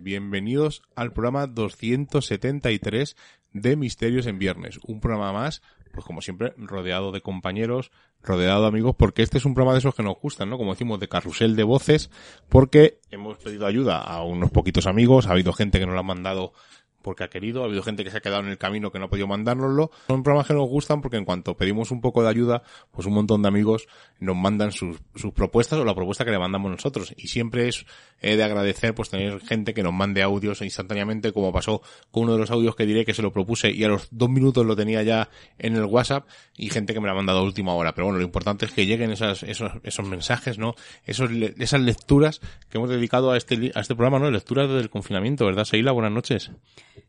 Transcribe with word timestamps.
bienvenidos 0.00 0.82
al 0.94 1.12
programa 1.12 1.46
273 1.46 3.14
de 3.52 3.76
Misterios 3.76 4.26
en 4.26 4.38
Viernes, 4.38 4.78
un 4.84 5.00
programa 5.00 5.34
más, 5.34 5.60
pues 5.92 6.04
como 6.06 6.22
siempre, 6.22 6.54
rodeado 6.56 7.12
de 7.12 7.20
compañeros, 7.20 7.90
rodeado 8.22 8.62
de 8.62 8.68
amigos, 8.68 8.96
porque 8.96 9.22
este 9.22 9.36
es 9.36 9.44
un 9.44 9.52
programa 9.52 9.74
de 9.74 9.80
esos 9.80 9.94
que 9.94 10.02
nos 10.02 10.18
gustan, 10.18 10.48
¿no? 10.48 10.56
Como 10.56 10.72
decimos, 10.72 10.98
de 10.98 11.08
carrusel 11.08 11.56
de 11.56 11.64
voces, 11.64 12.10
porque 12.48 13.00
hemos 13.10 13.36
pedido 13.36 13.66
ayuda 13.66 14.00
a 14.00 14.22
unos 14.22 14.50
poquitos 14.50 14.86
amigos, 14.86 15.26
ha 15.26 15.32
habido 15.32 15.52
gente 15.52 15.78
que 15.78 15.84
nos 15.84 15.94
lo 15.94 16.00
ha 16.00 16.04
mandado 16.04 16.54
porque 17.06 17.22
ha 17.22 17.28
querido, 17.28 17.62
ha 17.62 17.66
habido 17.66 17.84
gente 17.84 18.02
que 18.02 18.10
se 18.10 18.16
ha 18.16 18.20
quedado 18.20 18.42
en 18.42 18.48
el 18.48 18.58
camino 18.58 18.90
que 18.90 18.98
no 18.98 19.04
ha 19.04 19.08
podido 19.08 19.28
mandárnoslo. 19.28 19.92
Son 20.08 20.24
programas 20.24 20.48
que 20.48 20.54
nos 20.54 20.68
gustan 20.68 21.00
porque 21.00 21.16
en 21.16 21.24
cuanto 21.24 21.56
pedimos 21.56 21.92
un 21.92 22.00
poco 22.00 22.20
de 22.20 22.28
ayuda, 22.28 22.64
pues 22.90 23.06
un 23.06 23.14
montón 23.14 23.42
de 23.42 23.48
amigos 23.48 23.86
nos 24.18 24.34
mandan 24.34 24.72
sus, 24.72 24.98
sus 25.14 25.32
propuestas 25.32 25.78
o 25.78 25.84
la 25.84 25.94
propuesta 25.94 26.24
que 26.24 26.32
le 26.32 26.38
mandamos 26.40 26.68
nosotros. 26.68 27.14
Y 27.16 27.28
siempre 27.28 27.68
es 27.68 27.86
eh, 28.20 28.34
de 28.34 28.42
agradecer 28.42 28.92
pues 28.92 29.08
tener 29.08 29.38
gente 29.38 29.72
que 29.72 29.84
nos 29.84 29.92
mande 29.92 30.20
audios 30.20 30.62
instantáneamente, 30.62 31.32
como 31.32 31.52
pasó 31.52 31.80
con 32.10 32.24
uno 32.24 32.32
de 32.32 32.40
los 32.40 32.50
audios 32.50 32.74
que 32.74 32.86
diré 32.86 33.04
que 33.04 33.14
se 33.14 33.22
lo 33.22 33.32
propuse 33.32 33.70
y 33.70 33.84
a 33.84 33.88
los 33.88 34.08
dos 34.10 34.28
minutos 34.28 34.66
lo 34.66 34.74
tenía 34.74 35.04
ya 35.04 35.30
en 35.60 35.76
el 35.76 35.84
WhatsApp 35.84 36.26
y 36.56 36.70
gente 36.70 36.92
que 36.92 36.98
me 36.98 37.06
lo 37.06 37.12
ha 37.12 37.16
mandado 37.16 37.38
a 37.38 37.42
última 37.42 37.72
hora. 37.74 37.94
Pero 37.94 38.06
bueno, 38.06 38.18
lo 38.18 38.24
importante 38.24 38.64
es 38.66 38.72
que 38.72 38.84
lleguen 38.84 39.12
esas, 39.12 39.44
esos, 39.44 39.70
esos 39.84 40.08
mensajes, 40.08 40.58
¿no? 40.58 40.74
Esos, 41.04 41.30
esas 41.30 41.80
lecturas 41.82 42.40
que 42.68 42.78
hemos 42.78 42.90
dedicado 42.90 43.30
a 43.30 43.36
este, 43.36 43.70
a 43.76 43.80
este 43.80 43.94
programa, 43.94 44.18
¿no? 44.18 44.28
Lecturas 44.28 44.66
desde 44.66 44.80
el 44.80 44.90
confinamiento, 44.90 45.46
¿verdad, 45.46 45.66
Seila? 45.66 45.92
Buenas 45.92 46.10
noches. 46.10 46.50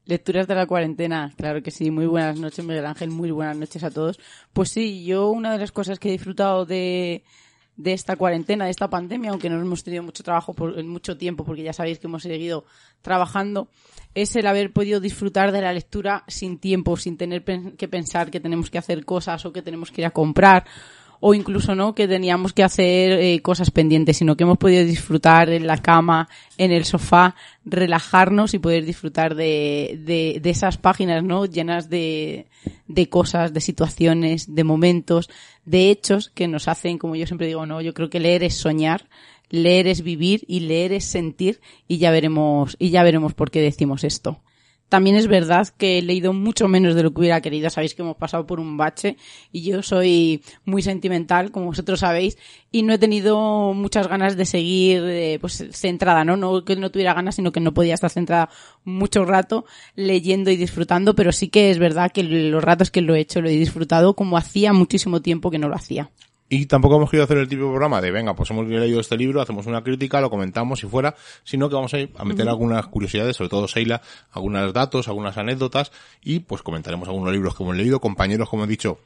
Lecturas 0.05 0.47
de 0.47 0.55
la 0.55 0.65
cuarentena, 0.65 1.33
claro 1.35 1.61
que 1.61 1.71
sí. 1.71 1.91
Muy 1.91 2.05
buenas 2.05 2.39
noches, 2.39 2.63
Miguel 2.63 2.85
Ángel. 2.85 3.09
Muy 3.09 3.31
buenas 3.31 3.57
noches 3.57 3.83
a 3.83 3.91
todos. 3.91 4.19
Pues 4.53 4.69
sí, 4.69 5.03
yo 5.03 5.29
una 5.29 5.51
de 5.51 5.57
las 5.57 5.71
cosas 5.71 5.99
que 5.99 6.09
he 6.09 6.13
disfrutado 6.13 6.65
de, 6.65 7.23
esta 7.83 8.15
cuarentena, 8.15 8.65
de 8.65 8.71
esta 8.71 8.89
pandemia, 8.89 9.31
aunque 9.31 9.49
no 9.49 9.59
hemos 9.59 9.83
tenido 9.83 10.03
mucho 10.03 10.23
trabajo 10.23 10.53
por, 10.53 10.79
en 10.79 10.87
mucho 10.87 11.17
tiempo, 11.17 11.43
porque 11.43 11.63
ya 11.63 11.73
sabéis 11.73 11.99
que 11.99 12.07
hemos 12.07 12.23
seguido 12.23 12.65
trabajando, 13.01 13.69
es 14.13 14.35
el 14.35 14.47
haber 14.47 14.71
podido 14.71 14.99
disfrutar 14.99 15.51
de 15.51 15.61
la 15.61 15.73
lectura 15.73 16.23
sin 16.27 16.57
tiempo, 16.57 16.95
sin 16.97 17.17
tener 17.17 17.43
que 17.43 17.87
pensar 17.87 18.31
que 18.31 18.39
tenemos 18.39 18.69
que 18.69 18.77
hacer 18.77 19.05
cosas 19.05 19.45
o 19.45 19.51
que 19.51 19.61
tenemos 19.61 19.91
que 19.91 20.01
ir 20.01 20.07
a 20.07 20.11
comprar 20.11 20.65
o 21.19 21.33
incluso 21.33 21.75
no 21.75 21.95
que 21.95 22.07
teníamos 22.07 22.53
que 22.53 22.63
hacer 22.63 23.13
eh, 23.13 23.41
cosas 23.41 23.71
pendientes, 23.71 24.17
sino 24.17 24.35
que 24.35 24.43
hemos 24.43 24.57
podido 24.57 24.83
disfrutar 24.85 25.49
en 25.49 25.67
la 25.67 25.77
cama, 25.81 26.29
en 26.57 26.71
el 26.71 26.85
sofá, 26.85 27.35
relajarnos 27.65 28.53
y 28.53 28.59
poder 28.59 28.85
disfrutar 28.85 29.35
de, 29.35 29.99
de, 30.03 30.39
de 30.41 30.49
esas 30.49 30.77
páginas, 30.77 31.23
¿no? 31.23 31.45
Llenas 31.45 31.89
de, 31.89 32.47
de 32.87 33.09
cosas, 33.09 33.53
de 33.53 33.61
situaciones, 33.61 34.53
de 34.53 34.63
momentos, 34.63 35.29
de 35.65 35.89
hechos 35.89 36.29
que 36.29 36.47
nos 36.47 36.67
hacen, 36.67 36.97
como 36.97 37.15
yo 37.15 37.27
siempre 37.27 37.47
digo, 37.47 37.65
no, 37.65 37.81
yo 37.81 37.93
creo 37.93 38.09
que 38.09 38.19
leer 38.19 38.43
es 38.43 38.55
soñar, 38.55 39.07
leer 39.49 39.87
es 39.87 40.01
vivir 40.01 40.43
y 40.47 40.61
leer 40.61 40.93
es 40.93 41.05
sentir 41.05 41.59
y 41.87 41.97
ya 41.97 42.11
veremos, 42.11 42.75
y 42.79 42.89
ya 42.89 43.03
veremos 43.03 43.33
por 43.33 43.51
qué 43.51 43.61
decimos 43.61 44.03
esto. 44.03 44.39
También 44.89 45.17
es 45.17 45.27
verdad 45.27 45.67
que 45.77 45.97
he 45.97 46.01
leído 46.01 46.31
mucho 46.31 46.67
menos 46.67 46.95
de 46.95 47.03
lo 47.03 47.13
que 47.13 47.19
hubiera 47.19 47.41
querido. 47.41 47.69
Sabéis 47.69 47.93
que 47.93 48.01
hemos 48.01 48.15
pasado 48.15 48.47
por 48.47 48.59
un 48.59 48.77
bache 48.77 49.17
y 49.51 49.63
yo 49.63 49.83
soy 49.83 50.41
muy 50.63 50.81
sentimental, 50.81 51.51
como 51.51 51.67
vosotros 51.67 51.99
sabéis, 51.99 52.37
y 52.71 52.83
no 52.83 52.93
he 52.93 52.97
tenido 52.97 53.73
muchas 53.73 54.07
ganas 54.07 54.37
de 54.37 54.45
seguir 54.45 55.03
eh, 55.03 55.39
pues 55.41 55.65
centrada, 55.71 56.23
¿no? 56.23 56.37
No 56.37 56.63
que 56.63 56.77
no 56.77 56.89
tuviera 56.89 57.13
ganas, 57.13 57.35
sino 57.35 57.51
que 57.51 57.59
no 57.59 57.73
podía 57.73 57.95
estar 57.95 58.09
centrada 58.09 58.49
mucho 58.85 59.25
rato 59.25 59.65
leyendo 59.95 60.51
y 60.51 60.55
disfrutando, 60.55 61.15
pero 61.15 61.31
sí 61.33 61.49
que 61.49 61.69
es 61.69 61.79
verdad 61.79 62.11
que 62.11 62.23
los 62.23 62.63
ratos 62.63 62.89
que 62.89 63.01
lo 63.01 63.15
he 63.15 63.19
hecho 63.19 63.41
lo 63.41 63.49
he 63.49 63.57
disfrutado 63.57 64.15
como 64.15 64.37
hacía 64.37 64.71
muchísimo 64.71 65.21
tiempo 65.21 65.51
que 65.51 65.59
no 65.59 65.67
lo 65.67 65.75
hacía. 65.75 66.09
Y 66.49 66.65
tampoco 66.67 66.95
hemos 66.95 67.09
querido 67.09 67.25
hacer 67.25 67.37
el 67.39 67.47
tipo 67.47 67.63
de 67.63 67.69
programa 67.69 67.99
de, 67.99 68.09
venga, 68.09 68.33
pues 68.33 68.49
hemos 68.51 68.65
leído 68.67 69.01
este 69.01 69.17
libro, 69.17 69.41
hacemos 69.41 69.65
una 69.65 69.83
crítica, 69.83 70.21
lo 70.21 70.29
comentamos 70.29 70.79
si 70.79 70.87
fuera, 70.87 71.13
sino 71.43 71.67
que 71.67 71.75
vamos 71.75 71.93
a, 71.93 71.99
ir 71.99 72.11
a 72.15 72.23
meter 72.23 72.47
algunas 72.47 72.87
curiosidades, 72.87 73.35
sobre 73.35 73.49
todo 73.49 73.67
Seila, 73.67 74.01
algunos 74.31 74.71
datos, 74.71 75.09
algunas 75.09 75.37
anécdotas, 75.37 75.91
y 76.23 76.39
pues 76.39 76.61
comentaremos 76.61 77.09
algunos 77.09 77.33
libros 77.33 77.55
que 77.55 77.63
hemos 77.63 77.75
leído, 77.75 77.99
compañeros, 77.99 78.47
como 78.47 78.63
he 78.63 78.67
dicho, 78.67 78.97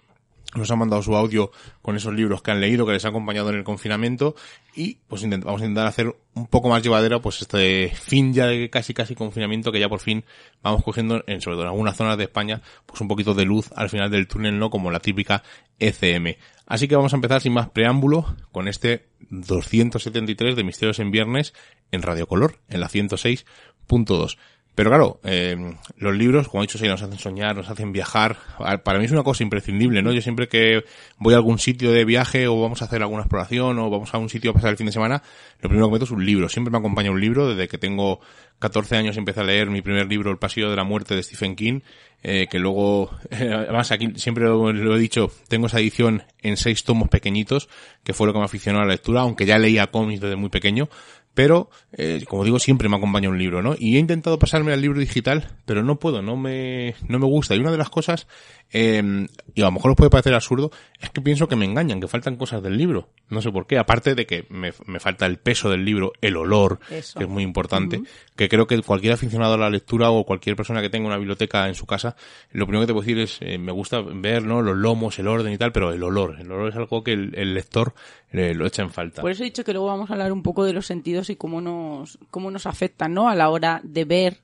nos 0.56 0.70
han 0.70 0.80
mandado 0.80 1.02
su 1.02 1.16
audio 1.16 1.52
con 1.82 1.96
esos 1.96 2.14
libros 2.14 2.42
que 2.42 2.52
han 2.52 2.60
leído, 2.60 2.86
que 2.86 2.92
les 2.92 3.06
ha 3.06 3.10
acompañado 3.10 3.50
en 3.50 3.56
el 3.56 3.64
confinamiento 3.64 4.36
y 4.76 4.96
pues 5.08 5.22
vamos 5.24 5.62
a 5.62 5.66
intentar 5.66 5.88
hacer 5.88 6.14
un 6.34 6.48
poco 6.48 6.70
más 6.70 6.84
llevadero 6.84 7.22
pues 7.22 7.42
este 7.42 7.90
fin 7.90 8.34
ya 8.34 8.48
de 8.48 8.70
casi 8.70 8.94
casi 8.94 9.16
confinamiento 9.16 9.72
que 9.72 9.80
ya 9.80 9.88
por 9.88 10.00
fin 10.00 10.26
vamos 10.62 10.84
cogiendo 10.84 11.24
en 11.28 11.42
sobre 11.42 11.56
todo 11.56 11.64
en 11.64 11.70
algunas 11.70 11.96
zonas 11.96 12.18
de 12.18 12.26
España 12.26 12.62
pues 12.86 13.00
un 13.02 13.08
poquito 13.08 13.34
de 13.34 13.46
luz 13.46 13.70
al 13.76 13.90
final 13.90 14.12
del 14.12 14.28
túnel, 14.28 14.60
¿no? 14.60 14.70
Como 14.70 14.92
la 14.92 15.00
típica 15.00 15.44
ECM. 15.80 16.36
Así 16.72 16.88
que 16.88 16.96
vamos 16.96 17.12
a 17.12 17.18
empezar 17.18 17.42
sin 17.42 17.52
más 17.52 17.70
preámbulo 17.70 18.34
con 18.54 18.70
este 18.70 19.10
273 19.30 20.56
de 20.56 20.64
Misterios 20.64 21.00
en 21.00 21.12
Viernes 21.12 21.54
en 21.92 22.02
Radio 22.02 22.28
Color, 22.28 22.60
en 22.70 22.80
la 22.80 22.88
106.2. 22.88 24.38
Pero 24.74 24.90
claro, 24.90 25.20
eh, 25.24 25.76
los 25.98 26.16
libros, 26.16 26.48
como 26.48 26.64
he 26.64 26.68
dicho, 26.68 26.78
sí, 26.78 26.88
nos 26.88 27.02
hacen 27.02 27.20
soñar, 27.20 27.56
nos 27.56 27.70
hacen 27.70 27.92
viajar. 27.92 28.38
Para 28.84 29.00
mí 29.00 29.06
es 29.06 29.12
una 29.12 29.24
cosa 29.24 29.44
imprescindible, 29.44 30.02
¿no? 30.02 30.14
Yo 30.14 30.22
siempre 30.22 30.48
que 30.48 30.86
voy 31.18 31.34
a 31.34 31.38
algún 31.38 31.60
sitio 31.60 31.92
de 31.92 32.06
viaje 32.06 32.48
o 32.48 32.62
vamos 32.62 32.82
a 32.82 32.86
hacer 32.86 33.02
alguna 33.02 33.24
exploración 33.24 33.78
o 33.80 33.90
vamos 33.90 34.14
a 34.14 34.18
un 34.18 34.30
sitio 34.30 34.52
a 34.52 34.54
pasar 34.54 34.70
el 34.70 34.78
fin 34.78 34.86
de 34.86 34.94
semana, 34.94 35.24
lo 35.60 35.68
primero 35.70 35.88
que 35.88 35.94
meto 35.94 36.06
es 36.06 36.12
un 36.12 36.26
libro. 36.26 36.48
Siempre 36.48 36.72
me 36.72 36.78
acompaña 36.78 37.12
un 37.12 37.20
libro. 37.20 37.50
Desde 37.50 37.68
que 37.68 37.78
tengo 37.78 38.22
14 38.60 38.96
años 38.96 39.18
empecé 39.18 39.42
a 39.42 39.44
leer 39.44 39.70
mi 39.70 39.82
primer 39.82 40.08
libro, 40.08 40.32
El 40.32 40.38
Pasillo 40.38 40.70
de 40.70 40.76
la 40.78 40.86
Muerte 40.86 41.16
de 41.16 41.24
Stephen 41.24 41.56
King, 41.56 41.82
eh, 42.24 42.48
que 42.50 42.60
luego, 42.60 43.10
además 43.32 43.92
aquí 43.92 44.14
siempre 44.16 44.46
lo, 44.46 44.72
lo, 44.72 44.96
he 44.96 45.00
dicho, 45.00 45.32
tengo 45.50 45.68
esa 45.68 45.80
edición 45.80 46.24
en 46.42 46.56
seis 46.56 46.84
tomos 46.84 47.10
pequeñitos, 47.10 47.68
que 48.04 48.14
fue 48.14 48.28
lo 48.28 48.34
que 48.34 48.40
me 48.40 48.46
aficionó 48.46 48.80
a 48.80 48.84
la 48.84 48.92
lectura, 48.92 49.22
aunque 49.22 49.46
ya 49.46 49.58
leía 49.58 49.88
cómics 49.88 50.22
desde 50.22 50.36
muy 50.36 50.50
pequeño, 50.50 50.90
pero 51.34 51.70
eh, 51.94 52.24
como 52.28 52.44
digo 52.44 52.60
siempre 52.60 52.90
me 52.90 52.98
acompaña 52.98 53.30
un 53.30 53.38
libro 53.38 53.62
no 53.62 53.76
y 53.78 53.96
he 53.96 54.00
intentado 54.00 54.38
pasarme 54.38 54.74
al 54.74 54.82
libro 54.82 55.00
digital 55.00 55.48
pero 55.66 55.84
no 55.84 55.98
puedo 55.98 56.22
no 56.22 56.36
me 56.36 56.96
no 57.08 57.20
me 57.20 57.26
gusta. 57.26 57.56
Y 57.56 57.60
una 57.60 57.72
de 57.72 57.78
las 57.78 57.90
cosas 57.90 58.28
eh, 58.74 59.28
y 59.54 59.62
a 59.62 59.66
lo 59.66 59.72
mejor 59.72 59.92
os 59.92 59.98
puede 59.98 60.10
parecer 60.10 60.34
absurdo 60.34 60.72
es 61.00 61.10
que 61.10 61.22
pienso 61.22 61.48
que 61.48 61.56
me 61.56 61.66
engañan 61.66 62.00
que 62.00 62.08
faltan 62.08 62.38
cosas 62.38 62.64
del 62.64 62.78
libro. 62.78 63.10
No 63.30 63.42
sé 63.42 63.52
por 63.52 63.68
qué. 63.68 63.78
Aparte 63.78 64.16
de 64.16 64.26
que 64.26 64.46
me, 64.50 64.72
me 64.86 65.00
falta 65.00 65.26
el 65.26 65.38
peso 65.38 65.70
del 65.70 65.84
libro 65.84 66.14
el 66.22 66.38
olor 66.38 66.80
Eso. 66.90 67.20
que 67.20 67.26
es 67.26 67.30
muy 67.30 67.44
importante 67.44 67.98
uh 67.98 68.02
-huh. 68.02 68.08
que 68.36 68.50
creo 68.50 68.68
que 68.68 68.82
cualquier 68.82 69.14
aficionado 69.14 69.56
a 69.56 69.58
la 69.58 69.70
lectura 69.70 70.10
o 70.12 70.26
cualquier 70.26 70.56
persona 70.56 70.82
que 70.82 70.90
tenga 70.90 71.08
una 71.08 71.18
biblioteca 71.18 71.68
en 71.68 71.76
su 71.76 71.86
casa 71.86 72.16
lo 72.52 72.66
primero 72.66 72.82
que 72.84 72.88
te 72.88 72.94
puedo 72.94 73.06
decir 73.06 73.20
es 73.20 73.38
eh, 73.42 73.58
me 73.58 73.72
gusta 73.72 74.02
ver 74.02 74.44
no 74.44 74.62
los 74.62 74.78
lomos 74.78 75.20
el 75.20 75.28
orden 75.28 75.54
y 75.54 75.58
tal 75.58 75.72
pero 75.72 75.92
el 75.92 76.04
olor. 76.04 76.38
El 76.40 76.52
olor 76.52 76.70
es 76.70 76.76
algo 76.76 77.04
que 77.04 77.14
el, 77.14 77.34
el 77.36 77.54
lector 77.54 77.94
eh, 78.32 78.54
lo 78.54 78.66
echa 78.66 78.82
en 78.82 78.92
falta. 78.92 79.22
Por 79.22 79.32
eso 79.32 79.44
he 79.44 79.46
dicho 79.46 79.64
que 79.64 79.74
luego 79.74 79.88
vamos 79.88 80.10
a 80.10 80.14
hablar 80.14 80.32
un 80.32 80.42
poco 80.42 80.64
de 80.64 80.72
los 80.72 80.86
sentidos 80.86 81.21
y 81.30 81.36
cómo 81.36 81.62
nos, 81.62 82.18
cómo 82.30 82.52
nos 82.52 82.66
afectan, 82.66 83.14
¿no? 83.14 83.30
A 83.30 83.36
la 83.36 83.50
hora 83.50 83.82
de 83.84 84.06
ver, 84.06 84.42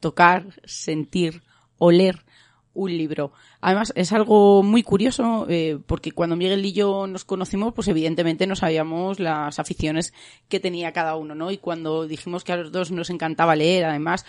tocar, 0.00 0.46
sentir, 0.64 1.42
oler 1.78 2.24
un 2.74 2.96
libro. 2.96 3.32
Además, 3.60 3.92
es 3.96 4.12
algo 4.12 4.62
muy 4.62 4.82
curioso, 4.82 5.46
eh, 5.48 5.78
porque 5.86 6.12
cuando 6.12 6.36
Miguel 6.36 6.64
y 6.64 6.72
yo 6.72 7.06
nos 7.06 7.24
conocimos, 7.24 7.72
pues 7.74 7.88
evidentemente 7.88 8.46
no 8.46 8.54
sabíamos 8.54 9.18
las 9.18 9.58
aficiones 9.58 10.12
que 10.48 10.60
tenía 10.60 10.92
cada 10.92 11.16
uno, 11.16 11.34
¿no? 11.34 11.50
Y 11.50 11.58
cuando 11.58 12.06
dijimos 12.06 12.44
que 12.44 12.52
a 12.52 12.56
los 12.56 12.72
dos 12.72 12.90
nos 12.90 13.10
encantaba 13.10 13.56
leer, 13.56 13.86
además, 13.86 14.26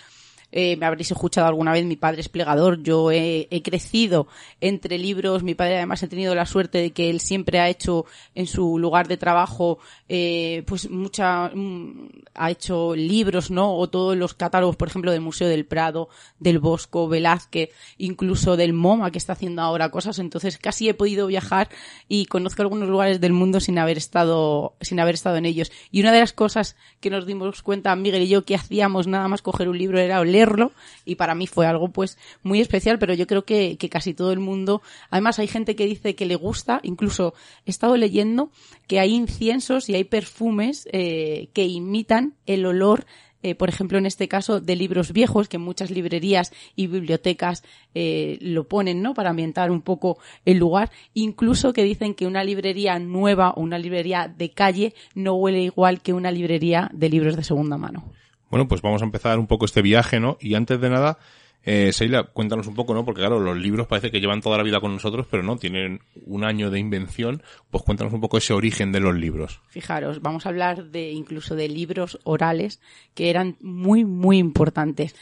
eh, 0.50 0.76
me 0.76 0.86
habréis 0.86 1.10
escuchado 1.10 1.46
alguna 1.46 1.72
vez, 1.72 1.84
mi 1.84 1.96
padre 1.96 2.22
es 2.22 2.28
plegador, 2.30 2.82
yo 2.82 3.10
he, 3.10 3.46
crecido 3.62 4.28
entre 4.60 4.96
libros, 4.96 5.42
mi 5.42 5.54
padre 5.54 5.76
además 5.76 6.02
ha 6.02 6.08
tenido 6.08 6.34
la 6.34 6.46
suerte 6.46 6.78
de 6.78 6.90
que 6.92 7.10
él 7.10 7.20
siempre 7.20 7.60
ha 7.60 7.68
hecho 7.68 8.06
en 8.34 8.46
su 8.46 8.78
lugar 8.78 9.08
de 9.08 9.18
trabajo, 9.18 9.78
eh, 10.08 10.62
pues 10.66 10.88
mucha, 10.88 11.50
mm, 11.54 12.08
ha 12.34 12.50
hecho 12.50 12.94
libros, 12.94 13.50
¿no? 13.50 13.76
O 13.76 13.90
todos 13.90 14.16
los 14.16 14.32
catálogos, 14.32 14.76
por 14.76 14.88
ejemplo, 14.88 15.12
del 15.12 15.20
Museo 15.20 15.48
del 15.48 15.66
Prado, 15.66 16.08
del 16.38 16.60
Bosco, 16.60 17.08
Velázquez, 17.08 17.70
incluso 17.98 18.56
del 18.56 18.72
MoMA 18.72 19.10
que 19.10 19.18
está 19.18 19.34
haciendo 19.34 19.60
ahora 19.60 19.90
cosas, 19.90 20.18
entonces 20.18 20.56
casi 20.56 20.88
he 20.88 20.94
podido 20.94 21.26
viajar 21.26 21.68
y 22.08 22.24
conozco 22.26 22.62
algunos 22.62 22.88
lugares 22.88 23.20
del 23.20 23.32
mundo 23.34 23.60
sin 23.60 23.78
haber 23.78 23.98
estado, 23.98 24.76
sin 24.80 24.98
haber 24.98 25.14
estado 25.16 25.36
en 25.36 25.44
ellos. 25.44 25.70
Y 25.90 26.00
una 26.00 26.12
de 26.12 26.20
las 26.20 26.32
cosas 26.32 26.76
que 27.00 27.10
nos 27.10 27.26
dimos 27.26 27.62
cuenta, 27.62 27.94
Miguel 27.96 28.22
y 28.22 28.28
yo, 28.28 28.44
que 28.44 28.54
hacíamos 28.54 29.06
nada 29.06 29.28
más 29.28 29.42
coger 29.42 29.68
un 29.68 29.76
libro 29.76 29.98
era 29.98 30.20
oler 30.20 30.37
leerlo 30.38 30.72
y 31.04 31.16
para 31.16 31.34
mí 31.34 31.46
fue 31.46 31.66
algo 31.66 31.88
pues 31.88 32.18
muy 32.42 32.60
especial, 32.60 32.98
pero 32.98 33.14
yo 33.14 33.26
creo 33.26 33.44
que, 33.44 33.76
casi 33.90 34.14
todo 34.14 34.32
el 34.32 34.38
mundo, 34.38 34.82
además 35.10 35.38
hay 35.38 35.48
gente 35.48 35.74
que 35.74 35.86
dice 35.86 36.14
que 36.14 36.26
le 36.26 36.36
gusta, 36.36 36.80
incluso 36.82 37.34
he 37.66 37.70
estado 37.70 37.96
leyendo 37.96 38.50
que 38.86 39.00
hay 39.00 39.14
inciensos 39.14 39.88
y 39.88 39.94
hay 39.94 40.04
perfumes 40.04 40.88
eh, 40.92 41.48
que 41.52 41.64
imitan 41.64 42.34
el 42.46 42.66
olor 42.66 43.06
eh, 43.40 43.54
por 43.54 43.68
ejemplo, 43.68 43.98
en 43.98 44.06
este 44.06 44.26
caso, 44.26 44.60
de 44.60 44.74
libros 44.74 45.12
viejos, 45.12 45.48
que 45.48 45.58
muchas 45.58 45.92
librerías 45.92 46.52
y 46.74 46.88
bibliotecas 46.88 47.62
eh, 47.94 48.36
lo 48.40 48.66
ponen, 48.66 49.00
¿no? 49.00 49.14
Para 49.14 49.30
ambientar 49.30 49.70
un 49.70 49.80
poco 49.80 50.18
el 50.44 50.58
lugar. 50.58 50.90
Incluso 51.14 51.72
que 51.72 51.84
dicen 51.84 52.14
que 52.14 52.26
una 52.26 52.42
librería 52.42 52.98
nueva 52.98 53.50
o 53.50 53.60
una 53.60 53.78
librería 53.78 54.26
de 54.26 54.50
calle 54.50 54.92
no 55.14 55.34
huele 55.34 55.62
igual 55.62 56.00
que 56.00 56.12
una 56.12 56.32
librería 56.32 56.90
de 56.92 57.08
libros 57.10 57.36
de 57.36 57.44
segunda 57.44 57.78
mano. 57.78 58.12
Bueno, 58.50 58.68
pues 58.68 58.82
vamos 58.82 59.02
a 59.02 59.04
empezar 59.04 59.38
un 59.38 59.46
poco 59.46 59.64
este 59.64 59.82
viaje, 59.82 60.20
¿no? 60.20 60.36
Y 60.40 60.54
antes 60.54 60.80
de 60.80 60.90
nada, 60.90 61.18
Eh, 61.64 61.92
Seila, 61.92 62.22
cuéntanos 62.22 62.66
un 62.66 62.74
poco, 62.74 62.94
¿no? 62.94 63.04
Porque 63.04 63.20
claro, 63.20 63.40
los 63.40 63.56
libros 63.56 63.86
parece 63.86 64.10
que 64.10 64.20
llevan 64.20 64.40
toda 64.40 64.56
la 64.56 64.62
vida 64.62 64.80
con 64.80 64.92
nosotros, 64.92 65.26
pero 65.30 65.42
no, 65.42 65.56
tienen 65.56 66.00
un 66.24 66.44
año 66.44 66.70
de 66.70 66.78
invención. 66.78 67.42
Pues 67.70 67.82
cuéntanos 67.82 68.12
un 68.12 68.20
poco 68.20 68.38
ese 68.38 68.54
origen 68.54 68.92
de 68.92 69.00
los 69.00 69.14
libros. 69.14 69.60
Fijaros, 69.68 70.22
vamos 70.22 70.46
a 70.46 70.50
hablar 70.50 70.86
de 70.86 71.10
incluso 71.10 71.56
de 71.56 71.68
libros 71.68 72.20
orales 72.24 72.80
que 73.14 73.28
eran 73.28 73.56
muy, 73.60 74.04
muy 74.04 74.38
importantes 74.38 75.14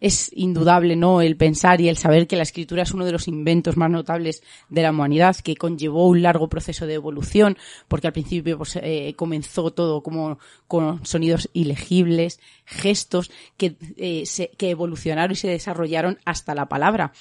es 0.00 0.30
indudable, 0.34 0.96
¿no? 0.96 1.20
El 1.20 1.36
pensar 1.36 1.80
y 1.80 1.88
el 1.88 1.96
saber 1.96 2.26
que 2.26 2.36
la 2.36 2.42
escritura 2.42 2.82
es 2.82 2.92
uno 2.92 3.04
de 3.04 3.12
los 3.12 3.28
inventos 3.28 3.76
más 3.76 3.90
notables 3.90 4.42
de 4.68 4.82
la 4.82 4.90
humanidad, 4.90 5.36
que 5.36 5.56
conllevó 5.56 6.06
un 6.06 6.22
largo 6.22 6.48
proceso 6.48 6.86
de 6.86 6.94
evolución, 6.94 7.56
porque 7.88 8.06
al 8.06 8.12
principio 8.12 8.58
pues, 8.58 8.76
eh, 8.76 9.14
comenzó 9.16 9.70
todo 9.72 10.02
como 10.02 10.38
con 10.66 11.04
sonidos 11.04 11.48
ilegibles, 11.52 12.40
gestos 12.64 13.30
que, 13.56 13.76
eh, 13.96 14.24
evolucionaron 14.58 15.32
y 15.32 15.36
se 15.36 15.48
desarrollaron 15.48 16.18
hasta 16.24 16.54
la 16.54 16.66
palabra. 16.66 17.12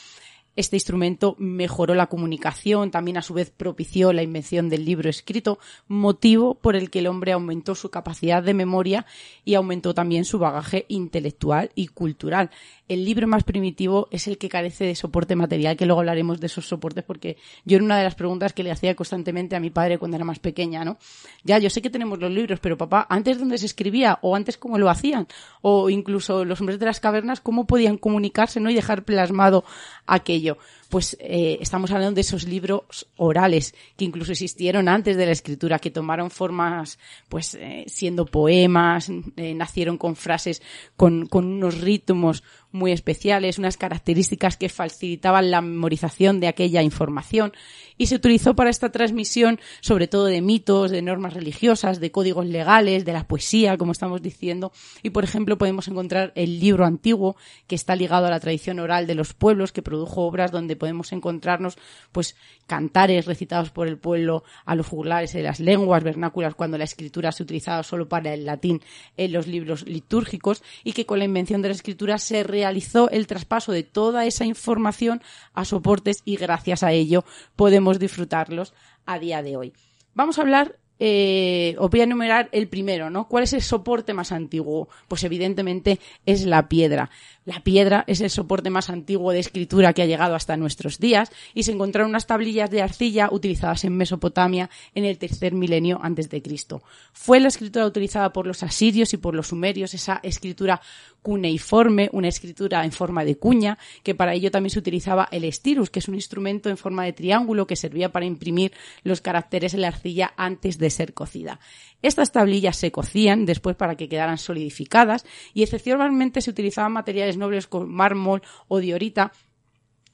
Este 0.57 0.75
instrumento 0.75 1.35
mejoró 1.37 1.93
la 1.93 2.07
comunicación, 2.07 2.89
también 2.89 3.17
a 3.17 3.21
su 3.21 3.35
vez 3.35 3.51
propició 3.51 4.11
la 4.11 4.23
invención 4.23 4.69
del 4.69 4.85
libro 4.85 5.07
escrito, 5.07 5.59
motivo 5.87 6.55
por 6.55 6.75
el 6.75 6.89
que 6.89 6.99
el 6.99 7.07
hombre 7.07 7.31
aumentó 7.31 7.75
su 7.75 7.91
capacidad 7.91 8.41
de 8.41 8.55
memoria 8.55 9.05
y 9.45 9.53
aumentó 9.53 9.93
también 9.93 10.25
su 10.25 10.39
bagaje 10.39 10.85
intelectual 10.89 11.69
y 11.75 11.89
cultural 11.89 12.49
el 12.87 13.03
libro 13.03 13.27
más 13.27 13.43
primitivo 13.43 14.07
es 14.11 14.27
el 14.27 14.37
que 14.37 14.49
carece 14.49 14.85
de 14.85 14.95
soporte 14.95 15.35
material, 15.35 15.75
que 15.75 15.85
luego 15.85 15.99
hablaremos 15.99 16.39
de 16.39 16.47
esos 16.47 16.67
soportes, 16.67 17.03
porque 17.03 17.37
yo 17.65 17.75
era 17.75 17.85
una 17.85 17.97
de 17.97 18.03
las 18.03 18.15
preguntas 18.15 18.53
que 18.53 18.63
le 18.63 18.71
hacía 18.71 18.95
constantemente 18.95 19.55
a 19.55 19.59
mi 19.59 19.69
padre 19.69 19.97
cuando 19.97 20.15
era 20.15 20.25
más 20.25 20.39
pequeña, 20.39 20.85
¿no? 20.85 20.97
Ya, 21.43 21.59
yo 21.59 21.69
sé 21.69 21.81
que 21.81 21.89
tenemos 21.89 22.19
los 22.19 22.31
libros, 22.31 22.59
pero 22.59 22.77
papá, 22.77 23.05
¿antes 23.09 23.39
dónde 23.39 23.57
se 23.57 23.65
escribía? 23.65 24.19
¿O 24.21 24.35
antes 24.35 24.57
cómo 24.57 24.77
lo 24.77 24.89
hacían? 24.89 25.27
O 25.61 25.89
incluso 25.89 26.45
los 26.45 26.61
hombres 26.61 26.79
de 26.79 26.85
las 26.85 26.99
cavernas, 26.99 27.41
¿cómo 27.41 27.67
podían 27.67 27.97
comunicarse, 27.97 28.59
no? 28.59 28.69
Y 28.69 28.75
dejar 28.75 29.03
plasmado 29.03 29.65
aquello 30.05 30.46
sencillo 30.47 30.57
pues 30.87 31.17
eh, 31.19 31.57
estamos 31.61 31.91
hablando 31.91 32.15
de 32.15 32.21
esos 32.21 32.47
libros 32.47 33.07
orales 33.17 33.75
que 33.97 34.05
incluso 34.05 34.31
existieron 34.31 34.87
antes 34.87 35.17
de 35.17 35.25
la 35.25 35.31
escritura, 35.31 35.79
que 35.79 35.91
tomaron 35.91 36.31
formas, 36.31 36.97
pues 37.29 37.55
eh, 37.55 37.85
siendo 37.87 38.25
poemas, 38.25 39.09
eh, 39.35 39.53
nacieron 39.53 39.97
con 39.97 40.15
frases, 40.15 40.61
con, 40.95 41.27
con 41.27 41.45
unos 41.45 41.81
ritmos 41.81 42.43
muy 42.71 42.91
especiales, 42.91 43.57
unas 43.57 43.77
características 43.77 44.57
que 44.57 44.69
facilitaban 44.69 45.51
la 45.51 45.61
memorización 45.61 46.39
de 46.39 46.47
aquella 46.47 46.83
información 46.83 47.53
y 47.97 48.07
se 48.07 48.15
utilizó 48.15 48.55
para 48.55 48.69
esta 48.69 48.91
transmisión 48.91 49.59
sobre 49.81 50.07
todo 50.07 50.25
de 50.25 50.41
mitos, 50.41 50.91
de 50.91 51.01
normas 51.01 51.33
religiosas, 51.33 51.99
de 51.99 52.11
códigos 52.11 52.45
legales, 52.45 53.05
de 53.05 53.13
la 53.13 53.27
poesía, 53.27 53.77
como 53.77 53.91
estamos 53.91 54.21
diciendo. 54.21 54.71
Y 55.03 55.09
por 55.09 55.23
ejemplo 55.23 55.57
podemos 55.57 55.87
encontrar 55.87 56.31
el 56.35 56.59
libro 56.59 56.85
antiguo 56.85 57.35
que 57.67 57.75
está 57.75 57.95
ligado 57.95 58.27
a 58.27 58.29
la 58.29 58.39
tradición 58.39 58.79
oral 58.79 59.07
de 59.07 59.15
los 59.15 59.33
pueblos, 59.33 59.71
que 59.71 59.81
produjo 59.81 60.21
obras 60.21 60.51
donde 60.51 60.75
podemos 60.77 61.11
encontrarnos 61.11 61.77
pues 62.11 62.35
cantares 62.65 63.25
recitados 63.25 63.71
por 63.71 63.87
el 63.87 63.97
pueblo 63.97 64.43
a 64.65 64.75
los 64.75 64.87
juglares 64.87 65.33
de 65.33 65.43
las 65.43 65.59
lenguas 65.59 66.03
vernáculas 66.03 66.55
cuando 66.55 66.77
la 66.77 66.83
escritura 66.83 67.31
se 67.31 67.43
utilizaba 67.43 67.83
solo 67.83 68.07
para 68.07 68.33
el 68.33 68.45
latín 68.45 68.81
en 69.17 69.33
los 69.33 69.47
libros 69.47 69.87
litúrgicos 69.87 70.63
y 70.83 70.93
que 70.93 71.05
con 71.05 71.19
la 71.19 71.25
invención 71.25 71.61
de 71.61 71.69
la 71.69 71.75
escritura 71.75 72.17
se 72.17 72.43
realizó 72.43 73.09
el 73.09 73.27
traspaso 73.27 73.71
de 73.71 73.83
toda 73.83 74.25
esa 74.25 74.45
información 74.45 75.21
a 75.53 75.65
soportes 75.65 76.21
y 76.25 76.37
gracias 76.37 76.83
a 76.83 76.91
ello 76.91 77.25
podemos 77.55 77.99
disfrutarlos 77.99 78.73
a 79.05 79.19
día 79.19 79.41
de 79.41 79.57
hoy. 79.57 79.73
Vamos 80.13 80.37
a 80.37 80.41
hablar 80.41 80.77
eh, 80.99 81.75
os 81.77 81.89
voy 81.89 82.01
a 82.01 82.03
enumerar 82.03 82.49
el 82.51 82.67
primero, 82.67 83.09
¿no? 83.09 83.27
¿Cuál 83.27 83.43
es 83.43 83.53
el 83.53 83.61
soporte 83.61 84.13
más 84.13 84.31
antiguo? 84.31 84.89
Pues 85.07 85.23
evidentemente 85.23 85.99
es 86.25 86.45
la 86.45 86.67
piedra. 86.67 87.09
La 87.45 87.61
piedra 87.63 88.03
es 88.07 88.19
el 88.19 88.29
soporte 88.29 88.69
más 88.69 88.89
antiguo 88.89 89.31
de 89.31 89.39
escritura 89.39 89.93
que 89.93 90.01
ha 90.01 90.05
llegado 90.05 90.35
hasta 90.35 90.57
nuestros 90.57 90.99
días 90.99 91.31
y 91.53 91.63
se 91.63 91.71
encontraron 91.71 92.09
unas 92.09 92.27
tablillas 92.27 92.69
de 92.69 92.81
arcilla 92.81 93.29
utilizadas 93.31 93.85
en 93.85 93.95
Mesopotamia 93.95 94.69
en 94.95 95.05
el 95.05 95.17
tercer 95.17 95.53
milenio 95.53 95.99
antes 96.01 96.29
de 96.29 96.41
Cristo. 96.41 96.81
Fue 97.13 97.39
la 97.39 97.47
escritura 97.47 97.85
utilizada 97.85 98.33
por 98.33 98.47
los 98.47 98.63
asirios 98.63 99.13
y 99.13 99.17
por 99.17 99.33
los 99.33 99.47
sumerios, 99.47 99.93
esa 99.93 100.19
escritura 100.23 100.81
cuneiforme, 101.27 102.07
una 102.13 102.29
escritura 102.29 102.85
en 102.85 102.93
forma 102.93 103.25
de 103.25 103.35
cuña, 103.35 103.77
que 104.01 104.15
para 104.15 104.33
ello 104.33 104.49
también 104.49 104.69
se 104.69 104.79
utilizaba 104.79 105.27
el 105.29 105.43
estirus, 105.43 105.89
que 105.89 105.99
es 105.99 106.07
un 106.07 106.15
instrumento 106.15 106.69
en 106.69 106.77
forma 106.77 107.03
de 107.03 107.11
triángulo 107.11 107.67
que 107.67 107.75
servía 107.75 108.13
para 108.13 108.25
imprimir 108.25 108.71
los 109.03 109.19
caracteres 109.19 109.73
en 109.73 109.81
la 109.81 109.89
arcilla 109.89 110.33
antes 110.37 110.77
de 110.77 110.89
ser 110.89 111.13
cocida. 111.13 111.59
Estas 112.01 112.31
tablillas 112.31 112.77
se 112.77 112.93
cocían 112.93 113.45
después 113.45 113.75
para 113.75 113.95
que 113.95 114.07
quedaran 114.07 114.37
solidificadas 114.37 115.25
y 115.53 115.63
excepcionalmente 115.63 116.39
se 116.39 116.51
utilizaban 116.51 116.93
materiales 116.93 117.35
nobles 117.35 117.67
como 117.67 117.87
mármol 117.87 118.41
o 118.69 118.79
diorita 118.79 119.33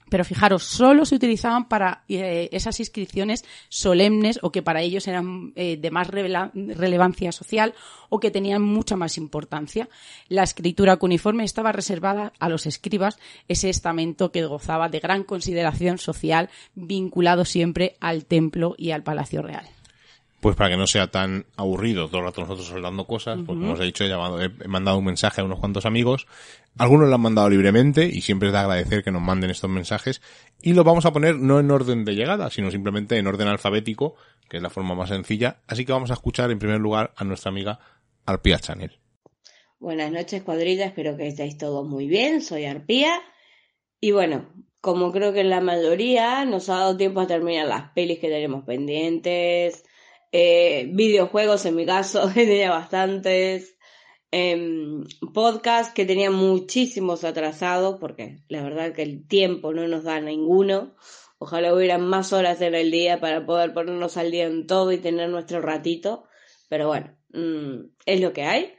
pero 0.10 0.26
fijaros, 0.26 0.64
solo 0.64 1.06
se 1.06 1.16
utilizaban 1.16 1.68
para 1.68 2.04
eh, 2.08 2.50
esas 2.52 2.80
inscripciones 2.80 3.46
solemnes 3.70 4.40
o 4.42 4.52
que 4.52 4.62
para 4.62 4.82
ellos 4.82 5.08
eran 5.08 5.54
eh, 5.56 5.78
de 5.78 5.92
más 5.92 6.08
relevancia 6.08 7.32
social 7.32 7.74
o 8.10 8.20
que 8.20 8.32
tenían 8.32 8.62
mucha 8.62 8.96
más 8.96 9.18
importancia. 9.18 9.90
La 10.28 10.44
escritura 10.44 10.98
cuneiforme 10.98 11.44
estaba 11.44 11.72
reservada 11.72 12.34
a 12.40 12.50
los 12.50 12.66
escribas, 12.66 13.18
ese 13.48 13.70
estamento 13.70 14.32
que 14.32 14.46
gozaba 14.46 14.90
de 14.90 15.00
gran 15.00 15.24
consideración 15.24 15.98
social, 15.98 16.50
vinculado 16.76 17.46
siempre 17.46 17.96
al 18.00 18.26
templo 18.26 18.76
y 18.78 18.92
al 18.92 19.04
palacio 19.04 19.42
real 19.42 19.68
pues 20.44 20.58
para 20.58 20.72
que 20.72 20.78
no 20.78 20.88
sea 20.88 21.08
tan 21.08 21.46
aburrido 21.56 22.10
todo 22.10 22.20
el 22.20 22.26
rato 22.26 22.42
nosotros 22.42 22.70
hablando 22.74 23.08
cosas, 23.08 23.40
pues 23.46 23.58
como 23.58 23.72
os 23.72 23.80
he 23.80 23.86
dicho, 23.86 24.04
he, 24.04 24.10
llamado, 24.10 24.42
he, 24.42 24.50
mandado 24.68 24.98
un 24.98 25.06
mensaje 25.06 25.40
a 25.40 25.46
unos 25.46 25.58
cuantos 25.58 25.86
amigos, 25.86 26.28
algunos 26.78 27.08
lo 27.08 27.16
han 27.16 27.22
mandado 27.22 27.50
libremente 27.50 28.06
y 28.06 28.20
siempre 28.20 28.50
es 28.50 28.54
de 28.54 28.60
agradecer 28.60 29.06
que 29.06 29.12
nos 29.12 29.22
manden 29.22 29.52
estos 29.52 29.70
mensajes. 29.70 30.22
Y 30.62 30.74
lo 30.74 30.84
vamos 30.84 31.06
a 31.06 31.14
poner 31.14 31.38
no 31.38 31.62
en 31.62 31.72
orden 31.72 32.04
de 32.04 32.16
llegada, 32.16 32.50
sino 32.50 32.72
simplemente 32.72 33.18
en 33.18 33.26
orden 33.26 33.48
alfabético, 33.48 34.16
que 34.50 34.58
es 34.58 34.64
la 34.64 34.70
forma 34.70 34.96
más 34.96 35.08
sencilla, 35.08 35.62
así 35.66 35.86
que 35.86 35.94
vamos 35.94 36.12
a 36.12 36.16
escuchar 36.16 36.52
en 36.52 36.60
primer 36.60 36.82
lugar 36.82 37.14
a 37.16 37.24
nuestra 37.24 37.50
amiga 37.50 37.80
Arpía 38.26 38.60
Chanel. 38.60 39.00
Buenas 39.80 40.12
noches 40.12 40.44
cuadrilla, 40.44 40.88
espero 40.88 41.16
que 41.16 41.28
estéis 41.28 41.58
todos 41.58 41.88
muy 41.88 42.08
bien, 42.08 42.42
soy 42.42 42.66
Arpía. 42.66 43.14
Y 44.02 44.12
bueno, 44.12 44.50
como 44.82 45.14
creo 45.14 45.32
que 45.32 45.46
la 45.46 45.62
mayoría 45.62 46.44
nos 46.44 46.68
ha 46.68 46.80
dado 46.80 46.98
tiempo 46.98 47.22
a 47.22 47.28
terminar 47.28 47.66
las 47.66 47.92
pelis 47.92 48.20
que 48.20 48.28
tenemos 48.28 48.66
pendientes, 48.66 49.86
eh, 50.34 50.90
videojuegos 50.92 51.66
en 51.66 51.76
mi 51.76 51.86
caso, 51.86 52.28
tenía 52.34 52.72
bastantes, 52.72 53.78
eh, 54.32 55.04
podcasts 55.32 55.94
que 55.94 56.06
tenía 56.06 56.32
muchísimos 56.32 57.24
atrasados, 57.24 58.00
porque 58.00 58.40
la 58.50 58.64
verdad 58.64 58.94
que 58.94 59.04
el 59.04 59.28
tiempo 59.28 59.74
no 59.74 59.88
nos 59.88 60.04
da 60.04 60.20
ninguno. 60.20 60.96
Ojalá 61.38 61.74
hubieran 61.74 62.02
más 62.08 62.34
horas 62.34 62.62
en 62.62 62.74
el 62.74 62.90
día 62.90 63.20
para 63.20 63.46
poder 63.46 63.74
ponernos 63.74 64.18
al 64.18 64.32
día 64.32 64.46
en 64.46 64.66
todo 64.66 64.92
y 64.92 64.98
tener 64.98 65.30
nuestro 65.30 65.62
ratito, 65.62 66.26
pero 66.68 66.88
bueno, 66.88 67.16
mm, 67.30 67.92
es 68.08 68.20
lo 68.20 68.34
que 68.34 68.44
hay. 68.44 68.74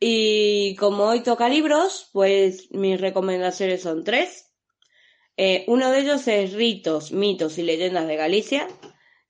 Y 0.00 0.76
como 0.76 1.04
hoy 1.04 1.20
toca 1.22 1.48
libros, 1.48 2.08
pues 2.14 2.70
mis 2.70 2.98
recomendaciones 2.98 3.82
son 3.82 4.02
tres. 4.02 4.50
Eh, 5.36 5.64
uno 5.68 5.90
de 5.90 6.00
ellos 6.00 6.26
es 6.28 6.54
Ritos, 6.54 7.12
mitos 7.12 7.58
y 7.58 7.64
leyendas 7.64 8.06
de 8.06 8.16
Galicia, 8.16 8.68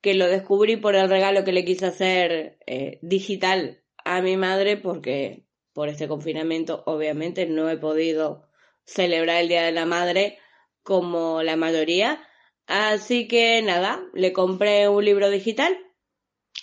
que 0.06 0.14
lo 0.14 0.28
descubrí 0.28 0.76
por 0.76 0.94
el 0.94 1.08
regalo 1.08 1.42
que 1.42 1.50
le 1.50 1.64
quise 1.64 1.86
hacer 1.86 2.60
eh, 2.68 3.00
digital 3.02 3.82
a 4.04 4.22
mi 4.22 4.36
madre 4.36 4.76
porque 4.76 5.48
por 5.72 5.88
este 5.88 6.06
confinamiento 6.06 6.84
obviamente 6.86 7.46
no 7.46 7.68
he 7.68 7.76
podido 7.76 8.48
celebrar 8.84 9.40
el 9.40 9.48
Día 9.48 9.64
de 9.64 9.72
la 9.72 9.84
Madre 9.84 10.38
como 10.84 11.42
la 11.42 11.56
mayoría. 11.56 12.24
Así 12.68 13.26
que 13.26 13.60
nada, 13.62 14.00
le 14.14 14.32
compré 14.32 14.88
un 14.88 15.04
libro 15.04 15.28
digital 15.28 15.76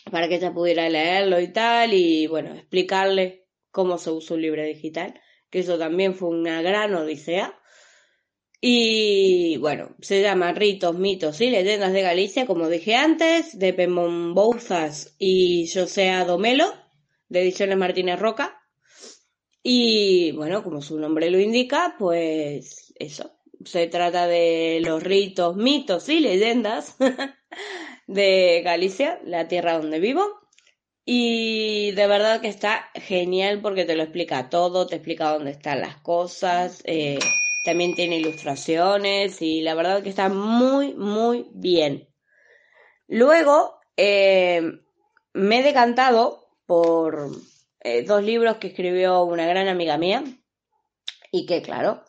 para 0.10 0.30
que 0.30 0.36
ella 0.36 0.54
pudiera 0.54 0.88
leerlo 0.88 1.42
y 1.42 1.52
tal 1.52 1.94
y 1.94 2.28
bueno, 2.28 2.54
explicarle 2.54 3.46
cómo 3.72 3.98
se 3.98 4.12
usa 4.12 4.38
un 4.38 4.42
libro 4.42 4.64
digital, 4.64 5.20
que 5.50 5.60
eso 5.60 5.78
también 5.78 6.16
fue 6.16 6.30
una 6.30 6.62
gran 6.62 6.96
odisea. 6.96 7.60
Y 8.66 9.58
bueno, 9.58 9.94
se 10.00 10.22
llama 10.22 10.54
Ritos, 10.54 10.98
Mitos 10.98 11.42
y 11.42 11.50
Leyendas 11.50 11.92
de 11.92 12.02
Galicia, 12.02 12.46
como 12.46 12.70
dije 12.70 12.96
antes, 12.96 13.60
de 13.60 13.74
Pemón 13.74 14.34
Bouzas 14.34 15.16
y 15.20 15.68
José 15.68 16.14
Domelo, 16.26 16.74
de 17.28 17.42
Ediciones 17.42 17.78
Martínez 17.78 18.22
Roca. 18.22 18.62
Y 19.62 20.32
bueno, 20.32 20.64
como 20.64 20.82
su 20.82 20.98
nombre 20.98 21.30
lo 21.30 21.42
indica, 21.42 21.98
pues 22.00 22.94
eso. 22.96 23.38
Se 23.66 23.88
trata 23.88 24.28
de 24.28 24.80
los 24.82 25.04
ritos, 25.04 25.58
mitos 25.58 26.08
y 26.08 26.22
leyendas 26.22 26.96
de 28.08 28.62
Galicia, 28.64 29.20
la 29.26 29.50
tierra 29.50 29.78
donde 29.78 30.00
vivo. 30.00 30.24
Y 31.04 31.92
de 31.92 32.08
verdad 32.08 32.40
que 32.40 32.48
está 32.48 32.92
genial 32.96 33.60
porque 33.62 33.84
te 33.84 33.98
lo 33.98 34.04
explica 34.04 34.50
todo, 34.50 34.88
te 34.88 34.96
explica 34.96 35.34
dónde 35.34 35.52
están 35.52 35.82
las 35.82 35.98
cosas. 35.98 36.82
Eh, 36.86 37.20
también 37.64 37.96
tiene 37.96 38.18
ilustraciones 38.18 39.42
y 39.42 39.62
la 39.62 39.76
verdad 39.76 40.04
que 40.04 40.10
está 40.10 40.30
muy, 40.30 40.94
muy 40.94 41.48
bien. 41.54 42.10
Luego 43.08 43.80
eh, 43.98 44.62
me 45.34 45.60
he 45.60 45.64
decantado 45.64 46.50
por 46.66 47.30
eh, 47.80 48.04
dos 48.04 48.24
libros 48.24 48.58
que 48.58 48.68
escribió 48.68 49.24
una 49.24 49.46
gran 49.46 49.68
amiga 49.68 49.98
mía 49.98 50.24
y 51.32 51.46
que, 51.46 51.62
claro, 51.62 52.04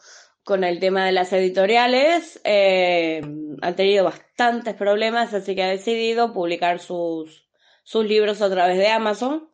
con 0.44 0.62
el 0.62 0.78
tema 0.78 1.06
de 1.06 1.12
las 1.12 1.32
editoriales, 1.32 2.40
eh, 2.44 3.22
ha 3.62 3.72
tenido 3.72 4.04
bastantes 4.04 4.74
problemas, 4.74 5.32
así 5.32 5.54
que 5.54 5.62
ha 5.62 5.68
decidido 5.68 6.34
publicar 6.34 6.78
sus, 6.80 7.48
sus 7.82 8.04
libros 8.04 8.42
a 8.42 8.50
través 8.50 8.76
de 8.76 8.88
Amazon. 8.88 9.50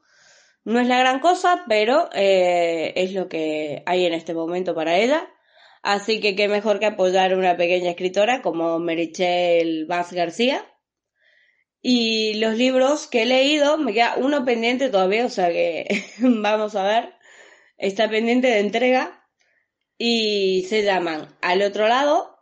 No 0.65 0.81
es 0.81 0.89
la 0.89 0.99
gran 0.99 1.21
cosa, 1.21 1.65
pero 1.69 2.11
eh, 2.13 2.93
es 2.97 3.13
lo 3.13 3.29
que 3.29 3.83
hay 3.87 4.05
en 4.05 4.13
este 4.13 4.35
momento 4.35 4.75
para 4.75 4.97
ella. 4.99 5.29
Así 5.83 6.21
que 6.21 6.37
qué 6.37 6.49
mejor 6.49 6.79
que 6.79 6.87
apoyar 6.87 7.33
a 7.33 7.37
una 7.37 7.57
pequeña 7.57 7.91
escritora 7.91 8.43
como 8.43 8.79
Merichel 8.79 9.87
Vaz 9.87 10.13
García. 10.13 10.65
Y 11.83 12.35
los 12.35 12.57
libros 12.57 13.07
que 13.07 13.23
he 13.23 13.27
leído, 13.27 13.79
me 13.79 13.95
queda 13.95 14.15
uno 14.19 14.45
pendiente 14.45 14.91
todavía, 14.91 15.25
o 15.25 15.31
sea 15.31 15.49
que 15.49 15.87
vamos 16.19 16.77
a 16.77 16.83
ver. 16.83 17.15
Está 17.79 18.11
pendiente 18.11 18.49
de 18.49 18.59
entrega, 18.59 19.21
y 20.03 20.65
se 20.67 20.83
llaman 20.83 21.37
Al 21.43 21.61
otro 21.61 21.87
lado, 21.87 22.39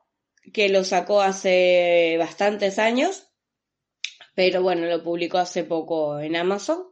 que 0.52 0.68
lo 0.68 0.84
sacó 0.84 1.22
hace 1.22 2.14
bastantes 2.16 2.78
años, 2.78 3.32
pero 4.36 4.62
bueno, 4.62 4.86
lo 4.86 5.02
publicó 5.02 5.38
hace 5.38 5.64
poco 5.64 6.20
en 6.20 6.36
Amazon. 6.36 6.84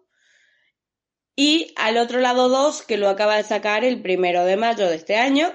Y 1.36 1.72
Al 1.76 1.98
otro 1.98 2.18
lado 2.18 2.48
2, 2.48 2.82
que 2.82 2.96
lo 2.96 3.08
acaba 3.08 3.36
de 3.36 3.44
sacar 3.44 3.84
el 3.84 4.02
primero 4.02 4.44
de 4.44 4.56
mayo 4.56 4.88
de 4.88 4.96
este 4.96 5.14
año. 5.14 5.54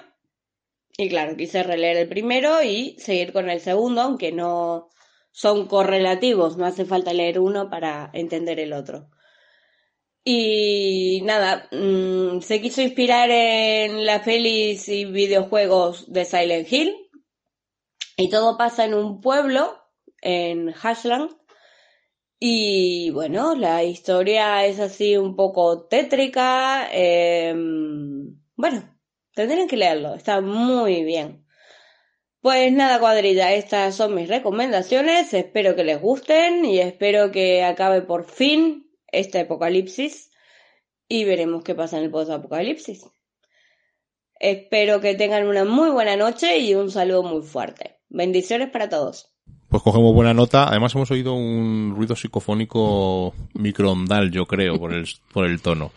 Y 0.97 1.09
claro, 1.09 1.35
quise 1.37 1.63
releer 1.63 1.97
el 1.97 2.09
primero 2.09 2.61
y 2.63 2.95
seguir 2.99 3.33
con 3.33 3.49
el 3.49 3.59
segundo, 3.59 4.01
aunque 4.01 4.31
no 4.31 4.89
son 5.31 5.67
correlativos, 5.67 6.57
no 6.57 6.65
hace 6.65 6.85
falta 6.85 7.13
leer 7.13 7.39
uno 7.39 7.69
para 7.69 8.09
entender 8.13 8.59
el 8.59 8.73
otro. 8.73 9.09
Y 10.23 11.21
nada, 11.23 11.67
mm, 11.71 12.41
se 12.41 12.61
quiso 12.61 12.81
inspirar 12.81 13.29
en 13.31 14.05
las 14.05 14.23
pelis 14.23 14.87
y 14.89 15.05
videojuegos 15.05 16.11
de 16.11 16.25
Silent 16.25 16.71
Hill. 16.71 16.95
Y 18.17 18.29
todo 18.29 18.57
pasa 18.57 18.85
en 18.85 18.93
un 18.93 19.21
pueblo, 19.21 19.77
en 20.21 20.71
Hashland. 20.73 21.31
Y 22.39 23.11
bueno, 23.11 23.55
la 23.55 23.83
historia 23.83 24.65
es 24.65 24.79
así 24.79 25.17
un 25.17 25.35
poco 25.35 25.87
tétrica. 25.87 26.87
Em, 26.91 28.39
bueno, 28.55 28.90
tendrían 29.33 29.67
que 29.67 29.77
leerlo, 29.77 30.15
está 30.15 30.41
muy 30.41 31.03
bien. 31.03 31.45
Pues 32.41 32.73
nada, 32.73 32.99
cuadrilla, 32.99 33.53
estas 33.53 33.95
son 33.95 34.15
mis 34.15 34.27
recomendaciones. 34.27 35.31
Espero 35.33 35.75
que 35.75 35.83
les 35.83 36.01
gusten 36.01 36.65
y 36.65 36.79
espero 36.79 37.31
que 37.31 37.63
acabe 37.63 38.01
por 38.01 38.25
fin 38.25 38.89
este 39.11 39.41
apocalipsis 39.41 40.31
y 41.07 41.23
veremos 41.23 41.63
qué 41.63 41.75
pasa 41.75 41.97
en 41.97 42.05
el 42.05 42.09
post-apocalipsis. 42.09 43.05
Espero 44.39 45.01
que 45.01 45.13
tengan 45.13 45.45
una 45.45 45.65
muy 45.65 45.91
buena 45.91 46.15
noche 46.15 46.57
y 46.57 46.73
un 46.73 46.89
saludo 46.89 47.21
muy 47.21 47.43
fuerte. 47.43 47.99
Bendiciones 48.09 48.71
para 48.71 48.89
todos. 48.89 49.31
Pues 49.69 49.83
cogemos 49.83 50.15
buena 50.15 50.33
nota. 50.33 50.67
Además 50.67 50.95
hemos 50.95 51.11
oído 51.11 51.35
un 51.35 51.93
ruido 51.95 52.15
psicofónico 52.15 53.35
microondal, 53.53 54.31
yo 54.31 54.47
creo, 54.47 54.79
por 54.79 54.93
el, 54.93 55.05
por 55.31 55.45
el 55.45 55.61
tono. 55.61 55.91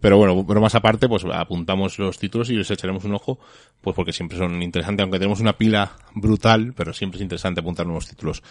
Pero 0.00 0.16
bueno, 0.16 0.44
pero 0.46 0.60
más 0.60 0.74
aparte, 0.74 1.08
pues 1.08 1.24
apuntamos 1.30 1.98
los 1.98 2.18
títulos 2.18 2.48
y 2.50 2.54
les 2.54 2.70
echaremos 2.70 3.04
un 3.04 3.14
ojo, 3.14 3.38
pues 3.80 3.94
porque 3.94 4.12
siempre 4.12 4.38
son 4.38 4.62
interesantes, 4.62 5.04
aunque 5.04 5.18
tenemos 5.18 5.40
una 5.40 5.58
pila 5.58 5.92
brutal, 6.14 6.72
pero 6.76 6.92
siempre 6.94 7.18
es 7.18 7.22
interesante 7.22 7.60
apuntar 7.60 7.86
nuevos 7.86 8.08
títulos. 8.08 8.42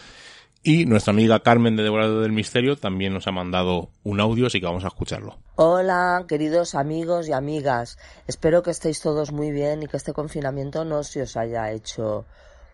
Y 0.61 0.85
nuestra 0.85 1.11
amiga 1.11 1.39
Carmen 1.39 1.77
de 1.77 1.83
Devorado 1.83 2.19
del 2.19 2.33
Misterio 2.33 2.75
también 2.75 3.13
nos 3.13 3.27
ha 3.27 3.31
mandado 3.31 3.89
un 4.03 4.19
audio, 4.19 4.47
así 4.47 4.59
que 4.59 4.65
vamos 4.65 4.83
a 4.83 4.89
escucharlo. 4.89 5.37
Hola, 5.55 6.25
queridos 6.27 6.75
amigos 6.75 7.29
y 7.29 7.31
amigas. 7.31 7.97
Espero 8.27 8.61
que 8.61 8.71
estéis 8.71 8.99
todos 8.99 9.31
muy 9.31 9.51
bien 9.51 9.83
y 9.83 9.87
que 9.87 9.95
este 9.95 10.11
confinamiento 10.11 10.83
no 10.83 11.03
se 11.03 11.21
os 11.21 11.37
haya 11.37 11.71
hecho 11.71 12.25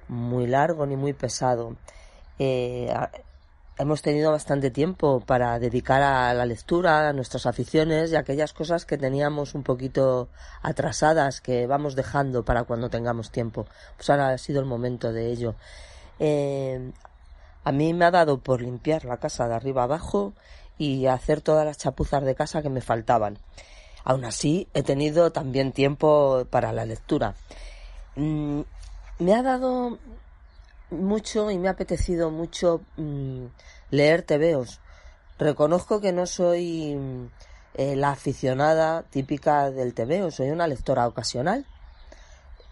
muy 0.08 0.48
largo 0.48 0.88
ni 0.88 0.96
muy 0.96 1.14
pesado. 1.14 1.76
Eh, 2.40 2.92
hemos 3.78 4.02
tenido 4.02 4.32
bastante 4.32 4.72
tiempo 4.72 5.20
para 5.20 5.60
dedicar 5.60 6.02
a 6.02 6.34
la 6.34 6.46
lectura, 6.46 7.10
a 7.10 7.14
nuestras 7.14 7.46
aficiones 7.46 8.12
y 8.12 8.16
a 8.16 8.20
aquellas 8.20 8.54
cosas 8.54 8.86
que 8.86 8.98
teníamos 8.98 9.56
un 9.56 9.64
poquito 9.64 10.30
atrasadas, 10.62 11.42
que 11.42 11.68
vamos 11.68 11.96
dejando 11.96 12.44
para 12.44 12.64
cuando 12.64 12.90
tengamos 12.90 13.32
tiempo. 13.32 13.66
Pues 13.98 14.10
ahora 14.10 14.30
ha 14.30 14.38
sido 14.38 14.60
el 14.60 14.66
momento 14.66 15.12
de 15.12 15.32
ello. 15.32 15.56
Eh, 16.20 16.92
a 17.64 17.72
mí 17.72 17.94
me 17.94 18.06
ha 18.06 18.12
dado 18.12 18.40
por 18.40 18.62
limpiar 18.62 19.06
la 19.06 19.18
casa 19.18 19.48
de 19.48 19.56
arriba 19.56 19.84
abajo 19.84 20.34
y 20.78 21.08
hacer 21.08 21.42
todas 21.42 21.66
las 21.66 21.78
chapuzas 21.78 22.24
de 22.24 22.36
casa 22.36 22.62
que 22.62 22.70
me 22.70 22.82
faltaban. 22.82 23.40
Aún 24.04 24.24
así, 24.24 24.68
he 24.74 24.84
tenido 24.84 25.32
también 25.32 25.72
tiempo 25.72 26.46
para 26.50 26.72
la 26.72 26.86
lectura. 26.86 27.34
Mm, 28.16 28.62
me 29.20 29.34
ha 29.34 29.42
dado 29.42 29.98
mucho 30.90 31.52
y 31.52 31.58
me 31.58 31.68
ha 31.68 31.72
apetecido 31.72 32.32
mucho 32.32 32.82
mm, 32.98 33.46
leer 33.92 34.24
tebeos. 34.24 34.80
Reconozco 35.38 36.02
que 36.02 36.14
no 36.14 36.26
soy 36.26 36.96
mm, 36.96 37.30
eh, 37.76 37.96
la 37.96 38.12
aficionada 38.12 39.04
típica 39.04 39.72
del 39.72 39.94
tebeo, 39.94 40.32
soy 40.32 40.50
una 40.50 40.68
lectora 40.68 41.08
ocasional 41.08 41.66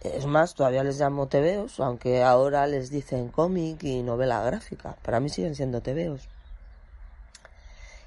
es 0.03 0.25
más, 0.25 0.53
todavía 0.53 0.83
les 0.83 0.99
llamo 0.99 1.27
tebeos, 1.27 1.79
aunque 1.79 2.23
ahora 2.23 2.67
les 2.67 2.89
dicen 2.89 3.29
cómic 3.29 3.83
y 3.83 4.03
novela 4.03 4.41
gráfica. 4.43 4.97
Para 5.01 5.21
mí 5.21 5.29
siguen 5.29 5.55
siendo 5.55 5.81
tebeos. 5.81 6.27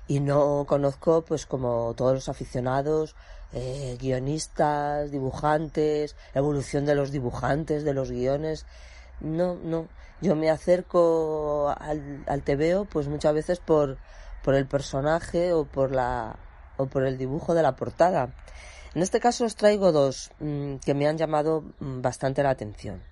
Y 0.06 0.20
no 0.20 0.66
conozco, 0.68 1.22
pues 1.22 1.46
como 1.46 1.94
todos 1.96 2.12
los 2.12 2.28
aficionados, 2.28 3.16
eh, 3.52 3.96
guionistas, 3.98 5.10
dibujantes, 5.10 6.14
evolución 6.34 6.84
de 6.84 6.94
los 6.94 7.10
dibujantes, 7.12 7.82
de 7.82 7.94
los 7.94 8.10
guiones. 8.10 8.66
No, 9.20 9.54
no. 9.54 9.88
Yo 10.20 10.34
me 10.34 10.50
acerco 10.50 11.74
al, 11.78 12.24
al 12.26 12.42
tebeo, 12.42 12.84
pues 12.84 13.08
muchas 13.08 13.34
veces 13.34 13.60
por, 13.60 13.98
por 14.42 14.54
el 14.54 14.66
personaje 14.66 15.52
o 15.52 15.64
por 15.64 15.92
la, 15.92 16.36
o 16.76 16.86
por 16.86 17.04
el 17.04 17.18
dibujo 17.18 17.54
de 17.54 17.62
la 17.62 17.76
portada. 17.76 18.30
En 18.94 19.02
este 19.02 19.20
caso 19.20 19.44
os 19.44 19.56
traigo 19.56 19.92
dos 19.92 20.30
mm, 20.40 20.76
que 20.76 20.94
me 20.94 21.06
han 21.06 21.18
llamado 21.18 21.64
mm, 21.80 22.00
bastante 22.00 22.42
la 22.42 22.50
atención. 22.50 23.02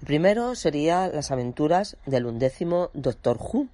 El 0.00 0.06
primero 0.06 0.54
sería 0.54 1.08
Las 1.08 1.30
aventuras 1.30 1.96
del 2.06 2.26
undécimo 2.26 2.90
Doctor 2.92 3.38
Who, 3.38 3.66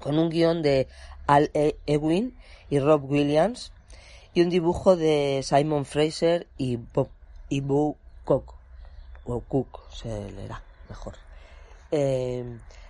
con 0.00 0.18
un 0.18 0.30
guion 0.30 0.62
de 0.62 0.88
Al 1.26 1.50
e. 1.54 1.76
Ewing 1.86 2.36
y 2.68 2.78
Rob 2.78 3.10
Williams 3.10 3.72
y 4.34 4.42
un 4.42 4.50
dibujo 4.50 4.96
de 4.96 5.40
Simon 5.42 5.84
Fraser 5.84 6.46
y 6.56 6.76
Bob 6.76 7.08
y 7.48 7.62
Cook, 8.24 8.54
o 9.24 9.40
Cook 9.40 9.80
se 9.92 10.30
leerá 10.30 10.62
mejor. 10.90 11.14
Eh, 11.90 12.44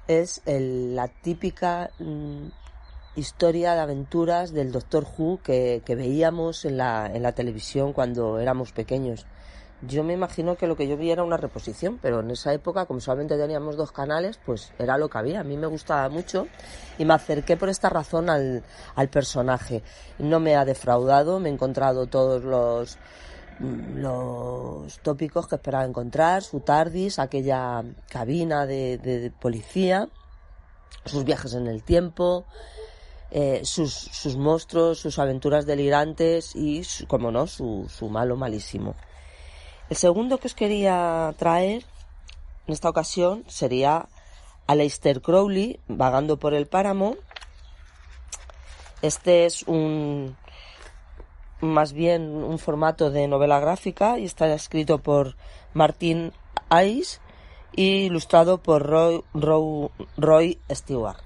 es 0.08 0.42
la 0.44 1.06
típica 1.06 1.90
mm, 2.00 2.48
historia 3.14 3.74
de 3.74 3.80
aventuras 3.80 4.52
del 4.52 4.72
Doctor 4.72 5.06
Who 5.16 5.40
que, 5.42 5.82
veíamos 5.86 6.64
en 6.64 6.78
la, 6.78 7.06
en 7.06 7.22
la 7.22 7.32
televisión 7.32 7.92
cuando 7.92 8.40
éramos 8.40 8.72
pequeños. 8.72 9.26
Yo 9.82 10.04
me 10.04 10.12
imagino 10.12 10.56
que 10.56 10.66
lo 10.66 10.76
que 10.76 10.86
yo 10.86 10.98
vi 10.98 11.10
era 11.10 11.22
una 11.22 11.38
reposición, 11.38 11.98
pero 12.02 12.20
en 12.20 12.30
esa 12.30 12.52
época, 12.52 12.84
como 12.84 13.00
solamente 13.00 13.38
teníamos 13.38 13.76
dos 13.76 13.92
canales, 13.92 14.38
pues 14.44 14.72
era 14.78 14.98
lo 14.98 15.08
que 15.08 15.16
había. 15.16 15.40
A 15.40 15.44
mí 15.44 15.56
me 15.56 15.68
gustaba 15.68 16.08
mucho 16.10 16.48
y 16.98 17.06
me 17.06 17.14
acerqué 17.14 17.56
por 17.56 17.70
esta 17.70 17.88
razón 17.88 18.28
al, 18.28 18.62
al 18.94 19.08
personaje. 19.08 19.82
No 20.18 20.38
me 20.38 20.54
ha 20.56 20.66
defraudado, 20.66 21.40
me 21.40 21.48
he 21.48 21.52
encontrado 21.52 22.08
todos 22.08 22.44
los, 22.44 22.98
los 23.60 24.98
tópicos 25.00 25.46
que 25.46 25.56
esperaba 25.56 25.84
encontrar, 25.84 26.42
su 26.42 26.60
TARDIS, 26.60 27.18
aquella 27.18 27.84
cabina 28.08 28.66
de, 28.66 28.98
de 28.98 29.30
policía, 29.30 30.08
sus 31.04 31.24
viajes 31.24 31.54
en 31.54 31.66
el 31.66 31.82
tiempo, 31.82 32.46
eh, 33.30 33.60
sus, 33.64 33.92
sus, 33.92 34.36
monstruos, 34.36 34.98
sus 34.98 35.18
aventuras 35.18 35.66
delirantes 35.66 36.56
y, 36.56 36.82
como 37.06 37.30
no, 37.30 37.46
su, 37.46 37.86
su 37.88 38.08
malo 38.08 38.36
malísimo. 38.36 38.96
El 39.88 39.96
segundo 39.96 40.38
que 40.38 40.48
os 40.48 40.54
quería 40.54 41.32
traer 41.36 41.84
en 42.66 42.72
esta 42.72 42.88
ocasión 42.88 43.44
sería 43.48 44.08
Aleister 44.66 45.20
Crowley 45.20 45.80
vagando 45.88 46.38
por 46.38 46.54
el 46.54 46.66
páramo. 46.66 47.16
Este 49.02 49.46
es 49.46 49.62
un 49.64 50.36
más 51.60 51.92
bien 51.92 52.22
un 52.42 52.58
formato 52.58 53.10
de 53.10 53.28
novela 53.28 53.60
gráfica 53.60 54.18
y 54.18 54.24
está 54.24 54.52
escrito 54.52 54.98
por 54.98 55.36
Martin 55.74 56.32
Ice 56.84 57.20
y 57.72 58.04
ilustrado 58.06 58.58
por 58.58 58.86
Roy, 58.86 59.22
Roy 60.16 60.58
Stewart. 60.70 61.18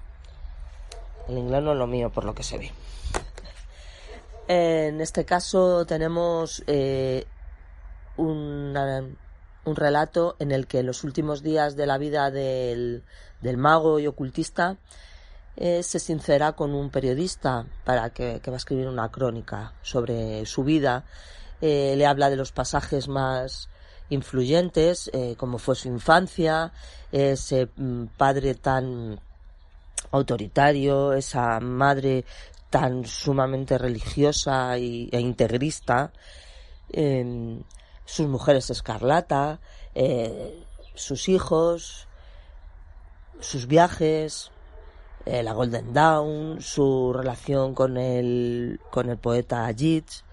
El 1.29 1.39
inglés 1.39 1.63
no 1.63 1.73
es 1.73 1.79
lo 1.79 1.87
mío, 1.87 2.11
por 2.11 2.25
lo 2.25 2.35
que 2.35 2.43
se 2.43 2.59
ve. 2.59 2.73
En 4.47 5.01
este 5.01 5.25
caso 5.25 5.87
tenemos 5.87 6.63
eh, 6.67 7.25
un 8.17 8.75
relato 9.65 10.37
en 10.39 10.53
el 10.53 10.67
que 10.67 10.83
los 10.83 11.05
últimos 11.05 11.43
días 11.43 11.77
de 11.77 11.87
la 11.87 11.97
vida 11.97 12.31
del, 12.31 13.03
mago 13.57 13.99
y 13.99 14.07
ocultista 14.07 14.77
eh, 15.57 15.83
se 15.83 15.99
sincera 15.99 16.53
con 16.53 16.75
un 16.75 16.91
periodista 16.91 17.67
para 17.85 18.11
que, 18.11 18.41
va 18.47 18.55
a 18.55 18.57
escribir 18.57 18.89
una 18.89 19.11
crónica 19.11 19.73
sobre 19.83 20.45
su 20.47 20.65
vida. 20.65 21.05
Eh, 21.61 21.95
le 21.97 22.07
habla 22.07 22.31
de 22.31 22.37
los 22.37 22.53
pasajes 22.53 23.09
más 23.09 23.69
influyentes, 24.11 25.11
eh, 25.13 25.35
como 25.37 25.59
fue 25.59 25.75
su 25.75 25.89
infancia, 25.89 26.73
ese 27.13 27.69
mm, 27.77 28.07
padre 28.17 28.55
tan 28.55 29.21
autoritario, 30.11 31.13
esa 31.13 31.61
madre 31.61 32.25
tan 32.71 33.05
sumamente 33.05 33.79
religiosa 33.79 34.77
e 34.77 35.21
integrista, 35.21 36.13
em, 36.91 37.63
sus 38.05 38.27
mujeres 38.27 38.71
escarlata, 38.71 39.61
eh, 39.95 40.65
sus 40.95 41.29
hijos, 41.29 42.09
sus 43.41 43.67
viajes, 43.67 44.51
eh, 45.27 45.43
la 45.43 45.53
Golden 45.53 45.93
Dawn, 45.93 46.61
su 46.61 47.13
relación 47.13 47.75
con 47.75 47.97
el, 47.97 48.81
con 48.91 49.09
el 49.09 49.17
poeta 49.17 49.71
Yeats. 49.71 50.25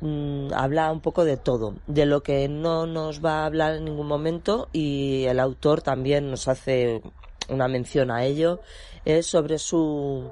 Mm, 0.00 0.52
habla 0.54 0.90
un 0.92 1.00
poco 1.00 1.24
de 1.24 1.36
todo, 1.36 1.74
de 1.86 2.06
lo 2.06 2.22
que 2.22 2.48
no 2.48 2.86
nos 2.86 3.24
va 3.24 3.42
a 3.42 3.46
hablar 3.46 3.74
en 3.74 3.84
ningún 3.84 4.06
momento 4.06 4.68
y 4.72 5.24
el 5.24 5.40
autor 5.40 5.82
también 5.82 6.30
nos 6.30 6.48
hace 6.48 7.02
una 7.48 7.68
mención 7.68 8.10
a 8.10 8.24
ello, 8.24 8.60
es 9.04 9.26
sobre 9.26 9.58
su 9.58 10.30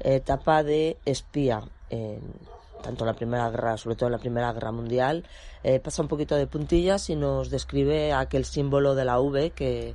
etapa 0.00 0.62
de 0.62 0.96
espía. 1.04 1.62
tanto 2.82 3.04
en 3.04 3.06
la 3.06 3.14
Primera 3.14 3.50
Guerra, 3.50 3.76
sobre 3.76 3.96
todo 3.96 4.06
en 4.06 4.12
la 4.12 4.18
Primera 4.18 4.52
Guerra 4.52 4.72
Mundial, 4.72 5.24
eh, 5.62 5.78
pasa 5.78 6.02
un 6.02 6.08
poquito 6.08 6.34
de 6.36 6.46
puntillas 6.46 7.10
y 7.10 7.16
nos 7.16 7.50
describe 7.50 8.12
aquel 8.12 8.44
símbolo 8.44 8.94
de 8.94 9.04
la 9.04 9.20
V 9.20 9.50
que, 9.50 9.94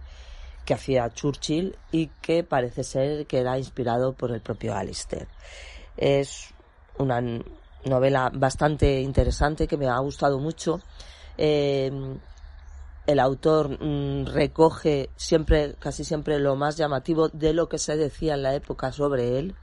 que 0.68 0.74
hacía 0.74 1.10
Churchill 1.14 1.78
y 1.94 2.08
que 2.22 2.44
parece 2.44 2.84
ser 2.84 3.26
que 3.26 3.40
era 3.40 3.58
inspirado 3.58 4.12
por 4.12 4.32
el 4.32 4.42
propio 4.42 4.76
Alistair. 4.76 5.26
Es 5.96 6.54
una 6.98 7.22
novela 7.86 8.30
bastante 8.34 9.00
interesante 9.00 9.66
que 9.66 9.78
me 9.78 9.88
ha 9.88 9.98
gustado 10.00 10.40
mucho. 10.40 10.82
Eh, 11.38 11.90
el 13.06 13.20
autor 13.22 13.82
mm, 13.82 14.26
recoge 14.26 15.10
siempre, 15.16 15.76
casi 15.80 16.04
siempre 16.04 16.38
lo 16.38 16.58
más 16.58 16.76
llamativo 16.76 17.30
de 17.30 17.54
lo 17.54 17.70
que 17.70 17.78
se 17.78 17.96
decía 17.96 18.34
en 18.34 18.44
la 18.44 18.54
época 18.54 18.92
sobre 18.92 19.40
él 19.40 19.56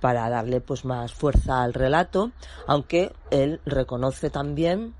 para 0.00 0.30
darle 0.30 0.62
pues 0.62 0.86
más 0.86 1.12
fuerza 1.12 1.62
al 1.62 1.74
relato, 1.74 2.32
aunque 2.66 3.12
él 3.30 3.60
reconoce 3.66 4.30
también 4.30 4.94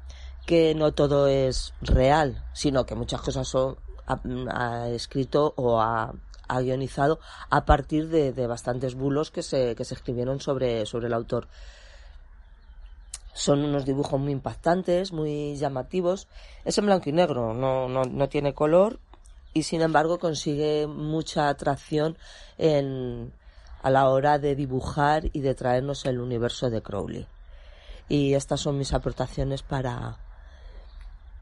que 0.45 0.75
no 0.75 0.93
todo 0.93 1.27
es 1.27 1.73
real, 1.81 2.45
sino 2.53 2.85
que 2.85 2.95
muchas 2.95 3.23
cosas 3.23 3.49
son 3.49 3.79
ha, 4.09 4.88
escrito 4.88 5.55
o 5.57 5.81
ha, 5.81 6.12
guionizado 6.61 7.21
a 7.51 7.64
partir 7.64 8.09
de, 8.09 8.33
de, 8.33 8.47
bastantes 8.47 8.94
bulos 8.94 9.31
que 9.31 9.42
se, 9.42 9.75
que 9.75 9.85
se 9.85 9.94
escribieron 9.94 10.40
sobre, 10.40 10.87
sobre 10.87 11.09
el 11.09 11.12
autor. 11.12 11.47
Son 13.35 13.62
unos 13.62 13.85
dibujos 13.85 14.18
muy 14.18 14.33
impactantes, 14.33 15.12
muy 15.12 15.57
llamativos. 15.57 16.27
Es 16.64 16.79
en 16.79 16.87
blanco 16.87 17.11
y 17.11 17.12
negro, 17.12 17.55
no, 17.55 17.88
no, 17.88 18.03
no 18.03 18.29
tiene 18.29 18.55
color 18.55 18.99
y 19.53 19.62
sin 19.62 19.83
embargo 19.83 20.18
consigue 20.18 20.87
mucha 20.87 21.49
atracción 21.49 22.16
en, 22.59 23.33
a 23.83 23.90
la 23.90 24.09
hora 24.09 24.38
de 24.38 24.55
dibujar 24.55 25.25
y 25.33 25.40
de 25.40 25.55
traernos 25.55 26.05
el 26.05 26.21
universo 26.21 26.71
de 26.71 26.83
Crowley. 26.83 27.27
Y 28.09 28.35
estas 28.35 28.61
son 28.61 28.79
mis 28.79 28.92
aportaciones 28.92 29.62
para, 29.62 30.16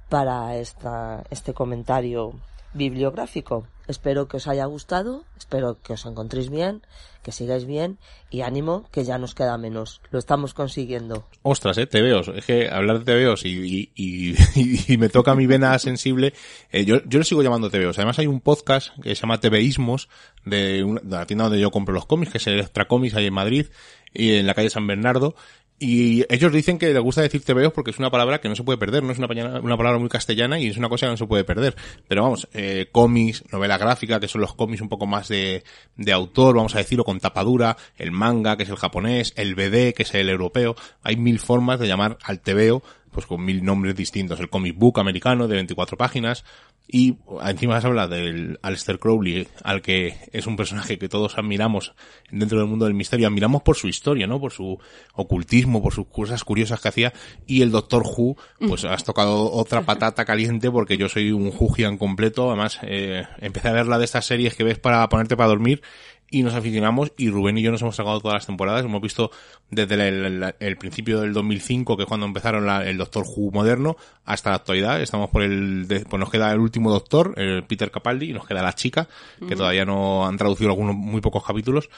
para 0.08 0.56
esta, 0.56 1.24
este 1.30 1.54
comentario 1.54 2.34
bibliográfico. 2.76 3.66
Espero 3.88 4.26
que 4.26 4.38
os 4.38 4.48
haya 4.48 4.64
gustado, 4.66 5.24
espero 5.38 5.80
que 5.80 5.92
os 5.92 6.06
encontréis 6.06 6.50
bien, 6.50 6.82
que 7.22 7.30
sigáis 7.30 7.66
bien 7.66 7.98
y 8.30 8.40
ánimo 8.42 8.88
que 8.90 9.04
ya 9.04 9.18
nos 9.18 9.34
queda 9.34 9.56
menos. 9.58 10.00
Lo 10.10 10.18
estamos 10.18 10.54
consiguiendo. 10.54 11.24
Ostras, 11.42 11.78
eh, 11.78 11.88
veo 11.92 12.20
Es 12.20 12.44
que 12.44 12.68
hablar 12.68 13.00
de 13.00 13.04
tebeos 13.04 13.44
y, 13.44 13.90
y, 13.94 14.34
y, 14.92 14.96
me 14.96 15.08
toca 15.08 15.34
mi 15.34 15.46
vena 15.46 15.78
sensible. 15.78 16.34
Eh, 16.72 16.84
yo, 16.84 17.02
yo 17.04 17.18
le 17.20 17.24
sigo 17.24 17.42
llamando 17.42 17.70
tebeos. 17.70 17.98
Además 17.98 18.18
hay 18.18 18.26
un 18.26 18.40
podcast 18.40 18.90
que 19.02 19.14
se 19.14 19.22
llama 19.22 19.40
Tebeísmos 19.40 20.08
de, 20.44 20.82
una, 20.82 21.00
de 21.00 21.16
la 21.16 21.26
tienda 21.26 21.44
donde 21.44 21.60
yo 21.60 21.70
compro 21.70 21.94
los 21.94 22.06
cómics, 22.06 22.32
que 22.32 22.38
es 22.38 22.46
Extra 22.46 22.86
Comics 22.86 23.14
ahí 23.14 23.26
en 23.26 23.34
Madrid 23.34 23.66
y 24.12 24.34
en 24.34 24.46
la 24.46 24.54
calle 24.54 24.70
San 24.70 24.86
Bernardo. 24.86 25.36
Y 25.78 26.24
ellos 26.32 26.52
dicen 26.52 26.78
que 26.78 26.92
les 26.92 27.02
gusta 27.02 27.20
decir 27.20 27.44
tebeos 27.44 27.72
porque 27.72 27.90
es 27.90 27.98
una 27.98 28.10
palabra 28.10 28.40
que 28.40 28.48
no 28.48 28.56
se 28.56 28.62
puede 28.62 28.78
perder, 28.78 29.02
no 29.02 29.12
es 29.12 29.18
una, 29.18 29.60
una 29.60 29.76
palabra 29.76 29.98
muy 29.98 30.08
castellana 30.08 30.58
y 30.58 30.68
es 30.68 30.78
una 30.78 30.88
cosa 30.88 31.06
que 31.06 31.10
no 31.10 31.16
se 31.18 31.26
puede 31.26 31.44
perder. 31.44 31.76
Pero 32.08 32.22
vamos, 32.22 32.48
eh, 32.54 32.88
cómics, 32.90 33.44
novela 33.52 33.76
gráfica, 33.76 34.18
que 34.18 34.28
son 34.28 34.40
los 34.40 34.54
cómics 34.54 34.80
un 34.80 34.88
poco 34.88 35.06
más 35.06 35.28
de, 35.28 35.64
de 35.96 36.12
autor, 36.12 36.56
vamos 36.56 36.74
a 36.74 36.78
decirlo, 36.78 37.04
con 37.04 37.20
tapadura, 37.20 37.76
el 37.96 38.10
manga, 38.10 38.56
que 38.56 38.62
es 38.62 38.70
el 38.70 38.76
japonés, 38.76 39.34
el 39.36 39.54
BD, 39.54 39.92
que 39.92 40.04
es 40.04 40.14
el 40.14 40.30
europeo. 40.30 40.76
Hay 41.02 41.16
mil 41.16 41.38
formas 41.38 41.78
de 41.78 41.88
llamar 41.88 42.16
al 42.22 42.40
tebeo, 42.40 42.82
pues 43.10 43.26
con 43.26 43.44
mil 43.44 43.62
nombres 43.62 43.96
distintos. 43.96 44.40
El 44.40 44.48
comic 44.48 44.78
book 44.78 44.98
americano 44.98 45.46
de 45.46 45.56
24 45.56 45.98
páginas, 45.98 46.44
y 46.88 47.16
encima 47.42 47.80
se 47.80 47.86
habla 47.88 48.06
del 48.06 48.60
Aleister 48.62 48.98
Crowley, 48.98 49.48
al 49.64 49.82
que 49.82 50.16
es 50.32 50.46
un 50.46 50.56
personaje 50.56 50.98
que 50.98 51.08
todos 51.08 51.36
admiramos 51.36 51.94
dentro 52.30 52.58
del 52.58 52.68
mundo 52.68 52.84
del 52.84 52.94
misterio, 52.94 53.26
admiramos 53.26 53.62
por 53.62 53.76
su 53.76 53.88
historia, 53.88 54.26
¿no? 54.28 54.40
Por 54.40 54.52
su 54.52 54.78
ocultismo, 55.14 55.82
por 55.82 55.92
sus 55.92 56.06
cosas 56.06 56.44
curiosas 56.44 56.80
que 56.80 56.88
hacía. 56.88 57.12
Y 57.46 57.62
el 57.62 57.72
Doctor 57.72 58.04
Who, 58.04 58.36
pues 58.68 58.84
has 58.84 59.02
tocado 59.02 59.50
otra 59.50 59.82
patata 59.82 60.24
caliente 60.24 60.70
porque 60.70 60.96
yo 60.96 61.08
soy 61.08 61.32
un 61.32 61.52
Whoian 61.58 61.98
completo. 61.98 62.50
Además, 62.50 62.78
eh, 62.82 63.24
empecé 63.38 63.68
a 63.68 63.72
ver 63.72 63.86
la 63.86 63.98
de 63.98 64.04
estas 64.04 64.26
series 64.26 64.54
que 64.54 64.64
ves 64.64 64.78
para 64.78 65.08
ponerte 65.08 65.36
para 65.36 65.48
dormir 65.48 65.82
y 66.30 66.42
nos 66.42 66.54
aficionamos 66.54 67.12
y 67.16 67.30
Rubén 67.30 67.58
y 67.58 67.62
yo 67.62 67.70
nos 67.70 67.82
hemos 67.82 67.96
sacado 67.96 68.20
todas 68.20 68.34
las 68.34 68.46
temporadas, 68.46 68.84
hemos 68.84 69.00
visto 69.00 69.30
desde 69.70 69.94
el, 70.08 70.76
principio 70.76 71.20
del 71.20 71.32
2005, 71.32 71.96
que 71.96 72.02
es 72.02 72.08
cuando 72.08 72.26
empezaron 72.26 72.68
el 72.68 72.96
Doctor 72.96 73.24
Who 73.26 73.52
moderno, 73.52 73.96
hasta 74.24 74.50
la 74.50 74.56
actualidad, 74.56 75.00
estamos 75.00 75.30
por 75.30 75.42
el, 75.42 75.86
pues 76.08 76.20
nos 76.20 76.30
queda 76.30 76.52
el 76.52 76.58
último 76.58 76.90
Doctor, 76.90 77.34
el 77.36 77.64
Peter 77.64 77.90
Capaldi, 77.90 78.30
y 78.30 78.32
nos 78.32 78.46
queda 78.46 78.62
la 78.62 78.74
chica, 78.74 79.08
que 79.46 79.56
todavía 79.56 79.84
no 79.84 80.26
han 80.26 80.36
traducido 80.36 80.70
algunos 80.70 80.96
muy 80.96 81.20
pocos 81.20 81.44
capítulos, 81.44 81.90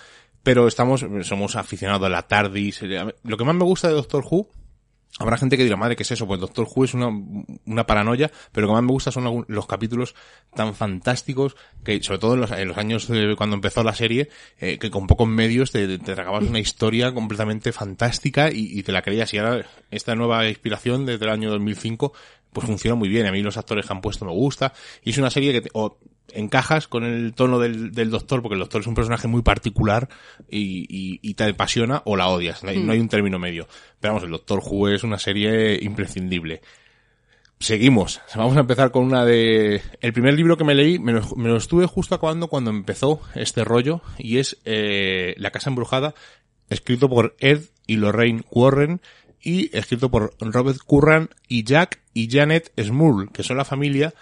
pero 0.43 0.69
estamos, 0.69 1.05
somos 1.23 1.57
aficionados 1.57 2.07
a 2.07 2.11
la 2.11 2.23
TARDIS, 2.23 2.83
lo 3.23 3.37
que 3.37 3.45
más 3.45 3.55
me 3.55 3.65
gusta 3.65 3.89
de 3.89 3.95
Doctor 3.95 4.25
Who 4.31 4.49
Habrá 5.19 5.37
gente 5.37 5.57
que 5.57 5.65
dirá, 5.65 5.77
madre, 5.77 5.97
¿qué 5.97 6.05
es 6.05 6.11
eso? 6.13 6.27
Pues 6.27 6.39
Doctor 6.39 6.69
Who 6.73 6.85
es 6.85 6.95
una, 6.95 7.09
una 7.67 7.87
paranoia, 7.87 8.31
pero 8.53 8.67
lo 8.67 8.73
que 8.73 8.75
más 8.75 8.85
me 8.85 8.93
gusta 8.93 9.11
son 9.11 9.45
los 9.49 9.67
capítulos 9.67 10.15
tan 10.55 10.75
fantásticos 10.75 11.57
que, 11.83 12.01
sobre 12.03 12.21
todo 12.21 12.35
en 12.35 12.41
los, 12.41 12.51
en 12.53 12.69
los 12.69 12.79
años 12.79 13.09
cuando 13.37 13.57
empezó 13.57 13.83
la 13.83 13.95
serie, 13.95 14.29
eh, 14.61 14.79
que 14.79 14.91
con 14.91 15.09
pocos 15.09 15.27
medios 15.27 15.73
te, 15.73 15.99
te 15.99 16.15
tragabas 16.15 16.45
una 16.45 16.61
historia 16.61 17.13
completamente 17.13 17.73
fantástica 17.73 18.51
y, 18.53 18.83
te 18.85 18.93
la 18.93 19.03
creías. 19.03 19.35
Y 19.35 19.39
ahora 19.39 19.67
esta 19.91 20.15
nueva 20.15 20.49
inspiración 20.49 21.05
desde 21.05 21.25
el 21.25 21.33
año 21.33 21.51
2005 21.51 22.13
pues 22.53 22.67
funciona 22.67 22.95
muy 22.95 23.09
bien. 23.09 23.27
A 23.27 23.33
mí 23.33 23.43
los 23.43 23.57
actores 23.57 23.87
que 23.87 23.93
han 23.93 24.01
puesto 24.01 24.25
me 24.25 24.33
gusta. 24.33 24.73
Y 25.03 25.11
es 25.11 25.19
una 25.19 25.31
serie 25.31 25.61
que 25.61 25.69
encajas 26.33 26.89
con 26.89 27.05
el 27.05 27.33
tono 27.35 27.59
del, 27.59 27.93
del, 27.93 28.11
doctor, 28.11 28.43
porque 28.43 28.55
el 28.55 28.61
doctor 28.61 28.81
es 28.81 28.87
un 28.87 28.95
personaje 28.95 29.29
muy 29.29 29.43
particular 29.43 30.09
y, 30.49 30.87
y, 30.89 31.21
y 31.23 31.35
te 31.35 31.45
apasiona 31.45 32.03
o 32.05 32.17
la 32.17 32.29
odias. 32.29 32.63
No 32.63 32.71
hay, 32.71 32.79
no 32.79 32.93
hay, 32.93 33.01
un 33.01 33.09
término 33.09 33.39
medio. 33.39 33.69
Pero 34.01 34.15
vamos, 34.15 34.25
el 34.25 34.31
Doctor 34.31 34.61
Who 34.65 34.89
es 34.89 35.05
una 35.05 35.19
serie 35.19 35.79
imprescindible. 35.83 36.61
Seguimos. 37.61 38.21
Vamos 38.37 38.57
a 38.57 38.61
empezar 38.61 38.93
con 38.93 39.05
una 39.05 39.25
de... 39.25 39.83
El 40.01 40.13
primer 40.13 40.35
libro 40.35 40.57
que 40.57 40.65
me 40.65 40.75
leí, 40.75 40.99
me 40.99 41.13
lo, 41.13 41.23
me 41.37 41.49
lo 41.49 41.57
estuve 41.57 41.87
justo 41.87 42.15
acabando 42.15 42.49
cuando 42.49 42.71
empezó 42.71 43.21
este 43.35 43.65
rollo, 43.65 44.01
y 44.17 44.39
es 44.39 44.59
eh, 44.65 45.35
La 45.39 45.51
Casa 45.51 45.71
Embrujada, 45.71 46.15
escrito 46.71 47.09
por 47.09 47.35
Ed 47.41 47.63
y 47.87 47.97
Lorraine 47.97 48.45
Warren, 48.51 49.01
y 49.43 49.77
escrito 49.77 50.09
por 50.09 50.35
Robert 50.41 50.79
Curran 50.85 51.31
y 51.49 51.65
Jack 51.65 52.01
y 52.15 52.29
Janet 52.31 52.73
Smurl, 52.81 53.31
que 53.33 53.43
son 53.43 53.57
la 53.57 53.65
familia 53.65 54.15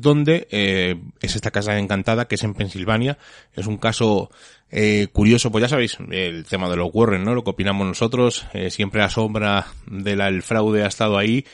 donde 0.00 0.46
eh, 0.50 0.96
es 1.20 1.36
esta 1.36 1.50
casa 1.50 1.78
encantada 1.78 2.26
que 2.26 2.36
es 2.36 2.44
en 2.44 2.54
Pensilvania. 2.54 3.18
Es 3.54 3.66
un 3.66 3.76
caso 3.78 4.30
eh, 4.70 5.08
curioso, 5.12 5.50
pues 5.50 5.62
ya 5.62 5.68
sabéis, 5.68 5.98
el 6.10 6.44
tema 6.44 6.68
de 6.68 6.76
los 6.76 6.90
Warren, 6.92 7.24
¿no? 7.24 7.34
Lo 7.34 7.44
que 7.44 7.50
opinamos 7.50 7.86
nosotros, 7.86 8.46
eh, 8.52 8.70
siempre 8.70 9.00
la 9.00 9.10
sombra 9.10 9.66
del 9.86 10.42
fraude 10.42 10.84
ha 10.84 10.88
estado 10.88 11.18
ahí. 11.18 11.44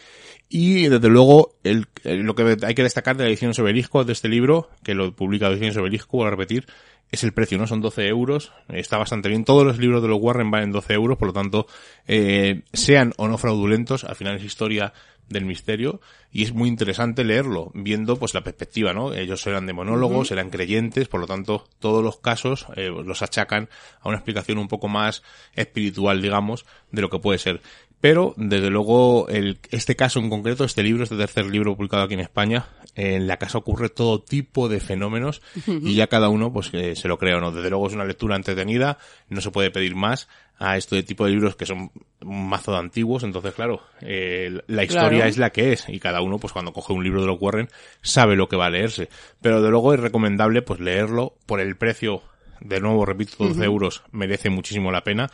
Y 0.49 0.89
desde 0.89 1.09
luego, 1.09 1.55
el, 1.65 1.87
lo 2.05 2.35
que 2.35 2.57
hay 2.63 2.75
que 2.75 2.83
destacar 2.83 3.17
de 3.17 3.25
la 3.25 3.31
edición 3.31 3.55
Sobelisco 3.55 4.05
de 4.05 4.13
este 4.13 4.29
libro, 4.29 4.69
que 4.85 4.95
lo 4.95 5.17
publica 5.17 5.49
la 5.49 5.55
edición 5.55 5.73
Sobelisco, 5.73 6.19
voy 6.19 6.27
a 6.27 6.31
repetir, 6.31 6.67
es 7.13 7.23
el 7.23 7.33
precio, 7.33 7.59
¿no? 7.59 7.67
Son 7.67 7.83
12 7.83 8.09
euros, 8.09 8.53
está 8.69 8.97
bastante 8.97 9.29
bien. 9.29 9.45
Todos 9.45 9.65
los 9.67 9.79
libros 9.79 10.03
de 10.03 10.09
los 10.09 10.19
Warren 10.21 10.51
van 10.51 10.65
en 10.65 10.73
12 10.73 10.95
euros, 10.95 11.19
por 11.19 11.29
lo 11.29 11.35
tanto, 11.35 11.67
eh, 12.09 12.63
sean 12.73 13.13
o 13.19 13.29
no 13.29 13.37
fraudulentos, 13.37 14.05
al 14.05 14.17
final 14.17 14.37
es 14.37 14.45
historia 14.45 14.95
del 15.29 15.45
misterio 15.45 16.01
y 16.31 16.43
es 16.43 16.53
muy 16.53 16.69
interesante 16.69 17.25
leerlo, 17.25 17.71
viendo 17.75 18.17
pues 18.17 18.33
la 18.33 18.43
perspectiva, 18.43 18.95
¿no? 18.95 19.13
Ellos 19.13 19.47
eran 19.47 19.67
demonólogos, 19.67 20.31
eran 20.31 20.49
creyentes, 20.49 21.09
por 21.09 21.21
lo 21.21 21.27
tanto 21.27 21.67
todos 21.79 22.03
los 22.03 22.19
casos 22.19 22.67
eh, 22.77 22.89
los 22.89 23.21
achacan 23.23 23.69
a 24.01 24.09
una 24.09 24.19
explicación 24.19 24.59
un 24.59 24.69
poco 24.69 24.89
más 24.89 25.23
espiritual, 25.55 26.23
digamos, 26.23 26.65
de 26.91 27.03
lo 27.03 27.11
que 27.11 27.19
puede 27.19 27.39
ser. 27.39 27.61
Pero, 28.03 28.35
desde 28.37 28.69
luego, 28.69 29.29
el, 29.29 29.61
este 29.71 29.95
caso 29.95 30.19
en 30.19 30.29
concreto, 30.29 30.65
este 30.65 30.83
libro, 30.83 31.05
este 31.05 31.17
tercer 31.17 31.47
libro 31.47 31.77
publicado 31.77 32.03
aquí 32.03 32.15
en 32.15 32.21
España, 32.21 32.67
en 32.97 33.29
la 33.29 33.37
casa 33.37 33.59
ocurre 33.59 33.91
todo 33.91 34.21
tipo 34.21 34.69
de 34.69 34.81
fenómenos 34.81 35.41
y 35.69 35.95
ya 35.95 36.09
cada 36.09 36.29
uno, 36.29 36.53
pues, 36.53 36.69
que 36.69 36.97
se 36.97 37.07
lo 37.07 37.17
crea 37.17 37.37
o 37.37 37.41
no. 37.41 37.53
Desde 37.53 37.71
luego 37.71 37.87
es 37.87 37.95
una 37.95 38.05
lectura 38.05 38.35
entretenida, 38.35 38.99
no 39.29 39.41
se 39.41 39.53
puede 39.53 39.71
pedir 39.71 39.95
más 39.95 40.29
a 40.59 40.77
este 40.77 41.05
tipo 41.05 41.25
de 41.25 41.31
libros 41.31 41.55
que 41.55 41.65
son 41.65 41.93
un 42.23 42.49
mazo 42.49 42.73
de 42.73 42.79
antiguos, 42.79 43.23
entonces 43.23 43.55
claro, 43.55 43.83
eh, 44.01 44.61
la 44.67 44.83
historia 44.83 45.09
Claro. 45.11 45.25
es 45.31 45.39
la 45.39 45.51
que 45.51 45.73
es 45.73 45.89
y 45.89 45.99
cada 46.01 46.23
uno 46.23 46.39
pues 46.39 46.53
cuando 46.53 46.73
coge 46.73 46.93
un 46.93 47.03
libro 47.05 47.21
de 47.21 47.27
los 47.29 47.41
Warren 47.41 47.69
sabe 48.01 48.35
lo 48.37 48.49
que 48.49 48.57
va 48.57 48.67
a 48.67 48.71
leerse, 48.71 49.09
pero 49.41 49.63
de 49.63 49.71
luego 49.71 49.95
es 49.95 50.01
recomendable 50.01 50.63
pues 50.63 50.79
leerlo 50.81 51.35
por 51.47 51.61
el 51.61 51.77
precio, 51.77 52.23
de 52.61 52.81
nuevo 52.81 53.05
repito, 53.05 53.37
12 53.45 53.65
euros 53.65 54.03
merece 54.13 54.51
muchísimo 54.51 54.93
la 54.93 55.03
pena 55.05 55.31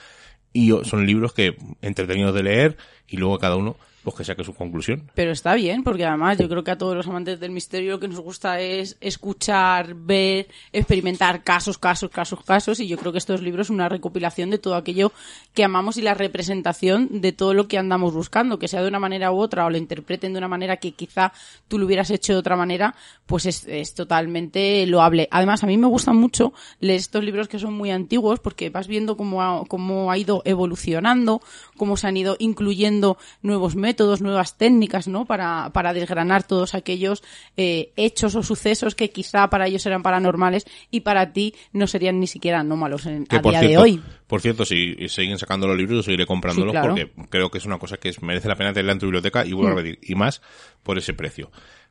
y 0.53 0.73
son 0.85 1.07
libros 1.07 1.33
que 1.33 1.57
entretenidos 1.83 2.35
de 2.35 2.43
leer 2.43 2.77
y 3.09 3.17
luego 3.17 3.39
cada 3.39 3.57
uno 3.57 3.77
pues 4.03 4.17
que 4.17 4.25
saque 4.25 4.45
su 4.45 4.55
conclusión. 4.55 5.11
Pero 5.15 5.33
está 5.33 5.55
bien, 5.55 5.83
porque 5.83 6.05
además 6.05 6.39
yo 6.39 6.49
creo 6.49 6.65
que 6.65 6.71
a 6.71 6.79
todos 6.79 6.97
los 6.97 7.07
amantes 7.07 7.41
del 7.41 7.51
misterio 7.51 7.93
lo 7.93 8.01
que 8.01 8.09
nos 8.09 8.21
gusta 8.21 8.61
es 8.61 8.97
escuchar, 9.01 9.95
ver, 9.95 10.49
experimentar 10.73 11.43
casos, 11.43 11.79
casos, 11.79 12.11
casos, 12.11 12.43
casos. 12.45 12.81
Y 12.81 12.89
yo 12.89 12.97
creo 12.97 13.13
que 13.13 13.19
estos 13.19 13.43
libros 13.43 13.67
son 13.67 13.77
una 13.77 13.89
recopilación 13.89 14.51
de 14.51 14.59
todo 14.59 14.77
aquello 14.77 15.13
que 15.53 15.65
amamos 15.65 15.97
y 15.97 16.03
la 16.03 16.15
representación 16.15 17.21
de 17.21 17.33
todo 17.33 17.55
lo 17.55 17.69
que 17.69 17.79
andamos 17.79 18.15
buscando, 18.15 18.59
que 18.59 18.69
sea 18.69 18.83
de 18.83 18.89
una 18.89 19.01
manera 19.01 19.33
u 19.33 19.39
otra 19.41 19.67
o 19.67 19.71
lo 19.71 19.77
interpreten 19.77 20.33
de 20.33 20.39
una 20.39 20.49
manera 20.49 20.77
que 20.77 20.93
quizá 20.93 21.33
tú 21.67 21.79
lo 21.79 21.87
hubieras 21.87 22.11
hecho 22.11 22.33
de 22.33 22.39
otra 22.39 22.57
manera, 22.57 22.95
pues 23.27 23.47
es, 23.47 23.67
es 23.67 23.95
totalmente 23.95 24.87
loable. 24.87 25.29
Además, 25.31 25.65
a 25.65 25.67
mí 25.67 25.77
me 25.77 25.87
gustan 25.87 26.17
mucho 26.17 26.53
leer 26.81 26.99
estos 26.99 27.25
libros 27.25 27.49
que 27.49 27.59
son 27.59 27.75
muy 27.75 27.91
antiguos 27.91 28.41
porque 28.41 28.71
vas 28.71 28.87
viendo 28.87 29.17
cómo 29.17 29.43
ha, 29.43 29.65
cómo 29.67 30.11
ha 30.11 30.19
ido 30.19 30.43
evolucionando, 30.45 31.43
cómo 31.77 31.97
se 31.97 32.07
han 32.07 32.17
ido 32.17 32.37
incluyendo 32.39 32.98
nuevos 33.43 33.77
métodos, 33.77 34.21
nuevas 34.21 34.57
técnicas, 34.57 35.09
¿no? 35.09 35.25
Para, 35.25 35.71
para 35.73 35.93
desgranar 35.93 36.43
todos 36.43 36.75
aquellos 36.75 37.23
eh, 37.57 37.93
hechos 37.97 38.35
o 38.35 38.43
sucesos 38.43 38.95
que 38.95 39.11
quizá 39.11 39.49
para 39.49 39.67
ellos 39.67 39.85
eran 39.87 40.03
paranormales 40.03 40.67
y 40.91 41.01
para 41.01 41.33
ti 41.33 41.55
no 41.73 41.87
serían 41.87 42.21
ni 42.21 42.27
siquiera 42.27 42.61
anómalos 42.61 43.07
en, 43.07 43.27
Que 43.27 43.37
a 43.37 43.41
día 43.41 43.61
cierto, 43.61 43.69
de 43.69 43.79
hoy. 43.79 44.03
Por 44.27 44.41
cierto, 44.41 44.65
si 44.65 45.09
siguen 45.09 45.39
sacando 45.39 45.67
los 45.67 45.77
libros, 45.77 45.99
yo 45.99 46.03
seguiré 46.03 46.27
comprándolos 46.27 46.73
Sí, 46.73 46.79
claro. 46.79 46.95
porque 46.95 47.13
creo 47.31 47.51
que 47.51 47.59
es 47.59 47.65
una 47.65 47.79
cosa 47.79 47.97
que 47.97 48.13
merece 48.21 48.49
la 48.49 48.57
pena 48.57 48.73
tenerla 48.73 48.93
en 48.93 48.99
tu 48.99 49.07
biblioteca 49.07 49.45
y 49.47 49.53
vuelvo 49.53 49.73
a 49.73 49.77
repetir, 49.77 49.99
y 50.03 50.15
más 50.15 50.43
por 50.83 50.99
ese 50.99 51.15
precio. 51.15 51.51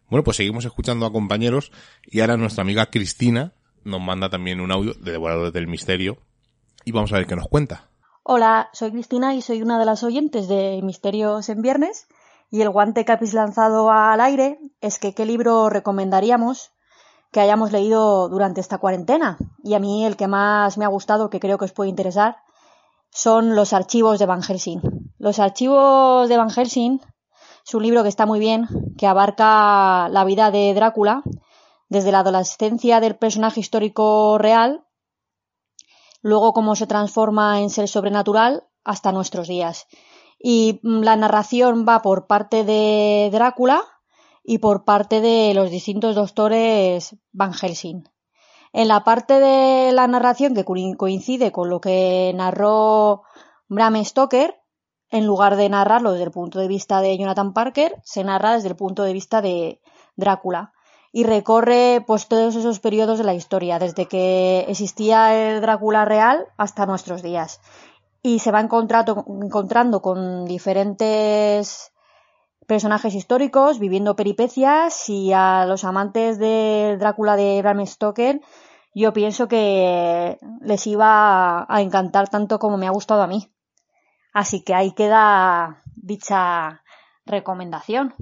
Bueno, 0.10 0.24
pues 0.24 0.38
seguimos 0.38 0.66
escuchando 0.66 1.06
a 1.06 1.12
compañeros 1.12 1.72
y 2.06 2.22
ahora 2.22 2.38
nuestra 2.38 2.62
amiga 2.62 2.86
Cristina 2.88 3.54
nos 3.84 4.02
manda 4.02 4.30
también 4.30 4.62
un 4.62 4.72
audio 4.72 4.94
de 4.94 5.12
Devoradores 5.12 5.54
del 5.54 5.68
Misterio 5.68 6.18
y 6.86 6.92
vamos 6.92 7.12
a 7.12 7.18
ver 7.18 7.26
qué 7.26 7.36
nos 7.36 7.48
cuenta. 7.48 7.87
Hola, 8.30 8.70
soy 8.74 8.92
Cristina 8.92 9.36
y 9.36 9.42
soy 9.42 9.62
una 9.62 9.80
de 9.80 9.86
las 9.86 10.04
oyentes 10.04 10.50
de 10.50 10.82
Misterios 10.84 11.48
en 11.48 11.62
Viernes. 11.62 12.10
Y 12.52 12.60
el 12.60 12.70
guante 12.70 13.06
que 13.06 13.14
habéis 13.14 13.34
lanzado 13.34 13.90
al 13.90 14.20
aire 14.20 14.60
es 14.82 15.00
que 15.00 15.14
qué 15.14 15.26
libro 15.26 15.70
recomendaríamos 15.70 16.72
que 17.32 17.40
hayamos 17.40 17.72
leído 17.72 18.28
durante 18.28 18.60
esta 18.60 18.80
cuarentena. 18.80 19.38
Y 19.64 19.76
a 19.76 19.80
mí 19.80 20.06
el 20.06 20.18
que 20.18 20.28
más 20.28 20.78
me 20.78 20.84
ha 20.84 20.90
gustado, 20.90 21.30
que 21.30 21.40
creo 21.40 21.58
que 21.58 21.64
os 21.64 21.72
puede 21.72 21.90
interesar, 21.90 22.36
son 23.12 23.56
los 23.56 23.72
archivos 23.72 24.20
de 24.20 24.26
Van 24.26 24.44
Helsing. 24.44 24.82
Los 25.20 25.40
archivos 25.40 26.28
de 26.28 26.36
Van 26.36 26.52
Helsing 26.52 27.00
es 27.66 27.76
un 27.76 27.84
libro 27.84 28.04
que 28.04 28.10
está 28.10 28.26
muy 28.26 28.40
bien, 28.40 28.68
que 28.98 29.08
abarca 29.08 30.10
la 30.10 30.26
vida 30.26 30.52
de 30.52 30.74
Drácula 30.74 31.24
desde 31.88 32.12
la 32.12 32.20
adolescencia 32.20 33.00
del 33.00 33.16
personaje 33.16 33.62
histórico 33.62 34.38
real 34.38 34.84
luego 36.28 36.52
cómo 36.54 36.76
se 36.76 36.88
transforma 36.88 37.62
en 37.62 37.70
ser 37.70 37.88
sobrenatural 37.88 38.64
hasta 38.84 39.12
nuestros 39.12 39.48
días. 39.48 39.88
Y 40.38 40.80
mm, 40.84 41.02
la 41.02 41.16
narración 41.16 41.86
va 41.88 42.02
por 42.02 42.28
parte 42.28 42.64
de 42.64 43.30
Drácula 43.32 43.82
y 44.44 44.58
por 44.60 44.84
parte 44.84 45.22
de 45.22 45.54
los 45.54 45.72
distintos 45.72 46.16
doctores 46.16 47.16
Van 47.32 47.54
Helsing. 47.54 48.04
En 48.74 48.88
la 48.90 49.04
parte 49.04 49.40
de 49.40 49.92
la 49.94 50.08
narración 50.08 50.54
que 50.54 50.66
co- 50.66 50.76
coincide 50.98 51.52
con 51.52 51.70
lo 51.70 51.80
que 51.80 52.34
narró 52.36 53.24
Bram 53.70 54.04
Stoker, 54.04 54.56
en 55.10 55.26
lugar 55.26 55.56
de 55.56 55.70
narrarlo 55.70 56.12
desde 56.12 56.26
el 56.26 56.32
punto 56.32 56.60
de 56.60 56.68
vista 56.68 57.00
de 57.00 57.18
Jonathan 57.18 57.54
Parker, 57.54 57.96
se 58.04 58.26
narra 58.26 58.54
desde 58.56 58.68
el 58.68 58.76
punto 58.76 59.04
de 59.04 59.14
vista 59.14 59.42
de 59.42 59.82
Drácula 60.18 60.74
y 61.18 61.24
recorre 61.24 62.04
pues 62.06 62.28
todos 62.28 62.56
esos 62.56 62.80
periodos 62.80 63.18
de 63.18 63.24
la 63.24 63.34
historia, 63.34 63.80
desde 63.80 64.06
que 64.06 64.66
existía 64.68 65.34
el 65.34 65.62
Drácula 65.62 66.06
real 66.06 66.46
hasta 66.58 66.86
nuestros 66.86 67.24
días. 67.24 67.60
Y 68.22 68.38
se 68.38 68.52
va 68.52 68.60
encontrando, 68.62 70.00
con 70.04 70.46
diferentes 70.46 71.92
personajes 72.68 73.16
históricos, 73.16 73.80
viviendo 73.80 74.16
peripecias, 74.16 75.10
y 75.10 75.34
a 75.34 75.66
los 75.66 75.86
amantes 75.86 76.38
de 76.38 76.98
Drácula 77.00 77.36
de 77.36 77.64
Bram 77.64 77.84
Stoker, 77.84 78.40
yo 78.94 79.12
pienso 79.12 79.48
que 79.48 80.38
les 80.62 80.86
iba 80.86 81.66
a 81.68 81.82
encantar 81.82 82.30
tanto 82.30 82.60
como 82.60 82.78
me 82.78 82.86
ha 82.86 82.92
gustado 82.92 83.24
a 83.24 83.28
mí. 83.28 83.52
Así 84.34 84.64
que 84.64 84.76
ahí 84.76 84.92
queda 84.92 85.82
dicha 85.96 86.84
recomendación. 87.26 88.14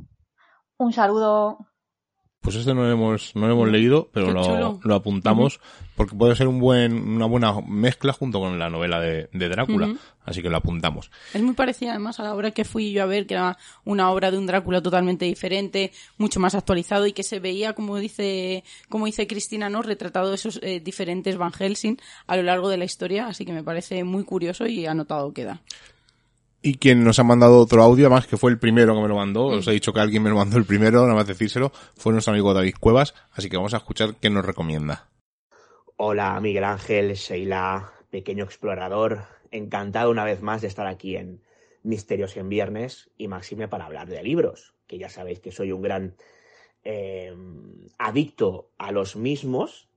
Un 0.78 0.94
saludo. 0.94 1.58
Pues 2.46 2.58
este 2.58 2.76
no 2.76 2.84
lo 2.84 2.92
hemos, 2.92 3.36
no 3.36 3.48
lo 3.48 3.54
hemos 3.54 3.70
leído, 3.70 4.08
pero 4.14 4.32
lo, 4.32 4.80
lo 4.84 4.96
apuntamos 4.96 5.60
porque 5.96 6.16
puede 6.16 6.36
ser 6.36 6.48
un 6.48 6.60
buen, 6.60 6.94
una 6.94 7.26
buena 7.26 7.60
mezcla 7.68 8.14
junto 8.14 8.40
con 8.40 8.60
la 8.60 8.70
novela 8.70 9.00
de, 9.00 9.30
de 9.34 9.50
Drácula. 9.50 9.96
Así 10.24 10.44
que 10.44 10.50
lo 10.50 10.58
apuntamos. 10.58 11.10
Es 11.34 11.42
muy 11.42 11.56
parecida 11.56 11.92
además 11.92 12.20
a 12.20 12.24
la 12.24 12.36
obra 12.36 12.52
que 12.52 12.66
fui 12.66 12.92
yo 12.92 13.02
a 13.02 13.08
ver, 13.08 13.26
que 13.26 13.34
era 13.34 13.58
una 13.84 14.12
obra 14.12 14.30
de 14.30 14.38
un 14.38 14.46
Drácula 14.46 14.82
totalmente 14.82 15.26
diferente, 15.26 15.92
mucho 16.20 16.40
más 16.40 16.54
actualizado 16.54 17.08
y 17.08 17.14
que 17.14 17.24
se 17.24 17.40
veía, 17.40 17.74
como 17.74 17.98
dice, 17.98 18.64
como 18.90 19.08
dice 19.08 19.26
Cristina, 19.26 19.70
¿no? 19.70 19.82
Retratado 19.82 20.32
esos 20.32 20.60
eh, 20.62 20.80
diferentes 20.80 21.38
Van 21.38 21.52
Helsing 21.52 21.98
a 22.28 22.36
lo 22.36 22.44
largo 22.44 22.70
de 22.70 22.78
la 22.78 22.86
historia, 22.86 23.28
así 23.28 23.44
que 23.44 23.54
me 23.54 23.64
parece 23.64 24.04
muy 24.04 24.24
curioso 24.24 24.68
y 24.68 24.86
anotado 24.86 25.34
queda. 25.34 25.62
Y 26.66 26.80
quien 26.80 27.04
nos 27.04 27.20
ha 27.20 27.24
mandado 27.24 27.60
otro 27.60 27.84
audio, 27.84 28.08
además 28.08 28.26
que 28.26 28.38
fue 28.38 28.50
el 28.50 28.58
primero 28.58 28.96
que 28.96 29.02
me 29.04 29.08
lo 29.08 29.18
mandó, 29.18 29.46
os 29.46 29.68
he 29.68 29.72
dicho 29.72 29.94
que 29.94 30.00
alguien 30.00 30.24
me 30.24 30.32
lo 30.32 30.38
mandó 30.38 30.58
el 30.58 30.66
primero, 30.66 31.04
nada 31.04 31.14
más 31.14 31.28
decírselo, 31.28 31.72
fue 31.96 32.12
nuestro 32.12 32.34
amigo 32.34 32.56
David 32.56 32.74
Cuevas, 32.80 33.14
así 33.34 33.52
que 33.52 33.58
vamos 33.58 33.76
a 33.76 33.78
escuchar 33.78 34.16
qué 34.20 34.32
nos 34.32 34.44
recomienda. 34.44 35.08
Hola 35.96 36.40
Miguel 36.42 36.64
Ángel, 36.64 37.14
Sheila, 37.14 37.94
pequeño 38.10 38.46
explorador, 38.46 39.26
encantado 39.52 40.10
una 40.10 40.24
vez 40.24 40.42
más 40.42 40.64
de 40.64 40.68
estar 40.68 40.88
aquí 40.88 41.18
en 41.18 41.44
Misterios 41.84 42.36
en 42.36 42.50
Viernes 42.50 43.12
y 43.16 43.28
Máxime 43.28 43.68
para 43.68 43.86
hablar 43.86 44.08
de 44.10 44.24
libros, 44.24 44.74
que 44.88 44.98
ya 44.98 45.10
sabéis 45.10 45.42
que 45.42 45.52
soy 45.52 45.72
un 45.72 45.84
gran 45.84 46.16
eh, 46.84 47.32
adicto 48.00 48.72
a 48.80 48.92
los 48.92 49.16
mismos, 49.16 49.88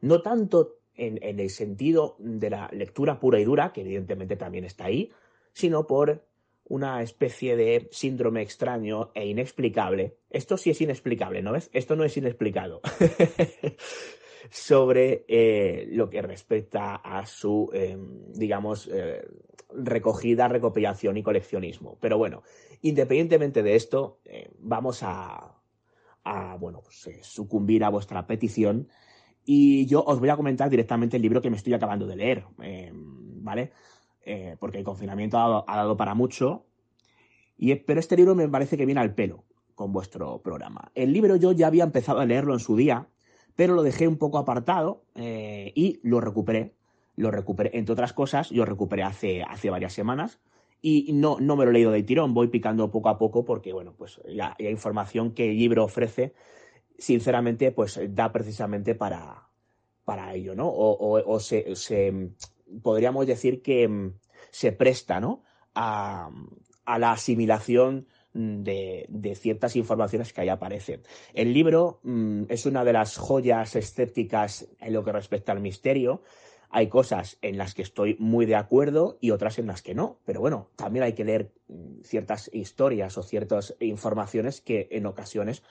no 0.00 0.22
tanto 0.22 0.76
en 0.94 1.18
el 1.40 1.50
sentido 1.50 2.14
de 2.20 2.50
la 2.50 2.68
lectura 2.72 3.18
pura 3.18 3.40
y 3.40 3.44
dura, 3.44 3.72
que 3.72 3.80
evidentemente 3.80 4.36
también 4.36 4.64
está 4.64 4.84
ahí, 4.84 5.10
sino 5.52 5.86
por 5.86 6.26
una 6.64 7.02
especie 7.02 7.56
de 7.56 7.88
síndrome 7.90 8.42
extraño 8.42 9.10
e 9.14 9.26
inexplicable. 9.26 10.16
Esto 10.30 10.56
sí 10.56 10.70
es 10.70 10.80
inexplicable, 10.80 11.42
¿no 11.42 11.52
ves? 11.52 11.70
Esto 11.72 11.96
no 11.96 12.04
es 12.04 12.16
inexplicado. 12.16 12.80
sobre 14.50 15.24
eh, 15.28 15.86
lo 15.90 16.10
que 16.10 16.22
respecta 16.22 16.96
a 16.96 17.26
su, 17.26 17.70
eh, 17.72 17.96
digamos, 18.34 18.88
eh, 18.92 19.26
recogida, 19.74 20.48
recopilación 20.48 21.16
y 21.16 21.22
coleccionismo. 21.22 21.98
Pero 22.00 22.18
bueno, 22.18 22.42
independientemente 22.82 23.62
de 23.62 23.76
esto, 23.76 24.20
eh, 24.24 24.50
vamos 24.58 25.02
a, 25.02 25.58
a 26.24 26.56
bueno, 26.56 26.82
pues, 26.82 27.08
sucumbir 27.22 27.84
a 27.84 27.90
vuestra 27.90 28.26
petición 28.26 28.88
y 29.44 29.86
yo 29.86 30.04
os 30.04 30.20
voy 30.20 30.28
a 30.28 30.36
comentar 30.36 30.70
directamente 30.70 31.16
el 31.16 31.22
libro 31.22 31.42
que 31.42 31.50
me 31.50 31.56
estoy 31.56 31.74
acabando 31.74 32.06
de 32.06 32.16
leer, 32.16 32.44
eh, 32.62 32.90
¿vale? 32.92 33.72
Eh, 34.24 34.56
porque 34.60 34.78
el 34.78 34.84
confinamiento 34.84 35.36
ha 35.38 35.42
dado, 35.42 35.64
ha 35.66 35.76
dado 35.76 35.96
para 35.96 36.14
mucho, 36.14 36.64
y, 37.56 37.74
pero 37.74 38.00
este 38.00 38.16
libro 38.16 38.34
me 38.34 38.48
parece 38.48 38.76
que 38.76 38.86
viene 38.86 39.00
al 39.00 39.14
pelo 39.14 39.44
con 39.74 39.92
vuestro 39.92 40.40
programa. 40.42 40.92
El 40.94 41.12
libro 41.12 41.36
yo 41.36 41.52
ya 41.52 41.66
había 41.66 41.84
empezado 41.84 42.20
a 42.20 42.26
leerlo 42.26 42.52
en 42.52 42.60
su 42.60 42.76
día, 42.76 43.08
pero 43.56 43.74
lo 43.74 43.82
dejé 43.82 44.06
un 44.06 44.18
poco 44.18 44.38
apartado 44.38 45.04
eh, 45.14 45.72
y 45.74 46.00
lo 46.02 46.20
recuperé. 46.20 46.74
Lo 47.16 47.30
recuperé, 47.30 47.70
entre 47.74 47.92
otras 47.92 48.12
cosas, 48.12 48.50
yo 48.50 48.64
recuperé 48.64 49.02
hace, 49.02 49.42
hace 49.42 49.70
varias 49.70 49.92
semanas 49.92 50.40
y 50.80 51.12
no, 51.12 51.36
no 51.40 51.56
me 51.56 51.64
lo 51.64 51.70
he 51.70 51.74
leído 51.74 51.90
de 51.90 52.02
tirón, 52.02 52.34
voy 52.34 52.48
picando 52.48 52.90
poco 52.90 53.08
a 53.08 53.18
poco 53.18 53.44
porque, 53.44 53.72
bueno, 53.72 53.94
pues 53.96 54.20
la, 54.24 54.56
la 54.58 54.70
información 54.70 55.32
que 55.32 55.50
el 55.50 55.56
libro 55.56 55.84
ofrece, 55.84 56.32
sinceramente, 56.98 57.70
pues 57.70 58.00
da 58.14 58.32
precisamente 58.32 58.94
para, 58.94 59.48
para 60.04 60.34
ello, 60.34 60.54
¿no? 60.54 60.68
O, 60.68 61.22
o, 61.24 61.40
se, 61.40 62.30
podríamos 62.82 63.26
decir 63.26 63.62
que 63.62 63.88
mm, 63.88 64.14
se 64.50 64.72
presta, 64.72 65.20
¿no? 65.20 65.42
A, 65.74 66.30
la 66.98 67.12
asimilación 67.12 68.06
de, 68.34 69.36
ciertas 69.36 69.76
informaciones 69.76 70.32
que 70.32 70.42
ahí 70.42 70.48
aparecen. 70.48 71.02
El 71.32 71.52
libro 71.54 72.00
mmm, 72.02 72.44
es 72.48 72.66
una 72.66 72.84
de 72.84 72.92
las 72.92 73.16
joyas 73.16 73.76
escépticas 73.76 74.68
en 74.80 74.92
lo 74.92 75.04
que 75.04 75.12
respecta 75.12 75.52
al 75.52 75.60
misterio. 75.60 76.22
hay 76.70 76.88
cosas 76.88 77.38
en 77.42 77.58
las 77.58 77.74
que 77.74 77.82
estoy 77.82 78.16
muy 78.18 78.46
de 78.46 78.56
acuerdo 78.56 79.18
y 79.20 79.30
otras 79.30 79.58
en 79.58 79.66
las 79.66 79.82
que 79.82 79.94
no. 79.94 80.18
Pero 80.24 80.40
bueno, 80.40 80.68
también 80.76 81.04
hay 81.04 81.12
que 81.14 81.24
leer 81.24 81.52
mm, 81.68 82.02
ciertas 82.02 82.50
historias 82.52 83.16
o 83.16 83.22
ciertas 83.22 83.74
informaciones 83.80 84.60
que 84.60 84.88
en 84.90 85.06
ocasiones 85.06 85.62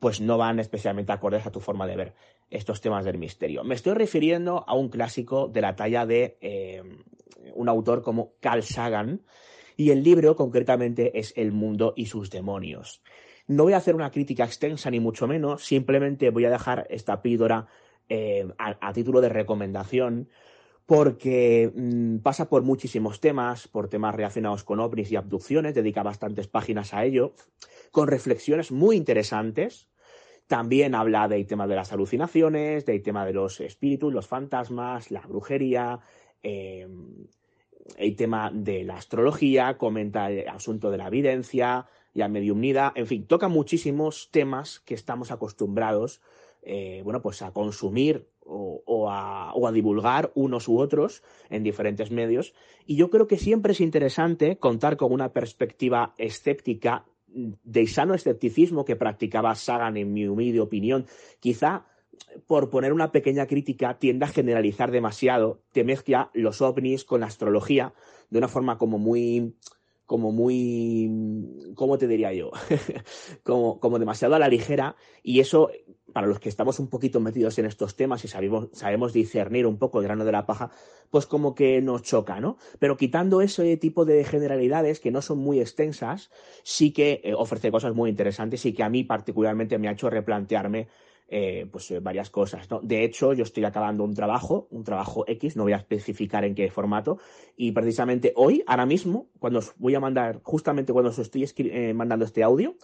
pues 0.00 0.20
no 0.20 0.38
van 0.38 0.60
especialmente 0.60 1.12
acordes 1.12 1.46
a 1.46 1.50
tu 1.50 1.60
forma 1.60 1.86
de 1.86 1.96
ver 1.96 2.14
estos 2.50 2.80
temas 2.80 3.04
del 3.04 3.18
misterio. 3.18 3.64
Me 3.64 3.74
estoy 3.74 3.94
refiriendo 3.94 4.64
a 4.66 4.74
un 4.74 4.88
clásico 4.88 5.48
de 5.48 5.60
la 5.60 5.76
talla 5.76 6.06
de 6.06 6.38
eh, 6.40 6.82
un 7.54 7.68
autor 7.68 8.02
como 8.02 8.32
Carl 8.40 8.62
Sagan 8.62 9.22
y 9.76 9.90
el 9.90 10.02
libro 10.02 10.36
concretamente 10.36 11.18
es 11.18 11.32
El 11.36 11.52
mundo 11.52 11.94
y 11.96 12.06
sus 12.06 12.30
demonios. 12.30 13.02
No 13.46 13.64
voy 13.64 13.72
a 13.72 13.78
hacer 13.78 13.94
una 13.94 14.10
crítica 14.10 14.44
extensa 14.44 14.90
ni 14.90 15.00
mucho 15.00 15.26
menos, 15.26 15.64
simplemente 15.64 16.30
voy 16.30 16.44
a 16.44 16.50
dejar 16.50 16.86
esta 16.90 17.22
píldora 17.22 17.66
eh, 18.08 18.46
a, 18.58 18.92
título 18.92 19.20
de 19.20 19.28
recomendación 19.28 20.28
porque 20.88 21.70
mm, 21.74 22.20
pasa 22.20 22.48
por 22.48 22.62
muchísimos 22.62 23.20
temas, 23.20 23.68
por 23.68 23.90
temas 23.90 24.14
relacionados 24.14 24.64
con 24.64 24.80
ovnis 24.80 25.12
y 25.12 25.16
abducciones, 25.16 25.74
dedica 25.74 26.02
bastantes 26.02 26.48
páginas 26.48 26.94
a 26.94 27.04
ello, 27.04 27.34
con 27.90 28.08
reflexiones 28.08 28.72
muy 28.72 28.96
interesantes. 28.96 29.86
También 30.46 30.94
habla 30.94 31.28
del 31.28 31.46
tema 31.46 31.66
de 31.66 31.76
las 31.76 31.92
alucinaciones, 31.92 32.86
del 32.86 33.02
tema 33.02 33.26
de 33.26 33.34
los 33.34 33.60
espíritus, 33.60 34.14
los 34.14 34.26
fantasmas, 34.26 35.10
la 35.10 35.20
brujería, 35.20 36.00
eh, 36.42 36.88
el 37.98 38.16
tema 38.16 38.50
de 38.50 38.82
la 38.84 38.96
astrología, 38.96 39.76
comenta 39.76 40.30
el 40.30 40.48
asunto 40.48 40.90
de 40.90 40.96
la 40.96 41.08
evidencia, 41.08 41.84
la 42.14 42.28
mediumnidad, 42.28 42.92
en 42.94 43.06
fin, 43.06 43.26
toca 43.26 43.48
muchísimos 43.48 44.30
temas 44.30 44.80
que 44.80 44.94
estamos 44.94 45.32
acostumbrados 45.32 46.22
eh, 46.62 47.02
bueno, 47.04 47.22
pues 47.22 47.40
a 47.42 47.52
consumir 47.52 48.28
o, 48.48 49.10
a, 49.10 49.52
o, 49.54 49.68
a, 49.68 49.72
divulgar 49.72 50.32
unos 50.34 50.68
u 50.68 50.78
otros 50.78 51.22
en 51.50 51.62
diferentes 51.62 52.10
medios. 52.10 52.54
Y 52.86 52.96
yo 52.96 53.10
creo 53.10 53.26
que 53.26 53.36
siempre 53.36 53.72
es 53.72 53.80
interesante 53.80 54.56
contar 54.56 54.96
con 54.96 55.12
una 55.12 55.32
perspectiva 55.32 56.14
escéptica 56.18 57.04
de 57.28 57.86
sano 57.86 58.14
escepticismo 58.14 58.84
que 58.84 58.96
practicaba 58.96 59.54
Sagan 59.54 59.96
en 59.96 60.12
mi 60.12 60.26
humilde 60.26 60.60
opinión. 60.60 61.06
Quizá 61.40 61.86
por 62.46 62.70
poner 62.70 62.92
una 62.92 63.12
pequeña 63.12 63.46
crítica, 63.46 63.98
tiende 63.98 64.24
a 64.24 64.28
generalizar 64.28 64.90
demasiado, 64.90 65.60
te 65.72 65.84
mezcla 65.84 66.30
los 66.34 66.60
ovnis 66.62 67.04
con 67.04 67.20
la 67.20 67.26
astrología 67.26 67.94
de 68.30 68.38
una 68.38 68.48
forma 68.48 68.78
como 68.78 68.98
muy, 68.98 69.54
como 70.08 70.32
muy, 70.32 71.10
¿cómo 71.74 71.98
te 71.98 72.08
diría 72.08 72.32
yo? 72.32 72.50
como, 73.44 73.78
como 73.78 73.98
demasiado 73.98 74.34
a 74.34 74.38
la 74.38 74.48
ligera 74.48 74.96
y 75.22 75.40
eso, 75.40 75.70
para 76.14 76.26
los 76.26 76.40
que 76.40 76.48
estamos 76.48 76.80
un 76.80 76.88
poquito 76.88 77.20
metidos 77.20 77.58
en 77.58 77.66
estos 77.66 77.94
temas 77.94 78.24
y 78.24 78.28
sabemos, 78.28 78.68
sabemos 78.72 79.12
discernir 79.12 79.66
un 79.66 79.76
poco 79.76 79.98
el 79.98 80.04
grano 80.04 80.24
de 80.24 80.32
la 80.32 80.46
paja, 80.46 80.70
pues 81.10 81.26
como 81.26 81.54
que 81.54 81.82
nos 81.82 82.04
choca, 82.04 82.40
¿no? 82.40 82.56
Pero 82.78 82.96
quitando 82.96 83.42
ese 83.42 83.76
tipo 83.76 84.06
de 84.06 84.24
generalidades 84.24 84.98
que 84.98 85.10
no 85.10 85.20
son 85.20 85.40
muy 85.40 85.60
extensas, 85.60 86.30
sí 86.62 86.90
que 86.90 87.20
eh, 87.22 87.34
ofrece 87.34 87.70
cosas 87.70 87.94
muy 87.94 88.08
interesantes 88.08 88.64
y 88.64 88.72
que 88.72 88.82
a 88.82 88.88
mí 88.88 89.04
particularmente 89.04 89.76
me 89.76 89.88
ha 89.88 89.92
hecho 89.92 90.08
replantearme 90.08 90.88
eh, 91.30 91.66
pues 91.70 91.90
eh, 91.90 92.00
varias 92.00 92.30
cosas. 92.30 92.70
¿no? 92.70 92.80
De 92.80 93.04
hecho, 93.04 93.34
yo 93.34 93.42
estoy 93.42 93.62
acabando 93.64 94.02
un 94.02 94.14
trabajo, 94.14 94.66
un 94.70 94.82
trabajo 94.82 95.24
X, 95.26 95.56
no 95.56 95.64
voy 95.64 95.74
a 95.74 95.76
especificar 95.76 96.42
en 96.46 96.54
qué 96.54 96.70
formato, 96.70 97.18
y 97.54 97.72
precisamente 97.72 98.32
hoy, 98.34 98.64
ahora 98.66 98.86
mismo, 98.86 99.28
cuando 99.38 99.58
os 99.58 99.74
voy 99.76 99.94
a 99.94 100.00
mandar, 100.00 100.40
justamente 100.42 100.92
cuando 100.92 101.10
os 101.10 101.18
estoy 101.18 101.46
eh, 101.56 101.92
mandando 101.92 102.24
este 102.24 102.42
audio, 102.42 102.76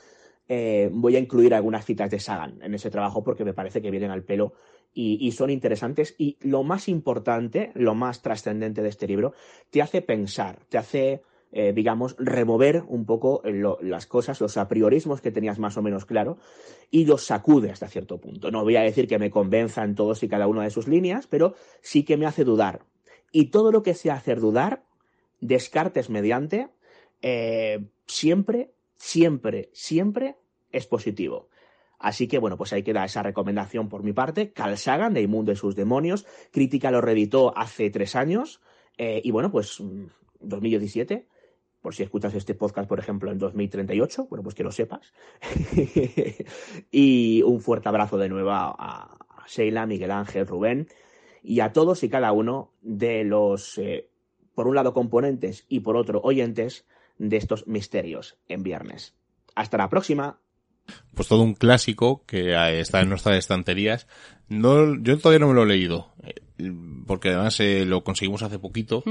voy 0.46 1.16
a 1.16 1.18
incluir 1.18 1.54
algunas 1.54 1.86
citas 1.86 2.10
de 2.10 2.20
Sagan 2.20 2.60
en 2.60 2.74
ese 2.74 2.90
trabajo 2.90 3.24
porque 3.24 3.46
me 3.46 3.54
parece 3.54 3.80
que 3.80 3.90
vienen 3.90 4.10
al 4.10 4.24
pelo 4.24 4.52
y, 4.92 5.26
y 5.26 5.32
son 5.32 5.48
interesantes. 5.48 6.14
Y 6.18 6.36
lo 6.42 6.62
más 6.62 6.86
importante, 6.86 7.72
lo 7.74 7.94
más 7.94 8.20
trascendente 8.20 8.82
de 8.82 8.90
este 8.90 9.06
libro, 9.06 9.32
te 9.70 9.80
hace 9.80 10.02
pensar, 10.02 10.58
te 10.68 10.76
hace 10.76 11.22
eh, 11.56 11.72
digamos, 11.72 12.16
remover 12.18 12.82
un 12.88 13.06
poco 13.06 13.40
las 13.44 14.06
cosas, 14.06 14.40
los 14.40 14.56
apriorismos 14.56 15.20
que 15.20 15.30
tenías 15.30 15.60
más 15.60 15.76
o 15.76 15.82
menos 15.82 16.04
claro 16.04 16.36
y 16.90 17.06
los 17.06 17.24
sacude 17.24 17.70
hasta 17.70 17.86
cierto 17.86 18.18
punto. 18.18 18.50
No 18.50 18.64
voy 18.64 18.74
a 18.74 18.80
decir 18.80 19.06
que 19.06 19.20
me 19.20 19.30
convenza 19.30 19.84
en 19.84 19.94
todos 19.94 20.24
y 20.24 20.28
cada 20.28 20.48
una 20.48 20.64
de 20.64 20.70
sus 20.70 20.88
líneas, 20.88 21.28
pero 21.28 21.54
sí 21.80 22.02
que 22.02 22.16
me 22.16 22.26
hace 22.26 22.42
dudar. 22.42 22.80
Y 23.30 23.50
todo 23.50 23.70
lo 23.70 23.84
que 23.84 23.94
sea 23.94 24.14
hacer 24.14 24.40
dudar, 24.40 24.82
descartes 25.40 26.10
mediante, 26.10 26.70
eh, 27.22 27.86
siempre, 28.08 28.72
siempre, 28.96 29.70
siempre 29.72 30.34
es 30.72 30.88
positivo. 30.88 31.50
Así 32.00 32.26
que, 32.26 32.38
bueno, 32.38 32.56
pues 32.56 32.72
ahí 32.72 32.82
queda 32.82 33.04
esa 33.04 33.22
recomendación 33.22 33.88
por 33.88 34.02
mi 34.02 34.12
parte. 34.12 34.52
Carl 34.52 34.76
Sagan, 34.76 35.14
de 35.14 35.22
Inmundo 35.22 35.52
y 35.52 35.56
sus 35.56 35.76
demonios. 35.76 36.26
Crítica 36.50 36.90
lo 36.90 37.00
reeditó 37.00 37.56
hace 37.56 37.90
tres 37.90 38.16
años. 38.16 38.60
Eh, 38.98 39.20
y 39.22 39.30
bueno, 39.30 39.52
pues 39.52 39.80
2017. 40.40 41.28
Por 41.84 41.94
si 41.94 42.02
escuchas 42.02 42.32
este 42.32 42.54
podcast, 42.54 42.88
por 42.88 42.98
ejemplo, 42.98 43.30
en 43.30 43.38
2038, 43.38 44.28
bueno, 44.30 44.42
pues 44.42 44.54
que 44.54 44.64
lo 44.64 44.72
sepas. 44.72 45.12
y 46.90 47.42
un 47.42 47.60
fuerte 47.60 47.90
abrazo 47.90 48.16
de 48.16 48.30
nuevo 48.30 48.52
a, 48.52 49.18
Sheila, 49.46 49.84
Miguel 49.84 50.10
Ángel, 50.10 50.46
Rubén 50.46 50.88
y 51.42 51.60
a 51.60 51.74
todos 51.74 52.02
y 52.02 52.08
cada 52.08 52.32
uno 52.32 52.72
de 52.80 53.24
los, 53.24 53.76
eh, 53.76 54.08
por 54.54 54.66
un 54.66 54.76
lado, 54.76 54.94
componentes 54.94 55.66
y 55.68 55.80
por 55.80 55.98
otro, 55.98 56.22
oyentes 56.24 56.86
de 57.18 57.36
estos 57.36 57.66
misterios 57.66 58.38
en 58.48 58.62
viernes. 58.62 59.14
Hasta 59.54 59.76
la 59.76 59.90
próxima. 59.90 60.40
Pues 61.14 61.28
todo 61.28 61.42
un 61.42 61.54
clásico 61.54 62.24
que 62.26 62.54
está 62.80 63.00
en 63.00 63.08
nuestras 63.08 63.36
estanterías. 63.36 64.06
No, 64.48 64.96
yo 65.00 65.18
todavía 65.18 65.38
no 65.38 65.48
me 65.48 65.54
lo 65.54 65.62
he 65.62 65.66
leído 65.66 66.12
porque 67.06 67.30
además 67.30 67.58
eh, 67.60 67.84
lo 67.84 68.04
conseguimos 68.04 68.42
hace 68.42 68.58
poquito, 68.58 69.02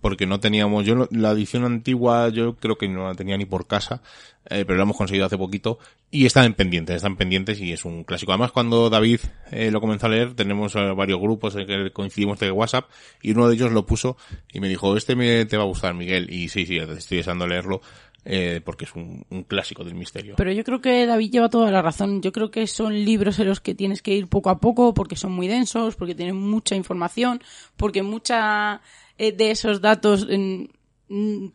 porque 0.00 0.26
no 0.26 0.40
teníamos, 0.40 0.84
yo 0.84 1.08
la 1.10 1.30
edición 1.30 1.64
antigua 1.64 2.28
yo 2.28 2.56
creo 2.56 2.76
que 2.76 2.88
no 2.88 3.06
la 3.06 3.14
tenía 3.14 3.36
ni 3.38 3.46
por 3.46 3.66
casa, 3.66 4.02
eh, 4.50 4.64
pero 4.66 4.76
lo 4.76 4.82
hemos 4.82 4.96
conseguido 4.96 5.24
hace 5.24 5.38
poquito 5.38 5.78
y 6.10 6.26
están 6.26 6.44
en 6.44 6.54
pendientes, 6.54 6.96
están 6.96 7.16
pendientes 7.16 7.60
y 7.60 7.72
es 7.72 7.86
un 7.86 8.04
clásico. 8.04 8.32
Además 8.32 8.52
cuando 8.52 8.90
David 8.90 9.20
eh, 9.50 9.70
lo 9.70 9.80
comenzó 9.80 10.06
a 10.06 10.10
leer 10.10 10.34
tenemos 10.34 10.74
varios 10.74 11.20
grupos 11.20 11.56
en 11.56 11.66
que 11.66 11.90
coincidimos 11.92 12.38
de 12.38 12.50
WhatsApp 12.50 12.90
y 13.22 13.30
uno 13.30 13.48
de 13.48 13.54
ellos 13.54 13.72
lo 13.72 13.86
puso 13.86 14.18
y 14.52 14.60
me 14.60 14.68
dijo, 14.68 14.94
este 14.96 15.16
me, 15.16 15.46
te 15.46 15.56
va 15.56 15.62
a 15.62 15.66
gustar 15.66 15.94
Miguel 15.94 16.30
y 16.30 16.50
sí, 16.50 16.66
sí, 16.66 16.76
estoy 16.76 17.18
deseando 17.18 17.46
leerlo 17.46 17.80
eh, 18.24 18.60
porque 18.64 18.84
es 18.84 18.94
un, 18.94 19.24
clásico 19.48 19.84
del 19.84 19.94
misterio. 19.94 20.34
Pero 20.36 20.52
yo 20.52 20.62
creo 20.62 20.80
que 20.80 21.06
David 21.06 21.30
lleva 21.30 21.48
toda 21.48 21.70
la 21.70 21.82
razón. 21.82 22.22
Yo 22.22 22.32
creo 22.32 22.50
que 22.50 22.66
son 22.66 23.04
libros 23.04 23.38
en 23.38 23.48
los 23.48 23.60
que 23.60 23.74
tienes 23.74 24.02
que 24.02 24.14
ir 24.14 24.28
poco 24.28 24.50
a 24.50 24.58
poco 24.58 24.94
porque 24.94 25.16
son 25.16 25.32
muy 25.32 25.48
densos, 25.48 25.96
porque 25.96 26.14
tienen 26.14 26.36
mucha 26.36 26.76
información, 26.76 27.42
porque 27.76 28.02
mucha 28.02 28.80
eh, 29.18 29.32
de 29.32 29.50
esos 29.50 29.80
datos 29.80 30.26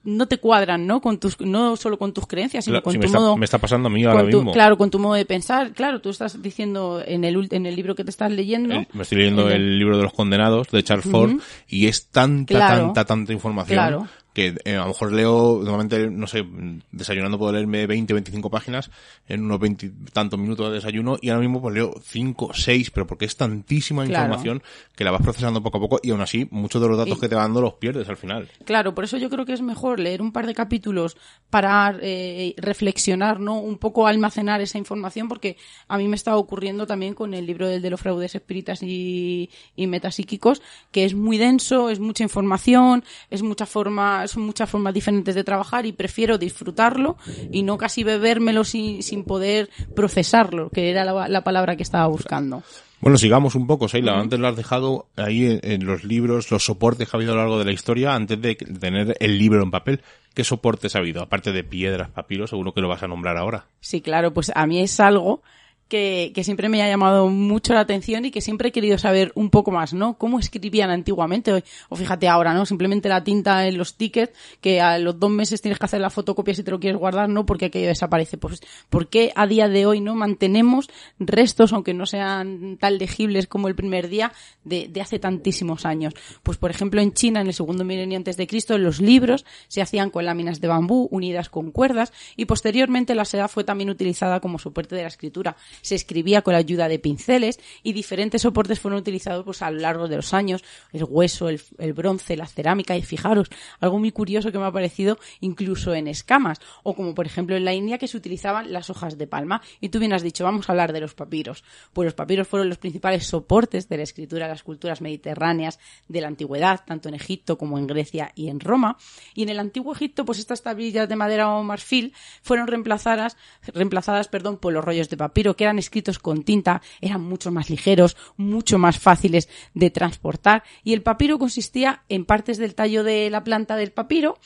no 0.03 0.27
te 0.27 0.37
cuadran, 0.37 0.85
¿no? 0.85 1.01
Con 1.01 1.19
tus, 1.19 1.39
no 1.39 1.75
solo 1.77 1.97
con 1.97 2.13
tus 2.13 2.27
creencias, 2.27 2.65
sino 2.65 2.83
con 2.83 2.99
tu 2.99 3.09
modo. 3.09 3.37
Me 3.37 3.45
está 3.45 3.57
pasando 3.57 3.87
a 3.87 3.91
mí 3.91 4.03
ahora 4.03 4.23
mismo. 4.23 4.51
Claro, 4.51 4.77
con 4.77 4.91
tu 4.91 4.99
modo 4.99 5.15
de 5.15 5.25
pensar. 5.25 5.71
Claro, 5.71 5.99
tú 5.99 6.09
estás 6.09 6.41
diciendo 6.41 7.01
en 7.03 7.23
el, 7.23 7.47
en 7.49 7.65
el 7.65 7.75
libro 7.75 7.95
que 7.95 8.03
te 8.03 8.11
estás 8.11 8.31
leyendo. 8.31 8.85
me 8.93 9.03
estoy 9.03 9.19
leyendo 9.19 9.49
el, 9.49 9.79
libro 9.79 9.97
de 9.97 10.03
los 10.03 10.13
condenados 10.13 10.67
de 10.69 10.83
Charles 10.83 11.09
Ford 11.09 11.39
y 11.67 11.87
es 11.87 12.09
tanta, 12.09 12.59
tanta, 12.59 13.05
tanta 13.05 13.33
información. 13.33 13.75
Claro 13.75 14.07
que 14.37 14.53
eh, 14.65 14.75
a 14.75 14.81
lo 14.81 14.89
mejor 14.89 15.13
leo, 15.13 15.61
normalmente, 15.63 16.11
no 16.11 16.27
sé, 16.27 16.45
desayunando 16.91 17.39
puedo 17.39 17.53
leerme 17.53 17.87
20, 17.87 18.13
25 18.13 18.51
páginas 18.51 18.91
en 19.27 19.43
unos 19.43 19.59
20 19.59 19.91
tantos 20.13 20.39
minutos 20.39 20.69
de 20.69 20.75
desayuno 20.75 21.17
y 21.19 21.29
ahora 21.29 21.41
mismo 21.41 21.59
pues 21.59 21.73
leo 21.73 21.95
5, 21.99 22.51
6, 22.53 22.91
pero 22.91 23.07
porque 23.07 23.25
es 23.25 23.35
tantísima 23.35 24.05
información 24.05 24.61
que 24.95 25.03
la 25.03 25.09
vas 25.09 25.23
procesando 25.23 25.63
poco 25.63 25.79
a 25.79 25.81
poco 25.81 25.99
y 26.03 26.11
aún 26.11 26.21
así 26.21 26.47
muchos 26.51 26.79
de 26.79 26.87
los 26.87 26.99
datos 26.99 27.19
que 27.19 27.27
te 27.27 27.33
van 27.33 27.45
dando 27.45 27.61
los 27.61 27.73
pierdes 27.73 28.09
al 28.09 28.17
final. 28.17 28.47
Claro, 28.63 28.93
por 28.93 29.05
eso 29.05 29.17
yo 29.17 29.31
creo 29.31 29.43
que 29.43 29.53
es 29.53 29.63
mejor 29.63 29.99
leer 29.99 30.21
un 30.21 30.31
par 30.31 30.45
de 30.45 30.53
capítulos 30.53 31.17
para 31.49 31.97
eh, 31.99 32.53
reflexionar, 32.57 33.39
¿no? 33.39 33.59
Un 33.59 33.79
poco 33.79 34.05
almacenar 34.05 34.61
esa 34.61 34.77
información 34.77 35.29
porque 35.29 35.57
a 35.87 35.97
mí 35.97 36.07
me 36.07 36.15
está 36.15 36.37
ocurriendo 36.37 36.85
también 36.85 37.15
con 37.15 37.33
el 37.33 37.47
libro 37.47 37.67
del 37.67 37.81
de 37.81 37.89
los 37.89 37.99
fraudes 37.99 38.35
espíritas 38.35 38.83
y, 38.83 39.49
y 39.75 39.87
metapsíquicos, 39.87 40.61
que 40.91 41.05
es 41.05 41.15
muy 41.15 41.39
denso, 41.39 41.89
es 41.89 41.99
mucha 41.99 42.21
información, 42.21 43.03
es 43.31 43.41
mucha 43.41 43.65
forma 43.65 44.26
son 44.27 44.43
muchas 44.43 44.69
formas 44.69 44.93
diferentes 44.93 45.35
de 45.35 45.43
trabajar 45.43 45.85
y 45.85 45.91
prefiero 45.91 46.37
disfrutarlo 46.37 47.17
y 47.51 47.63
no 47.63 47.77
casi 47.77 48.03
bebérmelo 48.03 48.63
sin, 48.63 49.03
sin 49.03 49.23
poder 49.23 49.69
procesarlo, 49.95 50.69
que 50.69 50.89
era 50.89 51.05
la, 51.05 51.43
palabra 51.43 51.75
que 51.75 51.83
estaba 51.83 52.07
buscando. 52.07 52.63
Bueno, 52.99 53.17
sigamos 53.17 53.55
un 53.55 53.67
poco, 53.67 53.87
Seila. 53.87 54.19
Antes 54.19 54.39
lo 54.39 54.47
has 54.47 54.55
dejado 54.55 55.07
ahí 55.15 55.59
en, 55.61 55.85
los 55.85 56.03
libros, 56.03 56.49
los 56.49 56.65
soportes 56.65 57.07
que 57.07 57.15
ha 57.15 57.19
habido 57.19 57.33
a 57.33 57.35
lo 57.35 57.41
largo 57.41 57.59
de 57.59 57.65
la 57.65 57.71
historia, 57.71 58.15
antes 58.15 58.41
de 58.41 58.55
tener 58.55 59.15
el 59.19 59.37
libro 59.37 59.61
en 59.61 59.69
papel. 59.69 60.01
¿Qué 60.33 60.43
soportes 60.43 60.95
ha 60.95 60.99
habido? 60.99 61.21
Aparte 61.21 61.51
de 61.51 61.63
piedras, 61.63 62.09
papiros, 62.09 62.49
seguro 62.49 62.73
que 62.73 62.81
lo 62.81 62.87
vas 62.87 63.03
a 63.03 63.07
nombrar 63.07 63.37
ahora. 63.37 63.65
Sí, 63.79 64.01
claro, 64.01 64.33
pues 64.33 64.51
a 64.53 64.65
mí 64.65 64.79
es 64.81 64.99
algo 64.99 65.41
que, 65.87 66.31
que, 66.33 66.43
siempre 66.43 66.69
me 66.69 66.81
ha 66.81 66.87
llamado 66.87 67.29
mucho 67.29 67.73
la 67.73 67.81
atención 67.81 68.25
y 68.25 68.31
que 68.31 68.41
siempre 68.41 68.69
he 68.69 68.71
querido 68.71 68.97
saber 68.97 69.31
un 69.35 69.49
poco 69.49 69.71
más, 69.71 69.93
¿no? 69.93 70.17
¿Cómo 70.17 70.39
escribían 70.39 70.89
antiguamente? 70.89 71.63
O 71.89 71.95
fíjate 71.95 72.27
ahora, 72.27 72.53
¿no? 72.53 72.65
Simplemente 72.65 73.09
la 73.09 73.23
tinta 73.23 73.67
en 73.67 73.77
los 73.77 73.95
tickets, 73.95 74.33
que 74.61 74.81
a 74.81 74.99
los 74.99 75.19
dos 75.19 75.31
meses 75.31 75.61
tienes 75.61 75.79
que 75.79 75.85
hacer 75.85 76.01
la 76.01 76.09
fotocopia 76.09 76.53
si 76.53 76.63
te 76.63 76.71
lo 76.71 76.79
quieres 76.79 76.99
guardar, 76.99 77.29
¿no? 77.29 77.45
Porque 77.45 77.65
aquello 77.65 77.87
desaparece. 77.87 78.37
Pues, 78.37 78.61
¿por 78.89 79.07
qué 79.07 79.31
a 79.35 79.47
día 79.47 79.69
de 79.69 79.85
hoy 79.85 80.01
no 80.01 80.15
mantenemos 80.15 80.89
restos, 81.19 81.73
aunque 81.73 81.93
no 81.93 82.05
sean 82.05 82.77
tan 82.77 82.97
legibles 82.97 83.47
como 83.47 83.67
el 83.67 83.75
primer 83.75 84.09
día, 84.09 84.33
de, 84.63 84.87
de 84.87 85.01
hace 85.01 85.19
tantísimos 85.19 85.85
años? 85.85 86.13
Pues, 86.43 86.57
por 86.57 86.71
ejemplo, 86.71 87.01
en 87.01 87.13
China, 87.13 87.41
en 87.41 87.47
el 87.47 87.53
segundo 87.53 87.83
milenio 87.83 88.17
antes 88.17 88.37
de 88.37 88.47
Cristo, 88.47 88.77
los 88.77 88.99
libros 88.99 89.45
se 89.67 89.81
hacían 89.81 90.09
con 90.09 90.25
láminas 90.25 90.59
de 90.59 90.67
bambú 90.67 91.07
unidas 91.11 91.49
con 91.49 91.71
cuerdas 91.71 92.11
y 92.35 92.45
posteriormente 92.45 93.15
la 93.15 93.25
seda 93.25 93.47
fue 93.47 93.63
también 93.63 93.89
utilizada 93.89 94.39
como 94.39 94.59
soporte 94.59 94.95
de 94.95 95.03
la 95.03 95.07
escritura 95.07 95.55
se 95.81 95.95
escribía 95.95 96.41
con 96.41 96.53
la 96.53 96.59
ayuda 96.59 96.87
de 96.87 96.99
pinceles 96.99 97.59
y 97.83 97.93
diferentes 97.93 98.41
soportes 98.41 98.79
fueron 98.79 98.99
utilizados 98.99 99.43
pues, 99.45 99.61
a 99.61 99.71
lo 99.71 99.79
largo 99.79 100.07
de 100.07 100.17
los 100.17 100.33
años, 100.33 100.63
el 100.93 101.03
hueso, 101.03 101.49
el, 101.49 101.93
bronce, 101.93 102.37
la 102.37 102.47
cerámica 102.47 102.95
y 102.95 103.01
fijaros, 103.01 103.49
algo 103.79 103.99
muy 103.99 104.11
curioso 104.11 104.51
que 104.51 104.59
me 104.59 104.65
ha 104.65 104.71
parecido 104.71 105.17
incluso 105.39 105.93
en 105.93 106.07
escamas 106.07 106.59
o 106.83 106.95
como 106.95 107.13
por 107.13 107.25
ejemplo 107.25 107.55
en 107.55 107.65
la 107.65 107.73
India 107.73 107.97
que 107.97 108.07
se 108.07 108.17
utilizaban 108.17 108.71
las 108.71 108.89
hojas 108.89 109.17
de 109.17 109.27
palma 109.27 109.61
y 109.81 109.89
tú 109.89 109.99
bien 109.99 110.13
has 110.13 110.23
dicho, 110.23 110.43
vamos 110.43 110.69
a 110.69 110.71
hablar 110.71 110.93
de 110.93 111.01
los 111.01 111.13
papiros. 111.13 111.63
Pues 111.93 112.05
los 112.05 112.13
papiros 112.13 112.47
fueron 112.47 112.69
los 112.69 112.77
principales 112.77 113.25
soportes 113.25 113.89
de 113.89 113.97
la 113.97 114.03
escritura 114.03 114.45
de 114.45 114.53
las 114.53 114.63
culturas 114.63 115.01
mediterráneas 115.01 115.79
de 116.07 116.21
la 116.21 116.27
antigüedad, 116.27 116.81
tanto 116.85 117.09
en 117.09 117.15
Egipto 117.15 117.57
como 117.57 117.77
en 117.77 117.87
Grecia 117.87 118.31
y 118.35 118.49
en 118.49 118.59
Roma. 118.59 118.97
Y 119.33 119.43
en 119.43 119.49
el 119.49 119.59
antiguo 119.59 119.93
Egipto, 119.93 120.25
pues 120.25 120.39
estas 120.39 120.63
tablillas 120.63 121.09
de 121.09 121.15
madera 121.15 121.49
o 121.49 121.63
marfil 121.63 122.13
fueron 122.41 122.67
reemplazadas, 122.67 123.37
reemplazadas 123.73 124.27
perdón, 124.27 124.57
por 124.57 124.73
los 124.73 124.83
rollos 124.83 125.09
de 125.09 125.17
papiro, 125.17 125.55
que 125.55 125.66
eran 125.67 125.79
escritos 125.79 126.19
con 126.19 126.43
tinta, 126.43 126.81
eran 127.01 127.21
mucho 127.21 127.51
más 127.51 127.69
ligeros, 127.69 128.17
mucho 128.37 128.77
más 128.77 128.99
fáciles 128.99 129.49
de 129.73 129.89
transportar 129.89 130.63
y 130.83 130.93
el 130.93 131.01
papiro 131.01 131.37
consistía 131.39 132.03
en 132.09 132.25
partes 132.25 132.57
del 132.57 132.75
tallo 132.75 133.03
de 133.03 133.29
la 133.29 133.43
planta 133.43 133.75
del 133.75 133.91
papiro 133.91 134.37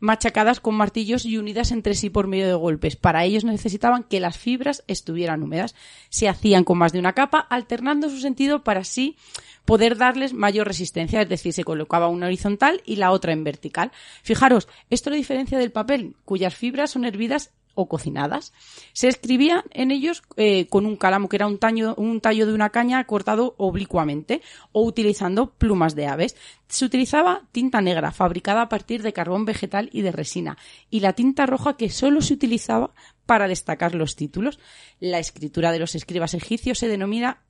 machacadas 0.00 0.60
con 0.60 0.74
martillos 0.74 1.24
y 1.24 1.38
unidas 1.38 1.72
entre 1.72 1.94
sí 1.94 2.10
por 2.10 2.26
medio 2.26 2.46
de 2.46 2.54
golpes. 2.54 2.96
Para 2.96 3.24
ellos 3.24 3.44
necesitaban 3.44 4.04
que 4.04 4.20
las 4.20 4.38
fibras 4.38 4.84
estuvieran 4.86 5.42
húmedas. 5.42 5.74
Se 6.08 6.28
hacían 6.28 6.64
con 6.64 6.78
más 6.78 6.92
de 6.92 6.98
una 6.98 7.14
capa, 7.14 7.38
alternando 7.38 8.10
su 8.10 8.18
sentido 8.18 8.62
para 8.62 8.80
así 8.80 9.16
poder 9.64 9.96
darles 9.96 10.32
mayor 10.32 10.66
resistencia, 10.66 11.22
es 11.22 11.28
decir, 11.28 11.52
se 11.52 11.64
colocaba 11.64 12.08
una 12.08 12.26
horizontal 12.26 12.82
y 12.84 12.96
la 12.96 13.10
otra 13.10 13.32
en 13.32 13.44
vertical. 13.44 13.90
Fijaros, 14.22 14.68
esto 14.90 15.10
la 15.10 15.16
diferencia 15.16 15.58
del 15.58 15.72
papel, 15.72 16.14
cuyas 16.24 16.54
fibras 16.54 16.90
son 16.90 17.04
hervidas 17.04 17.50
o 17.76 17.86
cocinadas. 17.86 18.52
Se 18.92 19.06
escribía 19.06 19.64
en 19.70 19.92
ellos 19.92 20.24
eh, 20.36 20.66
con 20.66 20.84
un 20.86 20.96
cálamo, 20.96 21.28
que 21.28 21.36
era 21.36 21.46
un, 21.46 21.60
un 21.96 22.20
tallo 22.20 22.46
de 22.46 22.52
una 22.52 22.70
caña 22.70 23.04
cortado 23.04 23.54
oblicuamente, 23.58 24.42
o 24.72 24.82
utilizando 24.82 25.50
plumas 25.50 25.94
de 25.94 26.08
aves. 26.08 26.34
Se 26.66 26.84
utilizaba 26.84 27.42
tinta 27.52 27.80
negra, 27.80 28.10
fabricada 28.10 28.62
a 28.62 28.68
partir 28.68 29.02
de 29.02 29.12
carbón 29.12 29.44
vegetal 29.44 29.88
y 29.92 30.02
de 30.02 30.10
resina, 30.10 30.58
y 30.90 31.00
la 31.00 31.12
tinta 31.12 31.46
roja 31.46 31.76
que 31.76 31.90
solo 31.90 32.20
se 32.22 32.34
utilizaba 32.34 32.90
para 33.26 33.46
destacar 33.46 33.94
los 33.94 34.16
títulos. 34.16 34.58
La 34.98 35.20
escritura 35.20 35.70
de 35.70 35.78
los 35.78 35.94
escribas 35.94 36.34
egipcios 36.34 36.78
se 36.78 36.88
denomina 36.88 37.42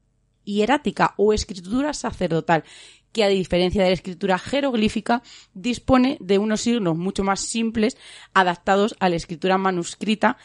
hierática 0.44 1.14
o 1.16 1.32
escritura 1.32 1.92
sacerdotal 1.92 2.64
que 3.12 3.24
a 3.24 3.28
diferencia 3.28 3.82
de 3.82 3.88
la 3.88 3.94
escritura 3.94 4.38
jeroglífica 4.38 5.22
dispone 5.54 6.18
de 6.20 6.38
unos 6.38 6.60
signos 6.60 6.96
mucho 6.96 7.24
más 7.24 7.40
simples 7.40 7.96
adaptados 8.34 8.94
a 9.00 9.08
la 9.08 9.16
escritura 9.16 9.58
manuscrita 9.58 10.36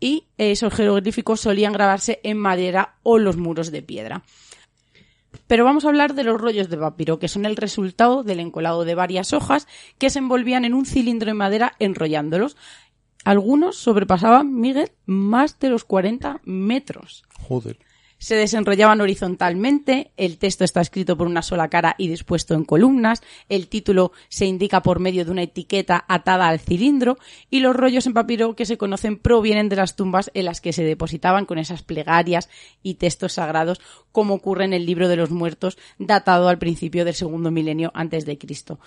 y 0.00 0.26
esos 0.36 0.74
jeroglíficos 0.74 1.40
solían 1.40 1.72
grabarse 1.72 2.20
en 2.24 2.36
madera 2.38 2.96
o 3.04 3.18
los 3.18 3.36
muros 3.36 3.70
de 3.70 3.82
piedra. 3.82 4.24
Pero 5.46 5.64
vamos 5.64 5.84
a 5.84 5.88
hablar 5.88 6.14
de 6.14 6.24
los 6.24 6.40
rollos 6.40 6.68
de 6.68 6.76
papiro, 6.76 7.18
que 7.18 7.28
son 7.28 7.46
el 7.46 7.56
resultado 7.56 8.22
del 8.24 8.40
encolado 8.40 8.84
de 8.84 8.94
varias 8.94 9.32
hojas 9.32 9.68
que 9.98 10.10
se 10.10 10.18
envolvían 10.18 10.64
en 10.64 10.74
un 10.74 10.86
cilindro 10.86 11.28
de 11.28 11.34
madera 11.34 11.74
enrollándolos. 11.78 12.56
Algunos 13.24 13.76
sobrepasaban, 13.76 14.60
Miguel, 14.60 14.90
más 15.06 15.58
de 15.60 15.70
los 15.70 15.84
40 15.84 16.40
metros. 16.44 17.22
Joder 17.38 17.78
se 18.22 18.36
desenrollaban 18.36 19.00
horizontalmente, 19.00 20.12
el 20.16 20.38
texto 20.38 20.62
está 20.62 20.80
escrito 20.80 21.16
por 21.16 21.26
una 21.26 21.42
sola 21.42 21.66
cara 21.66 21.96
y 21.98 22.06
dispuesto 22.06 22.54
en 22.54 22.64
columnas, 22.64 23.20
el 23.48 23.66
título 23.66 24.12
se 24.28 24.46
indica 24.46 24.80
por 24.80 25.00
medio 25.00 25.24
de 25.24 25.32
una 25.32 25.42
etiqueta 25.42 26.04
atada 26.06 26.46
al 26.46 26.60
cilindro 26.60 27.18
y 27.50 27.58
los 27.58 27.74
rollos 27.74 28.06
en 28.06 28.14
papiro 28.14 28.54
que 28.54 28.64
se 28.64 28.78
conocen 28.78 29.18
provienen 29.18 29.68
de 29.68 29.74
las 29.74 29.96
tumbas 29.96 30.30
en 30.34 30.44
las 30.44 30.60
que 30.60 30.72
se 30.72 30.84
depositaban 30.84 31.46
con 31.46 31.58
esas 31.58 31.82
plegarias 31.82 32.48
y 32.80 32.94
textos 32.94 33.32
sagrados 33.32 33.80
como 34.12 34.34
ocurre 34.34 34.66
en 34.66 34.72
el 34.72 34.86
libro 34.86 35.08
de 35.08 35.16
los 35.16 35.32
muertos 35.32 35.76
datado 35.98 36.48
al 36.48 36.58
principio 36.58 37.04
del 37.04 37.14
segundo 37.14 37.50
milenio 37.50 37.90
antes 37.92 38.24
de 38.24 38.38
Cristo. 38.38 38.78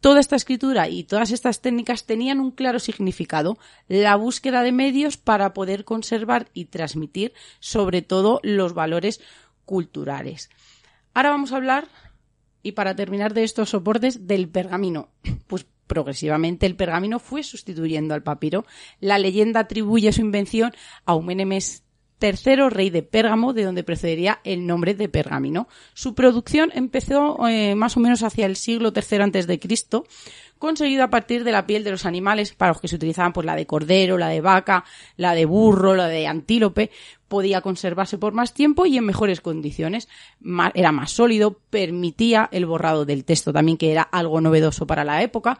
Toda 0.00 0.20
esta 0.20 0.36
escritura 0.36 0.88
y 0.88 1.04
todas 1.04 1.30
estas 1.30 1.60
técnicas 1.60 2.06
tenían 2.06 2.40
un 2.40 2.52
claro 2.52 2.78
significado, 2.78 3.58
la 3.86 4.16
búsqueda 4.16 4.62
de 4.62 4.72
medios 4.72 5.18
para 5.18 5.52
poder 5.52 5.84
conservar 5.84 6.48
y 6.54 6.66
transmitir 6.66 7.34
sobre 7.58 8.00
todo 8.00 8.40
los 8.42 8.72
valores 8.72 9.20
culturales. 9.66 10.48
Ahora 11.12 11.30
vamos 11.30 11.52
a 11.52 11.56
hablar, 11.56 11.88
y 12.62 12.72
para 12.72 12.96
terminar 12.96 13.34
de 13.34 13.44
estos 13.44 13.70
soportes, 13.70 14.26
del 14.26 14.48
pergamino. 14.48 15.08
Pues 15.46 15.66
progresivamente 15.86 16.66
el 16.66 16.76
pergamino 16.76 17.18
fue 17.18 17.42
sustituyendo 17.42 18.14
al 18.14 18.22
papiro. 18.22 18.64
La 19.00 19.18
leyenda 19.18 19.60
atribuye 19.60 20.12
su 20.12 20.20
invención 20.20 20.72
a 21.04 21.12
Eumenemes 21.12 21.84
tercero 22.20 22.70
rey 22.70 22.90
de 22.90 23.02
Pérgamo, 23.02 23.52
de 23.52 23.64
donde 23.64 23.82
procedería 23.82 24.40
el 24.44 24.66
nombre 24.66 24.94
de 24.94 25.08
Pergamino. 25.08 25.66
Su 25.94 26.14
producción 26.14 26.70
empezó 26.74 27.48
eh, 27.48 27.74
más 27.74 27.96
o 27.96 28.00
menos 28.00 28.22
hacia 28.22 28.46
el 28.46 28.56
siglo 28.56 28.92
III 28.94 29.22
antes 29.22 29.46
de 29.48 29.58
Cristo, 29.58 30.04
conseguido 30.60 31.02
a 31.02 31.10
partir 31.10 31.42
de 31.42 31.50
la 31.50 31.66
piel 31.66 31.82
de 31.82 31.90
los 31.90 32.06
animales 32.06 32.54
para 32.54 32.72
los 32.72 32.80
que 32.80 32.86
se 32.86 32.96
utilizaban 32.96 33.32
pues 33.32 33.46
la 33.46 33.56
de 33.56 33.66
cordero, 33.66 34.18
la 34.18 34.28
de 34.28 34.42
vaca, 34.42 34.84
la 35.16 35.34
de 35.34 35.46
burro, 35.46 35.96
la 35.96 36.06
de 36.06 36.28
antílope, 36.28 36.90
podía 37.26 37.62
conservarse 37.62 38.18
por 38.18 38.34
más 38.34 38.52
tiempo 38.52 38.86
y 38.86 38.98
en 38.98 39.06
mejores 39.06 39.40
condiciones. 39.40 40.08
era 40.74 40.92
más 40.92 41.12
sólido, 41.12 41.58
permitía 41.70 42.48
el 42.52 42.66
borrado 42.66 43.04
del 43.04 43.24
texto 43.24 43.52
también, 43.52 43.78
que 43.78 43.90
era 43.90 44.02
algo 44.02 44.40
novedoso 44.40 44.86
para 44.86 45.02
la 45.02 45.22
época, 45.22 45.58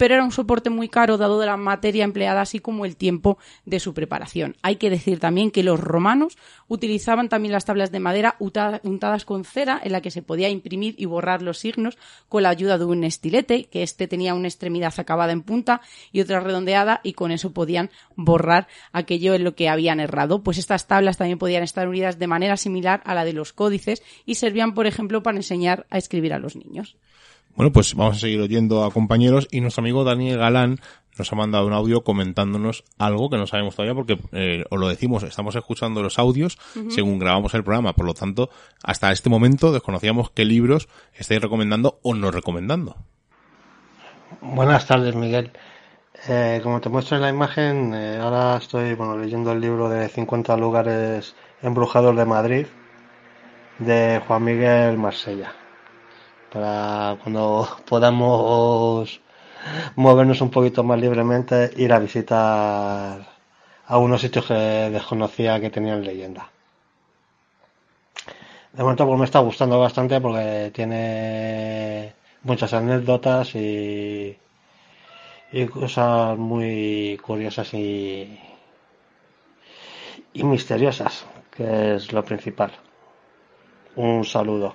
pero 0.00 0.14
era 0.14 0.24
un 0.24 0.32
soporte 0.32 0.70
muy 0.70 0.88
caro 0.88 1.18
dado 1.18 1.38
de 1.38 1.44
la 1.44 1.58
materia 1.58 2.04
empleada 2.04 2.40
así 2.40 2.58
como 2.58 2.86
el 2.86 2.96
tiempo 2.96 3.36
de 3.66 3.80
su 3.80 3.92
preparación. 3.92 4.56
Hay 4.62 4.76
que 4.76 4.88
decir 4.88 5.20
también 5.20 5.50
que 5.50 5.62
los 5.62 5.78
romanos 5.78 6.38
utilizaban 6.68 7.28
también 7.28 7.52
las 7.52 7.66
tablas 7.66 7.92
de 7.92 8.00
madera 8.00 8.36
untadas 8.38 9.26
con 9.26 9.44
cera 9.44 9.78
en 9.84 9.92
la 9.92 10.00
que 10.00 10.10
se 10.10 10.22
podía 10.22 10.48
imprimir 10.48 10.94
y 10.96 11.04
borrar 11.04 11.42
los 11.42 11.58
signos 11.58 11.98
con 12.30 12.44
la 12.44 12.48
ayuda 12.48 12.78
de 12.78 12.86
un 12.86 13.04
estilete, 13.04 13.64
que 13.64 13.82
este 13.82 14.08
tenía 14.08 14.32
una 14.40 14.48
extremidad 14.48 14.92
acabada 14.98 15.32
en 15.32 15.42
punta 15.42 15.80
y 16.12 16.20
otra 16.20 16.40
redondeada 16.40 17.00
y 17.04 17.12
con 17.12 17.30
eso 17.30 17.52
podían 17.52 17.90
borrar 18.16 18.66
aquello 18.92 19.34
en 19.34 19.44
lo 19.44 19.54
que 19.54 19.68
habían 19.68 20.00
errado. 20.00 20.42
Pues 20.42 20.58
estas 20.58 20.86
tablas 20.86 21.16
también 21.16 21.38
podían 21.38 21.62
estar 21.62 21.88
unidas 21.88 22.18
de 22.18 22.26
manera 22.26 22.56
similar 22.56 23.00
a 23.04 23.14
la 23.14 23.24
de 23.24 23.32
los 23.32 23.52
códices 23.52 24.02
y 24.26 24.34
servían, 24.34 24.74
por 24.74 24.86
ejemplo, 24.86 25.22
para 25.22 25.36
enseñar 25.36 25.86
a 25.90 25.98
escribir 25.98 26.32
a 26.32 26.38
los 26.38 26.56
niños. 26.56 26.96
Bueno, 27.56 27.72
pues 27.72 27.94
vamos 27.94 28.16
a 28.16 28.20
seguir 28.20 28.40
oyendo 28.40 28.84
a 28.84 28.92
compañeros 28.92 29.48
y 29.50 29.60
nuestro 29.60 29.82
amigo 29.82 30.04
Daniel 30.04 30.38
Galán 30.38 30.80
nos 31.18 31.32
ha 31.32 31.36
mandado 31.36 31.66
un 31.66 31.72
audio 31.72 32.02
comentándonos 32.02 32.84
algo 32.96 33.28
que 33.28 33.36
no 33.36 33.46
sabemos 33.46 33.74
todavía 33.74 33.94
porque, 33.94 34.18
eh, 34.32 34.64
os 34.70 34.78
lo 34.78 34.88
decimos, 34.88 35.22
estamos 35.22 35.54
escuchando 35.56 36.02
los 36.02 36.18
audios 36.18 36.58
según 36.88 37.18
grabamos 37.18 37.52
el 37.54 37.64
programa, 37.64 37.92
por 37.92 38.06
lo 38.06 38.14
tanto, 38.14 38.48
hasta 38.82 39.12
este 39.12 39.28
momento 39.28 39.72
desconocíamos 39.72 40.30
qué 40.30 40.44
libros 40.44 40.88
estáis 41.14 41.42
recomendando 41.42 41.98
o 42.02 42.14
no 42.14 42.30
recomendando. 42.30 42.96
Buenas 44.42 44.86
tardes, 44.86 45.14
Miguel. 45.14 45.52
Eh, 46.28 46.60
como 46.62 46.80
te 46.80 46.88
muestro 46.88 47.16
en 47.16 47.22
la 47.22 47.28
imagen, 47.28 47.92
eh, 47.94 48.18
ahora 48.18 48.56
estoy 48.56 48.94
bueno, 48.94 49.18
leyendo 49.18 49.52
el 49.52 49.60
libro 49.60 49.90
de 49.90 50.08
50 50.08 50.56
lugares 50.56 51.34
embrujados 51.62 52.16
de 52.16 52.24
Madrid 52.24 52.66
de 53.78 54.22
Juan 54.26 54.44
Miguel 54.44 54.96
Marsella 54.96 55.52
para 56.52 57.18
cuando 57.22 57.68
podamos 57.86 59.20
movernos 59.96 60.40
un 60.40 60.50
poquito 60.50 60.84
más 60.84 60.98
libremente, 60.98 61.70
ir 61.76 61.92
a 61.92 61.98
visitar 61.98 63.26
a 63.86 63.98
unos 63.98 64.22
sitios 64.22 64.46
que 64.46 64.54
desconocía 64.54 65.60
que 65.60 65.70
tenían 65.70 66.02
leyenda. 66.02 66.50
De 68.72 68.82
momento 68.82 69.06
pues 69.06 69.18
me 69.18 69.24
está 69.26 69.40
gustando 69.40 69.78
bastante 69.78 70.18
porque 70.20 70.70
tiene 70.74 72.14
muchas 72.42 72.72
anécdotas 72.74 73.54
y, 73.54 74.36
y 75.52 75.66
cosas 75.66 76.36
muy 76.38 77.18
curiosas 77.22 77.74
y, 77.74 78.38
y 80.32 80.42
misteriosas, 80.44 81.26
que 81.50 81.94
es 81.94 82.12
lo 82.12 82.24
principal. 82.24 82.72
Un 83.96 84.24
saludo. 84.24 84.74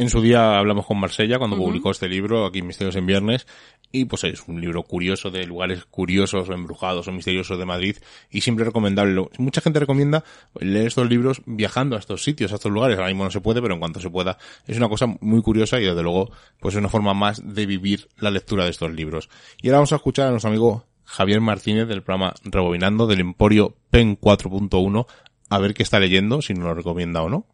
En 0.00 0.08
su 0.08 0.22
día 0.22 0.58
hablamos 0.58 0.86
con 0.86 0.98
Marsella 0.98 1.36
cuando 1.36 1.58
publicó 1.58 1.90
este 1.90 2.08
libro, 2.08 2.46
aquí 2.46 2.62
Misterios 2.62 2.96
en 2.96 3.04
Viernes, 3.04 3.46
y 3.92 4.06
pues 4.06 4.24
es 4.24 4.48
un 4.48 4.58
libro 4.58 4.82
curioso 4.82 5.30
de 5.30 5.44
lugares 5.44 5.84
curiosos 5.84 6.48
o 6.48 6.54
embrujados 6.54 7.06
o 7.06 7.12
misteriosos 7.12 7.58
de 7.58 7.66
Madrid 7.66 7.96
y 8.30 8.40
siempre 8.40 8.64
recomendable. 8.64 9.28
Mucha 9.36 9.60
gente 9.60 9.78
recomienda 9.78 10.24
leer 10.58 10.86
estos 10.86 11.06
libros 11.06 11.42
viajando 11.44 11.96
a 11.96 11.98
estos 11.98 12.24
sitios, 12.24 12.50
a 12.50 12.54
estos 12.54 12.72
lugares. 12.72 12.96
Ahora 12.96 13.08
mismo 13.10 13.24
no 13.24 13.30
se 13.30 13.42
puede, 13.42 13.60
pero 13.60 13.74
en 13.74 13.80
cuanto 13.80 14.00
se 14.00 14.08
pueda 14.08 14.38
es 14.66 14.78
una 14.78 14.88
cosa 14.88 15.06
muy 15.20 15.42
curiosa 15.42 15.78
y 15.78 15.84
desde 15.84 16.02
luego 16.02 16.30
pues 16.60 16.74
es 16.74 16.78
una 16.78 16.88
forma 16.88 17.12
más 17.12 17.42
de 17.44 17.66
vivir 17.66 18.08
la 18.20 18.30
lectura 18.30 18.64
de 18.64 18.70
estos 18.70 18.90
libros. 18.90 19.28
Y 19.60 19.68
ahora 19.68 19.80
vamos 19.80 19.92
a 19.92 19.96
escuchar 19.96 20.28
a 20.28 20.30
nuestro 20.30 20.48
amigo 20.48 20.86
Javier 21.04 21.42
Martínez 21.42 21.86
del 21.88 22.02
programa 22.02 22.32
Rebobinando 22.42 23.06
del 23.06 23.20
Emporio 23.20 23.76
PEN 23.90 24.18
4.1 24.18 25.06
a 25.50 25.58
ver 25.58 25.74
qué 25.74 25.82
está 25.82 26.00
leyendo, 26.00 26.40
si 26.40 26.54
nos 26.54 26.64
lo 26.64 26.72
recomienda 26.74 27.20
o 27.20 27.28
no. 27.28 27.44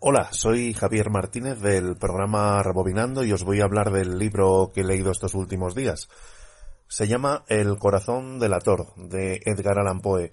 Hola, 0.00 0.28
soy 0.30 0.74
Javier 0.74 1.10
Martínez 1.10 1.58
del 1.58 1.96
programa 1.96 2.62
Rebobinando 2.62 3.24
y 3.24 3.32
os 3.32 3.42
voy 3.42 3.60
a 3.60 3.64
hablar 3.64 3.90
del 3.90 4.16
libro 4.16 4.70
que 4.72 4.82
he 4.82 4.84
leído 4.84 5.10
estos 5.10 5.34
últimos 5.34 5.74
días. 5.74 6.08
Se 6.86 7.08
llama 7.08 7.44
El 7.48 7.78
corazón 7.78 8.38
del 8.38 8.54
ator, 8.54 8.94
de 8.94 9.42
Edgar 9.44 9.80
Allan 9.80 10.00
Poe. 10.00 10.30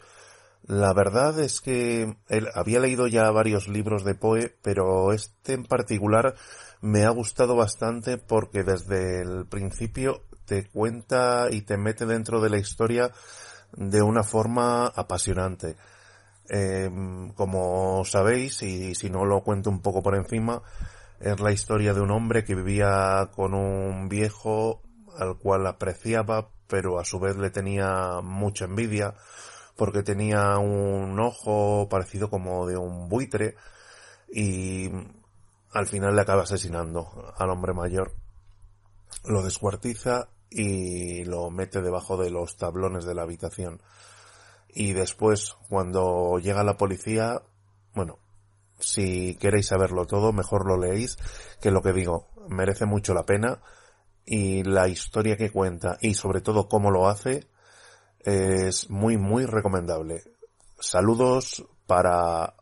La 0.68 0.94
verdad 0.94 1.40
es 1.40 1.62
que 1.62 2.16
él, 2.30 2.48
había 2.54 2.80
leído 2.80 3.08
ya 3.08 3.32
varios 3.32 3.68
libros 3.68 4.06
de 4.06 4.14
Poe, 4.14 4.56
pero 4.62 5.12
este 5.14 5.54
en 5.54 5.64
particular 5.66 6.36
me 6.82 7.06
ha 7.06 7.10
gustado 7.10 7.56
bastante 7.56 8.20
porque 8.20 8.62
desde 8.62 9.24
el 9.24 9.48
principio 9.48 10.22
te 10.46 10.70
cuenta 10.70 11.48
y 11.50 11.62
te 11.62 11.78
mete 11.78 12.06
dentro 12.06 12.40
de 12.40 12.52
la 12.52 12.60
historia 12.60 13.12
de 13.74 14.04
una 14.04 14.22
forma 14.22 14.86
apasionante. 14.86 15.76
Eh, 16.50 16.92
como 17.36 18.06
sabéis, 18.06 18.62
y 18.62 18.94
si 18.96 19.10
no 19.10 19.26
lo 19.26 19.42
cuento 19.42 19.70
un 19.70 19.82
poco 19.82 20.04
por 20.04 20.16
encima, 20.16 20.62
es 21.20 21.40
la 21.40 21.52
historia 21.52 21.94
de 21.94 22.02
un 22.02 22.12
hombre 22.12 22.44
que 22.44 22.56
vivía 22.56 23.30
con 23.36 23.54
un 23.54 24.10
viejo 24.10 24.82
al 25.18 25.38
cual 25.38 25.66
apreciaba, 25.66 26.50
pero 26.68 27.00
a 27.00 27.06
su 27.06 27.20
vez 27.20 27.36
le 27.38 27.50
tenía 27.50 28.22
mucha 28.22 28.66
envidia, 28.66 29.16
porque 29.76 30.04
tenía 30.04 30.58
un 30.58 31.20
ojo 31.20 31.88
parecido 31.90 32.30
como 32.30 32.68
de 32.68 32.78
un 32.78 33.10
buitre, 33.10 33.56
y 34.32 34.92
al 35.72 35.88
final 35.88 36.16
le 36.16 36.22
acaba 36.22 36.44
asesinando 36.44 37.34
al 37.38 37.50
hombre 37.50 37.74
mayor. 37.74 38.14
Lo 39.26 39.42
descuartiza 39.42 40.30
y 40.50 41.24
lo 41.26 41.50
mete 41.50 41.82
debajo 41.82 42.18
de 42.18 42.30
los 42.30 42.58
tablones 42.58 43.06
de 43.06 43.16
la 43.16 43.24
habitación 43.24 43.82
y 44.76 44.92
después 44.94 45.56
cuando 45.70 46.38
llega 46.38 46.64
la 46.64 46.78
policía, 46.78 47.42
bueno, 47.96 48.20
si 48.78 49.36
queréis 49.38 49.68
saberlo 49.68 50.06
todo, 50.06 50.34
mejor 50.34 50.68
lo 50.68 50.78
leéis, 50.78 51.18
que 51.62 51.72
lo 51.72 51.82
que 51.82 51.94
digo, 51.94 52.28
merece 52.50 52.86
mucho 52.86 53.14
la 53.14 53.26
pena 53.26 53.62
y 54.26 54.64
la 54.64 54.90
historia 54.90 55.38
que 55.38 55.50
cuenta 55.50 55.98
y 56.02 56.14
sobre 56.14 56.42
todo 56.42 56.68
cómo 56.68 56.92
lo 56.92 57.08
hace 57.08 57.48
es 58.20 58.90
muy 58.90 59.18
muy 59.18 59.46
recomendable. 59.46 60.24
Saludos 60.78 61.66
para 61.88 62.56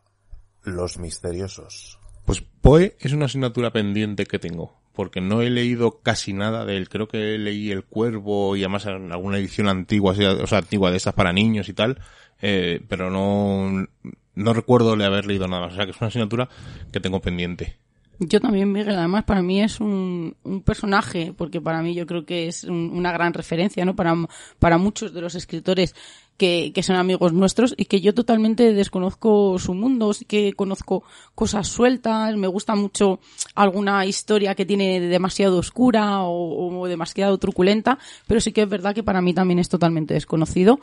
los 0.62 1.00
misteriosos. 1.00 2.00
Pues 2.26 2.42
Poe 2.42 2.96
es 3.00 3.12
una 3.14 3.26
asignatura 3.26 3.72
pendiente 3.72 4.26
que 4.26 4.40
tengo 4.40 4.83
porque 4.94 5.22
no 5.22 5.42
he 5.42 5.50
leído 5.50 6.00
casi 6.02 6.34
nada 6.34 6.66
de 6.66 6.78
él. 6.78 6.90
Creo 6.90 7.08
que 7.08 7.38
leí 7.38 7.72
El 7.72 7.84
Cuervo 7.84 8.56
y 8.56 8.62
además 8.62 8.86
alguna 8.86 9.38
edición 9.38 9.68
antigua, 9.68 10.14
o 10.14 10.48
sea, 10.48 10.60
antigua 10.60 10.92
de 10.92 10.98
estas 10.98 11.14
para 11.14 11.34
niños 11.34 11.68
y 11.70 11.74
tal, 11.74 12.00
eh, 12.42 12.82
pero 12.88 13.10
no, 13.10 13.88
no 14.36 14.54
recuerdo 14.54 14.96
de 14.96 15.06
haber 15.06 15.26
leído 15.26 15.48
nada 15.48 15.64
más. 15.64 15.74
O 15.74 15.76
sea, 15.76 15.86
que 15.86 15.92
es 15.92 16.00
una 16.00 16.08
asignatura 16.08 16.48
que 16.92 17.00
tengo 17.00 17.22
pendiente. 17.22 17.78
Yo 18.20 18.40
también, 18.40 18.72
Miguel. 18.72 18.96
Además, 18.96 19.24
para 19.24 19.42
mí 19.42 19.62
es 19.62 19.80
un, 19.80 20.36
un 20.44 20.62
personaje, 20.62 21.34
porque 21.36 21.60
para 21.60 21.82
mí 21.82 21.96
yo 21.96 22.06
creo 22.06 22.26
que 22.26 22.48
es 22.48 22.64
una 22.64 23.12
gran 23.12 23.34
referencia, 23.34 23.86
¿no? 23.86 23.96
Para, 23.96 24.16
para 24.60 24.78
muchos 24.78 25.14
de 25.14 25.22
los 25.22 25.36
escritores 25.36 25.96
que, 26.38 26.72
que, 26.74 26.84
son 26.84 26.96
amigos 26.96 27.34
nuestros 27.34 27.74
y 27.78 27.86
que 27.86 28.02
yo 28.02 28.14
totalmente 28.14 28.74
desconozco 28.74 29.58
su 29.60 29.74
mundo, 29.74 30.14
sí 30.14 30.26
que 30.26 30.54
conozco 30.54 31.04
cosas 31.36 31.68
sueltas, 31.68 32.36
me 32.36 32.48
gusta 32.48 32.76
mucho 32.76 33.20
alguna 33.56 34.06
historia 34.06 34.56
que 34.56 34.66
tiene 34.66 35.00
demasiado 35.00 35.58
oscura 35.58 36.24
o, 36.24 36.80
o 36.80 36.88
demasiado 36.88 37.38
truculenta, 37.38 38.00
pero 38.28 38.42
sí 38.42 38.52
que 38.52 38.64
es 38.64 38.70
verdad 38.70 38.96
que 38.96 39.04
para 39.04 39.22
mí 39.22 39.34
también 39.34 39.60
es 39.60 39.70
totalmente 39.70 40.14
desconocido. 40.14 40.80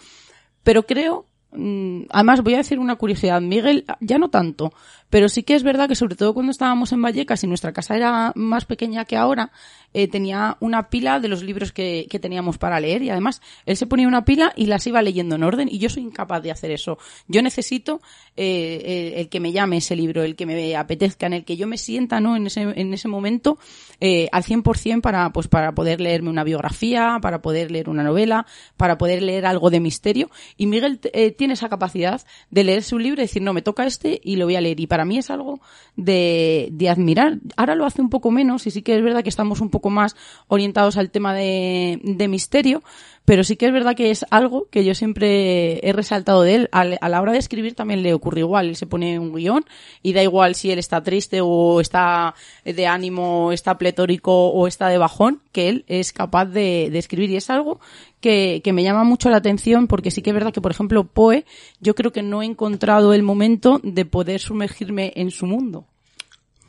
Pero 0.63 0.85
creo 0.85 1.27
mm, 1.53 2.03
Además, 2.11 2.43
voy 2.43 2.55
a 2.55 2.59
decir 2.59 2.79
una 2.79 2.97
curiosidad. 2.97 3.41
Miguel, 3.41 3.85
ya 4.01 4.19
no 4.19 4.31
tanto, 4.31 4.73
pero 5.09 5.29
sí 5.29 5.43
que 5.43 5.55
es 5.55 5.63
verdad 5.63 5.89
que 5.89 5.95
sobre 5.95 6.17
todo 6.17 6.35
cuando 6.35 6.53
estábamos 6.53 6.93
en 6.93 7.03
Vallecas 7.03 7.43
y 7.45 7.47
nuestra 7.47 7.73
casa 7.73 7.97
era 7.97 8.33
más 8.35 8.65
pequeña 8.65 9.05
que 9.05 9.17
ahora, 9.17 9.51
eh, 9.93 10.09
tenía 10.09 10.57
una 10.61 10.89
pila 10.89 11.21
de 11.21 11.29
los 11.29 11.43
libros 11.43 11.73
que, 11.73 12.07
que, 12.09 12.19
teníamos 12.19 12.59
para 12.59 12.79
leer 12.79 13.03
y 13.03 13.11
además 13.11 13.41
él 13.67 13.77
se 13.77 13.87
ponía 13.87 14.07
una 14.07 14.25
pila 14.25 14.53
y 14.57 14.67
las 14.67 14.87
iba 14.87 15.03
leyendo 15.03 15.37
en 15.37 15.43
orden 15.43 15.69
y 15.71 15.79
yo 15.79 15.89
soy 15.89 16.03
incapaz 16.03 16.43
de 16.43 16.51
hacer 16.51 16.71
eso. 16.71 16.99
Yo 17.29 17.43
necesito 17.43 18.01
eh, 18.37 19.15
el, 19.17 19.29
que 19.29 19.41
me 19.41 19.53
llame 19.53 19.79
ese 19.79 19.97
libro, 19.97 20.23
el 20.23 20.37
que 20.37 20.47
me 20.47 20.77
apetezca, 20.77 21.27
en 21.27 21.33
el 21.33 21.45
que 21.45 21.57
yo 21.57 21.67
me 21.67 21.79
sienta 21.79 22.21
¿no? 22.21 22.37
en, 22.37 22.47
ese, 22.47 22.63
en 22.63 22.95
ese 22.95 23.09
momento 23.09 23.59
eh, 24.01 24.29
al 24.33 24.45
100% 24.45 25.01
para, 25.01 25.31
pues, 25.31 25.49
para 25.49 25.73
poder 25.73 26.01
leerme 26.01 26.31
una 26.31 26.45
biografía, 26.45 27.19
para 27.21 27.43
poder 27.43 27.71
leer 27.71 27.89
una 27.89 28.03
novela, 28.03 28.47
para 28.77 28.97
poder 28.97 29.23
leer 29.23 29.47
algo 29.47 29.71
de 29.71 29.81
misterio. 29.81 30.31
Y 30.57 30.67
Miguel 30.67 31.01
eh, 31.13 31.33
tiene 31.33 31.55
esa 31.55 31.69
capacidad 31.69 32.23
de 32.51 32.65
leerse 32.65 32.95
un 32.95 33.03
libro 33.03 33.21
y 33.21 33.25
decir, 33.25 33.43
no, 33.43 33.53
me 33.53 33.63
toca 33.63 33.87
este 33.87 34.21
y 34.23 34.37
lo 34.37 34.45
voy 34.45 34.57
a 34.57 34.61
leer. 34.61 34.79
Y 34.81 34.87
para 34.87 35.05
mí 35.05 35.19
es 35.19 35.31
algo 35.31 35.61
de, 35.97 36.69
de 36.73 36.89
admirar. 36.89 37.39
Ahora 37.57 37.75
lo 37.75 37.85
hace 37.85 38.01
un 38.01 38.11
poco 38.11 38.31
menos 38.31 38.67
y 38.67 38.71
sí 38.71 38.83
que 38.83 38.97
es 38.97 39.03
verdad 39.03 39.23
que 39.23 39.29
estamos 39.29 39.61
un 39.61 39.71
poco 39.71 39.80
más 39.89 40.17
orientados 40.49 40.99
al 40.99 41.11
tema 41.11 41.33
de, 41.33 41.99
de, 42.03 42.29
misterio, 42.29 42.83
pero 43.25 43.45
sí 43.45 43.57
que 43.57 43.67
es 43.67 43.73
verdad 43.73 43.95
que 43.95 44.11
es 44.11 44.27
algo 44.31 44.67
que 44.71 44.85
yo 44.85 44.95
siempre 44.95 45.79
he 45.87 45.93
resaltado 45.93 46.43
de 46.43 46.57
él. 46.57 46.69
A, 46.73 46.81
a, 46.81 47.09
la 47.09 47.23
hora 47.23 47.33
de 47.33 47.39
escribir 47.39 47.75
también 47.75 48.03
le 48.03 48.13
ocurre 48.13 48.41
igual. 48.41 48.69
Él 48.69 48.77
se 48.77 48.87
pone 48.87 49.19
un 49.19 49.33
guion 49.33 49.65
y 50.03 50.13
da 50.13 50.23
igual 50.23 50.55
si 50.55 50.71
él 50.71 50.79
está 50.79 51.03
triste 51.03 51.41
o 51.41 51.81
está 51.81 52.35
de 52.65 52.87
ánimo, 52.87 53.53
está 53.53 53.79
pletórico 53.79 54.51
o 54.51 54.67
está 54.67 54.89
de 54.89 54.99
bajón, 54.99 55.41
que 55.53 55.69
él 55.69 55.85
es 55.87 56.13
capaz 56.13 56.47
de, 56.47 56.89
de 56.91 56.99
escribir 56.99 57.31
y 57.31 57.37
es 57.37 57.49
algo 57.49 57.81
que, 58.21 58.61
que, 58.63 58.73
me 58.73 58.83
llama 58.83 59.05
mucho 59.05 59.31
la 59.31 59.39
atención 59.39 59.87
porque 59.87 60.11
sí 60.11 60.23
que 60.23 60.31
es 60.31 60.35
verdad 60.35 60.53
que, 60.53 60.61
por 60.61 60.73
ejemplo, 60.73 61.05
Poe, 61.05 61.45
yo 61.81 61.95
creo 61.95 62.13
que 62.13 62.23
no 62.23 62.43
he 62.43 62.47
encontrado 62.47 63.15
el 63.15 63.23
momento 63.23 63.81
de 63.83 64.05
poder 64.05 64.41
sumergirme 64.41 65.13
en 65.17 65.31
su 65.31 65.47
mundo. 65.47 65.87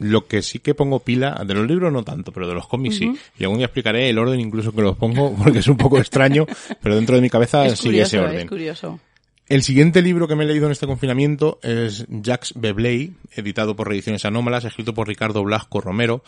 Lo 0.01 0.25
que 0.25 0.41
sí 0.41 0.57
que 0.57 0.73
pongo 0.73 0.99
pila, 0.99 1.43
de 1.45 1.53
los 1.53 1.67
libros 1.67 1.93
no 1.93 2.03
tanto, 2.03 2.31
pero 2.31 2.47
de 2.47 2.55
los 2.55 2.67
cómics 2.67 2.99
uh 3.01 3.03
-huh. 3.05 3.13
sí. 3.13 3.19
Y 3.37 3.43
algún 3.43 3.59
día 3.59 3.67
explicaré 3.67 4.09
el 4.09 4.17
orden 4.17 4.39
incluso 4.39 4.71
que 4.71 4.81
los 4.81 4.97
pongo, 4.97 5.35
porque 5.43 5.59
es 5.59 5.67
un 5.67 5.77
poco 5.77 5.99
extraño, 5.99 6.47
pero 6.81 6.95
dentro 6.95 7.15
de 7.15 7.21
mi 7.21 7.29
cabeza 7.29 7.65
es 7.67 7.77
sigue 7.77 7.89
curioso, 7.89 8.17
ese 8.17 8.19
orden. 8.19 8.39
Es 8.39 8.49
curioso. 8.49 8.99
El 9.47 9.63
siguiente 9.63 10.01
libro 10.01 10.27
que 10.27 10.35
me 10.35 10.43
he 10.43 10.47
leído 10.47 10.65
en 10.65 10.71
este 10.71 10.87
confinamiento 10.87 11.59
es 11.61 12.05
Jacques 12.09 12.53
Bebley, 12.55 13.13
editado 13.35 13.75
por 13.75 13.87
Reediciones 13.87 14.25
Anómalas, 14.25 14.65
escrito 14.65 14.93
por 14.93 15.07
Ricardo 15.07 15.43
Blasco 15.43 15.81
Romero. 15.81 16.23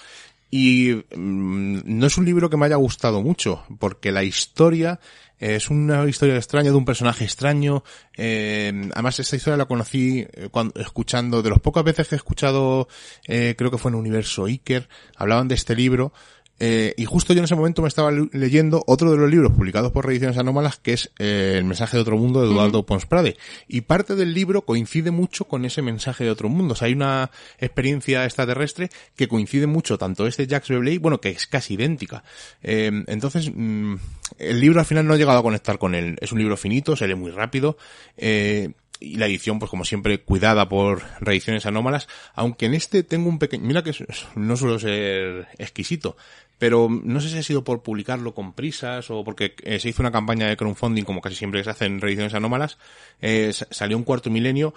Y 0.51 0.91
mmm, 1.15 1.79
no 1.85 2.05
es 2.05 2.17
un 2.17 2.25
libro 2.25 2.49
que 2.49 2.57
me 2.57 2.67
haya 2.67 2.75
gustado 2.75 3.23
mucho, 3.23 3.63
porque 3.79 4.11
la 4.11 4.23
historia 4.23 4.99
es 5.39 5.69
una 5.69 6.07
historia 6.07 6.35
extraña 6.35 6.69
de 6.69 6.75
un 6.75 6.85
personaje 6.85 7.23
extraño. 7.23 7.83
Eh, 8.15 8.71
además, 8.93 9.19
esta 9.19 9.35
historia 9.35 9.57
la 9.57 9.65
conocí 9.65 10.25
eh, 10.33 10.49
cuando, 10.51 10.79
escuchando, 10.79 11.41
de 11.41 11.49
las 11.49 11.59
pocas 11.59 11.83
veces 11.83 12.07
que 12.07 12.15
he 12.15 12.17
escuchado, 12.17 12.87
eh, 13.27 13.55
creo 13.57 13.71
que 13.71 13.77
fue 13.77 13.91
en 13.91 13.95
Universo 13.95 14.45
Iker, 14.45 14.87
hablaban 15.15 15.47
de 15.47 15.55
este 15.55 15.75
libro. 15.75 16.13
Eh, 16.59 16.93
y 16.97 17.05
justo 17.05 17.33
yo 17.33 17.39
en 17.39 17.45
ese 17.45 17.55
momento 17.55 17.81
me 17.81 17.87
estaba 17.87 18.11
leyendo 18.11 18.83
otro 18.87 19.11
de 19.11 19.17
los 19.17 19.29
libros 19.29 19.51
publicados 19.53 19.91
por 19.91 20.05
Reediciones 20.05 20.37
Anómalas, 20.37 20.77
que 20.77 20.93
es 20.93 21.11
eh, 21.19 21.55
El 21.57 21.65
mensaje 21.65 21.97
de 21.97 22.01
otro 22.01 22.17
mundo 22.17 22.41
de 22.41 22.47
Eduardo 22.47 22.81
mm. 22.81 22.85
Pons 22.85 23.05
Prade. 23.05 23.37
Y 23.67 23.81
parte 23.81 24.15
del 24.15 24.33
libro 24.33 24.61
coincide 24.61 25.11
mucho 25.11 25.45
con 25.45 25.65
ese 25.65 25.81
mensaje 25.81 26.23
de 26.23 26.29
otro 26.29 26.49
mundo. 26.49 26.73
O 26.73 26.75
sea, 26.75 26.87
hay 26.87 26.93
una 26.93 27.31
experiencia 27.57 28.23
extraterrestre 28.23 28.89
que 29.15 29.27
coincide 29.27 29.67
mucho, 29.67 29.97
tanto 29.97 30.27
este 30.27 30.47
Jacques 30.47 30.69
Bebley, 30.69 30.99
bueno, 30.99 31.19
que 31.19 31.29
es 31.29 31.47
casi 31.47 31.73
idéntica. 31.73 32.23
Eh, 32.61 33.03
entonces, 33.07 33.51
mmm, 33.53 33.95
el 34.37 34.59
libro 34.59 34.79
al 34.79 34.85
final 34.85 35.05
no 35.05 35.13
ha 35.13 35.17
llegado 35.17 35.39
a 35.39 35.43
conectar 35.43 35.77
con 35.77 35.95
él. 35.95 36.17
Es 36.21 36.31
un 36.31 36.39
libro 36.39 36.55
finito, 36.55 36.95
se 36.95 37.07
lee 37.07 37.15
muy 37.15 37.31
rápido. 37.31 37.77
Eh, 38.17 38.69
y 39.03 39.17
la 39.17 39.25
edición, 39.25 39.59
pues 39.59 39.69
como 39.69 39.83
siempre, 39.83 40.19
cuidada 40.19 40.69
por 40.69 41.03
reediciones 41.19 41.65
anómalas, 41.65 42.07
aunque 42.35 42.67
en 42.67 42.73
este 42.73 43.03
tengo 43.03 43.27
un 43.27 43.37
pequeño, 43.37 43.65
mira 43.65 43.83
que 43.83 43.93
no 44.35 44.55
suelo 44.55 44.79
ser 44.79 45.47
exquisito, 45.57 46.15
pero 46.63 46.87
no 46.89 47.19
sé 47.19 47.27
si 47.27 47.37
ha 47.37 47.43
sido 47.43 47.65
por 47.65 47.83
publicarlo 47.83 48.33
con 48.33 48.53
prisas 48.53 49.11
o 49.11 49.25
porque 49.25 49.53
eh, 49.63 49.81
se 49.81 49.89
hizo 49.89 50.01
una 50.01 50.13
campaña 50.13 50.47
de 50.47 50.55
crowdfunding 50.55 51.03
como 51.03 51.19
casi 51.19 51.35
siempre 51.35 51.61
se 51.61 51.69
hace 51.69 51.83
en 51.83 51.99
reediciones 51.99 52.33
anómalas, 52.35 52.77
eh, 53.21 53.51
salió 53.51 53.97
un 53.97 54.05
cuarto 54.05 54.29
milenio 54.29 54.73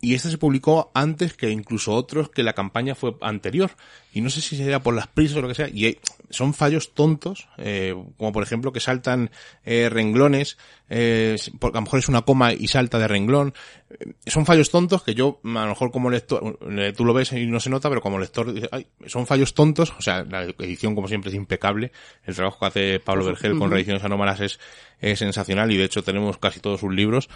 y 0.00 0.14
este 0.14 0.30
se 0.30 0.38
publicó 0.38 0.92
antes 0.94 1.34
que 1.34 1.50
incluso 1.50 1.92
otros 1.92 2.28
que 2.30 2.44
la 2.44 2.52
campaña 2.52 2.94
fue 2.94 3.16
anterior. 3.20 3.72
Y 4.12 4.20
no 4.20 4.30
sé 4.30 4.40
si 4.40 4.56
sería 4.56 4.80
por 4.80 4.94
las 4.94 5.08
prisas 5.08 5.38
o 5.38 5.42
lo 5.42 5.48
que 5.48 5.56
sea. 5.56 5.68
Y 5.68 5.98
son 6.30 6.54
fallos 6.54 6.94
tontos, 6.94 7.48
eh, 7.56 7.96
como 8.16 8.30
por 8.30 8.44
ejemplo 8.44 8.72
que 8.72 8.78
saltan 8.78 9.30
eh, 9.64 9.88
renglones, 9.90 10.56
eh, 10.88 11.36
porque 11.58 11.78
a 11.78 11.80
lo 11.80 11.86
mejor 11.86 11.98
es 11.98 12.08
una 12.08 12.22
coma 12.22 12.52
y 12.52 12.68
salta 12.68 13.00
de 13.00 13.08
renglón. 13.08 13.54
Eh, 13.90 14.12
son 14.26 14.46
fallos 14.46 14.70
tontos 14.70 15.02
que 15.02 15.16
yo, 15.16 15.40
a 15.42 15.48
lo 15.48 15.66
mejor 15.66 15.90
como 15.90 16.10
lector, 16.10 16.58
tú 16.96 17.04
lo 17.04 17.12
ves 17.12 17.32
y 17.32 17.46
no 17.46 17.58
se 17.58 17.70
nota, 17.70 17.88
pero 17.88 18.00
como 18.00 18.20
lector, 18.20 18.54
ay, 18.70 18.86
son 19.06 19.26
fallos 19.26 19.52
tontos. 19.52 19.92
O 19.98 20.02
sea, 20.02 20.22
la 20.22 20.44
edición 20.44 20.94
como 20.94 21.08
siempre 21.08 21.30
es 21.30 21.36
impecable. 21.36 21.90
El 22.24 22.36
trabajo 22.36 22.60
que 22.60 22.66
hace 22.66 23.00
Pablo 23.00 23.24
Vergel 23.24 23.58
con 23.58 23.68
reediciones 23.68 24.04
anómalas 24.04 24.40
es, 24.40 24.60
es 25.00 25.18
sensacional 25.18 25.72
y 25.72 25.76
de 25.76 25.84
hecho 25.84 26.04
tenemos 26.04 26.38
casi 26.38 26.60
todos 26.60 26.78
sus 26.78 26.94
libros 26.94 27.28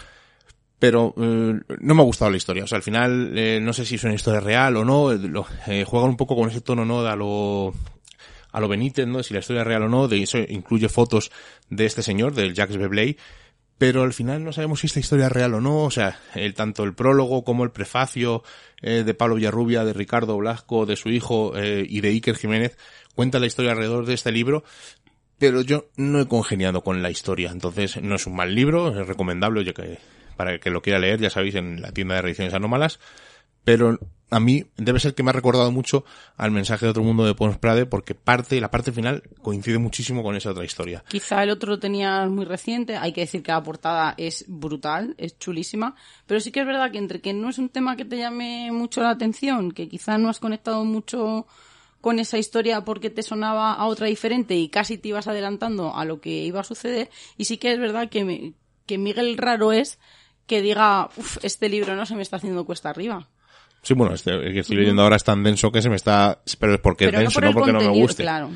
pero 0.83 1.13
eh, 1.15 1.61
no 1.79 1.95
me 1.95 2.01
ha 2.01 2.05
gustado 2.05 2.29
la 2.29 2.35
historia. 2.35 2.65
O 2.65 2.67
sea, 2.67 2.75
al 2.75 2.83
final 2.83 3.31
eh, 3.37 3.61
no 3.61 3.71
sé 3.71 3.85
si 3.85 3.95
es 3.95 4.03
una 4.03 4.15
historia 4.15 4.41
real 4.41 4.75
o 4.75 4.83
no. 4.83 5.13
Lo, 5.13 5.47
eh, 5.65 5.85
juegan 5.87 6.09
un 6.09 6.17
poco 6.17 6.35
con 6.35 6.49
ese 6.49 6.59
tono, 6.59 6.83
¿no? 6.83 7.07
A 7.07 7.15
lo 7.15 7.73
a 8.51 8.59
lo 8.59 8.67
Benítez, 8.67 9.07
¿no? 9.07 9.23
Si 9.23 9.33
la 9.33 9.39
historia 9.39 9.61
es 9.61 9.67
real 9.69 9.83
o 9.83 9.87
no. 9.87 10.09
De 10.09 10.21
eso 10.21 10.39
incluye 10.39 10.89
fotos 10.89 11.31
de 11.69 11.85
este 11.85 12.03
señor, 12.03 12.33
del 12.33 12.53
Jacques 12.53 12.75
Beblay. 12.75 13.15
Pero 13.77 14.03
al 14.03 14.11
final 14.11 14.43
no 14.43 14.51
sabemos 14.51 14.81
si 14.81 14.87
esta 14.87 14.99
historia 14.99 15.27
es 15.27 15.31
real 15.31 15.53
o 15.53 15.61
no. 15.61 15.85
O 15.85 15.89
sea, 15.89 16.19
el, 16.35 16.53
tanto 16.53 16.83
el 16.83 16.93
prólogo 16.93 17.45
como 17.45 17.63
el 17.63 17.71
prefacio 17.71 18.43
eh, 18.81 19.03
de 19.05 19.13
Pablo 19.13 19.35
Villarrubia, 19.35 19.85
de 19.85 19.93
Ricardo 19.93 20.35
Blasco, 20.35 20.85
de 20.85 20.97
su 20.97 21.07
hijo 21.07 21.53
eh, 21.55 21.85
y 21.87 22.01
de 22.01 22.09
Iker 22.09 22.35
Jiménez 22.35 22.77
cuenta 23.15 23.39
la 23.39 23.45
historia 23.45 23.71
alrededor 23.71 24.05
de 24.05 24.15
este 24.15 24.33
libro 24.33 24.65
pero 25.37 25.61
yo 25.61 25.87
no 25.97 26.21
he 26.21 26.27
congeniado 26.27 26.83
con 26.83 27.01
la 27.01 27.09
historia. 27.09 27.51
Entonces, 27.51 28.01
no 28.01 28.15
es 28.15 28.27
un 28.27 28.35
mal 28.35 28.55
libro, 28.55 28.97
es 28.97 29.07
recomendable, 29.07 29.65
ya 29.65 29.73
que 29.73 29.99
para 30.35 30.59
que 30.59 30.69
lo 30.69 30.81
quiera 30.81 30.99
leer, 30.99 31.19
ya 31.19 31.29
sabéis, 31.29 31.55
en 31.55 31.81
la 31.81 31.91
tienda 31.91 32.15
de 32.15 32.21
reediciones 32.21 32.53
anómalas. 32.53 32.99
Pero 33.63 33.97
a 34.33 34.39
mí 34.39 34.65
debe 34.77 34.99
ser 34.99 35.13
que 35.13 35.23
me 35.23 35.29
ha 35.29 35.33
recordado 35.33 35.71
mucho 35.71 36.03
al 36.37 36.51
mensaje 36.51 36.85
de 36.85 36.89
otro 36.89 37.03
mundo 37.03 37.23
de 37.23 37.35
Pons 37.35 37.57
Prade 37.57 37.85
porque 37.85 38.15
parte, 38.15 38.59
la 38.59 38.71
parte 38.71 38.91
final 38.91 39.23
coincide 39.41 39.77
muchísimo 39.77 40.23
con 40.23 40.35
esa 40.35 40.51
otra 40.51 40.65
historia. 40.65 41.03
Quizá 41.07 41.43
el 41.43 41.51
otro 41.51 41.79
tenía 41.79 42.25
muy 42.27 42.45
reciente, 42.45 42.97
hay 42.97 43.13
que 43.13 43.21
decir 43.21 43.43
que 43.43 43.51
la 43.51 43.63
portada 43.63 44.15
es 44.17 44.45
brutal, 44.47 45.13
es 45.17 45.37
chulísima, 45.37 45.95
pero 46.25 46.39
sí 46.39 46.51
que 46.51 46.61
es 46.61 46.65
verdad 46.65 46.91
que 46.91 46.97
entre 46.97 47.21
que 47.21 47.33
no 47.33 47.49
es 47.49 47.59
un 47.59 47.69
tema 47.69 47.95
que 47.95 48.05
te 48.05 48.17
llame 48.17 48.71
mucho 48.71 49.01
la 49.01 49.11
atención, 49.11 49.71
que 49.71 49.87
quizá 49.87 50.17
no 50.17 50.29
has 50.29 50.39
conectado 50.39 50.83
mucho 50.83 51.45
con 52.01 52.19
esa 52.19 52.37
historia 52.37 52.83
porque 52.83 53.09
te 53.09 53.21
sonaba 53.21 53.73
a 53.73 53.85
otra 53.85 54.07
diferente 54.07 54.55
y 54.55 54.67
casi 54.67 54.97
te 54.97 55.09
ibas 55.09 55.27
adelantando 55.27 55.95
a 55.95 56.03
lo 56.05 56.19
que 56.19 56.43
iba 56.43 56.59
a 56.59 56.65
suceder, 56.65 57.09
y 57.37 57.45
sí 57.45 57.57
que 57.57 57.71
es 57.71 57.79
verdad 57.79 58.09
que, 58.09 58.53
que 58.87 58.97
Miguel 58.97 59.37
Raro 59.37 59.71
es 59.71 59.99
que 60.45 60.61
diga, 60.61 61.09
uff, 61.17 61.37
este 61.43 61.69
libro 61.69 61.95
no 61.95 62.05
se 62.05 62.15
me 62.15 62.21
está 62.21 62.37
haciendo 62.37 62.65
cuesta 62.65 62.89
arriba. 62.89 63.29
Sí, 63.81 63.93
bueno, 63.93 64.13
este 64.13 64.31
que 64.53 64.59
estoy 64.59 64.77
leyendo 64.77 65.01
ahora 65.01 65.17
es 65.17 65.23
tan 65.23 65.43
denso 65.43 65.71
que 65.71 65.81
se 65.81 65.89
me 65.89 65.95
está... 65.95 66.41
Pero 66.59 66.75
es 66.75 66.79
porque 66.79 67.05
Pero 67.05 67.17
es 67.17 67.23
no 67.23 67.29
denso, 67.29 67.39
por 67.39 67.43
no, 67.43 67.53
porque 67.53 67.73
no 67.73 67.79
me 67.79 67.99
guste. 67.99 68.23
claro. 68.23 68.49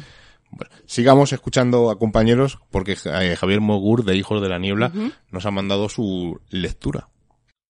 Bueno, 0.50 0.74
sigamos 0.86 1.34
escuchando 1.34 1.90
a 1.90 2.00
compañeros 2.00 2.60
porque 2.72 2.96
eh, 3.04 3.36
Javier 3.36 3.60
Mogur 3.60 4.06
de 4.06 4.16
Hijos 4.16 4.42
de 4.42 4.48
la 4.48 4.60
Niebla 4.60 4.94
nos 5.30 5.46
ha 5.46 5.52
mandado 5.52 5.90
su 5.90 6.40
lectura. 6.50 7.10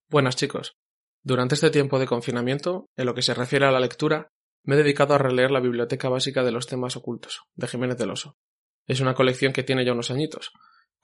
Buenas 0.10 0.36
chicos. 0.36 0.76
Durante 1.24 1.56
este 1.56 1.72
tiempo 1.72 1.98
de 1.98 2.06
confinamiento, 2.06 2.86
en 2.96 3.08
lo 3.08 3.16
que 3.16 3.24
se 3.24 3.34
refiere 3.34 3.66
a 3.66 3.72
la 3.72 3.80
lectura, 3.80 4.30
me 4.64 4.76
he 4.76 4.78
dedicado 4.78 5.16
a 5.16 5.18
releer 5.18 5.50
la 5.50 5.60
Biblioteca 5.60 6.10
Básica 6.10 6.44
de 6.44 6.52
los 6.52 6.68
Temas 6.68 6.96
Ocultos, 6.96 7.42
de 7.56 7.68
Jiménez 7.68 7.98
del 7.98 8.12
Oso. 8.12 8.38
Es 8.86 9.00
una 9.00 9.16
colección 9.16 9.52
que 9.52 9.64
tiene 9.64 9.84
ya 9.84 9.94
unos 9.94 10.12
añitos. 10.12 10.52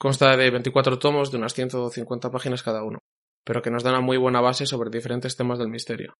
Consta 0.03 0.35
de 0.35 0.49
24 0.51 0.99
tomos 0.99 1.31
de 1.31 1.37
unas 1.37 1.53
150 1.53 2.29
páginas 2.29 2.61
cada 2.61 2.83
uno, 2.83 2.99
pero 3.45 3.61
que 3.61 3.71
nos 3.71 3.83
da 3.83 3.91
una 3.91 4.01
muy 4.01 4.17
buena 4.17 4.41
base 4.41 4.65
sobre 4.65 4.89
diferentes 4.89 5.37
temas 5.37 5.59
del 5.59 5.69
misterio. 5.69 6.15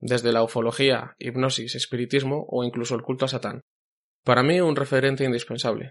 Desde 0.00 0.32
la 0.32 0.42
ufología, 0.42 1.14
hipnosis, 1.18 1.74
espiritismo 1.74 2.46
o 2.48 2.64
incluso 2.64 2.94
el 2.94 3.02
culto 3.02 3.26
a 3.26 3.28
Satán. 3.28 3.60
Para 4.24 4.42
mí 4.42 4.58
un 4.62 4.74
referente 4.74 5.22
indispensable. 5.22 5.90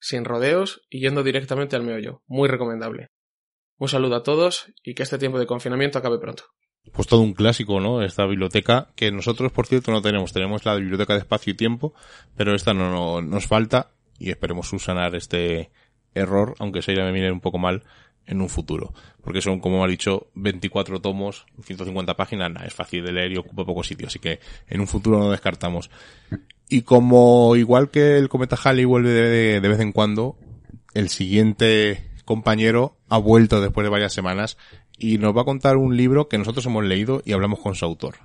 Sin 0.00 0.24
rodeos 0.24 0.80
y 0.88 1.00
yendo 1.00 1.22
directamente 1.22 1.76
al 1.76 1.82
meollo. 1.82 2.22
Muy 2.26 2.48
recomendable. 2.48 3.08
Un 3.76 3.88
saludo 3.90 4.16
a 4.16 4.22
todos 4.22 4.72
y 4.82 4.94
que 4.94 5.02
este 5.02 5.18
tiempo 5.18 5.38
de 5.38 5.46
confinamiento 5.46 5.98
acabe 5.98 6.18
pronto. 6.18 6.44
Pues 6.94 7.06
todo 7.06 7.20
un 7.20 7.34
clásico, 7.34 7.78
¿no? 7.78 8.02
Esta 8.02 8.24
biblioteca 8.24 8.90
que 8.96 9.12
nosotros, 9.12 9.52
por 9.52 9.66
cierto, 9.66 9.90
no 9.92 10.00
tenemos. 10.00 10.32
Tenemos 10.32 10.64
la 10.64 10.76
biblioteca 10.76 11.12
de 11.12 11.18
espacio 11.18 11.52
y 11.52 11.56
tiempo, 11.58 11.92
pero 12.38 12.54
esta 12.54 12.72
no, 12.72 12.90
no- 12.90 13.20
nos 13.20 13.46
falta 13.46 13.90
y 14.18 14.30
esperemos 14.30 14.66
subsanar 14.68 15.14
este 15.14 15.70
error, 16.14 16.54
aunque 16.58 16.82
se 16.82 16.94
me 16.94 17.12
viene 17.12 17.30
un 17.30 17.40
poco 17.40 17.58
mal 17.58 17.84
en 18.26 18.40
un 18.40 18.48
futuro. 18.48 18.92
Porque 19.22 19.40
son, 19.40 19.60
como 19.60 19.84
ha 19.84 19.88
dicho, 19.88 20.28
24 20.34 21.00
tomos, 21.00 21.46
150 21.62 22.14
páginas, 22.14 22.50
nada, 22.50 22.66
es 22.66 22.74
fácil 22.74 23.04
de 23.04 23.12
leer 23.12 23.32
y 23.32 23.36
ocupa 23.36 23.64
poco 23.64 23.82
sitio, 23.82 24.06
así 24.06 24.18
que 24.18 24.40
en 24.68 24.80
un 24.80 24.86
futuro 24.86 25.18
no 25.18 25.30
descartamos. 25.30 25.90
Y 26.68 26.82
como 26.82 27.56
igual 27.56 27.90
que 27.90 28.16
el 28.16 28.28
cometa 28.28 28.56
Halley 28.62 28.84
vuelve 28.84 29.10
de, 29.10 29.60
de 29.60 29.68
vez 29.68 29.80
en 29.80 29.92
cuando, 29.92 30.36
el 30.94 31.08
siguiente 31.08 32.10
compañero 32.24 32.96
ha 33.08 33.18
vuelto 33.18 33.60
después 33.60 33.84
de 33.84 33.90
varias 33.90 34.12
semanas 34.12 34.56
y 34.96 35.18
nos 35.18 35.36
va 35.36 35.42
a 35.42 35.44
contar 35.44 35.76
un 35.76 35.96
libro 35.96 36.28
que 36.28 36.38
nosotros 36.38 36.64
hemos 36.66 36.84
leído 36.84 37.20
y 37.24 37.32
hablamos 37.32 37.58
con 37.58 37.74
su 37.74 37.84
autor. 37.84 38.16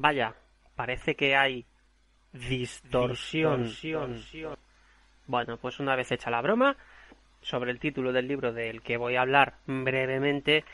Vaya, 0.00 0.34
parece 0.74 1.14
que 1.14 1.36
hay 1.36 1.64
distorsión. 2.32 3.64
Bueno, 5.26 5.56
pues 5.56 5.80
una 5.80 5.96
vez 5.96 6.12
hecha 6.12 6.30
la 6.30 6.40
broma, 6.42 6.76
sobre 7.40 7.70
el 7.70 7.80
título 7.80 8.12
del 8.12 8.28
libro 8.28 8.52
del 8.52 8.82
que 8.82 8.96
voy 8.96 9.16
a 9.16 9.22
hablar 9.22 9.54
brevemente, 9.66 10.64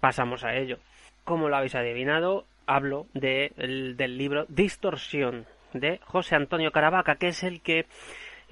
pasamos 0.00 0.44
a 0.44 0.54
ello. 0.54 0.78
Como 1.24 1.48
lo 1.48 1.56
habéis 1.56 1.74
adivinado, 1.74 2.46
hablo 2.66 3.06
de- 3.14 3.52
el- 3.56 3.96
del 3.96 4.16
libro 4.16 4.46
Distorsión 4.48 5.46
de 5.72 5.98
José 6.04 6.36
Antonio 6.36 6.72
Caravaca, 6.72 7.16
que 7.16 7.28
es 7.28 7.42
el 7.42 7.60
que 7.62 7.86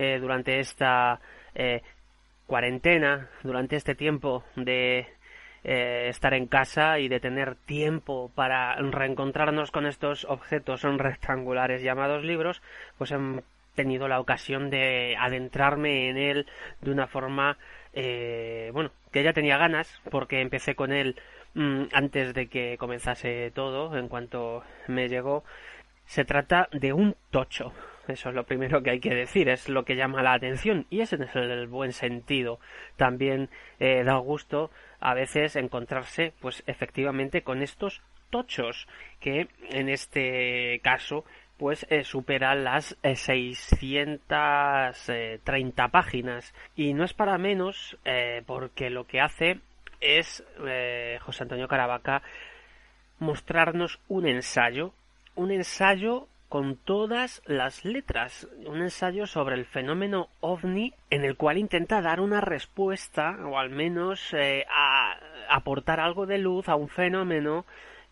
eh, 0.00 0.18
durante 0.20 0.60
esta 0.60 1.20
eh, 1.54 1.82
cuarentena, 2.46 3.28
durante 3.42 3.74
este 3.76 3.94
tiempo 3.96 4.44
de 4.54 5.08
eh, 5.64 6.06
estar 6.08 6.34
en 6.34 6.46
casa 6.46 6.98
y 6.98 7.08
de 7.08 7.20
tener 7.20 7.56
tiempo 7.56 8.30
para 8.34 8.76
reencontrarnos 8.76 9.70
con 9.70 9.86
estos 9.86 10.24
objetos 10.24 10.82
rectangulares 10.82 11.82
llamados 11.82 12.24
libros, 12.24 12.62
pues 12.96 13.12
he 13.12 13.18
tenido 13.74 14.08
la 14.08 14.20
ocasión 14.20 14.70
de 14.70 15.16
adentrarme 15.18 16.08
en 16.08 16.16
él 16.16 16.46
de 16.80 16.90
una 16.90 17.06
forma, 17.06 17.58
eh, 17.92 18.70
bueno, 18.72 18.90
que 19.12 19.22
ya 19.22 19.32
tenía 19.32 19.56
ganas, 19.56 20.00
porque 20.10 20.40
empecé 20.40 20.74
con 20.74 20.92
él 20.92 21.16
mm, 21.54 21.84
antes 21.92 22.34
de 22.34 22.48
que 22.48 22.76
comenzase 22.78 23.50
todo, 23.52 23.96
en 23.96 24.08
cuanto 24.08 24.64
me 24.86 25.08
llegó. 25.08 25.44
Se 26.06 26.24
trata 26.24 26.68
de 26.72 26.92
un 26.92 27.14
tocho. 27.30 27.72
Eso 28.08 28.30
es 28.30 28.34
lo 28.34 28.44
primero 28.44 28.82
que 28.82 28.90
hay 28.90 29.00
que 29.00 29.14
decir, 29.14 29.50
es 29.50 29.68
lo 29.68 29.84
que 29.84 29.94
llama 29.94 30.22
la 30.22 30.32
atención 30.32 30.86
y 30.88 31.02
ese 31.02 31.16
es 31.16 31.36
el, 31.36 31.50
el 31.50 31.66
buen 31.66 31.92
sentido. 31.92 32.58
También 32.96 33.50
eh, 33.78 34.02
da 34.02 34.16
gusto 34.16 34.70
a 35.00 35.14
veces 35.14 35.56
encontrarse, 35.56 36.32
pues 36.40 36.62
efectivamente, 36.66 37.42
con 37.42 37.62
estos 37.62 38.02
tochos 38.30 38.86
que 39.20 39.48
en 39.70 39.88
este 39.88 40.80
caso 40.82 41.24
pues 41.56 41.86
eh, 41.90 42.04
superan 42.04 42.62
las 42.62 42.96
eh, 43.02 43.16
630 43.16 45.88
páginas. 45.88 46.54
Y 46.76 46.94
no 46.94 47.02
es 47.04 47.14
para 47.14 47.36
menos 47.36 47.98
eh, 48.04 48.44
porque 48.46 48.90
lo 48.90 49.06
que 49.06 49.20
hace 49.20 49.58
es 50.00 50.44
eh, 50.66 51.18
José 51.20 51.42
Antonio 51.42 51.66
Caravaca 51.66 52.22
mostrarnos 53.18 53.98
un 54.08 54.28
ensayo 54.28 54.92
un 55.38 55.52
ensayo 55.52 56.26
con 56.48 56.76
todas 56.76 57.42
las 57.46 57.84
letras, 57.84 58.48
un 58.64 58.80
ensayo 58.80 59.26
sobre 59.26 59.54
el 59.54 59.66
fenómeno 59.66 60.28
ovni 60.40 60.94
en 61.10 61.24
el 61.24 61.36
cual 61.36 61.58
intenta 61.58 62.00
dar 62.00 62.20
una 62.20 62.40
respuesta 62.40 63.36
o 63.44 63.58
al 63.58 63.70
menos 63.70 64.32
eh, 64.32 64.64
a, 64.70 65.18
aportar 65.50 66.00
algo 66.00 66.26
de 66.26 66.38
luz 66.38 66.68
a 66.68 66.76
un 66.76 66.88
fenómeno 66.88 67.66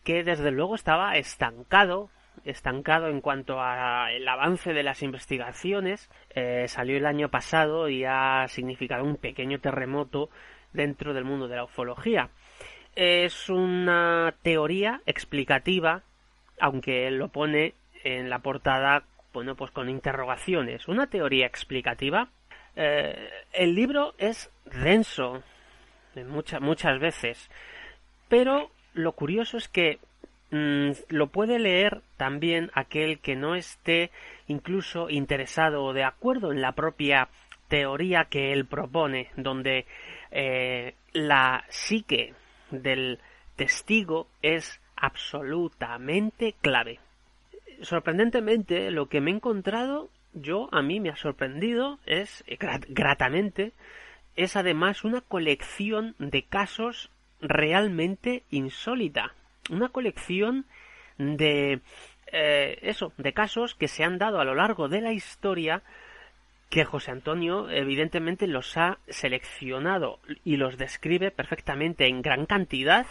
que 0.04 0.22
desde 0.22 0.50
luego 0.50 0.74
estaba 0.74 1.16
estancado 1.16 2.10
estancado 2.44 3.08
en 3.08 3.20
cuanto 3.20 3.60
al 3.60 4.28
avance 4.28 4.72
de 4.72 4.84
las 4.84 5.02
investigaciones. 5.02 6.08
Eh, 6.30 6.66
salió 6.68 6.96
el 6.96 7.06
año 7.06 7.28
pasado 7.28 7.88
y 7.88 8.04
ha 8.04 8.46
significado 8.48 9.02
un 9.02 9.16
pequeño 9.16 9.58
terremoto 9.58 10.28
dentro 10.72 11.12
del 11.12 11.24
mundo 11.24 11.48
de 11.48 11.56
la 11.56 11.64
ufología. 11.64 12.28
Es 12.94 13.48
una 13.48 14.34
teoría 14.42 15.00
explicativa 15.06 16.04
aunque 16.60 17.10
lo 17.10 17.28
pone 17.28 17.74
en 18.06 18.30
la 18.30 18.38
portada, 18.38 19.02
bueno, 19.32 19.56
pues 19.56 19.72
con 19.72 19.88
interrogaciones. 19.88 20.86
Una 20.86 21.08
teoría 21.08 21.46
explicativa. 21.46 22.28
Eh, 22.76 23.30
el 23.52 23.74
libro 23.74 24.14
es 24.18 24.50
denso, 24.64 25.42
muchas 26.14 26.60
muchas 26.60 27.00
veces, 27.00 27.50
pero 28.28 28.70
lo 28.94 29.12
curioso 29.12 29.56
es 29.56 29.68
que 29.68 29.98
mm, 30.52 30.90
lo 31.08 31.26
puede 31.28 31.58
leer 31.58 32.02
también 32.16 32.70
aquel 32.74 33.18
que 33.18 33.34
no 33.34 33.56
esté 33.56 34.10
incluso 34.46 35.10
interesado 35.10 35.82
o 35.82 35.92
de 35.92 36.04
acuerdo 36.04 36.52
en 36.52 36.60
la 36.60 36.72
propia 36.72 37.28
teoría 37.68 38.26
que 38.26 38.52
él 38.52 38.66
propone, 38.66 39.30
donde 39.36 39.86
eh, 40.30 40.94
la 41.12 41.64
psique 41.68 42.34
del 42.70 43.18
testigo 43.56 44.28
es 44.42 44.80
absolutamente 44.96 46.54
clave. 46.60 47.00
Sorprendentemente, 47.82 48.90
lo 48.90 49.08
que 49.08 49.20
me 49.20 49.30
he 49.30 49.34
encontrado, 49.34 50.10
yo 50.32 50.68
a 50.72 50.82
mí 50.82 51.00
me 51.00 51.10
ha 51.10 51.16
sorprendido, 51.16 51.98
es 52.06 52.44
gratamente, 52.88 53.72
es 54.34 54.56
además 54.56 55.04
una 55.04 55.20
colección 55.20 56.14
de 56.18 56.42
casos 56.42 57.10
realmente 57.40 58.42
insólita. 58.50 59.34
Una 59.70 59.88
colección 59.88 60.66
de 61.18 61.80
eh, 62.32 62.78
eso, 62.82 63.12
de 63.16 63.32
casos 63.32 63.74
que 63.74 63.88
se 63.88 64.04
han 64.04 64.18
dado 64.18 64.40
a 64.40 64.44
lo 64.44 64.54
largo 64.54 64.88
de 64.88 65.00
la 65.00 65.12
historia 65.12 65.82
que 66.70 66.84
José 66.84 67.12
Antonio 67.12 67.70
evidentemente 67.70 68.46
los 68.46 68.76
ha 68.76 68.98
seleccionado 69.08 70.18
y 70.44 70.56
los 70.56 70.76
describe 70.76 71.30
perfectamente 71.30 72.06
en 72.08 72.22
gran 72.22 72.46
cantidad, 72.46 73.06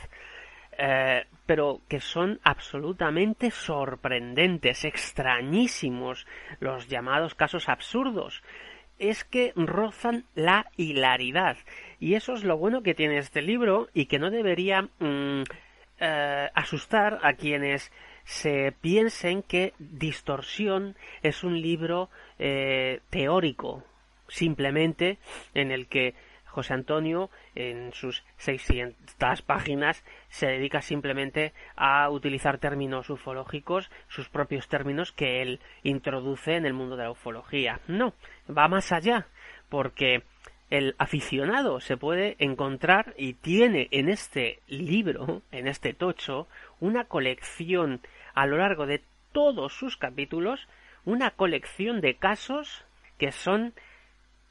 eh, 0.78 1.26
pero 1.45 1.82
que 1.88 1.99
son 1.99 2.39
absolutamente 2.43 3.51
sorprendentes, 3.51 4.84
extrañísimos, 4.86 6.26
los 6.59 6.88
llamados 6.88 7.36
casos 7.36 7.69
absurdos. 7.69 8.43
Es 8.97 9.23
que 9.23 9.53
rozan 9.55 10.26
la 10.36 10.67
hilaridad. 10.78 11.57
Y 11.99 12.15
eso 12.15 12.34
es 12.34 12.43
lo 12.43 12.57
bueno 12.57 12.82
que 12.82 12.95
tiene 12.95 13.17
este 13.17 13.41
libro 13.41 13.89
y 13.93 14.05
que 14.05 14.19
no 14.19 14.32
debería 14.32 14.84
mm, 14.99 15.43
eh, 15.99 16.49
asustar 16.53 17.19
a 17.23 17.34
quienes 17.34 17.91
se 18.26 18.73
piensen 18.82 19.43
que 19.43 19.73
Distorsión 19.78 20.95
es 21.21 21.43
un 21.43 21.61
libro 21.61 22.09
eh, 22.39 23.01
teórico, 23.09 23.84
simplemente 24.28 25.19
en 25.53 25.71
el 25.71 25.88
que 25.88 26.15
José 26.56 26.74
Antonio, 26.74 27.30
en 27.53 27.91
sus 27.91 28.24
600 28.38 29.41
páginas, 29.41 30.06
se 30.30 30.47
dedica 30.47 30.82
simplemente 30.82 31.53
a 31.76 32.10
utilizar 32.10 32.60
términos 32.60 33.10
ufológicos, 33.10 33.91
sus 34.08 34.30
propios 34.30 34.70
términos 34.70 35.12
que 35.12 35.41
él 35.41 35.60
introduce 35.84 36.56
en 36.56 36.66
el 36.66 36.74
mundo 36.74 36.95
de 36.95 37.03
la 37.03 37.12
ufología. 37.12 37.82
No, 37.88 38.14
va 38.49 38.70
más 38.70 38.93
allá, 38.93 39.28
porque 39.68 40.24
el 40.70 40.95
aficionado 40.97 41.82
se 41.82 41.97
puede 41.97 42.38
encontrar 42.39 43.14
y 43.18 43.34
tiene 43.34 43.89
en 43.91 44.08
este 44.08 44.62
libro, 44.68 45.41
en 45.51 45.68
este 45.68 45.93
tocho, 45.93 46.47
una 46.80 47.03
colección 47.03 47.99
a 48.34 48.45
lo 48.45 48.58
largo 48.58 48.86
de 48.86 49.03
todos 49.34 49.74
sus 49.74 49.97
capítulos 49.97 50.70
una 51.06 51.32
colección 51.32 52.01
de 52.01 52.16
casos 52.16 52.84
que 53.18 53.32
son 53.32 53.74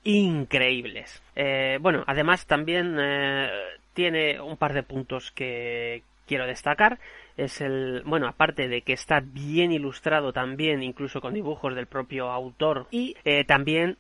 increíbles. 0.04 1.22
Eh, 1.34 1.78
bueno, 1.80 2.04
además 2.06 2.46
también 2.46 2.96
eh, 2.98 3.48
tiene 3.94 4.40
un 4.40 4.56
par 4.56 4.74
de 4.74 4.82
puntos 4.82 5.32
que 5.32 6.02
quiero 6.26 6.46
destacar. 6.46 6.98
Es 7.36 7.60
el, 7.60 8.02
bueno, 8.04 8.28
aparte 8.28 8.68
de 8.68 8.82
que 8.82 8.92
está 8.92 9.20
bien 9.20 9.72
ilustrado 9.72 10.32
también, 10.32 10.82
incluso 10.82 11.20
con 11.20 11.34
dibujos 11.34 11.74
del 11.74 11.86
propio 11.86 12.30
autor, 12.30 12.86
y 12.90 13.16
eh, 13.24 13.44
también 13.44 13.96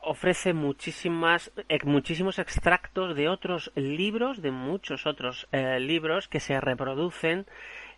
ofrece 0.00 0.52
muchísimas, 0.52 1.52
muchísimos 1.84 2.38
extractos 2.38 3.16
de 3.16 3.28
otros 3.28 3.72
libros, 3.74 4.40
de 4.42 4.50
muchos 4.50 5.06
otros 5.06 5.48
libros 5.52 6.28
que 6.28 6.40
se 6.40 6.60
reproducen 6.60 7.46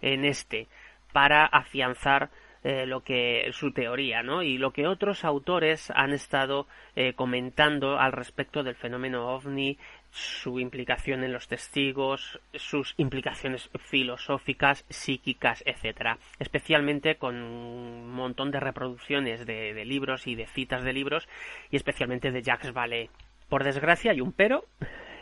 en 0.01 0.25
este 0.25 0.69
para 1.13 1.47
afianzar 1.47 2.31
eh, 2.67 2.85
lo 2.85 3.05
que 3.05 3.49
su 3.53 3.71
teoría, 3.71 4.25
¿no? 4.25 4.43
Y 4.43 4.59
lo 4.59 4.73
que 4.73 4.89
otros 4.89 5.25
autores 5.25 5.93
han 5.95 6.13
estado 6.13 6.67
eh, 6.97 7.13
comentando 7.13 7.97
al 7.97 8.11
respecto 8.11 8.65
del 8.65 8.75
fenómeno 8.75 9.29
ovni, 9.29 9.79
su 10.11 10.59
implicación 10.59 11.23
en 11.23 11.33
los 11.33 11.47
testigos, 11.47 12.41
sus 12.55 12.95
implicaciones 12.97 13.71
filosóficas, 13.79 14.85
psíquicas, 14.89 15.63
etcétera. 15.65 16.19
Especialmente 16.41 17.15
con 17.19 17.37
un 17.37 18.11
montón 18.11 18.51
de 18.51 18.59
reproducciones 18.59 19.47
de, 19.47 19.73
de 19.73 19.85
libros 19.85 20.27
y 20.27 20.35
de 20.35 20.49
citas 20.49 20.83
de 20.83 20.93
libros, 20.93 21.29
y 21.71 21.77
especialmente 21.77 22.33
de 22.33 22.43
Jacques 22.43 22.73
Vallée. 22.73 23.11
Por 23.49 23.63
desgracia 23.63 24.11
hay 24.11 24.21
un 24.21 24.33
pero, 24.33 24.65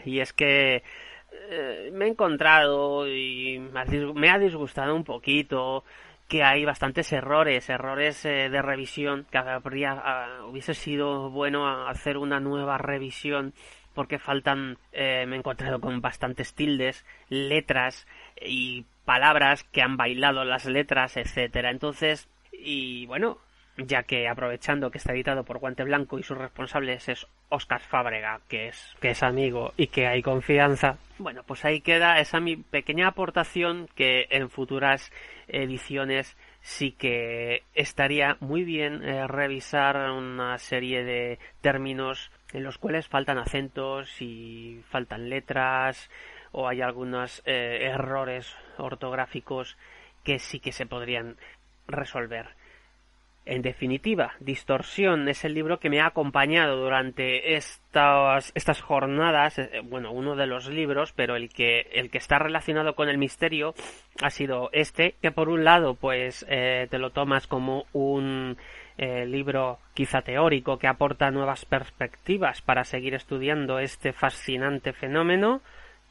y 0.07 0.21
es 0.21 0.33
que 0.33 0.83
eh, 1.51 1.91
me 1.93 2.07
he 2.07 2.09
encontrado 2.09 3.07
y 3.07 3.59
me 4.15 4.31
ha 4.31 4.39
disgustado 4.39 4.97
un 4.97 5.05
poquito 5.05 5.85
que 6.29 6.43
hay 6.43 6.65
bastantes 6.65 7.13
errores, 7.13 7.69
errores 7.69 8.25
eh, 8.25 8.49
de 8.49 8.63
revisión, 8.63 9.27
que 9.31 9.39
habría, 9.39 9.93
ah, 9.93 10.45
hubiese 10.47 10.75
sido 10.75 11.31
bueno 11.31 11.87
hacer 11.87 12.17
una 12.17 12.41
nueva 12.41 12.79
revisión 12.79 13.55
porque 13.95 14.19
faltan, 14.19 14.77
eh, 14.93 15.25
me 15.27 15.37
he 15.37 15.39
encontrado 15.39 15.81
con 15.81 16.01
bastantes 16.01 16.55
tildes, 16.55 17.05
letras 17.29 18.07
y 18.41 18.85
palabras 19.05 19.65
que 19.65 19.83
han 19.83 19.97
bailado 19.97 20.45
las 20.45 20.67
letras, 20.67 21.17
etcétera. 21.17 21.71
Entonces, 21.71 22.29
y 22.53 23.07
bueno, 23.07 23.39
ya 23.77 24.05
que 24.05 24.29
aprovechando 24.29 24.91
que 24.91 24.99
está 24.99 25.13
editado 25.13 25.45
por 25.45 25.59
Guante 25.59 25.85
Blanco 25.85 26.19
y 26.19 26.23
sus 26.23 26.39
responsables 26.39 27.09
es 27.09 27.27
Oscar 27.49 27.81
Fábrega, 27.81 28.41
que 28.49 28.69
es, 28.69 28.97
que 29.01 29.11
es 29.11 29.23
amigo 29.23 29.73
y 29.77 29.89
que 29.89 30.07
hay 30.07 30.23
confianza, 30.23 30.99
bueno, 31.19 31.43
pues 31.45 31.65
ahí 31.65 31.81
queda 31.81 32.19
esa 32.19 32.41
mi 32.41 32.57
pequeña 32.57 33.09
aportación 33.09 33.89
que 33.95 34.27
en 34.31 34.51
futuras 34.51 35.13
ediciones 35.47 36.37
sí 36.61 36.93
que 36.93 37.63
estaría 37.75 38.37
muy 38.41 38.65
bien 38.65 39.03
eh, 39.05 39.27
revisar 39.29 39.97
una 40.11 40.59
serie 40.59 41.05
de 41.05 41.39
términos 41.61 42.33
en 42.53 42.65
los 42.65 42.79
cuales 42.79 43.07
faltan 43.07 43.39
acentos 43.39 44.21
y 44.21 44.81
faltan 44.89 45.29
letras 45.29 46.11
o 46.53 46.69
hay 46.69 46.81
algunos 46.81 47.43
eh, 47.45 47.91
errores 47.93 48.57
ortográficos 48.79 49.77
que 50.23 50.39
sí 50.39 50.59
que 50.61 50.73
se 50.73 50.87
podrían 50.87 51.37
resolver. 51.87 52.49
En 53.47 53.61
definitiva, 53.61 54.33
Distorsión 54.41 55.29
es 55.29 55.45
el 55.45 55.53
libro 55.53 55.79
que 55.79 55.91
me 55.91 56.01
ha 56.01 56.07
acompañado 56.07 56.79
durante 56.79 57.57
estas, 57.57 58.53
estas 58.55 58.81
jornadas, 58.81 59.59
eh, 59.59 59.83
bueno, 59.85 60.13
uno 60.13 60.35
de 60.35 60.47
los 60.47 60.71
libros, 60.71 61.13
pero 61.13 61.37
el 61.37 61.51
que, 61.51 61.91
el 61.93 62.11
que 62.11 62.17
está 62.17 62.39
relacionado 62.39 62.95
con 62.95 63.11
el 63.11 63.19
misterio 63.19 63.75
ha 64.23 64.31
sido 64.31 64.71
este, 64.73 65.17
que 65.21 65.31
por 65.31 65.51
un 65.51 65.63
lado, 65.63 65.95
pues, 65.95 66.47
eh, 66.49 66.87
te 66.91 66.99
lo 66.99 67.11
tomas 67.11 67.47
como 67.47 67.85
un 67.93 68.57
eh, 68.97 69.27
libro 69.27 69.79
quizá 69.93 70.23
teórico 70.23 70.79
que 70.79 70.89
aporta 70.89 71.31
nuevas 71.31 71.67
perspectivas 71.67 72.63
para 72.63 72.85
seguir 72.85 73.13
estudiando 73.13 73.79
este 73.79 74.15
fascinante 74.15 74.95
fenómeno, 74.95 75.61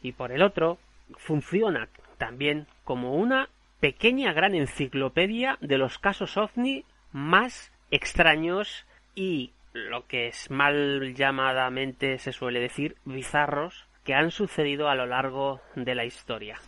y 0.04 0.12
por 0.12 0.32
el 0.32 0.44
otro, 0.44 0.78
funciona 1.18 1.88
también 2.20 2.68
como 2.84 3.16
una 3.16 3.50
pequeña 3.80 4.34
gran 4.34 4.54
enciclopedia 4.54 5.58
de 5.62 5.80
los 5.80 5.98
casos 5.98 6.38
ovni 6.38 6.86
más 7.14 7.72
extraños 7.92 8.86
y 9.16 9.54
lo 9.74 10.08
que 10.08 10.28
es 10.28 10.52
mal 10.52 11.14
llamadamente 11.16 12.18
se 12.18 12.32
suele 12.32 12.60
decir 12.60 12.96
bizarros 13.06 13.88
que 14.04 14.14
han 14.14 14.32
sucedido 14.32 14.90
a 14.90 14.96
lo 14.96 15.06
largo 15.06 15.62
de 15.76 15.96
la 15.96 16.06
historia. 16.06 16.60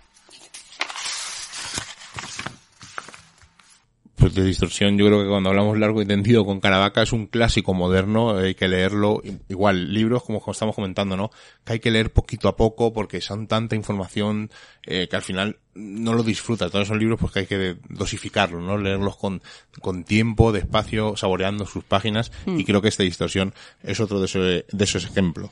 Pues 4.25 4.33
de 4.33 4.43
distorsión 4.43 4.97
yo 4.97 5.05
creo 5.05 5.21
que 5.21 5.29
cuando 5.29 5.49
hablamos 5.49 5.77
largo 5.77 6.01
y 6.01 6.05
tendido 6.07 6.45
con 6.45 6.59
Caravaca 6.59 7.03
es 7.03 7.13
un 7.13 7.27
clásico 7.27 7.75
moderno, 7.75 8.35
hay 8.35 8.55
que 8.55 8.67
leerlo, 8.67 9.21
igual 9.49 9.93
libros 9.93 10.23
como 10.23 10.41
estamos 10.49 10.73
comentando, 10.73 11.15
¿no? 11.15 11.29
Que 11.63 11.73
hay 11.73 11.79
que 11.79 11.91
leer 11.91 12.11
poquito 12.11 12.47
a 12.47 12.55
poco 12.55 12.91
porque 12.91 13.21
son 13.21 13.45
tanta 13.45 13.75
información 13.75 14.49
eh, 14.87 15.07
que 15.07 15.15
al 15.15 15.21
final 15.21 15.59
no 15.75 16.15
lo 16.15 16.23
disfruta. 16.23 16.71
Todos 16.71 16.87
esos 16.87 16.97
libros 16.97 17.19
pues 17.19 17.33
que 17.33 17.39
hay 17.41 17.45
que 17.45 17.77
dosificarlos, 17.87 18.63
¿no? 18.63 18.79
Leerlos 18.79 19.15
con, 19.15 19.43
con 19.79 20.03
tiempo, 20.03 20.51
despacio, 20.51 21.15
saboreando 21.15 21.67
sus 21.67 21.83
páginas 21.83 22.31
y 22.47 22.49
mm. 22.49 22.63
creo 22.63 22.81
que 22.81 22.87
esta 22.87 23.03
distorsión 23.03 23.53
es 23.83 23.99
otro 23.99 24.19
de, 24.19 24.65
de 24.67 24.83
esos 24.83 25.05
ejemplos. 25.05 25.51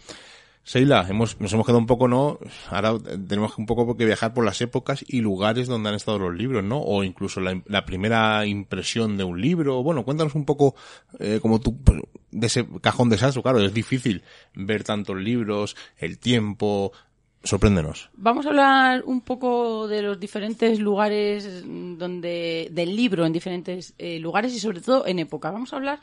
Seila, 0.66 1.06
hemos, 1.10 1.42
nos 1.42 1.52
hemos 1.52 1.66
quedado 1.66 1.80
un 1.80 1.88
poco, 1.88 2.08
¿no? 2.08 2.40
Ahora 2.70 2.98
tenemos 3.28 3.58
un 3.58 3.66
poco 3.66 3.98
que 3.98 4.06
viajar 4.06 4.34
por 4.34 4.46
las 4.46 4.62
épocas 4.62 5.04
y 5.06 5.20
lugares 5.20 5.68
donde 5.68 5.90
han 5.90 5.96
estado 5.96 6.20
los 6.20 6.34
libros, 6.34 6.64
¿no? 6.64 6.80
O 6.80 7.04
incluso 7.04 7.42
la, 7.42 7.86
primera 7.86 8.46
impresión 8.46 9.18
de 9.18 9.26
un 9.26 9.42
libro. 9.42 9.84
Bueno, 9.84 10.06
cuéntanos 10.06 10.36
un 10.36 10.46
poco, 10.46 10.76
eh, 11.20 11.40
como 11.42 11.60
tú, 11.60 11.78
pues, 11.84 12.00
de 12.32 12.48
ese 12.48 12.66
cajón 12.82 13.10
de 13.10 13.18
salso, 13.18 13.44
claro, 13.44 13.60
es 13.60 13.74
difícil 13.74 14.24
ver 14.56 14.86
tantos 14.86 15.18
libros, 15.18 15.76
el 15.98 16.18
tiempo, 16.18 16.94
Sorpréndenos. 17.46 18.10
Vamos 18.16 18.46
a 18.46 18.50
hablar 18.50 19.04
un 19.06 19.20
poco 19.20 19.90
de 19.90 20.02
los 20.02 20.18
diferentes 20.18 20.80
lugares 20.80 21.66
donde 21.66 22.70
del 22.72 22.96
libro 22.96 23.26
en 23.26 23.34
diferentes 23.34 23.94
eh, 23.98 24.18
lugares 24.18 24.54
y 24.54 24.60
sobre 24.60 24.80
todo 24.80 25.06
en 25.06 25.20
época. 25.20 25.52
Vamos 25.52 25.74
a 25.74 25.76
hablar 25.76 26.00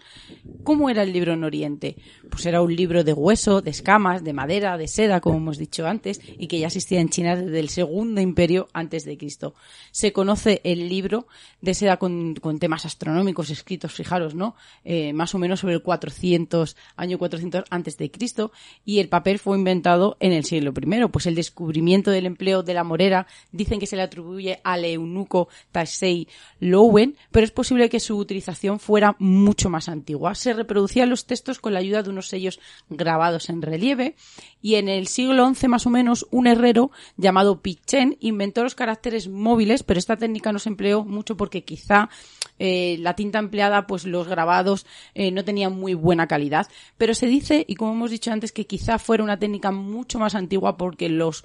cómo 0.64 0.90
era 0.90 1.02
el 1.02 1.14
libro 1.14 1.32
en 1.32 1.42
Oriente. 1.42 1.96
Pues 2.28 2.44
era 2.44 2.60
un 2.60 2.76
libro 2.76 3.04
de 3.04 3.14
hueso, 3.14 3.62
de 3.62 3.70
escamas, 3.70 4.22
de 4.22 4.34
madera, 4.34 4.76
de 4.76 4.86
seda, 4.86 5.22
como 5.22 5.38
hemos 5.38 5.56
dicho 5.56 5.86
antes, 5.86 6.20
y 6.26 6.46
que 6.46 6.58
ya 6.58 6.66
existía 6.66 7.00
en 7.00 7.08
China 7.08 7.34
desde 7.34 7.58
el 7.58 7.70
segundo 7.70 8.20
imperio 8.20 8.68
antes 8.74 9.06
de 9.06 9.16
Cristo. 9.16 9.54
Se 9.92 10.12
conoce 10.12 10.60
el 10.62 10.90
libro 10.90 11.26
de 11.62 11.72
seda 11.72 11.96
con, 11.96 12.34
con 12.34 12.58
temas 12.58 12.84
astronómicos 12.84 13.48
escritos, 13.48 13.94
fijaros, 13.94 14.34
¿no? 14.34 14.56
Eh, 14.84 15.14
más 15.14 15.34
o 15.34 15.38
menos 15.38 15.60
sobre 15.60 15.72
el 15.72 15.82
400, 15.82 16.76
año 16.96 17.16
400 17.16 17.64
antes 17.70 17.96
de 17.96 18.10
Cristo, 18.10 18.52
y 18.84 18.98
el 18.98 19.08
papel 19.08 19.38
fue 19.38 19.56
inventado 19.56 20.18
en 20.20 20.32
el 20.32 20.44
siglo 20.44 20.74
I. 20.76 21.08
Pues 21.10 21.29
el 21.30 21.34
descubrimiento 21.34 22.10
del 22.10 22.26
empleo 22.26 22.62
de 22.62 22.74
la 22.74 22.84
morera 22.84 23.26
dicen 23.52 23.80
que 23.80 23.86
se 23.86 23.96
le 23.96 24.02
atribuye 24.02 24.60
al 24.62 24.84
eunuco 24.84 25.48
Taisei 25.72 26.28
Lowen, 26.60 27.16
pero 27.30 27.44
es 27.44 27.50
posible 27.50 27.88
que 27.88 28.00
su 28.00 28.16
utilización 28.16 28.78
fuera 28.78 29.16
mucho 29.18 29.70
más 29.70 29.88
antigua. 29.88 30.34
Se 30.34 30.52
reproducían 30.52 31.08
los 31.08 31.26
textos 31.26 31.58
con 31.58 31.72
la 31.72 31.80
ayuda 31.80 32.02
de 32.02 32.10
unos 32.10 32.28
sellos 32.28 32.60
grabados 32.88 33.48
en 33.48 33.62
relieve 33.62 34.16
y 34.60 34.74
en 34.74 34.88
el 34.88 35.06
siglo 35.06 35.52
XI 35.54 35.68
más 35.68 35.86
o 35.86 35.90
menos 35.90 36.26
un 36.30 36.46
herrero 36.46 36.90
llamado 37.16 37.60
Pichen 37.60 38.16
inventó 38.20 38.62
los 38.62 38.74
caracteres 38.74 39.28
móviles, 39.28 39.82
pero 39.82 39.98
esta 39.98 40.16
técnica 40.16 40.52
no 40.52 40.58
se 40.58 40.68
empleó 40.68 41.04
mucho 41.04 41.36
porque 41.36 41.64
quizá 41.64 42.10
eh, 42.58 42.98
la 43.00 43.14
tinta 43.14 43.38
empleada, 43.38 43.86
pues 43.86 44.04
los 44.04 44.28
grabados 44.28 44.86
eh, 45.14 45.30
no 45.30 45.44
tenían 45.44 45.72
muy 45.72 45.94
buena 45.94 46.26
calidad. 46.26 46.66
Pero 46.98 47.14
se 47.14 47.26
dice, 47.26 47.64
y 47.66 47.74
como 47.74 47.92
hemos 47.92 48.10
dicho 48.10 48.30
antes, 48.30 48.52
que 48.52 48.66
quizá 48.66 48.98
fuera 48.98 49.24
una 49.24 49.38
técnica 49.38 49.70
mucho 49.70 50.18
más 50.18 50.34
antigua 50.34 50.76
porque 50.76 51.08
los 51.20 51.44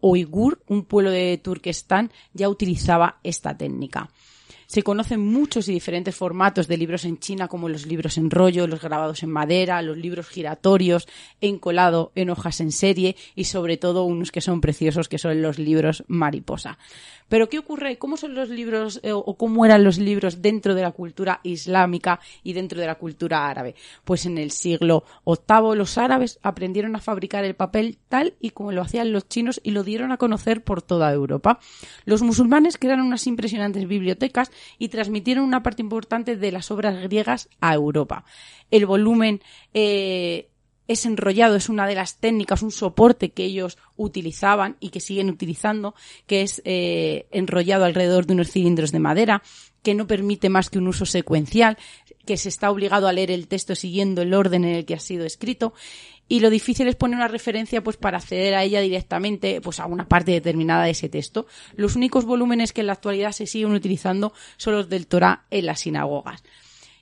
Oigur, 0.00 0.62
un 0.66 0.84
pueblo 0.84 1.10
de 1.10 1.38
Turquestán, 1.38 2.10
ya 2.32 2.48
utilizaba 2.48 3.20
esta 3.22 3.56
técnica. 3.56 4.10
Se 4.70 4.84
conocen 4.84 5.18
muchos 5.18 5.68
y 5.68 5.72
diferentes 5.72 6.14
formatos 6.14 6.68
de 6.68 6.76
libros 6.76 7.04
en 7.04 7.18
China, 7.18 7.48
como 7.48 7.68
los 7.68 7.86
libros 7.86 8.16
en 8.18 8.30
rollo, 8.30 8.68
los 8.68 8.80
grabados 8.80 9.24
en 9.24 9.30
madera, 9.30 9.82
los 9.82 9.96
libros 9.96 10.28
giratorios, 10.28 11.08
encolado 11.40 12.12
en 12.14 12.30
hojas 12.30 12.60
en 12.60 12.70
serie 12.70 13.16
y 13.34 13.44
sobre 13.44 13.78
todo 13.78 14.04
unos 14.04 14.30
que 14.30 14.40
son 14.40 14.60
preciosos, 14.60 15.08
que 15.08 15.18
son 15.18 15.42
los 15.42 15.58
libros 15.58 16.04
mariposa. 16.06 16.78
Pero 17.30 17.48
¿qué 17.48 17.60
ocurre? 17.60 17.96
¿Cómo 17.96 18.16
son 18.16 18.34
los 18.34 18.48
libros 18.48 18.98
eh, 19.04 19.12
o 19.12 19.36
cómo 19.36 19.64
eran 19.64 19.84
los 19.84 19.98
libros 19.98 20.42
dentro 20.42 20.74
de 20.74 20.82
la 20.82 20.90
cultura 20.90 21.38
islámica 21.44 22.18
y 22.42 22.52
dentro 22.54 22.80
de 22.80 22.88
la 22.88 22.96
cultura 22.96 23.48
árabe? 23.48 23.76
Pues 24.04 24.26
en 24.26 24.36
el 24.36 24.50
siglo 24.50 25.04
VIII 25.24 25.76
los 25.76 25.96
árabes 25.96 26.40
aprendieron 26.42 26.96
a 26.96 27.00
fabricar 27.00 27.44
el 27.44 27.54
papel 27.54 27.98
tal 28.08 28.34
y 28.40 28.50
como 28.50 28.72
lo 28.72 28.82
hacían 28.82 29.12
los 29.12 29.28
chinos 29.28 29.60
y 29.62 29.70
lo 29.70 29.84
dieron 29.84 30.10
a 30.10 30.16
conocer 30.16 30.64
por 30.64 30.82
toda 30.82 31.12
Europa. 31.12 31.60
Los 32.04 32.22
musulmanes 32.22 32.78
crearon 32.78 33.06
unas 33.06 33.28
impresionantes 33.28 33.86
bibliotecas 33.86 34.50
y 34.76 34.88
transmitieron 34.88 35.44
una 35.44 35.62
parte 35.62 35.82
importante 35.82 36.36
de 36.36 36.50
las 36.50 36.72
obras 36.72 37.00
griegas 37.00 37.48
a 37.60 37.74
Europa. 37.74 38.24
El 38.72 38.86
volumen 38.86 39.40
eh, 39.72 40.49
es 40.90 41.06
enrollado, 41.06 41.54
es 41.54 41.68
una 41.68 41.86
de 41.86 41.94
las 41.94 42.16
técnicas, 42.16 42.62
un 42.62 42.72
soporte 42.72 43.30
que 43.30 43.44
ellos 43.44 43.78
utilizaban 43.96 44.76
y 44.80 44.90
que 44.90 44.98
siguen 44.98 45.30
utilizando, 45.30 45.94
que 46.26 46.42
es 46.42 46.60
eh, 46.64 47.28
enrollado 47.30 47.84
alrededor 47.84 48.26
de 48.26 48.34
unos 48.34 48.50
cilindros 48.50 48.90
de 48.90 48.98
madera, 48.98 49.40
que 49.84 49.94
no 49.94 50.08
permite 50.08 50.48
más 50.48 50.68
que 50.68 50.78
un 50.78 50.88
uso 50.88 51.06
secuencial, 51.06 51.78
que 52.26 52.36
se 52.36 52.48
está 52.48 52.72
obligado 52.72 53.06
a 53.06 53.12
leer 53.12 53.30
el 53.30 53.46
texto 53.46 53.76
siguiendo 53.76 54.22
el 54.22 54.34
orden 54.34 54.64
en 54.64 54.74
el 54.74 54.84
que 54.84 54.94
ha 54.94 54.98
sido 54.98 55.24
escrito. 55.24 55.74
Y 56.26 56.40
lo 56.40 56.50
difícil 56.50 56.88
es 56.88 56.96
poner 56.96 57.18
una 57.18 57.28
referencia 57.28 57.84
pues 57.84 57.96
para 57.96 58.18
acceder 58.18 58.54
a 58.54 58.64
ella 58.64 58.80
directamente 58.80 59.60
pues 59.60 59.78
a 59.78 59.86
una 59.86 60.08
parte 60.08 60.32
determinada 60.32 60.86
de 60.86 60.90
ese 60.90 61.08
texto. 61.08 61.46
Los 61.76 61.94
únicos 61.94 62.24
volúmenes 62.24 62.72
que 62.72 62.80
en 62.80 62.88
la 62.88 62.94
actualidad 62.94 63.30
se 63.30 63.46
siguen 63.46 63.70
utilizando 63.70 64.32
son 64.56 64.74
los 64.74 64.88
del 64.88 65.06
Torah 65.06 65.44
en 65.50 65.66
las 65.66 65.80
sinagogas. 65.80 66.42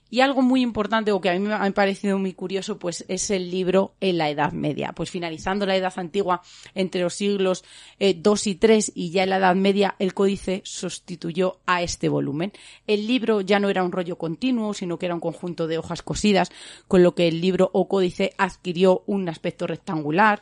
Y 0.09 0.21
algo 0.21 0.41
muy 0.41 0.61
importante, 0.61 1.11
o 1.11 1.21
que 1.21 1.29
a 1.29 1.33
mí 1.33 1.39
me 1.39 1.53
ha 1.53 1.71
parecido 1.71 2.17
muy 2.17 2.33
curioso, 2.33 2.79
pues 2.79 3.05
es 3.07 3.29
el 3.29 3.51
libro 3.51 3.93
en 3.99 4.17
la 4.17 4.29
Edad 4.29 4.53
Media. 4.53 4.91
Pues 4.93 5.11
finalizando 5.11 5.65
la 5.65 5.75
Edad 5.75 5.93
Antigua 5.97 6.41
entre 6.73 7.01
los 7.01 7.13
siglos 7.13 7.63
eh, 7.99 8.15
2 8.15 8.47
y 8.47 8.55
3 8.55 8.91
y 8.95 9.11
ya 9.11 9.23
en 9.23 9.29
la 9.29 9.37
Edad 9.37 9.55
Media 9.55 9.95
el 9.99 10.13
códice 10.13 10.61
sustituyó 10.65 11.59
a 11.65 11.83
este 11.83 12.09
volumen. 12.09 12.53
El 12.87 13.07
libro 13.07 13.41
ya 13.41 13.59
no 13.59 13.69
era 13.69 13.83
un 13.83 13.91
rollo 13.91 14.17
continuo, 14.17 14.73
sino 14.73 14.97
que 14.97 15.05
era 15.05 15.15
un 15.15 15.21
conjunto 15.21 15.67
de 15.67 15.77
hojas 15.77 16.01
cosidas, 16.01 16.51
con 16.87 17.03
lo 17.03 17.13
que 17.13 17.27
el 17.27 17.41
libro 17.41 17.69
o 17.73 17.87
códice 17.87 18.33
adquirió 18.37 19.03
un 19.05 19.29
aspecto 19.29 19.67
rectangular, 19.67 20.41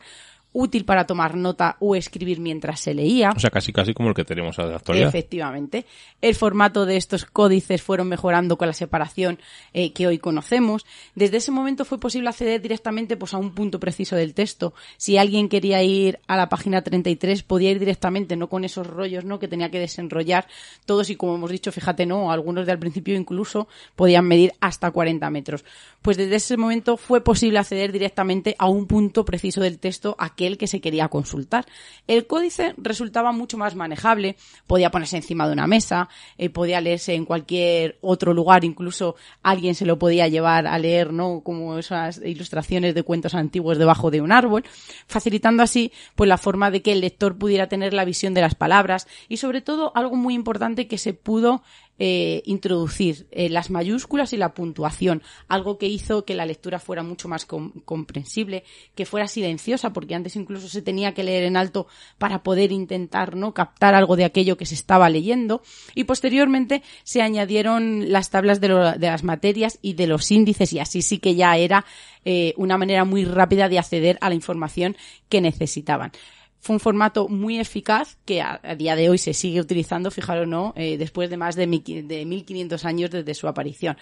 útil 0.54 0.86
para 0.86 1.06
tomar 1.06 1.36
nota 1.36 1.78
o 1.80 1.96
escribir 1.96 2.40
mientras 2.40 2.80
se 2.80 2.94
leía. 2.94 3.32
O 3.36 3.40
sea, 3.40 3.50
casi 3.50 3.72
casi 3.72 3.94
como 3.94 4.10
el 4.10 4.16
que 4.16 4.26
tenemos 4.26 4.58
en 4.60 4.70
la 4.70 4.78
actualidad. 4.78 5.10
Efectivamente. 5.10 5.86
El 6.22 6.36
formato 6.36 6.86
de 6.86 6.98
estos 6.98 7.26
códices 7.26 7.82
fueron 7.82 8.08
mejorando 8.08 8.58
con 8.58 8.68
la 8.68 8.74
separación 8.74 9.40
eh, 9.74 9.94
que 9.94 10.08
hoy 10.08 10.18
conocemos. 10.18 10.86
Desde 11.16 11.38
ese 11.38 11.52
momento 11.52 11.86
fue 11.86 12.00
posible 12.00 12.30
acceder 12.30 12.62
directamente 12.62 13.18
pues, 13.18 13.34
a 13.34 13.38
un 13.38 13.54
punto 13.54 13.80
preciso 13.80 14.16
del 14.16 14.34
texto. 14.34 14.74
Si 14.98 15.18
alguien 15.18 15.50
quería 15.50 15.84
ir 15.84 16.20
a 16.28 16.38
la 16.38 16.50
página 16.50 16.82
33, 16.82 17.44
podía 17.44 17.72
ir 17.72 17.80
directamente, 17.80 18.36
no 18.36 18.50
con 18.50 18.64
esos 18.64 18.88
rollos 18.88 19.26
¿no? 19.26 19.40
que 19.40 19.48
tenía 19.48 19.70
que 19.70 19.80
desenrollar 19.80 20.48
todos 20.86 21.10
y 21.10 21.16
como 21.16 21.36
hemos 21.36 21.52
dicho, 21.52 21.72
fíjate, 21.72 22.06
no, 22.06 22.32
algunos 22.32 22.66
de 22.66 22.72
al 22.72 22.80
principio 22.80 23.16
incluso 23.16 23.68
podían 23.96 24.28
medir 24.28 24.54
hasta 24.60 24.90
40 24.92 25.30
metros. 25.30 25.66
Pues 26.02 26.18
desde 26.18 26.36
ese 26.36 26.58
momento 26.58 26.98
fue 26.98 27.22
posible 27.22 27.60
acceder 27.60 27.92
directamente 27.92 28.56
a 28.58 28.68
un 28.70 28.88
punto 28.88 29.26
preciso 29.26 29.62
del 29.62 29.80
texto, 29.80 30.16
aquel 30.38 30.58
que 30.60 30.68
se 30.68 30.80
quería 30.80 31.08
consultar. 31.08 31.66
El 32.06 32.28
códice 32.28 32.76
resultaba 32.78 33.32
mucho 33.32 33.58
más 33.58 33.74
manejable, 33.76 34.36
podía 34.68 34.92
ponerse 34.92 35.18
encima 35.18 35.48
de 35.48 35.54
una 35.54 35.66
mesa, 35.66 36.10
eh, 36.38 36.50
podía 36.50 36.80
leerse 36.80 37.16
en 37.16 37.26
cualquier 37.26 37.98
otro 38.02 38.36
lugar, 38.36 38.64
incluso 38.64 39.16
alguien 39.42 39.74
se 39.74 39.88
lo 39.88 39.98
podía 39.98 40.28
llevar 40.28 40.68
a 40.68 40.78
leer, 40.78 41.12
¿no? 41.12 41.42
Como 41.42 41.80
esas 41.80 42.22
ilustraciones 42.24 42.94
de 42.94 43.02
cuentos 43.02 43.34
antiguos 43.34 43.80
debajo 43.80 44.12
de 44.12 44.22
un 44.22 44.32
árbol, 44.32 44.64
facilitando 45.08 45.64
así 45.64 45.92
pues 46.16 46.28
la 46.28 46.38
forma 46.38 46.70
de 46.70 46.84
que 46.84 46.92
el 46.92 47.02
lector 47.02 47.36
pudiera 47.36 47.68
tener 47.68 47.94
la 47.94 48.06
visión 48.06 48.36
de 48.36 48.42
las 48.42 48.54
palabras 48.54 49.08
y 49.28 49.38
sobre 49.38 49.62
todo 49.62 49.92
algo 49.96 50.16
muy 50.16 50.36
importante 50.36 50.88
que 50.88 51.00
se 51.00 51.14
pudo 51.14 51.64
eh, 52.00 52.42
introducir 52.46 53.28
eh, 53.32 53.50
las 53.50 53.70
mayúsculas 53.70 54.34
y 54.34 54.38
la 54.38 54.54
puntuación, 54.54 55.24
algo 55.48 55.78
que 55.78 55.88
hizo 55.88 56.26
que 56.26 56.36
la 56.36 56.46
lectura 56.46 56.80
fuera 56.80 57.04
mucho 57.04 57.28
más 57.28 57.46
com 57.46 57.72
comprensible, 57.86 58.64
que 58.96 59.06
fuera 59.06 59.28
silenciosa, 59.28 59.94
porque 59.94 60.16
antes 60.16 60.36
incluso 60.36 60.68
se 60.68 60.82
tenía 60.82 61.14
que 61.14 61.24
leer 61.24 61.44
en 61.44 61.58
alto 61.58 61.88
para 62.18 62.44
poder 62.44 62.72
intentar 62.72 63.36
no 63.36 63.54
captar 63.54 63.96
algo 63.96 64.16
de 64.16 64.26
aquello 64.26 64.58
que 64.58 64.66
se 64.66 64.76
estaba 64.76 65.10
leyendo, 65.10 65.62
y 65.96 66.04
posteriormente 66.04 66.84
se 67.04 67.22
añadieron 67.22 68.12
las 68.12 68.30
tablas 68.30 68.62
de, 68.62 68.68
de 68.68 69.08
las 69.08 69.24
materias 69.24 69.80
y 69.82 69.94
de 69.94 70.08
los 70.08 70.32
índices, 70.32 70.74
y 70.74 70.80
así 70.80 71.02
sí 71.02 71.20
que 71.20 71.36
ya 71.36 71.58
era 71.58 71.86
eh, 72.26 72.54
una 72.58 72.78
manera 72.78 73.06
muy 73.06 73.26
rápida 73.26 73.70
de 73.70 73.80
acceder 73.80 74.18
a 74.22 74.30
la 74.30 74.36
información 74.36 74.98
que 75.30 75.42
necesitaban 75.42 76.12
fue 76.60 76.76
un 76.76 76.80
formato 76.80 77.28
muy 77.28 77.60
eficaz 77.60 78.18
que 78.26 78.42
a, 78.42 78.60
día 78.78 78.96
de 78.96 79.10
hoy 79.10 79.18
se 79.18 79.34
sigue 79.34 79.62
utilizando, 79.62 80.12
fijaros 80.12 80.48
no, 80.48 80.74
eh, 80.76 80.98
después 80.98 81.30
de 81.30 81.38
más 81.38 81.56
de, 81.56 81.68
de 81.68 82.26
1500 82.26 82.86
años 82.86 83.12
desde 83.12 83.34
su 83.34 83.48
aparición. 83.48 83.98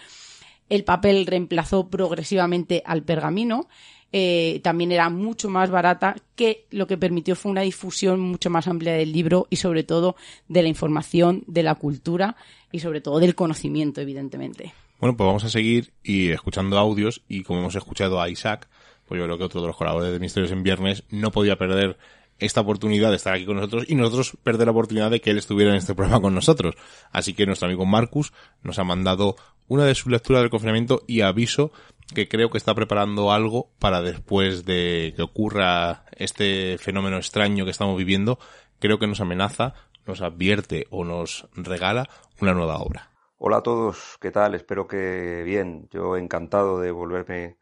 El 0.68 0.84
papel 0.84 1.26
reemplazó 1.26 1.88
progresivamente 1.88 2.82
al 2.84 3.02
pergamino, 3.02 3.68
eh, 4.12 4.60
también 4.62 4.92
era 4.92 5.10
mucho 5.10 5.48
más 5.48 5.70
barata, 5.70 6.16
que 6.34 6.66
lo 6.70 6.86
que 6.86 6.96
permitió 6.96 7.36
fue 7.36 7.52
una 7.52 7.60
difusión 7.60 8.20
mucho 8.20 8.50
más 8.50 8.66
amplia 8.66 8.94
del 8.94 9.12
libro 9.12 9.46
y 9.50 9.56
sobre 9.56 9.84
todo 9.84 10.16
de 10.48 10.62
la 10.62 10.68
información, 10.68 11.44
de 11.46 11.62
la 11.62 11.74
cultura 11.74 12.36
y 12.72 12.80
sobre 12.80 13.00
todo 13.00 13.18
del 13.18 13.34
conocimiento, 13.34 14.00
evidentemente. 14.00 14.72
Bueno, 14.98 15.16
pues 15.16 15.26
vamos 15.26 15.44
a 15.44 15.50
seguir 15.50 15.92
y 16.02 16.30
escuchando 16.30 16.78
audios 16.78 17.22
y 17.28 17.42
como 17.42 17.60
hemos 17.60 17.74
escuchado 17.74 18.20
a 18.20 18.30
Isaac, 18.30 18.68
pues 19.06 19.18
yo 19.18 19.24
creo 19.24 19.38
que 19.38 19.44
otro 19.44 19.60
de 19.60 19.66
los 19.66 19.76
colaboradores 19.76 20.14
de 20.14 20.20
Misterios 20.20 20.52
en 20.52 20.62
Viernes 20.62 21.04
no 21.10 21.30
podía 21.30 21.56
perder 21.56 21.98
esta 22.38 22.60
oportunidad 22.60 23.10
de 23.10 23.16
estar 23.16 23.34
aquí 23.34 23.46
con 23.46 23.56
nosotros 23.56 23.84
y 23.88 23.94
nosotros 23.94 24.36
perder 24.42 24.66
la 24.66 24.72
oportunidad 24.72 25.10
de 25.10 25.20
que 25.20 25.30
él 25.30 25.38
estuviera 25.38 25.70
en 25.70 25.78
este 25.78 25.94
programa 25.94 26.20
con 26.20 26.34
nosotros. 26.34 26.74
Así 27.10 27.34
que 27.34 27.46
nuestro 27.46 27.66
amigo 27.66 27.86
Marcus 27.86 28.32
nos 28.62 28.78
ha 28.78 28.84
mandado 28.84 29.36
una 29.68 29.84
de 29.84 29.94
sus 29.94 30.12
lecturas 30.12 30.42
del 30.42 30.50
confinamiento 30.50 31.02
y 31.06 31.22
aviso 31.22 31.72
que 32.14 32.28
creo 32.28 32.50
que 32.50 32.58
está 32.58 32.74
preparando 32.74 33.32
algo 33.32 33.70
para 33.78 34.00
después 34.00 34.64
de 34.64 35.12
que 35.16 35.22
ocurra 35.22 36.04
este 36.12 36.78
fenómeno 36.78 37.16
extraño 37.16 37.64
que 37.64 37.70
estamos 37.72 37.96
viviendo, 37.96 38.38
creo 38.78 38.98
que 38.98 39.08
nos 39.08 39.20
amenaza, 39.20 39.74
nos 40.06 40.22
advierte 40.22 40.86
o 40.90 41.04
nos 41.04 41.48
regala 41.54 42.08
una 42.40 42.54
nueva 42.54 42.78
obra. 42.78 43.10
Hola 43.38 43.58
a 43.58 43.62
todos, 43.62 44.16
¿qué 44.20 44.30
tal? 44.30 44.54
Espero 44.54 44.86
que 44.86 45.42
bien. 45.44 45.88
Yo 45.92 46.16
encantado 46.16 46.80
de 46.80 46.90
volverme 46.90 47.56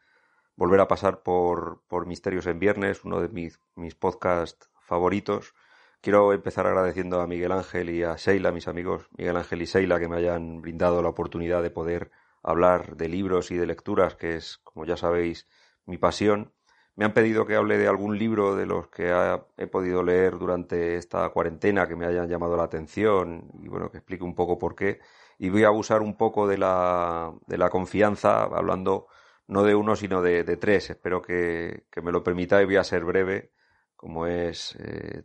volver 0.56 0.80
a 0.80 0.88
pasar 0.88 1.22
por, 1.22 1.82
por 1.88 2.06
Misterios 2.06 2.46
en 2.46 2.58
Viernes, 2.58 3.04
uno 3.04 3.20
de 3.20 3.28
mis, 3.28 3.60
mis 3.74 3.94
podcasts 3.94 4.70
favoritos. 4.80 5.54
Quiero 6.00 6.32
empezar 6.32 6.66
agradeciendo 6.66 7.20
a 7.20 7.26
Miguel 7.26 7.52
Ángel 7.52 7.90
y 7.90 8.02
a 8.02 8.16
Sheila, 8.16 8.52
mis 8.52 8.68
amigos 8.68 9.08
Miguel 9.16 9.36
Ángel 9.36 9.62
y 9.62 9.64
Sheila, 9.64 9.98
que 9.98 10.08
me 10.08 10.16
hayan 10.16 10.60
brindado 10.60 11.02
la 11.02 11.08
oportunidad 11.08 11.62
de 11.62 11.70
poder 11.70 12.10
hablar 12.42 12.96
de 12.96 13.08
libros 13.08 13.50
y 13.50 13.56
de 13.56 13.66
lecturas, 13.66 14.14
que 14.14 14.36
es, 14.36 14.58
como 14.58 14.84
ya 14.84 14.96
sabéis, 14.96 15.48
mi 15.86 15.96
pasión. 15.98 16.52
Me 16.94 17.04
han 17.04 17.14
pedido 17.14 17.46
que 17.46 17.56
hable 17.56 17.78
de 17.78 17.88
algún 17.88 18.18
libro 18.18 18.54
de 18.54 18.66
los 18.66 18.88
que 18.88 19.12
he 19.56 19.66
podido 19.66 20.02
leer 20.04 20.38
durante 20.38 20.96
esta 20.96 21.28
cuarentena 21.30 21.88
que 21.88 21.96
me 21.96 22.06
hayan 22.06 22.28
llamado 22.28 22.56
la 22.56 22.64
atención 22.64 23.50
y 23.60 23.68
bueno, 23.68 23.90
que 23.90 23.98
explique 23.98 24.22
un 24.22 24.34
poco 24.34 24.58
por 24.58 24.76
qué. 24.76 25.00
Y 25.38 25.48
voy 25.50 25.64
a 25.64 25.68
abusar 25.68 26.02
un 26.02 26.16
poco 26.16 26.46
de 26.46 26.58
la, 26.58 27.32
de 27.46 27.58
la 27.58 27.70
confianza, 27.70 28.44
hablando 28.44 29.08
no 29.46 29.62
de 29.62 29.74
uno, 29.74 29.96
sino 29.96 30.22
de, 30.22 30.44
tres. 30.56 30.90
Espero 30.90 31.22
que, 31.22 31.86
que, 31.90 32.02
me 32.02 32.12
lo 32.12 32.22
permita 32.22 32.62
y 32.62 32.64
voy 32.64 32.76
a 32.76 32.84
ser 32.84 33.04
breve, 33.04 33.52
como 33.96 34.26
es 34.26 34.76
eh, 34.78 35.24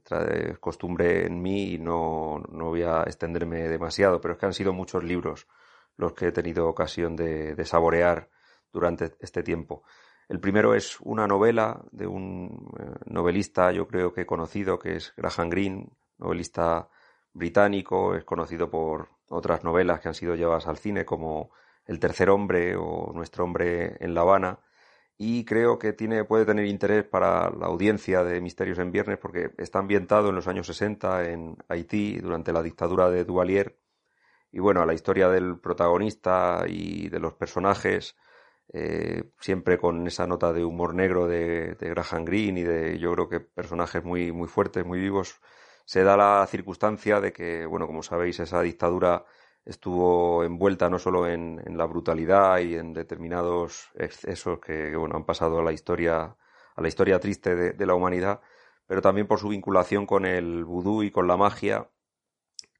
costumbre 0.59 1.25
en 1.25 1.41
mí, 1.41 1.73
y 1.73 1.77
no, 1.79 2.43
no 2.51 2.65
voy 2.65 2.83
a 2.83 3.03
extenderme 3.03 3.67
demasiado, 3.67 4.21
pero 4.21 4.33
es 4.33 4.39
que 4.39 4.45
han 4.45 4.53
sido 4.53 4.73
muchos 4.73 5.03
libros 5.03 5.47
los 5.97 6.13
que 6.13 6.27
he 6.27 6.31
tenido 6.31 6.67
ocasión 6.67 7.15
de, 7.15 7.55
de 7.55 7.65
saborear 7.65 8.29
durante 8.71 9.11
este 9.19 9.43
tiempo. 9.43 9.83
El 10.29 10.39
primero 10.39 10.75
es 10.75 10.99
una 11.01 11.27
novela 11.27 11.83
de 11.91 12.05
un 12.07 12.71
eh, 12.79 12.99
novelista, 13.05 13.71
yo 13.71 13.87
creo 13.87 14.13
que 14.13 14.25
conocido, 14.25 14.77
que 14.77 14.95
es 14.95 15.13
Graham 15.17 15.49
Greene, 15.49 15.89
novelista 16.19 16.87
británico, 17.33 18.15
es 18.15 18.23
conocido 18.23 18.69
por 18.69 19.09
otras 19.27 19.63
novelas 19.63 19.99
que 19.99 20.07
han 20.07 20.13
sido 20.13 20.35
llevadas 20.35 20.67
al 20.67 20.77
cine 20.77 21.03
como 21.05 21.51
El 21.89 21.99
tercer 21.99 22.29
hombre 22.29 22.75
o 22.77 23.11
Nuestro 23.15 23.43
hombre 23.43 23.97
en 23.99 24.13
La 24.13 24.21
Habana 24.21 24.59
y 25.17 25.43
creo 25.43 25.79
que 25.79 25.91
tiene, 25.91 26.23
puede 26.23 26.45
tener 26.45 26.65
interés 26.65 27.03
para 27.03 27.49
la 27.49 27.65
audiencia 27.65 28.23
de 28.23 28.41
Misterios 28.41 28.77
en 28.77 28.91
Viernes 28.91 29.17
porque 29.17 29.51
está 29.57 29.79
ambientado 29.79 30.29
en 30.29 30.35
los 30.35 30.47
años 30.47 30.67
60 30.67 31.29
en 31.31 31.57
Haití 31.67 32.19
durante 32.19 32.53
la 32.53 32.61
dictadura 32.61 33.09
de 33.09 33.25
Duvalier. 33.25 33.79
Y 34.51 34.59
bueno, 34.59 34.85
la 34.85 34.93
historia 34.93 35.29
del 35.29 35.59
protagonista 35.59 36.63
y 36.67 37.09
de 37.09 37.19
los 37.19 37.33
personajes 37.33 38.15
eh, 38.71 39.31
siempre 39.39 39.79
con 39.79 40.05
esa 40.05 40.27
nota 40.27 40.53
de 40.53 40.63
humor 40.63 40.93
negro 40.93 41.27
de, 41.27 41.75
Graham 41.79 42.23
Greene 42.23 42.59
y 42.59 42.63
de 42.63 42.99
yo 42.99 43.11
creo 43.13 43.29
que 43.29 43.39
personajes 43.39 44.03
muy, 44.03 44.31
muy 44.31 44.47
fuertes, 44.47 44.85
muy 44.85 44.99
vivos, 44.99 45.41
se 45.85 46.03
da 46.03 46.15
la 46.15 46.45
circunstancia 46.47 47.19
de 47.19 47.33
que, 47.33 47.65
bueno, 47.65 47.87
como 47.87 48.03
sabéis, 48.03 48.39
esa 48.39 48.61
dictadura 48.61 49.25
estuvo 49.65 50.43
envuelta 50.43 50.89
no 50.89 50.99
solo 50.99 51.27
en, 51.27 51.61
la 51.77 51.85
brutalidad 51.85 52.59
y 52.59 52.75
en 52.75 52.93
determinados 52.93 53.89
excesos 53.95 54.59
que, 54.59 54.95
bueno, 54.95 55.15
han 55.15 55.25
pasado 55.25 55.59
a 55.59 55.63
la 55.63 55.73
historia, 55.73 56.35
a 56.75 56.81
la 56.81 56.87
historia 56.87 57.19
triste 57.19 57.55
de, 57.55 57.73
de 57.73 57.85
la 57.85 57.95
humanidad, 57.95 58.41
pero 58.87 59.01
también 59.01 59.27
por 59.27 59.39
su 59.39 59.49
vinculación 59.49 60.05
con 60.05 60.25
el 60.25 60.65
vudú 60.65 61.03
y 61.03 61.11
con 61.11 61.27
la 61.27 61.37
magia 61.37 61.89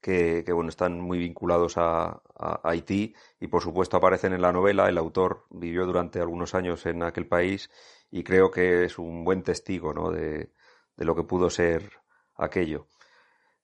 que, 0.02 0.46
bueno, 0.54 0.70
están 0.70 1.00
muy 1.00 1.20
vinculados 1.20 1.78
a, 1.78 2.22
Haití 2.64 3.14
y 3.40 3.48
por 3.48 3.62
supuesto 3.62 3.98
aparecen 3.98 4.34
en 4.34 4.42
la 4.42 4.54
novela. 4.54 4.88
El 4.88 4.98
autor 4.98 5.46
vivió 5.50 5.86
durante 5.86 6.20
algunos 6.22 6.56
años 6.56 6.86
en 6.86 7.04
aquel 7.04 7.28
país 7.28 7.70
y 8.10 8.24
creo 8.24 8.50
que 8.50 8.86
es 8.86 8.98
un 8.98 9.26
buen 9.26 9.44
testigo 9.44 9.94
¿no? 9.94 10.12
de, 10.12 10.52
lo 10.96 11.16
que 11.16 11.24
pudo 11.24 11.50
ser 11.50 11.92
aquello. 12.36 12.88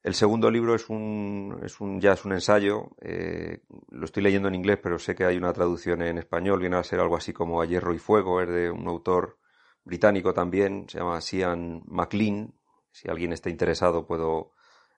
El 0.06 0.14
segundo 0.14 0.52
libro 0.52 0.76
es 0.76 0.88
un, 0.88 1.60
es 1.64 1.82
un 1.82 2.00
ya 2.00 2.14
es 2.14 2.26
un 2.26 2.34
ensayo, 2.34 2.92
eh, 3.02 3.64
lo 3.90 4.06
estoy 4.06 4.22
leyendo 4.22 4.48
en 4.48 4.54
inglés, 4.54 4.78
pero 4.80 5.00
sé 5.00 5.16
que 5.16 5.26
hay 5.26 5.36
una 5.36 5.52
traducción 5.52 6.04
en 6.04 6.20
español, 6.20 6.60
viene 6.60 6.76
a 6.76 6.84
ser 6.84 7.00
algo 7.00 7.16
así 7.16 7.34
como 7.34 7.60
A 7.60 7.66
hierro 7.66 7.92
y 7.92 7.98
fuego, 7.98 8.40
es 8.40 8.48
de 8.48 8.70
un 8.70 8.88
autor 8.88 9.40
británico 9.84 10.32
también, 10.32 10.88
se 10.90 11.00
llama 11.00 11.20
Sian 11.22 11.82
MacLean, 11.88 12.54
si 12.92 13.10
alguien 13.10 13.34
está 13.34 13.50
interesado 13.50 14.06
puedo 14.06 14.52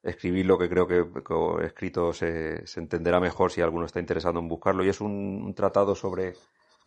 escribirlo, 0.03 0.57
que 0.57 0.67
creo 0.67 0.87
que 0.87 1.05
escrito 1.65 2.11
se, 2.11 2.67
se, 2.67 2.81
entenderá 2.81 3.21
mejor 3.21 3.53
si 3.53 3.61
alguno 3.61 3.85
está 3.85 4.01
interesado 4.01 4.39
en 4.39 4.49
buscarlo. 4.49 4.83
Y 4.83 4.89
es 4.89 4.99
un, 4.99 5.53
tratado 5.55 5.95
sobre 5.95 6.33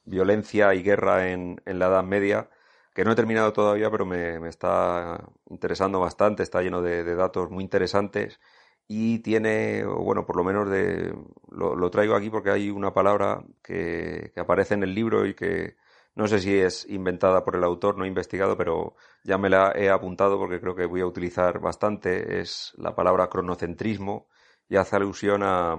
violencia 0.05 0.75
y 0.75 0.83
guerra 0.83 1.31
en, 1.31 1.63
en, 1.65 1.79
la 1.79 1.87
Edad 1.87 2.05
Media, 2.05 2.51
que 2.95 3.05
no 3.05 3.13
he 3.13 3.17
terminado 3.17 3.53
todavía, 3.53 3.91
pero 3.91 4.07
me, 4.07 4.41
me 4.41 4.49
está 4.49 5.29
interesando 5.49 6.01
bastante, 6.01 6.43
está 6.43 6.63
lleno 6.63 6.83
de, 6.83 7.05
datos 7.15 7.51
muy 7.51 7.65
interesantes 7.65 8.41
y 8.89 9.21
tiene, 9.21 9.85
bueno, 9.85 10.27
por 10.27 10.37
lo 10.37 10.45
menos 10.45 10.69
de, 10.71 11.15
lo, 11.51 11.77
lo 11.77 11.91
traigo 11.91 12.17
aquí 12.17 12.31
porque 12.31 12.51
hay 12.51 12.71
una 12.71 12.93
palabra 12.93 13.45
que, 13.63 14.33
que 14.35 14.41
aparece 14.41 14.75
en 14.75 14.83
el 14.83 14.95
libro 14.95 15.27
y 15.27 15.35
que 15.35 15.77
no 16.15 16.27
sé 16.27 16.41
si 16.41 16.59
es 16.59 16.87
inventada 16.89 17.45
por 17.45 17.57
el 17.57 17.65
autor, 17.65 17.97
no 17.97 18.05
he 18.05 18.09
investigado, 18.09 18.57
pero 18.57 18.97
ya 19.25 19.39
me 19.39 19.49
la 19.49 19.73
he 19.75 19.91
apuntado 19.91 20.39
porque 20.39 20.61
creo 20.61 20.75
que 20.75 20.87
voy 20.87 21.01
a 21.01 21.07
utilizar 21.07 21.61
bastante. 21.61 22.41
Es 22.41 22.73
la 22.77 22.95
palabra 22.95 23.29
cronocentrismo 23.29 24.29
y 24.69 24.77
hace 24.77 24.97
alusión 24.97 25.43
a, 25.43 25.79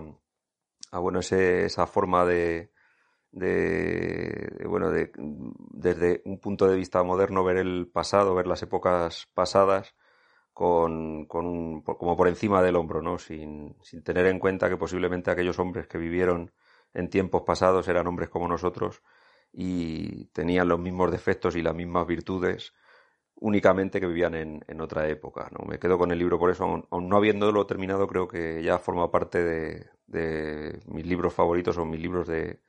a 0.91 0.99
bueno, 0.99 1.19
ese, 1.19 1.65
esa 1.65 1.85
forma 1.85 2.25
de, 2.25 2.71
de, 3.31 4.65
bueno, 4.67 4.89
de, 4.91 5.11
desde 5.17 6.21
un 6.25 6.39
punto 6.39 6.67
de 6.67 6.75
vista 6.77 7.03
moderno 7.03 7.43
ver 7.43 7.57
el 7.57 7.89
pasado, 7.91 8.35
ver 8.35 8.47
las 8.47 8.61
épocas 8.63 9.29
pasadas 9.33 9.95
con, 10.53 11.25
con 11.25 11.81
como 11.81 12.17
por 12.17 12.27
encima 12.27 12.61
del 12.61 12.75
hombro, 12.75 13.01
¿no? 13.01 13.17
Sin, 13.17 13.75
sin 13.81 14.03
tener 14.03 14.27
en 14.27 14.39
cuenta 14.39 14.69
que 14.69 14.77
posiblemente 14.77 15.31
aquellos 15.31 15.59
hombres 15.59 15.87
que 15.87 15.97
vivieron 15.97 16.51
en 16.93 17.09
tiempos 17.09 17.43
pasados 17.43 17.87
eran 17.87 18.07
hombres 18.07 18.29
como 18.29 18.47
nosotros 18.47 19.01
y 19.53 20.25
tenían 20.27 20.67
los 20.67 20.79
mismos 20.79 21.11
defectos 21.11 21.55
y 21.55 21.61
las 21.61 21.75
mismas 21.75 22.07
virtudes 22.07 22.73
únicamente 23.35 23.99
que 23.99 24.07
vivían 24.07 24.35
en, 24.35 24.63
en 24.67 24.81
otra 24.81 25.07
época. 25.09 25.49
¿no? 25.51 25.65
Me 25.65 25.79
quedo 25.79 25.97
con 25.97 26.11
el 26.11 26.19
libro 26.19 26.37
por 26.37 26.51
eso, 26.51 26.63
aun, 26.65 27.09
no 27.09 27.17
habiéndolo 27.17 27.65
terminado, 27.65 28.07
creo 28.07 28.27
que 28.27 28.61
ya 28.63 28.77
forma 28.77 29.09
parte 29.11 29.43
de, 29.43 29.89
de 30.07 30.81
mis 30.85 31.05
libros 31.05 31.33
favoritos 31.33 31.77
o 31.77 31.85
mis 31.85 31.99
libros 31.99 32.27
de, 32.27 32.61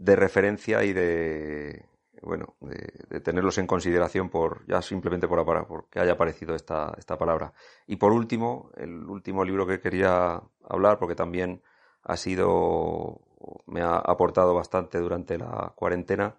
de 0.00 0.16
referencia 0.16 0.82
y 0.82 0.92
de 0.92 1.84
bueno 2.22 2.56
de, 2.60 3.20
tenerlos 3.20 3.58
en 3.58 3.66
consideración 3.66 4.28
por 4.28 4.66
ya 4.66 4.82
simplemente 4.82 5.28
por, 5.28 5.44
por 5.44 5.88
que 5.88 6.00
haya 6.00 6.12
aparecido 6.12 6.54
esta, 6.54 6.94
esta 6.98 7.18
palabra. 7.18 7.52
Y 7.86 7.96
por 7.96 8.12
último, 8.12 8.70
el 8.76 9.04
último 9.04 9.44
libro 9.44 9.66
que 9.66 9.80
quería 9.80 10.40
hablar, 10.68 10.98
porque 10.98 11.14
también 11.14 11.62
ha 12.02 12.16
sido 12.16 13.20
me 13.66 13.82
ha 13.82 13.96
aportado 13.96 14.54
bastante 14.54 14.98
durante 14.98 15.38
la 15.38 15.72
cuarentena. 15.74 16.36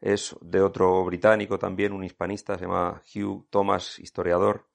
Es 0.00 0.36
de 0.40 0.60
otro 0.60 1.04
británico 1.04 1.58
también, 1.58 1.92
un 1.92 2.04
hispanista, 2.04 2.58
se 2.58 2.64
llama 2.66 3.02
Hugh 3.14 3.46
Thomas, 3.50 3.98
historiador. 3.98 4.66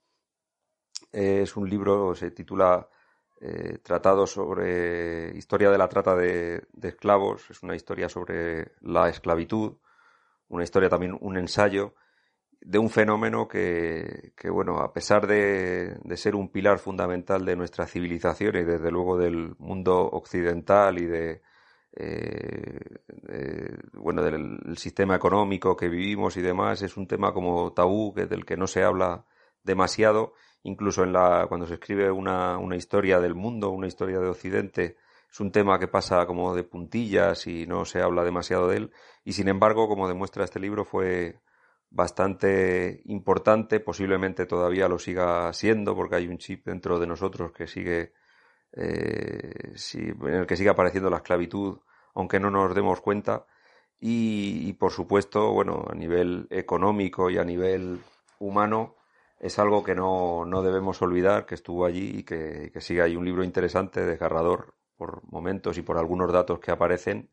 Es 1.11 1.55
un 1.55 1.69
libro, 1.69 2.15
se 2.15 2.31
titula 2.31 2.87
eh, 3.39 3.77
Tratado 3.83 4.25
sobre 4.25 5.35
historia 5.37 5.69
de 5.69 5.77
la 5.77 5.87
trata 5.87 6.15
de, 6.15 6.67
esclavos. 6.81 7.49
Es 7.49 7.61
una 7.63 7.75
historia 7.75 8.09
sobre 8.09 8.71
la 8.81 9.09
esclavitud, 9.09 9.77
una 10.49 10.63
historia 10.63 10.89
también, 10.89 11.17
un 11.21 11.37
ensayo 11.37 11.93
de 12.59 12.79
un 12.79 12.89
fenómeno 12.89 13.47
que, 13.47 14.33
que 14.35 14.49
bueno, 14.49 14.79
a 14.79 14.91
pesar 14.91 15.27
de, 15.27 15.99
ser 16.15 16.35
un 16.35 16.49
pilar 16.49 16.79
fundamental 16.79 17.45
de 17.45 17.55
nuestra 17.55 17.85
civilización 17.85 18.55
y 18.55 18.63
desde 18.63 18.91
luego 18.91 19.17
del 19.17 19.55
mundo 19.59 19.99
occidental 19.99 20.97
y 20.97 21.05
de, 21.05 21.41
eh, 21.95 22.79
bueno, 23.93 24.23
del 24.23 24.77
sistema 24.77 25.15
económico 25.15 25.77
que 25.77 25.89
vivimos 25.89 26.37
y 26.37 26.41
demás, 26.41 26.81
es 26.81 26.97
un 26.97 27.07
tema 27.07 27.33
como 27.33 27.71
tabú 27.73 28.13
que, 28.13 28.25
del 28.25 28.45
que 28.45 28.57
no 28.57 28.67
se 28.67 28.83
habla 28.83 29.25
demasiado, 29.63 30.33
incluso 30.63 31.03
en 31.03 31.13
la, 31.13 31.45
cuando 31.47 31.65
se 31.67 31.75
escribe 31.75 32.11
una, 32.11 32.57
una 32.57 32.75
historia 32.75 33.19
del 33.19 33.35
mundo, 33.35 33.69
una 33.69 33.87
historia 33.87 34.19
de 34.19 34.27
Occidente, 34.27 34.97
es 35.29 35.39
un 35.39 35.51
tema 35.51 35.79
que 35.79 35.87
pasa 35.87 36.25
como 36.25 36.55
de 36.55 36.63
puntillas 36.63 37.47
y 37.47 37.67
no 37.67 37.85
se 37.85 38.01
habla 38.01 38.23
demasiado 38.23 38.67
de 38.67 38.77
él, 38.77 38.91
y 39.23 39.33
sin 39.33 39.47
embargo, 39.47 39.87
como 39.87 40.07
demuestra 40.07 40.45
este 40.45 40.59
libro, 40.59 40.85
fue 40.85 41.39
bastante 41.89 43.01
importante, 43.05 43.79
posiblemente 43.79 44.45
todavía 44.45 44.87
lo 44.87 44.99
siga 44.99 45.51
siendo, 45.53 45.95
porque 45.95 46.15
hay 46.15 46.27
un 46.27 46.37
chip 46.37 46.65
dentro 46.65 46.99
de 46.99 47.07
nosotros 47.07 47.51
que 47.51 47.67
sigue 47.67 48.13
eh, 48.73 49.73
en 49.93 50.33
el 50.33 50.47
que 50.47 50.55
sigue 50.55 50.69
apareciendo 50.69 51.09
la 51.09 51.17
esclavitud, 51.17 51.79
aunque 52.13 52.39
no 52.39 52.51
nos 52.51 52.73
demos 52.75 53.01
cuenta. 53.01 53.45
Y, 53.99 54.73
por 54.73 54.91
supuesto, 54.91 55.51
bueno, 55.51 55.85
a 55.89 55.95
nivel 55.95 56.47
económico 56.51 57.29
y 57.31 57.37
a 57.39 57.43
nivel 57.43 57.99
humano, 58.39 58.95
es 59.39 59.59
algo 59.59 59.83
que 59.83 59.95
no, 59.95 60.45
no 60.45 60.61
debemos 60.63 61.01
olvidar, 61.01 61.45
que 61.45 61.55
estuvo 61.55 61.85
allí 61.85 62.19
y 62.19 62.23
que, 62.23 62.71
que 62.73 62.81
sigue 62.81 63.01
ahí 63.01 63.15
un 63.15 63.25
libro 63.25 63.43
interesante, 63.43 64.05
desgarrador 64.05 64.75
por 64.95 65.23
momentos 65.31 65.77
y 65.77 65.83
por 65.83 65.97
algunos 65.97 66.31
datos 66.31 66.59
que 66.59 66.71
aparecen, 66.71 67.29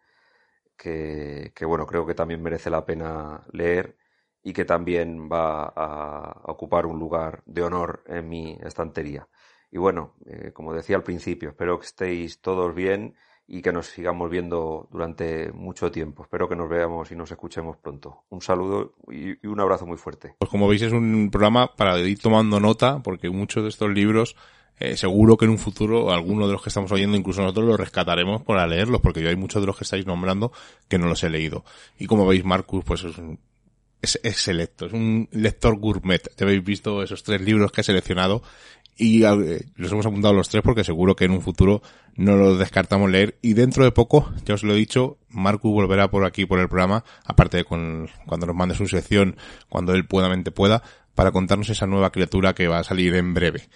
que, 0.76 1.52
que 1.55 1.64
bueno, 1.64 1.86
creo 1.86 2.07
que 2.07 2.14
también 2.14 2.42
merece 2.42 2.70
la 2.70 2.84
pena 2.84 3.42
leer 3.52 3.96
y 4.42 4.52
que 4.52 4.64
también 4.64 5.28
va 5.30 5.72
a 5.74 6.42
ocupar 6.44 6.86
un 6.86 6.98
lugar 6.98 7.42
de 7.46 7.62
honor 7.62 8.05
en 8.07 8.28
mi 8.28 8.59
estantería. 8.62 9.26
Y 9.70 9.78
bueno, 9.78 10.14
eh, 10.26 10.52
como 10.52 10.74
decía 10.74 10.96
al 10.96 11.02
principio, 11.02 11.48
espero 11.50 11.78
que 11.78 11.86
estéis 11.86 12.40
todos 12.40 12.74
bien 12.74 13.16
y 13.47 13.61
que 13.61 13.72
nos 13.72 13.86
sigamos 13.86 14.30
viendo 14.30 14.88
durante 14.90 15.53
mucho 15.53 15.90
tiempo. 15.90 16.22
Espero 16.22 16.49
que 16.49 16.57
nos 16.57 16.68
veamos 16.68 17.11
y 17.11 17.16
nos 17.16 17.30
escuchemos 17.30 17.76
pronto. 17.76 18.24
Un 18.30 18.40
saludo 18.40 18.95
y, 19.11 19.47
un 19.47 19.61
abrazo 19.61 19.86
muy 19.86 19.99
fuerte. 19.99 20.34
Pues 20.38 20.51
como 20.51 20.68
veis 20.68 20.82
es 20.82 20.92
un 20.92 21.30
programa 21.30 21.74
para 21.76 21.99
ir 22.01 22.18
tomando 22.18 22.59
nota 22.61 23.01
porque 23.03 23.30
muchos 23.30 23.62
de 23.62 23.68
estos 23.68 23.90
libros 23.90 24.36
eh, 24.78 24.97
seguro 24.97 25.36
que 25.36 25.45
en 25.45 25.53
un 25.53 25.59
futuro 25.59 26.11
alguno 26.11 26.47
de 26.47 26.53
los 26.53 26.62
que 26.62 26.70
estamos 26.70 26.90
oyendo, 26.90 27.16
incluso 27.16 27.42
nosotros 27.42 27.66
los 27.66 27.78
rescataremos 27.78 28.42
para 28.42 28.66
leerlos 28.66 29.01
porque 29.01 29.22
yo 29.22 29.28
hay 29.28 29.36
muchos 29.36 29.62
de 29.62 29.66
los 29.66 29.76
que 29.76 29.84
estáis 29.84 30.07
nombrando 30.07 30.51
que 30.88 30.99
no 30.99 31.07
los 31.07 31.22
he 31.22 31.30
leído. 31.30 31.64
Y 31.99 32.07
como 32.07 32.26
veis 32.26 32.45
Marcus 32.45 32.82
pues 32.84 33.05
es 33.05 33.18
un 33.18 33.38
es, 34.05 34.36
selecto, 34.36 34.86
es 34.86 34.92
un 34.92 35.28
lector 35.32 35.78
gourmet. 35.78 36.22
Ya 36.36 36.45
habéis 36.45 36.64
visto 36.64 37.03
esos 37.03 37.22
tres 37.22 37.40
libros 37.40 37.72
que 37.72 37.80
he 37.80 37.84
seleccionado 37.84 38.42
y 38.97 39.24
eh, 39.24 39.66
los 39.76 39.92
hemos 39.92 40.07
apuntado 40.07 40.34
los 40.34 40.49
tres 40.49 40.62
porque 40.62 40.84
seguro 40.84 41.16
que 41.16 41.24
en 41.24 41.32
un 41.32 41.42
futuro 41.42 41.82
no 42.16 42.36
los 42.36 42.59
descartamos 42.59 43.11
leer 43.11 43.38
y 43.42 43.55
dentro 43.55 43.84
de 43.84 43.92
poco, 43.92 44.32
ya 44.45 44.55
os 44.55 44.62
lo 44.62 44.74
he 44.74 44.76
dicho, 44.76 45.18
Marco 45.28 45.70
volverá 45.70 46.11
por 46.11 46.24
aquí 46.24 46.47
por 46.47 46.61
el 46.61 46.68
programa, 46.68 47.05
aparte 47.24 47.59
de 47.59 47.64
con, 47.64 48.09
cuando 48.26 48.47
nos 48.47 48.57
mande 48.57 48.74
su 48.74 48.86
sección, 48.86 49.36
cuando 49.68 49.95
él 49.95 50.07
puedamente 50.07 50.51
pueda, 50.53 50.82
para 51.14 51.32
contarnos 51.32 51.70
esa 51.70 51.86
nueva 51.86 52.11
criatura 52.11 52.55
que 52.55 52.68
va 52.68 52.78
a 52.78 52.84
salir 52.84 53.14
en 53.14 53.34
breve. 53.34 53.68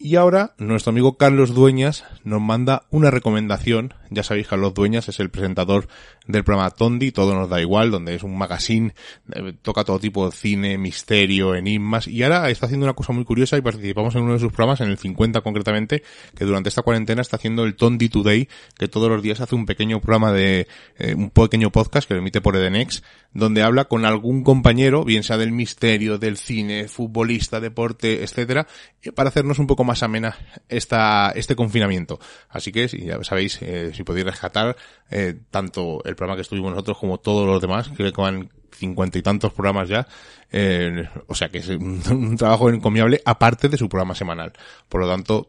Y 0.00 0.14
ahora 0.14 0.54
nuestro 0.58 0.90
amigo 0.90 1.16
Carlos 1.16 1.54
Dueñas 1.54 2.04
nos 2.22 2.40
manda 2.40 2.84
una 2.90 3.10
recomendación. 3.10 3.94
Ya 4.10 4.22
sabéis, 4.22 4.46
Carlos 4.46 4.72
Dueñas 4.72 5.08
es 5.08 5.18
el 5.18 5.28
presentador 5.28 5.88
del 6.28 6.44
programa 6.44 6.70
Tondi, 6.70 7.10
todo 7.10 7.34
nos 7.34 7.48
da 7.48 7.60
igual, 7.60 7.90
donde 7.90 8.14
es 8.14 8.22
un 8.22 8.36
magazine, 8.36 8.94
eh, 9.32 9.54
toca 9.62 9.82
todo 9.82 9.98
tipo 9.98 10.26
de 10.26 10.36
cine, 10.36 10.78
misterio, 10.78 11.54
enigmas, 11.54 12.06
y 12.06 12.22
ahora 12.22 12.50
está 12.50 12.66
haciendo 12.66 12.84
una 12.84 12.92
cosa 12.92 13.12
muy 13.12 13.24
curiosa 13.24 13.56
y 13.56 13.62
participamos 13.62 14.14
en 14.14 14.22
uno 14.22 14.34
de 14.34 14.38
sus 14.38 14.52
programas, 14.52 14.80
en 14.82 14.90
el 14.90 14.98
50 14.98 15.40
concretamente, 15.40 16.02
que 16.36 16.44
durante 16.44 16.68
esta 16.68 16.82
cuarentena 16.82 17.22
está 17.22 17.36
haciendo 17.36 17.64
el 17.64 17.74
Tondi 17.74 18.10
Today, 18.10 18.48
que 18.76 18.88
todos 18.88 19.08
los 19.08 19.22
días 19.22 19.40
hace 19.40 19.54
un 19.54 19.64
pequeño 19.64 20.00
programa 20.00 20.30
de, 20.32 20.68
eh, 20.98 21.14
un 21.14 21.30
pequeño 21.30 21.72
podcast 21.72 22.06
que 22.06 22.14
lo 22.14 22.20
emite 22.20 22.42
por 22.42 22.54
Edenex, 22.56 23.02
donde 23.32 23.62
habla 23.62 23.86
con 23.86 24.04
algún 24.04 24.44
compañero, 24.44 25.04
bien 25.04 25.22
sea 25.22 25.38
del 25.38 25.52
misterio, 25.52 26.18
del 26.18 26.36
cine, 26.36 26.88
futbolista, 26.88 27.58
deporte, 27.58 28.22
etcétera, 28.22 28.66
para 29.14 29.30
hacernos 29.30 29.58
un 29.58 29.66
poco 29.66 29.84
más 29.84 30.02
amena 30.02 30.36
esta, 30.68 31.30
este 31.34 31.56
confinamiento. 31.56 32.18
Así 32.50 32.70
que, 32.70 32.88
si 32.88 33.06
ya 33.06 33.22
sabéis, 33.24 33.60
eh, 33.62 33.92
si 33.94 34.02
podéis 34.02 34.26
rescatar 34.26 34.76
eh, 35.10 35.34
tanto 35.50 36.02
el 36.04 36.16
programa 36.18 36.36
que 36.36 36.42
estuvimos 36.42 36.72
nosotros 36.72 36.98
como 36.98 37.18
todos 37.18 37.46
los 37.46 37.62
demás, 37.62 37.90
creo 37.96 38.12
que 38.12 38.20
van 38.20 38.50
cincuenta 38.72 39.18
y 39.18 39.22
tantos 39.22 39.52
programas 39.52 39.88
ya, 39.88 40.06
eh, 40.52 41.08
o 41.26 41.34
sea 41.34 41.48
que 41.48 41.58
es 41.58 41.68
un, 41.68 42.02
un, 42.10 42.36
trabajo 42.36 42.68
encomiable 42.68 43.22
aparte 43.24 43.68
de 43.68 43.78
su 43.78 43.88
programa 43.88 44.14
semanal. 44.14 44.52
Por 44.88 45.00
lo 45.00 45.08
tanto, 45.08 45.48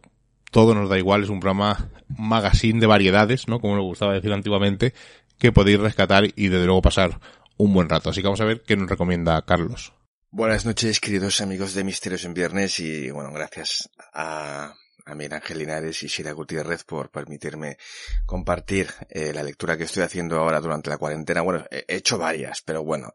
todo 0.52 0.74
nos 0.74 0.90
da 0.90 0.98
igual, 0.98 1.24
es 1.24 1.30
un 1.30 1.40
programa 1.40 1.90
magazine 2.08 2.80
de 2.80 2.88
variedades, 2.88 3.48
¿no? 3.48 3.60
Como 3.60 3.76
nos 3.76 3.84
gustaba 3.84 4.14
decir 4.14 4.32
antiguamente, 4.32 4.94
que 5.38 5.52
podéis 5.52 5.80
rescatar 5.80 6.26
y 6.36 6.48
desde 6.48 6.66
luego 6.66 6.82
pasar 6.82 7.20
un 7.58 7.74
buen 7.74 7.90
rato. 7.90 8.10
Así 8.10 8.22
que 8.22 8.28
vamos 8.28 8.42
a 8.42 8.46
ver 8.46 8.62
qué 8.62 8.78
nos 8.78 8.90
recomienda 8.90 9.42
Carlos. 9.44 9.94
Buenas 10.32 10.66
noches, 10.66 11.00
queridos 11.00 11.42
amigos 11.42 11.74
de 11.74 11.84
Misterios 11.84 12.24
en 12.24 12.36
Viernes 12.36 12.80
y 12.80 13.10
bueno, 13.10 13.32
gracias 13.34 13.90
a, 14.14 14.76
a 15.10 15.36
Ángel 15.36 15.58
Linares 15.58 16.04
y 16.04 16.08
Shira 16.08 16.32
Gutiérrez 16.34 16.84
por 16.84 17.10
permitirme 17.10 17.78
compartir 18.26 18.90
eh, 19.10 19.34
la 19.34 19.44
lectura 19.44 19.78
que 19.78 19.86
estoy 19.86 20.04
haciendo 20.04 20.38
ahora 20.38 20.62
durante 20.62 20.90
la 20.90 20.98
cuarentena. 20.98 21.42
Bueno, 21.42 21.66
he 21.72 21.86
hecho 21.88 22.18
varias, 22.18 22.62
pero 22.62 22.84
bueno, 22.84 23.12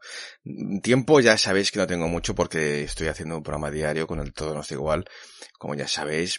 tiempo 0.83 1.19
ya 1.19 1.37
sabéis 1.37 1.71
que 1.71 1.79
no 1.79 1.87
tengo 1.87 2.07
mucho 2.07 2.35
porque 2.35 2.83
estoy 2.83 3.07
haciendo 3.07 3.37
un 3.37 3.43
programa 3.43 3.71
diario 3.71 4.07
con 4.07 4.19
el 4.19 4.33
Todo 4.33 4.53
Nos 4.53 4.69
da 4.69 4.75
Igual, 4.75 5.05
como 5.57 5.75
ya 5.75 5.87
sabéis. 5.87 6.37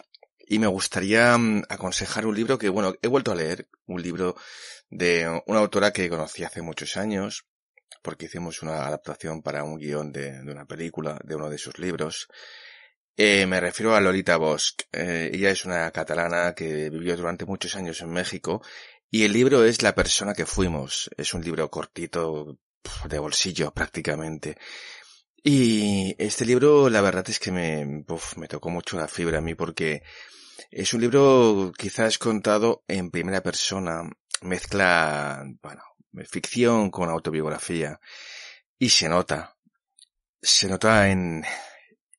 Y 0.48 0.58
me 0.58 0.66
gustaría 0.66 1.36
mm, 1.36 1.64
aconsejar 1.68 2.26
un 2.26 2.36
libro 2.36 2.58
que, 2.58 2.68
bueno, 2.68 2.94
he 3.02 3.08
vuelto 3.08 3.32
a 3.32 3.34
leer, 3.34 3.68
un 3.86 4.02
libro 4.02 4.36
de 4.90 5.42
una 5.46 5.60
autora 5.60 5.92
que 5.92 6.08
conocí 6.08 6.44
hace 6.44 6.62
muchos 6.62 6.96
años, 6.96 7.46
porque 8.02 8.26
hicimos 8.26 8.62
una 8.62 8.86
adaptación 8.86 9.42
para 9.42 9.64
un 9.64 9.78
guion 9.78 10.12
de 10.12 10.40
una 10.42 10.66
película, 10.66 11.18
de 11.24 11.34
uno 11.34 11.50
de 11.50 11.58
sus 11.58 11.78
libros. 11.78 12.28
Eh, 13.18 13.46
me 13.46 13.60
refiero 13.60 13.94
a 13.94 14.00
Lolita 14.00 14.36
Bosch. 14.36 14.82
Eh, 14.92 15.30
ella 15.32 15.50
es 15.50 15.64
una 15.64 15.90
catalana 15.90 16.54
que 16.54 16.90
vivió 16.90 17.16
durante 17.16 17.46
muchos 17.46 17.74
años 17.74 18.00
en 18.02 18.10
México 18.10 18.62
y 19.10 19.24
el 19.24 19.32
libro 19.32 19.64
es 19.64 19.82
La 19.82 19.94
persona 19.94 20.34
que 20.34 20.44
fuimos. 20.44 21.08
Es 21.16 21.32
un 21.32 21.42
libro 21.42 21.70
cortito, 21.70 22.58
de 23.08 23.18
bolsillo 23.18 23.72
prácticamente. 23.72 24.58
Y 25.42 26.14
este 26.18 26.44
libro, 26.44 26.90
la 26.90 27.00
verdad 27.00 27.24
es 27.28 27.38
que 27.38 27.52
me, 27.52 28.04
uf, 28.08 28.36
me 28.36 28.48
tocó 28.48 28.68
mucho 28.70 28.98
la 28.98 29.08
fibra 29.08 29.38
a 29.38 29.40
mí 29.40 29.54
porque 29.54 30.02
es 30.70 30.92
un 30.92 31.00
libro 31.00 31.72
quizás 31.76 32.18
contado 32.18 32.84
en 32.88 33.10
primera 33.10 33.42
persona. 33.42 34.02
Mezcla, 34.42 35.42
bueno, 35.62 35.82
ficción 36.30 36.90
con 36.90 37.08
autobiografía. 37.08 37.98
Y 38.78 38.90
se 38.90 39.08
nota. 39.08 39.56
Se 40.42 40.68
nota 40.68 41.08
en, 41.08 41.44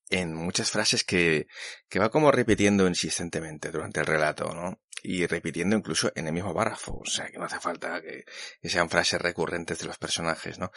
en 0.10 0.34
muchas 0.34 0.72
frases 0.72 1.04
que, 1.04 1.48
que 1.90 2.00
va 2.00 2.10
como 2.10 2.32
repitiendo 2.32 2.88
insistentemente 2.88 3.72
durante 3.72 4.00
el 4.00 4.06
relato, 4.06 4.54
¿no? 4.54 4.80
Y 5.04 5.26
repitiendo 5.26 5.76
incluso 5.76 6.12
en 6.16 6.28
el 6.28 6.34
mismo 6.34 6.54
párrafo. 6.54 7.00
O 7.00 7.06
sea, 7.06 7.30
que 7.30 7.38
no 7.38 7.46
hace 7.46 7.60
falta 7.60 8.02
que, 8.02 8.24
que 8.62 8.70
sean 8.70 8.90
frases 8.90 9.22
recurrentes 9.22 9.80
de 9.80 9.86
los 9.86 9.98
personajes, 9.98 10.58
¿no? 10.60 10.72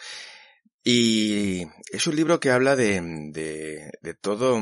Y 0.83 1.63
es 1.91 2.07
un 2.07 2.15
libro 2.15 2.39
que 2.39 2.51
habla 2.51 2.75
de, 2.75 3.01
de, 3.31 3.91
de 4.01 4.13
todo 4.15 4.59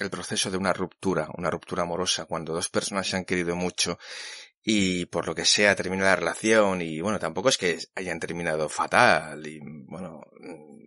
el 0.00 0.10
proceso 0.10 0.50
de 0.50 0.56
una 0.56 0.72
ruptura, 0.72 1.28
una 1.36 1.50
ruptura 1.50 1.82
amorosa, 1.82 2.26
cuando 2.26 2.52
dos 2.52 2.68
personas 2.68 3.08
se 3.08 3.16
han 3.16 3.24
querido 3.24 3.56
mucho 3.56 3.98
y 4.64 5.04
por 5.06 5.26
lo 5.26 5.34
que 5.34 5.44
sea 5.44 5.76
termina 5.76 6.04
la 6.04 6.16
relación 6.16 6.80
y 6.80 7.00
bueno, 7.02 7.18
tampoco 7.18 7.50
es 7.50 7.58
que 7.58 7.78
hayan 7.94 8.18
terminado 8.18 8.70
fatal 8.70 9.46
y 9.46 9.60
bueno, 9.60 10.22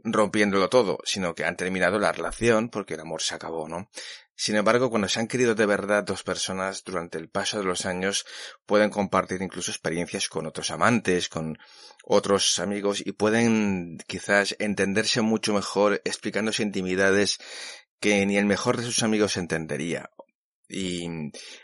rompiéndolo 0.03 0.67
todo, 0.67 0.97
sino 1.03 1.35
que 1.35 1.45
han 1.45 1.55
terminado 1.55 1.99
la 1.99 2.11
relación 2.11 2.69
porque 2.69 2.95
el 2.95 3.01
amor 3.01 3.21
se 3.21 3.35
acabó, 3.35 3.69
¿no? 3.69 3.89
Sin 4.35 4.55
embargo, 4.55 4.89
cuando 4.89 5.07
se 5.07 5.19
han 5.19 5.27
querido 5.27 5.53
de 5.53 5.65
verdad 5.65 6.03
dos 6.03 6.23
personas 6.23 6.83
durante 6.83 7.19
el 7.19 7.29
paso 7.29 7.59
de 7.59 7.65
los 7.65 7.85
años 7.85 8.25
pueden 8.65 8.89
compartir 8.89 9.41
incluso 9.43 9.71
experiencias 9.71 10.27
con 10.27 10.47
otros 10.47 10.71
amantes, 10.71 11.29
con 11.29 11.57
otros 12.03 12.57
amigos 12.57 13.01
y 13.05 13.11
pueden 13.11 13.99
quizás 14.07 14.55
entenderse 14.59 15.21
mucho 15.21 15.53
mejor 15.53 16.01
explicándose 16.03 16.63
intimidades 16.63 17.37
que 17.99 18.25
ni 18.25 18.37
el 18.37 18.45
mejor 18.45 18.77
de 18.77 18.83
sus 18.83 19.03
amigos 19.03 19.37
entendería 19.37 20.09
y 20.67 21.07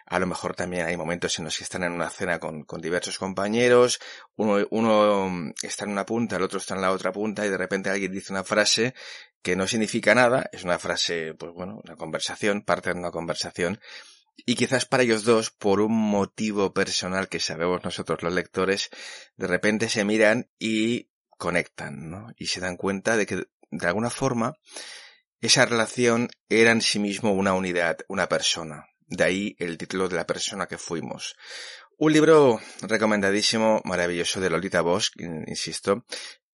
a 0.06 0.20
lo 0.20 0.28
mejor 0.28 0.56
también 0.56 0.86
hay 0.86 0.95
momentos 0.97 1.38
en 1.39 1.45
los 1.45 1.58
que 1.58 1.64
están 1.64 1.84
en 1.84 1.91
una 1.91 2.10
cena 2.10 2.39
con, 2.39 2.64
con, 2.64 2.82
diversos 2.82 3.18
compañeros, 3.18 3.99
uno, 4.36 4.66
uno 4.72 5.54
está 5.62 5.86
en 5.86 5.91
una 5.91 6.06
punta, 6.06 6.38
el 6.38 6.43
otro 6.43 6.60
está 6.60 6.76
en 6.76 6.82
la 6.82 6.91
otra 6.91 7.12
punta 7.12 7.45
y 7.45 7.49
de 7.49 7.58
repente 7.58 7.89
alguien 7.89 8.12
dice 8.12 8.32
una 8.32 8.43
frase 8.43 8.93
que 9.41 9.56
no 9.56 9.68
significa 9.68 10.16
nada, 10.16 10.49
es 10.54 10.64
una 10.64 10.80
frase, 10.80 11.34
pues 11.34 11.51
bueno, 11.54 11.82
una 11.84 11.95
conversación, 11.95 12.62
parte 12.62 12.93
de 12.93 12.99
una 12.99 13.12
conversación, 13.12 13.80
y 14.45 14.56
quizás 14.56 14.86
para 14.86 15.04
ellos 15.04 15.24
dos, 15.24 15.51
por 15.51 15.80
un 15.80 15.93
motivo 15.93 16.74
personal 16.74 17.30
que 17.30 17.39
sabemos 17.39 17.84
nosotros 17.84 18.24
los 18.24 18.34
lectores, 18.34 18.89
de 19.38 19.47
repente 19.47 19.89
se 19.89 20.06
miran 20.06 20.49
y 20.60 21.10
conectan, 21.38 22.10
¿no? 22.10 22.28
Y 22.38 22.47
se 22.47 22.60
dan 22.60 22.78
cuenta 22.78 23.16
de 23.16 23.26
que, 23.26 23.47
de 23.70 23.88
alguna 23.88 24.10
forma, 24.10 24.56
esa 25.39 25.66
relación 25.66 26.30
era 26.49 26.72
en 26.72 26.82
sí 26.82 26.99
mismo 26.99 27.34
una 27.34 27.54
unidad, 27.54 27.97
una 28.08 28.28
persona. 28.28 28.88
De 29.14 29.24
ahí 29.24 29.55
el 29.59 29.78
título 29.78 30.09
de 30.09 30.16
la 30.16 30.26
persona 30.26 30.66
que 30.66 30.80
fuimos. 30.80 31.36
Un 31.99 32.14
libro 32.14 32.59
recomendadísimo, 32.82 33.80
maravilloso 33.86 34.41
de 34.41 34.49
Lolita 34.49 34.82
Bosch, 34.82 35.11
insisto, 35.20 36.03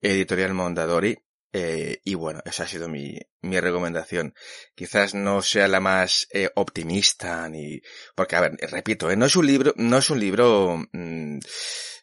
editorial 0.01 0.53
Mondadori. 0.53 1.17
Eh, 1.53 2.01
y 2.03 2.15
bueno, 2.15 2.41
esa 2.43 2.63
ha 2.63 2.67
sido 2.67 2.89
mi, 2.89 3.17
mi 3.41 3.59
recomendación. 3.61 4.33
Quizás 4.75 5.13
no 5.13 5.41
sea 5.41 5.69
la 5.69 5.79
más 5.79 6.27
eh, 6.33 6.49
optimista 6.55 7.47
ni, 7.47 7.81
porque 8.13 8.35
a 8.35 8.41
ver, 8.41 8.57
repito, 8.69 9.09
eh, 9.09 9.15
no 9.15 9.25
es 9.25 9.37
un 9.37 9.47
libro, 9.47 9.73
no 9.77 9.97
es 9.97 10.09
un 10.09 10.19
libro 10.19 10.77
mmm, 10.91 11.39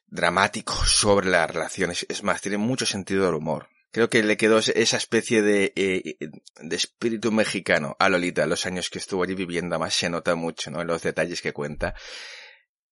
dramático 0.07 0.73
sobre 0.87 1.29
las 1.29 1.51
relaciones. 1.51 2.07
Es 2.09 2.23
más, 2.23 2.41
tiene 2.41 2.57
mucho 2.57 2.87
sentido 2.87 3.27
del 3.27 3.35
humor. 3.35 3.69
Creo 3.91 4.11
que 4.11 4.23
le 4.23 4.37
quedó 4.37 4.59
esa 4.59 4.97
especie 4.97 5.43
de, 5.43 5.73
eh, 5.77 6.17
de 6.61 6.77
espíritu 6.77 7.33
mexicano 7.33 7.97
a 7.99 8.09
Lolita, 8.09 8.47
los 8.47 8.67
años 8.67 8.91
que 8.91 8.99
estuvo 8.99 9.23
allí 9.23 9.35
viviendo, 9.35 9.75
además 9.75 9.95
se 9.95 10.11
nota 10.11 10.35
mucho, 10.35 10.71
¿no? 10.71 10.81
En 10.83 10.87
los 10.87 11.03
detalles 11.03 11.41
que 11.41 11.53
cuenta. 11.53 11.95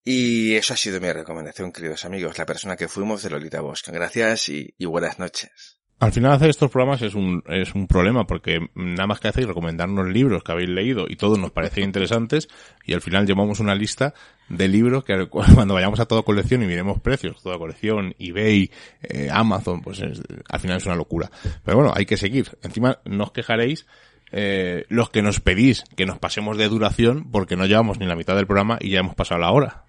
Y 0.02 0.54
eso 0.56 0.74
ha 0.74 0.76
sido 0.76 1.00
mi 1.00 1.10
recomendación, 1.12 1.72
queridos 1.72 2.04
amigos, 2.04 2.38
la 2.38 2.46
persona 2.46 2.76
que 2.76 2.88
fuimos 2.88 3.22
de 3.22 3.30
Lolita 3.30 3.60
Bosca. 3.60 3.92
Gracias 3.92 4.48
y 4.48 4.74
buenas 4.84 5.18
noches. 5.18 5.83
Al 6.04 6.12
final 6.12 6.32
hacer 6.32 6.50
estos 6.50 6.70
programas 6.70 7.00
es 7.00 7.14
un, 7.14 7.42
es 7.46 7.74
un 7.74 7.86
problema 7.86 8.26
porque 8.26 8.68
nada 8.74 9.06
más 9.06 9.20
que 9.20 9.28
hacéis 9.28 9.46
recomendarnos 9.46 10.06
libros 10.06 10.44
que 10.44 10.52
habéis 10.52 10.68
leído 10.68 11.06
y 11.08 11.16
todos 11.16 11.38
nos 11.38 11.50
parecen 11.50 11.84
interesantes 11.84 12.46
y 12.84 12.92
al 12.92 13.00
final 13.00 13.26
llevamos 13.26 13.58
una 13.58 13.74
lista 13.74 14.12
de 14.50 14.68
libros 14.68 15.02
que 15.02 15.26
cuando 15.30 15.72
vayamos 15.72 16.00
a 16.00 16.04
toda 16.04 16.22
colección 16.22 16.62
y 16.62 16.66
miremos 16.66 17.00
precios, 17.00 17.42
toda 17.42 17.56
colección, 17.56 18.14
eBay, 18.18 18.70
eh, 19.00 19.30
Amazon, 19.32 19.80
pues 19.80 20.00
es, 20.00 20.20
al 20.46 20.60
final 20.60 20.76
es 20.76 20.84
una 20.84 20.94
locura. 20.94 21.30
Pero 21.64 21.78
bueno, 21.78 21.90
hay 21.96 22.04
que 22.04 22.18
seguir. 22.18 22.50
Encima 22.62 22.98
no 23.06 23.24
os 23.24 23.32
quejaréis 23.32 23.86
eh, 24.30 24.84
los 24.90 25.08
que 25.08 25.22
nos 25.22 25.40
pedís 25.40 25.84
que 25.96 26.04
nos 26.04 26.18
pasemos 26.18 26.58
de 26.58 26.68
duración 26.68 27.30
porque 27.30 27.56
no 27.56 27.64
llevamos 27.64 27.98
ni 27.98 28.04
la 28.04 28.14
mitad 28.14 28.36
del 28.36 28.46
programa 28.46 28.76
y 28.78 28.90
ya 28.90 29.00
hemos 29.00 29.14
pasado 29.14 29.40
la 29.40 29.52
hora. 29.52 29.83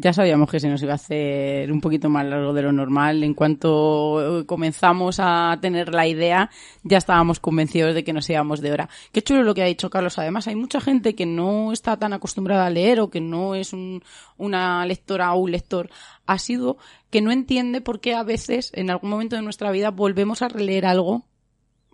Ya 0.00 0.12
sabíamos 0.12 0.48
que 0.48 0.60
se 0.60 0.68
nos 0.68 0.80
iba 0.80 0.92
a 0.92 0.94
hacer 0.94 1.72
un 1.72 1.80
poquito 1.80 2.08
más 2.08 2.24
largo 2.24 2.52
de 2.52 2.62
lo 2.62 2.70
normal. 2.70 3.24
En 3.24 3.34
cuanto 3.34 4.44
comenzamos 4.46 5.16
a 5.18 5.58
tener 5.60 5.92
la 5.92 6.06
idea, 6.06 6.50
ya 6.84 6.98
estábamos 6.98 7.40
convencidos 7.40 7.96
de 7.96 8.04
que 8.04 8.12
nos 8.12 8.30
íbamos 8.30 8.60
de 8.60 8.70
hora. 8.70 8.88
Qué 9.10 9.22
chulo 9.22 9.42
lo 9.42 9.54
que 9.54 9.62
ha 9.62 9.66
dicho 9.66 9.90
Carlos. 9.90 10.16
Además, 10.16 10.46
hay 10.46 10.54
mucha 10.54 10.80
gente 10.80 11.16
que 11.16 11.26
no 11.26 11.72
está 11.72 11.96
tan 11.96 12.12
acostumbrada 12.12 12.66
a 12.66 12.70
leer 12.70 13.00
o 13.00 13.10
que 13.10 13.20
no 13.20 13.56
es 13.56 13.72
un, 13.72 14.04
una 14.36 14.86
lectora 14.86 15.32
o 15.32 15.40
un 15.40 15.50
lector 15.50 15.90
asiduo, 16.26 16.76
que 17.10 17.20
no 17.20 17.32
entiende 17.32 17.80
por 17.80 17.98
qué 17.98 18.14
a 18.14 18.22
veces, 18.22 18.70
en 18.74 18.90
algún 18.90 19.10
momento 19.10 19.34
de 19.34 19.42
nuestra 19.42 19.72
vida, 19.72 19.90
volvemos 19.90 20.42
a 20.42 20.48
releer 20.48 20.86
algo 20.86 21.24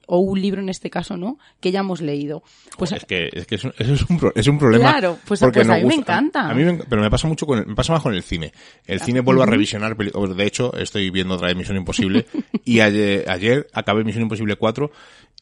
o 0.06 0.18
un 0.18 0.40
libro 0.40 0.60
en 0.60 0.68
este 0.68 0.90
caso, 0.90 1.16
¿no? 1.16 1.38
Que 1.60 1.70
ya 1.72 1.80
hemos 1.80 2.00
leído. 2.00 2.42
Pues 2.78 2.92
es 2.92 3.04
que, 3.04 3.30
es 3.32 3.46
que 3.46 3.54
eso 3.56 3.72
es 3.78 4.02
un, 4.10 4.32
es 4.34 4.46
un 4.48 4.58
problema. 4.58 4.90
Claro, 4.92 5.18
pues- 5.26 5.40
porque 5.40 5.60
pues 5.60 5.68
a 5.70 5.76
mí 5.76 5.84
me 5.84 5.94
encanta. 5.94 6.48
A 6.50 6.54
mí 6.54 6.64
me- 6.64 6.84
pero 6.88 7.02
me 7.02 7.10
pasa 7.10 7.26
mucho 7.28 7.46
con 7.46 7.58
el, 7.58 7.66
me 7.66 7.74
pasa 7.74 7.92
más 7.92 8.02
con 8.02 8.14
el 8.14 8.22
cine. 8.22 8.52
El 8.86 9.00
cine 9.00 9.20
vuelve 9.20 9.42
a 9.42 9.46
revisionar, 9.46 9.96
de 9.96 10.46
hecho, 10.46 10.74
estoy 10.76 11.10
viendo 11.10 11.34
otra 11.34 11.48
vez 11.48 11.56
Misión 11.56 11.76
Imposible 11.76 12.26
y 12.64 12.80
ayer, 12.80 13.24
ayer 13.28 13.66
acabé 13.72 14.04
Misión 14.04 14.22
Imposible 14.22 14.56
4 14.56 14.90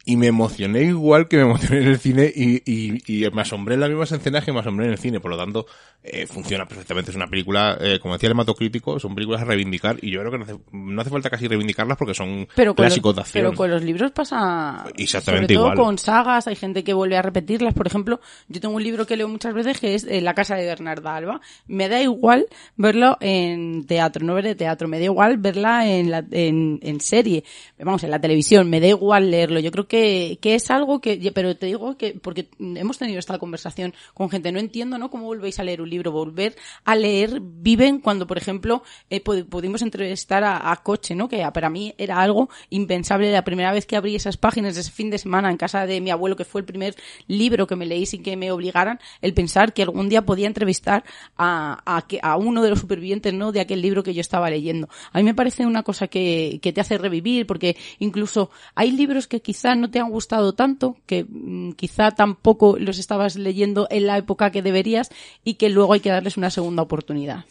y 0.04 0.16
me 0.16 0.26
emocioné 0.26 0.82
igual 0.82 1.28
que 1.28 1.36
me 1.36 1.42
emocioné 1.42 1.82
en 1.82 1.88
el 1.88 1.98
cine 1.98 2.32
y, 2.34 2.62
y, 2.64 3.24
y 3.24 3.30
me 3.30 3.42
asombré 3.42 3.74
en 3.74 3.80
las 3.80 3.88
mismas 3.88 4.10
escenas 4.12 4.44
que 4.44 4.52
me 4.52 4.60
asombré 4.60 4.86
en 4.86 4.92
el 4.92 4.98
cine. 4.98 5.20
Por 5.20 5.30
lo 5.30 5.36
tanto, 5.38 5.66
eh, 6.02 6.26
funciona 6.26 6.66
perfectamente. 6.66 7.10
Es 7.10 7.16
una 7.16 7.28
película, 7.28 7.78
eh, 7.80 7.98
como 8.00 8.14
decía 8.14 8.26
el 8.28 8.32
hematocrítico, 8.32 8.98
son 8.98 9.14
películas 9.14 9.42
a 9.42 9.44
reivindicar 9.44 9.96
y 10.02 10.10
yo 10.10 10.20
creo 10.20 10.32
que 10.32 10.38
no 10.38 10.44
hace, 10.44 10.56
no 10.72 11.00
hace 11.00 11.10
falta 11.10 11.30
casi 11.30 11.46
reivindicarlas 11.46 11.96
porque 11.96 12.14
son 12.14 12.48
pero 12.56 12.74
clásicos 12.74 13.10
los, 13.10 13.16
de 13.16 13.20
acción. 13.22 13.44
pero 13.44 13.56
con 13.56 13.70
los 13.70 13.82
libros 13.82 14.10
pasa 14.10 14.84
Exactamente 14.96 15.54
sobre 15.54 15.54
todo 15.54 15.72
igual. 15.74 15.86
con 15.86 15.98
sagas 15.98 16.46
hay 16.48 16.56
gente 16.56 16.82
que 16.82 16.94
vuelve 16.94 17.16
a 17.16 17.22
repetirlas 17.22 17.74
por 17.74 17.86
ejemplo 17.86 18.20
yo 18.48 18.60
tengo 18.60 18.74
un 18.74 18.82
libro 18.82 19.06
que 19.06 19.16
leo 19.16 19.28
muchas 19.28 19.54
veces 19.54 19.78
que 19.78 19.94
es 19.94 20.04
eh, 20.04 20.20
La 20.20 20.34
casa 20.34 20.56
de 20.56 20.66
Bernarda 20.66 21.14
Alba 21.14 21.40
me 21.66 21.88
da 21.88 22.00
igual 22.02 22.46
verlo 22.76 23.16
en 23.20 23.86
teatro 23.86 24.24
no 24.26 24.34
ver 24.34 24.44
de 24.44 24.54
teatro 24.54 24.88
me 24.88 24.98
da 24.98 25.04
igual 25.04 25.38
verla 25.38 25.86
en, 25.88 26.10
la, 26.10 26.24
en, 26.32 26.80
en 26.82 27.00
serie 27.00 27.44
vamos 27.78 28.02
en 28.04 28.10
la 28.10 28.20
televisión 28.20 28.68
me 28.68 28.80
da 28.80 28.88
igual 28.88 29.30
leerlo 29.30 29.60
yo 29.60 29.70
creo 29.70 29.86
que, 29.86 29.91
que 30.40 30.54
es 30.54 30.70
algo 30.70 31.00
que 31.00 31.30
pero 31.34 31.56
te 31.56 31.66
digo 31.66 31.96
que 31.98 32.14
porque 32.14 32.48
hemos 32.58 32.98
tenido 32.98 33.18
esta 33.18 33.38
conversación 33.38 33.92
con 34.14 34.30
gente 34.30 34.50
no 34.52 34.58
entiendo 34.58 34.96
no 34.98 35.10
cómo 35.10 35.24
volvéis 35.26 35.58
a 35.58 35.64
leer 35.64 35.82
un 35.82 35.90
libro 35.90 36.12
volver 36.12 36.56
a 36.84 36.94
leer 36.96 37.40
viven 37.42 37.98
cuando 38.00 38.26
por 38.26 38.38
ejemplo 38.38 38.82
eh, 39.10 39.20
pudimos 39.20 39.82
entrevistar 39.82 40.44
a, 40.44 40.72
a 40.72 40.76
Coche 40.82 41.14
no 41.14 41.28
que 41.28 41.46
para 41.52 41.68
mí 41.68 41.94
era 41.98 42.20
algo 42.22 42.48
impensable 42.70 43.30
la 43.30 43.44
primera 43.44 43.72
vez 43.72 43.84
que 43.86 43.96
abrí 43.96 44.14
esas 44.14 44.36
páginas 44.36 44.76
ese 44.76 44.90
fin 44.90 45.10
de 45.10 45.18
semana 45.18 45.50
en 45.50 45.56
casa 45.58 45.86
de 45.86 46.00
mi 46.00 46.10
abuelo 46.10 46.36
que 46.36 46.44
fue 46.44 46.60
el 46.62 46.64
primer 46.64 46.94
libro 47.26 47.66
que 47.66 47.76
me 47.76 47.84
leí 47.86 48.06
sin 48.06 48.22
que 48.22 48.36
me 48.36 48.50
obligaran 48.50 48.98
el 49.20 49.34
pensar 49.34 49.72
que 49.74 49.82
algún 49.82 50.08
día 50.08 50.22
podía 50.22 50.46
entrevistar 50.46 51.04
a, 51.36 51.82
a, 51.84 52.06
que- 52.06 52.20
a 52.22 52.36
uno 52.36 52.62
de 52.62 52.70
los 52.70 52.80
supervivientes 52.80 53.34
no 53.34 53.52
de 53.52 53.60
aquel 53.60 53.82
libro 53.82 54.02
que 54.02 54.14
yo 54.14 54.20
estaba 54.20 54.48
leyendo. 54.50 54.88
A 55.12 55.18
mí 55.18 55.24
me 55.24 55.34
parece 55.34 55.66
una 55.66 55.82
cosa 55.82 56.08
que, 56.08 56.58
que 56.62 56.72
te 56.72 56.80
hace 56.80 56.98
revivir 56.98 57.46
porque 57.46 57.76
incluso 57.98 58.50
hay 58.74 58.90
libros 58.92 59.26
que 59.26 59.40
quizá 59.42 59.74
te 59.90 59.98
han 60.00 60.10
gustado 60.10 60.52
tanto 60.54 60.96
que 61.06 61.24
mm, 61.28 61.72
quizá 61.72 62.10
tampoco 62.10 62.76
los 62.78 62.98
estabas 62.98 63.36
leyendo 63.36 63.86
en 63.90 64.06
la 64.06 64.18
época 64.18 64.50
que 64.50 64.62
deberías 64.62 65.10
y 65.44 65.54
que 65.54 65.68
luego 65.68 65.92
hay 65.92 66.00
que 66.00 66.10
darles 66.10 66.36
una 66.36 66.50
segunda 66.50 66.82
oportunidad 66.82 67.44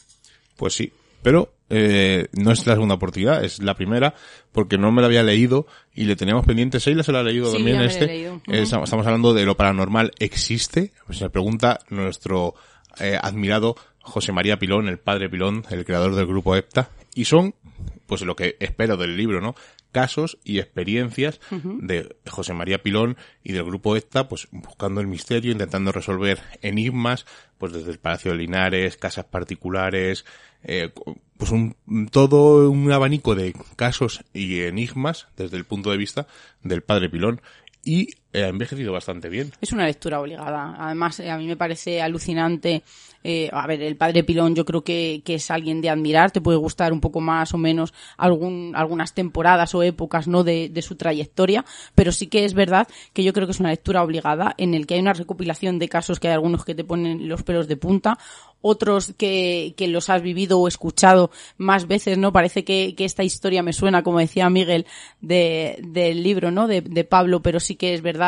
Pues 0.58 0.74
sí, 0.74 0.92
pero 1.24 1.54
eh, 1.70 2.28
no 2.34 2.52
es 2.52 2.68
la 2.68 2.74
segunda 2.74 2.96
oportunidad, 2.96 3.44
es 3.46 3.62
la 3.62 3.76
primera, 3.76 4.14
porque 4.52 4.78
no 4.78 4.92
me 4.92 5.02
la 5.02 5.08
había 5.08 5.24
leído 5.24 5.68
y 5.96 6.04
le 6.04 6.16
teníamos 6.18 6.46
pendiente. 6.46 6.80
Seila 6.82 7.02
se 7.04 7.14
la 7.14 7.20
ha 7.22 7.24
leído 7.24 7.46
Sí, 7.50 7.58
también 7.58 7.82
este. 7.82 8.08
leído. 8.08 8.42
Eh, 8.48 8.64
estamos 8.64 8.92
hablando 8.92 9.34
de 9.34 9.46
lo 9.46 9.56
paranormal 9.56 10.12
existe. 10.20 10.92
Pues 11.06 11.20
se 11.20 11.30
pregunta 11.30 11.80
nuestro 11.90 12.56
eh, 13.00 13.18
admirado 13.22 13.76
José 14.00 14.34
María 14.34 14.60
Pilón, 14.60 14.90
el 14.90 14.98
padre 14.98 15.30
Pilón, 15.30 15.64
el 15.70 15.86
creador 15.86 16.16
del 16.16 16.28
grupo 16.28 16.56
EPTA, 16.58 16.90
y 17.16 17.26
son, 17.26 17.56
pues 18.06 18.22
lo 18.24 18.36
que 18.36 18.58
espero 18.60 18.98
del 18.98 19.16
libro, 19.16 19.40
¿no? 19.40 19.56
Casos 19.92 20.38
y 20.44 20.60
experiencias 20.60 21.40
de 21.52 22.16
José 22.28 22.54
María 22.54 22.82
Pilón 22.82 23.18
y 23.44 23.54
del 23.54 23.66
grupo 23.66 23.96
EPTA, 23.96 24.28
pues 24.28 24.48
buscando 24.52 25.02
el 25.02 25.08
misterio, 25.08 25.52
intentando 25.52 25.92
resolver 25.92 26.40
enigmas, 26.62 27.26
pues 27.58 27.74
desde 27.74 27.92
el 27.92 28.00
Palacio 28.00 28.32
de 28.32 28.38
Linares, 28.38 28.98
casas 28.98 29.26
particulares, 29.26 30.26
eh, 30.64 30.92
pues 31.38 31.52
un, 31.52 31.76
todo 32.12 32.70
un 32.70 32.92
abanico 32.92 33.36
de 33.36 33.54
casos 33.76 34.24
y 34.34 34.62
enigmas 34.62 35.28
desde 35.36 35.58
el 35.58 35.66
punto 35.66 35.92
de 35.92 35.98
vista 35.98 36.28
del 36.64 36.84
padre 36.84 37.10
Pilón. 37.10 37.42
Y 37.84 38.16
ha 38.34 38.48
envejecido 38.48 38.94
bastante 38.94 39.30
bien. 39.30 39.52
Es 39.62 39.72
una 39.72 39.86
lectura 39.86 40.20
obligada. 40.20 40.76
Además, 40.78 41.20
eh, 41.20 41.30
a 41.30 41.38
mí 41.38 41.48
me 41.48 41.58
parece 41.58 42.02
alucinante. 42.02 42.84
eh, 43.24 43.50
a 43.52 43.68
ver, 43.68 43.82
el 43.82 43.98
padre 43.98 44.24
Pilón 44.24 44.56
yo 44.56 44.66
creo 44.66 44.84
que, 44.84 45.22
que 45.24 45.36
es 45.36 45.52
alguien 45.52 45.82
de 45.82 45.90
admirar. 45.90 46.32
Te 46.32 46.42
puede 46.42 46.58
gustar 46.58 46.94
un 46.94 47.02
poco 47.02 47.22
más 47.22 47.54
o 47.54 47.58
menos 47.58 47.94
algún, 48.18 48.74
algunas 48.76 49.14
temporadas 49.14 49.76
o 49.76 49.84
épocas 49.84 50.28
no 50.28 50.44
de, 50.44 50.70
de 50.70 50.82
su 50.82 50.96
trayectoria. 50.96 51.66
Pero 51.94 52.12
sí 52.12 52.28
que 52.28 52.46
es 52.46 52.54
verdad 52.54 52.88
que 53.14 53.24
yo 53.24 53.34
creo 53.34 53.48
que 53.48 53.52
es 53.52 53.60
una 53.60 53.70
lectura 53.70 54.04
obligada 54.04 54.56
en 54.58 54.74
el 54.74 54.88
que 54.88 54.96
hay 54.96 55.02
una 55.02 55.14
recopilación 55.14 55.78
de 55.78 55.90
casos 55.90 56.20
que 56.20 56.30
hay 56.30 56.34
algunos 56.34 56.66
que 56.66 56.76
te 56.76 56.84
ponen 56.84 57.28
los 57.28 57.44
pelos 57.44 57.68
de 57.68 57.78
punta. 57.78 58.18
Otros 58.64 59.14
que, 59.18 59.74
que 59.76 59.88
los 59.88 60.12
has 60.12 60.22
vivido 60.22 60.60
o 60.60 60.68
escuchado 60.68 61.32
más 61.58 61.88
veces, 61.88 62.20
¿no? 62.20 62.32
Parece 62.32 62.64
que, 62.64 62.94
que 62.96 63.06
esta 63.06 63.24
historia 63.24 63.64
me 63.64 63.74
suena, 63.74 64.04
como 64.04 64.20
decía 64.20 64.52
Miguel, 64.52 64.86
de, 65.20 65.80
del 65.82 66.22
libro, 66.22 66.52
¿no? 66.52 66.68
De, 66.68 66.82
de 66.82 67.04
Pablo, 67.04 67.42
pero 67.42 67.60
sí 67.60 67.76
que 67.76 67.96
es 67.96 68.04
verdad 68.04 68.21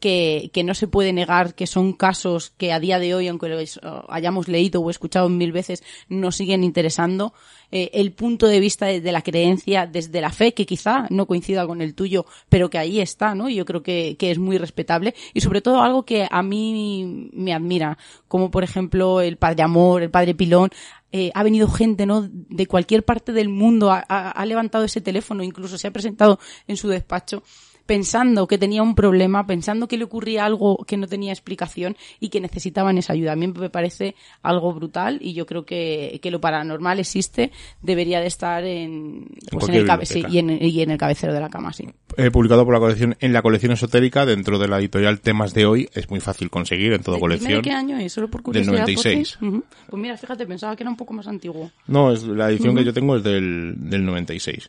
que, 0.00 0.50
que 0.52 0.64
no 0.64 0.74
se 0.74 0.86
puede 0.88 1.12
negar 1.12 1.54
que 1.54 1.66
son 1.66 1.92
casos 1.94 2.50
que 2.58 2.72
a 2.72 2.80
día 2.80 2.98
de 2.98 3.14
hoy, 3.14 3.28
aunque 3.28 3.48
los 3.48 3.80
hayamos 4.08 4.48
leído 4.48 4.80
o 4.82 4.90
escuchado 4.90 5.28
mil 5.28 5.52
veces, 5.52 5.82
nos 6.08 6.36
siguen 6.36 6.62
interesando. 6.64 7.32
Eh, 7.70 7.90
el 7.94 8.12
punto 8.12 8.46
de 8.46 8.60
vista 8.60 8.86
de, 8.86 9.00
de 9.00 9.10
la 9.12 9.22
creencia 9.22 9.86
desde 9.86 10.20
la 10.20 10.30
fe, 10.30 10.52
que 10.54 10.66
quizá 10.66 11.06
no 11.10 11.26
coincida 11.26 11.66
con 11.66 11.80
el 11.80 11.94
tuyo, 11.94 12.24
pero 12.48 12.68
que 12.70 12.78
ahí 12.78 13.00
está, 13.00 13.34
¿no? 13.34 13.48
Yo 13.48 13.64
creo 13.64 13.82
que, 13.82 14.16
que 14.18 14.30
es 14.30 14.38
muy 14.38 14.58
respetable. 14.58 15.14
Y 15.32 15.40
sobre 15.40 15.60
todo 15.62 15.80
algo 15.82 16.04
que 16.04 16.28
a 16.30 16.42
mí 16.42 17.30
me 17.32 17.52
admira, 17.54 17.98
como 18.28 18.50
por 18.50 18.62
ejemplo 18.62 19.20
el 19.22 19.38
Padre 19.38 19.62
Amor, 19.64 20.02
el 20.02 20.10
Padre 20.10 20.34
Pilón, 20.34 20.70
eh, 21.10 21.30
ha 21.34 21.42
venido 21.42 21.68
gente, 21.68 22.06
¿no? 22.06 22.28
De 22.30 22.66
cualquier 22.66 23.04
parte 23.04 23.32
del 23.32 23.48
mundo, 23.48 23.90
ha, 23.90 24.04
ha- 24.08 24.30
ha 24.30 24.46
levantado 24.46 24.84
ese 24.84 25.00
teléfono, 25.00 25.42
incluso 25.42 25.78
se 25.78 25.86
ha 25.88 25.92
presentado 25.92 26.38
en 26.68 26.76
su 26.76 26.88
despacho 26.88 27.42
pensando 27.86 28.46
que 28.46 28.58
tenía 28.58 28.82
un 28.82 28.94
problema, 28.94 29.46
pensando 29.46 29.88
que 29.88 29.96
le 29.98 30.04
ocurría 30.04 30.44
algo 30.44 30.84
que 30.86 30.96
no 30.96 31.06
tenía 31.06 31.32
explicación 31.32 31.96
y 32.20 32.28
que 32.30 32.40
necesitaban 32.40 32.96
esa 32.98 33.12
ayuda. 33.12 33.32
A 33.32 33.36
mí 33.36 33.46
me 33.48 33.70
parece 33.70 34.14
algo 34.42 34.72
brutal 34.72 35.18
y 35.20 35.34
yo 35.34 35.46
creo 35.46 35.64
que, 35.64 36.18
que 36.22 36.30
lo 36.30 36.40
paranormal 36.40 36.98
existe, 37.00 37.52
debería 37.82 38.20
de 38.20 38.26
estar 38.26 38.64
en, 38.64 39.26
pues 39.50 39.52
en 39.52 39.58
cualquier 39.58 39.82
el 39.82 39.86
cabe- 39.86 40.06
sí, 40.06 40.14
biblioteca. 40.22 40.34
y, 40.34 40.38
en, 40.38 40.64
y 40.64 40.80
en 40.82 40.90
el 40.90 40.98
cabecero 40.98 41.32
de 41.34 41.40
la 41.40 41.50
cama, 41.50 41.72
sí. 41.72 41.86
Eh, 42.16 42.30
publicado 42.30 42.64
por 42.64 42.72
la 42.74 42.80
colección 42.80 43.16
en 43.20 43.32
la 43.32 43.42
colección 43.42 43.72
esotérica 43.72 44.24
dentro 44.24 44.58
de 44.58 44.68
la 44.68 44.78
editorial 44.78 45.20
Temas 45.20 45.52
de 45.52 45.66
hoy. 45.66 45.88
Es 45.94 46.08
muy 46.10 46.20
fácil 46.20 46.48
conseguir 46.48 46.92
en 46.92 47.02
toda 47.02 47.16
Dime 47.16 47.20
colección. 47.28 47.52
de 47.54 47.62
qué 47.62 47.70
año 47.72 47.98
es, 47.98 48.12
solo 48.12 48.28
por 48.28 48.40
Del 48.40 48.44
curiosidad. 48.64 48.72
96. 48.72 49.32
Porfi. 49.38 49.46
Ujú. 49.56 49.64
Pues 49.90 50.02
mira, 50.02 50.16
fíjate, 50.16 50.46
pensaba 50.46 50.76
que 50.76 50.84
era 50.84 50.90
un 50.90 50.96
poco 50.96 51.12
más 51.12 51.26
antiguo. 51.26 51.70
No, 51.88 52.12
es 52.12 52.22
la 52.24 52.48
edición 52.50 52.76
que 52.76 52.84
yo 52.84 52.92
tengo 52.94 53.16
es 53.16 53.22
del, 53.24 53.74
del 53.78 54.04
96. 54.04 54.68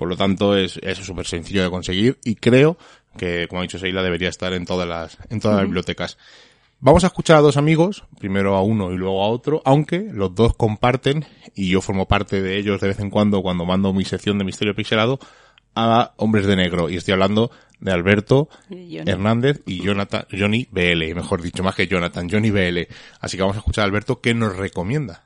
Por 0.00 0.08
lo 0.08 0.16
tanto, 0.16 0.56
es 0.56 0.80
es 0.82 0.96
súper 0.96 1.26
sencillo 1.26 1.62
de 1.62 1.68
conseguir 1.68 2.18
y 2.24 2.36
creo 2.36 2.78
que, 3.18 3.46
como 3.48 3.60
ha 3.60 3.64
dicho 3.64 3.78
Seila, 3.78 4.02
debería 4.02 4.30
estar 4.30 4.54
en 4.54 4.64
todas 4.64 4.88
las, 4.88 5.18
en 5.28 5.40
todas 5.40 5.58
las 5.58 5.66
bibliotecas. 5.66 6.16
Vamos 6.78 7.04
a 7.04 7.08
escuchar 7.08 7.36
a 7.36 7.40
dos 7.42 7.58
amigos, 7.58 8.04
primero 8.18 8.56
a 8.56 8.62
uno 8.62 8.92
y 8.92 8.96
luego 8.96 9.22
a 9.22 9.28
otro, 9.28 9.60
aunque 9.66 10.08
los 10.10 10.34
dos 10.34 10.56
comparten, 10.56 11.26
y 11.54 11.68
yo 11.68 11.82
formo 11.82 12.08
parte 12.08 12.40
de 12.40 12.56
ellos 12.56 12.80
de 12.80 12.88
vez 12.88 13.00
en 13.00 13.10
cuando 13.10 13.42
cuando 13.42 13.66
mando 13.66 13.92
mi 13.92 14.06
sección 14.06 14.38
de 14.38 14.44
Misterio 14.44 14.74
Pixelado, 14.74 15.20
a 15.74 16.14
Hombres 16.16 16.46
de 16.46 16.56
Negro. 16.56 16.88
Y 16.88 16.96
estoy 16.96 17.12
hablando 17.12 17.50
de 17.78 17.92
Alberto 17.92 18.48
Johnny. 18.70 19.02
Hernández 19.04 19.60
y 19.66 19.82
Jonathan, 19.82 20.24
Johnny 20.32 20.66
BL, 20.70 21.14
mejor 21.14 21.42
dicho, 21.42 21.62
más 21.62 21.74
que 21.74 21.88
Jonathan, 21.88 22.26
Johnny 22.30 22.50
BL. 22.50 22.88
Así 23.20 23.36
que 23.36 23.42
vamos 23.42 23.56
a 23.56 23.60
escuchar 23.60 23.82
a 23.82 23.84
Alberto 23.84 24.22
qué 24.22 24.32
nos 24.32 24.56
recomienda. 24.56 25.24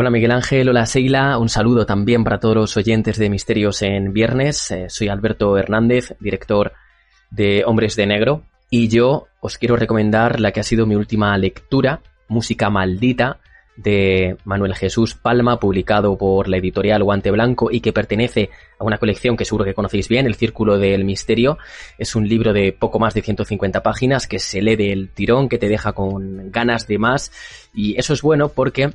Hola 0.00 0.10
Miguel 0.10 0.30
Ángel, 0.30 0.68
hola 0.68 0.86
Seila, 0.86 1.36
un 1.38 1.48
saludo 1.48 1.84
también 1.84 2.22
para 2.22 2.38
todos 2.38 2.54
los 2.54 2.76
oyentes 2.76 3.18
de 3.18 3.28
Misterios 3.28 3.82
en 3.82 4.12
Viernes. 4.12 4.70
Eh, 4.70 4.86
soy 4.88 5.08
Alberto 5.08 5.58
Hernández, 5.58 6.14
director 6.20 6.72
de 7.32 7.64
Hombres 7.66 7.96
de 7.96 8.06
Negro, 8.06 8.44
y 8.70 8.86
yo 8.86 9.26
os 9.40 9.58
quiero 9.58 9.74
recomendar 9.74 10.38
la 10.38 10.52
que 10.52 10.60
ha 10.60 10.62
sido 10.62 10.86
mi 10.86 10.94
última 10.94 11.36
lectura, 11.36 12.00
Música 12.28 12.70
Maldita, 12.70 13.40
de 13.76 14.36
Manuel 14.44 14.76
Jesús 14.76 15.14
Palma, 15.14 15.58
publicado 15.58 16.16
por 16.16 16.46
la 16.46 16.58
editorial 16.58 17.02
Guante 17.02 17.32
Blanco 17.32 17.68
y 17.72 17.80
que 17.80 17.92
pertenece 17.92 18.50
a 18.78 18.84
una 18.84 18.98
colección 18.98 19.36
que 19.36 19.44
seguro 19.44 19.64
que 19.64 19.74
conocéis 19.74 20.06
bien, 20.06 20.26
El 20.26 20.36
Círculo 20.36 20.78
del 20.78 21.04
Misterio. 21.04 21.58
Es 21.98 22.14
un 22.14 22.28
libro 22.28 22.52
de 22.52 22.72
poco 22.72 23.00
más 23.00 23.14
de 23.14 23.22
150 23.22 23.82
páginas 23.82 24.28
que 24.28 24.38
se 24.38 24.62
lee 24.62 24.76
del 24.76 25.10
tirón, 25.10 25.48
que 25.48 25.58
te 25.58 25.68
deja 25.68 25.92
con 25.92 26.52
ganas 26.52 26.86
de 26.86 26.98
más, 26.98 27.32
y 27.74 27.98
eso 27.98 28.12
es 28.12 28.22
bueno 28.22 28.50
porque 28.50 28.92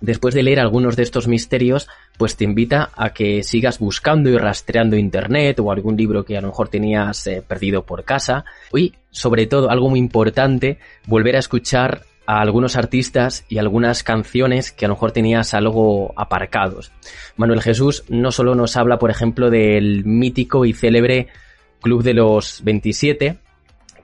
después 0.00 0.34
de 0.34 0.42
leer 0.42 0.60
algunos 0.60 0.96
de 0.96 1.02
estos 1.02 1.28
misterios, 1.28 1.88
pues 2.18 2.36
te 2.36 2.44
invita 2.44 2.90
a 2.96 3.10
que 3.10 3.42
sigas 3.42 3.78
buscando 3.78 4.30
y 4.30 4.36
rastreando 4.36 4.96
internet 4.96 5.58
o 5.60 5.72
algún 5.72 5.96
libro 5.96 6.24
que 6.24 6.36
a 6.36 6.40
lo 6.40 6.48
mejor 6.48 6.68
tenías 6.68 7.26
eh, 7.26 7.42
perdido 7.46 7.84
por 7.84 8.04
casa. 8.04 8.44
Y, 8.74 8.94
sobre 9.10 9.46
todo, 9.46 9.70
algo 9.70 9.90
muy 9.90 9.98
importante, 9.98 10.78
volver 11.06 11.36
a 11.36 11.40
escuchar 11.40 12.02
a 12.26 12.40
algunos 12.40 12.76
artistas 12.76 13.44
y 13.48 13.58
algunas 13.58 14.02
canciones 14.02 14.70
que 14.70 14.84
a 14.84 14.88
lo 14.88 14.94
mejor 14.94 15.12
tenías 15.12 15.52
algo 15.54 16.12
aparcados. 16.16 16.92
Manuel 17.36 17.62
Jesús 17.62 18.04
no 18.08 18.30
solo 18.30 18.54
nos 18.54 18.76
habla, 18.76 18.98
por 18.98 19.10
ejemplo, 19.10 19.50
del 19.50 20.04
mítico 20.04 20.64
y 20.64 20.72
célebre 20.72 21.28
Club 21.80 22.02
de 22.02 22.14
los 22.14 22.62
27, 22.62 23.38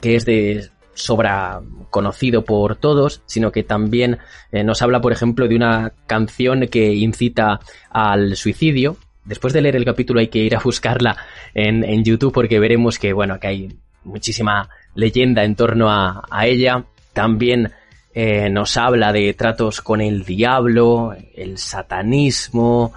que 0.00 0.16
es 0.16 0.24
de 0.24 0.70
sobra 0.96 1.60
conocido 1.90 2.44
por 2.44 2.76
todos, 2.76 3.22
sino 3.26 3.52
que 3.52 3.62
también 3.62 4.18
eh, 4.50 4.64
nos 4.64 4.82
habla, 4.82 5.00
por 5.00 5.12
ejemplo, 5.12 5.46
de 5.46 5.54
una 5.54 5.92
canción 6.06 6.66
que 6.68 6.92
incita 6.94 7.60
al 7.90 8.34
suicidio. 8.34 8.96
Después 9.24 9.52
de 9.52 9.60
leer 9.60 9.76
el 9.76 9.84
capítulo 9.84 10.20
hay 10.20 10.28
que 10.28 10.40
ir 10.40 10.56
a 10.56 10.60
buscarla 10.60 11.16
en, 11.54 11.84
en 11.84 12.02
YouTube 12.02 12.32
porque 12.32 12.58
veremos 12.58 12.98
que, 12.98 13.12
bueno, 13.12 13.38
que 13.38 13.46
hay 13.46 13.78
muchísima 14.04 14.68
leyenda 14.94 15.44
en 15.44 15.54
torno 15.54 15.90
a, 15.90 16.24
a 16.30 16.46
ella. 16.46 16.84
También 17.12 17.72
eh, 18.14 18.48
nos 18.48 18.76
habla 18.76 19.12
de 19.12 19.34
tratos 19.34 19.80
con 19.80 20.00
el 20.00 20.24
diablo, 20.24 21.14
el 21.34 21.58
satanismo, 21.58 22.92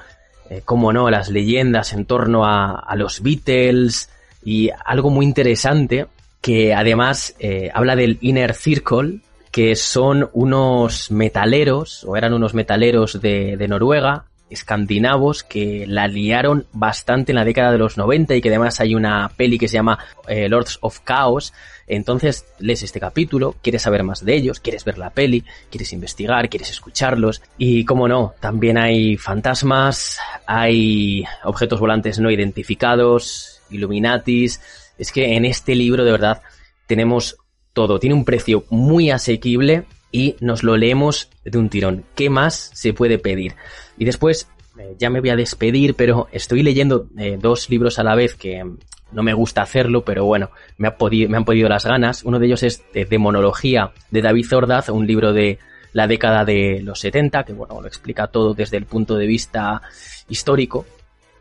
eh, 0.49 0.61
como 0.63 0.93
no, 0.93 1.09
las 1.09 1.29
leyendas 1.29 1.93
en 1.93 2.05
torno 2.05 2.45
a, 2.45 2.79
a 2.79 2.95
los 2.95 3.21
Beatles 3.21 4.09
y 4.43 4.69
algo 4.85 5.09
muy 5.09 5.25
interesante 5.25 6.07
que 6.41 6.73
además 6.73 7.35
eh, 7.39 7.69
habla 7.73 7.95
del 7.95 8.17
Inner 8.21 8.53
Circle, 8.53 9.19
que 9.51 9.75
son 9.75 10.29
unos 10.33 11.11
metaleros, 11.11 12.03
o 12.03 12.15
eran 12.15 12.33
unos 12.33 12.53
metaleros 12.53 13.19
de, 13.19 13.65
Noruega, 13.67 14.25
escandinavos, 14.49 15.43
que 15.43 15.85
la 15.87 16.07
liaron 16.07 16.65
bastante 16.71 17.31
en 17.31 17.35
la 17.35 17.45
década 17.45 17.71
de 17.71 17.77
los 17.77 17.97
90 17.97 18.35
y 18.35 18.41
que 18.41 18.49
además 18.49 18.79
hay 18.79 18.95
una 18.95 19.29
peli 19.35 19.57
que 19.57 19.67
se 19.67 19.75
llama 19.75 19.99
eh, 20.27 20.49
Lords 20.49 20.77
of 20.81 20.99
Chaos. 21.03 21.53
Entonces 21.87 22.45
lees 22.59 22.83
este 22.83 22.99
capítulo, 22.99 23.55
quieres 23.61 23.81
saber 23.81 24.03
más 24.03 24.23
de 24.23 24.35
ellos, 24.35 24.59
quieres 24.59 24.85
ver 24.85 24.97
la 24.97 25.09
peli, 25.09 25.43
quieres 25.71 25.91
investigar, 25.93 26.49
quieres 26.49 26.69
escucharlos. 26.69 27.41
Y 27.57 27.85
como 27.85 28.07
no, 28.07 28.33
también 28.39 28.77
hay 28.77 29.17
fantasmas, 29.17 30.19
hay 30.45 31.23
objetos 31.43 31.79
volantes 31.79 32.19
no 32.19 32.31
identificados, 32.31 33.61
Illuminatis, 33.71 34.61
es 34.99 35.11
que 35.11 35.35
en 35.35 35.45
este 35.45 35.73
libro 35.73 36.03
de 36.03 36.11
verdad 36.11 36.41
tenemos 36.85 37.37
todo. 37.73 37.99
Tiene 37.99 38.15
un 38.15 38.25
precio 38.25 38.65
muy 38.69 39.09
asequible 39.09 39.85
y 40.11 40.35
nos 40.39 40.63
lo 40.63 40.77
leemos 40.77 41.29
de 41.43 41.57
un 41.57 41.69
tirón. 41.69 42.05
¿Qué 42.15 42.29
más 42.29 42.71
se 42.73 42.93
puede 42.93 43.17
pedir? 43.17 43.55
Y 43.97 44.05
después, 44.05 44.47
eh, 44.77 44.95
ya 44.99 45.09
me 45.09 45.21
voy 45.21 45.29
a 45.29 45.35
despedir, 45.35 45.95
pero 45.95 46.27
estoy 46.31 46.63
leyendo 46.63 47.07
eh, 47.17 47.37
dos 47.39 47.69
libros 47.69 47.99
a 47.99 48.03
la 48.03 48.15
vez 48.15 48.35
que 48.35 48.63
no 49.11 49.23
me 49.23 49.33
gusta 49.33 49.61
hacerlo, 49.61 50.03
pero 50.03 50.25
bueno, 50.25 50.51
me, 50.77 50.87
han 50.87 51.45
podido 51.45 51.69
las 51.69 51.85
ganas. 51.85 52.23
Uno 52.23 52.39
de 52.39 52.45
ellos 52.45 52.63
es 52.63 52.83
de 52.93 53.05
Demonología 53.05 53.91
de 54.11 54.21
David 54.21 54.45
Zordaz, 54.45 54.89
un 54.89 55.07
libro 55.07 55.33
de 55.33 55.59
la 55.93 56.07
década 56.07 56.45
de 56.45 56.81
los 56.83 56.99
70, 56.99 57.43
que 57.43 57.53
bueno, 57.53 57.81
lo 57.81 57.87
explica 57.87 58.27
todo 58.27 58.53
desde 58.53 58.77
el 58.77 58.85
punto 58.85 59.15
de 59.15 59.25
vista 59.25 59.81
histórico, 60.27 60.85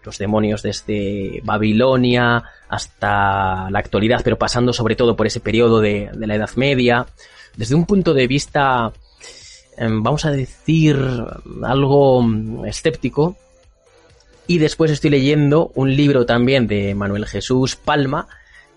los 0.08 0.16
demonios 0.16 0.62
desde 0.62 1.42
Babilonia 1.44 2.42
hasta 2.66 3.70
la 3.70 3.78
actualidad, 3.78 4.22
pero 4.24 4.38
pasando 4.38 4.72
sobre 4.72 4.96
todo 4.96 5.16
por 5.16 5.26
ese 5.26 5.40
periodo 5.40 5.82
de, 5.82 6.08
de 6.14 6.26
la 6.26 6.34
Edad 6.34 6.50
Media, 6.56 7.06
desde 7.58 7.74
un 7.74 7.84
punto 7.84 8.14
de 8.14 8.26
vista, 8.26 8.90
vamos 9.78 10.24
a 10.24 10.30
decir, 10.30 10.96
algo 11.62 12.24
escéptico. 12.64 13.36
Y 14.46 14.56
después 14.56 14.90
estoy 14.90 15.10
leyendo 15.10 15.70
un 15.74 15.94
libro 15.94 16.24
también 16.24 16.66
de 16.66 16.94
Manuel 16.94 17.26
Jesús 17.26 17.76
Palma, 17.76 18.28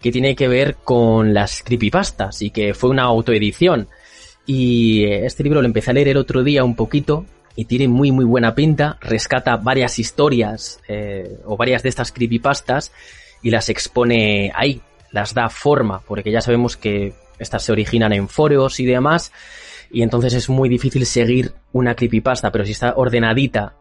que 0.02 0.12
tiene 0.12 0.36
que 0.36 0.50
ver 0.50 0.76
con 0.84 1.34
las 1.34 1.64
creepypastas 1.64 2.42
y 2.42 2.50
que 2.50 2.74
fue 2.74 2.90
una 2.90 3.04
autoedición. 3.04 3.88
Y 4.46 5.06
este 5.06 5.44
libro 5.44 5.62
lo 5.62 5.68
empecé 5.68 5.92
a 5.92 5.94
leer 5.94 6.10
el 6.10 6.18
otro 6.18 6.44
día 6.44 6.66
un 6.66 6.76
poquito 6.76 7.26
y 7.56 7.66
tiene 7.66 7.88
muy 7.88 8.12
muy 8.12 8.26
buena 8.26 8.56
pinta, 8.56 8.98
rescata 9.02 9.58
varias 9.58 10.00
historias 10.00 10.80
eh, 10.88 11.40
o 11.46 11.58
varias 11.58 11.84
de 11.84 11.90
estas 11.90 12.12
creepypastas 12.12 12.92
y 13.42 13.50
las 13.50 13.70
expone 13.70 14.52
ahí, 14.56 14.82
las 15.12 15.34
da 15.34 15.50
forma, 15.50 16.02
porque 16.02 16.32
ya 16.32 16.42
sabemos 16.42 16.78
que 16.78 17.14
estas 17.40 17.64
se 17.64 17.72
originan 17.72 18.14
en 18.14 18.28
foros 18.28 18.80
y 18.80 18.86
demás, 18.86 19.32
y 19.92 20.04
entonces 20.04 20.34
es 20.34 20.50
muy 20.50 20.70
difícil 20.70 21.06
seguir 21.06 21.54
una 21.74 21.96
creepypasta, 21.96 22.52
pero 22.52 22.66
si 22.66 22.72
está 22.72 22.94
ordenadita 22.96 23.76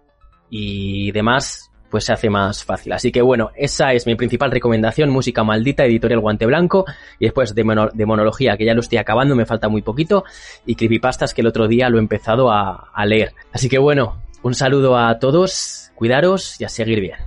y 0.48 1.12
demás, 1.12 1.69
pues 1.90 2.04
se 2.04 2.12
hace 2.12 2.30
más 2.30 2.64
fácil. 2.64 2.92
Así 2.92 3.12
que 3.12 3.22
bueno, 3.22 3.50
esa 3.56 3.92
es 3.92 4.06
mi 4.06 4.14
principal 4.14 4.50
recomendación, 4.50 5.10
música 5.10 5.44
maldita, 5.44 5.84
editorial 5.84 6.20
Guante 6.20 6.46
Blanco, 6.46 6.84
y 7.18 7.26
después 7.26 7.54
de, 7.54 7.64
mono, 7.64 7.88
de 7.92 8.06
monología, 8.06 8.56
que 8.56 8.64
ya 8.64 8.74
lo 8.74 8.80
estoy 8.80 8.98
acabando, 8.98 9.34
me 9.34 9.46
falta 9.46 9.68
muy 9.68 9.82
poquito, 9.82 10.24
y 10.64 10.76
creepypastas 10.76 11.34
que 11.34 11.40
el 11.40 11.48
otro 11.48 11.68
día 11.68 11.88
lo 11.88 11.98
he 11.98 12.00
empezado 12.00 12.50
a, 12.50 12.90
a 12.94 13.06
leer. 13.06 13.32
Así 13.52 13.68
que 13.68 13.78
bueno, 13.78 14.22
un 14.42 14.54
saludo 14.54 14.96
a 14.96 15.18
todos, 15.18 15.90
cuidaros 15.94 16.60
y 16.60 16.64
a 16.64 16.68
seguir 16.68 17.00
bien. 17.00 17.18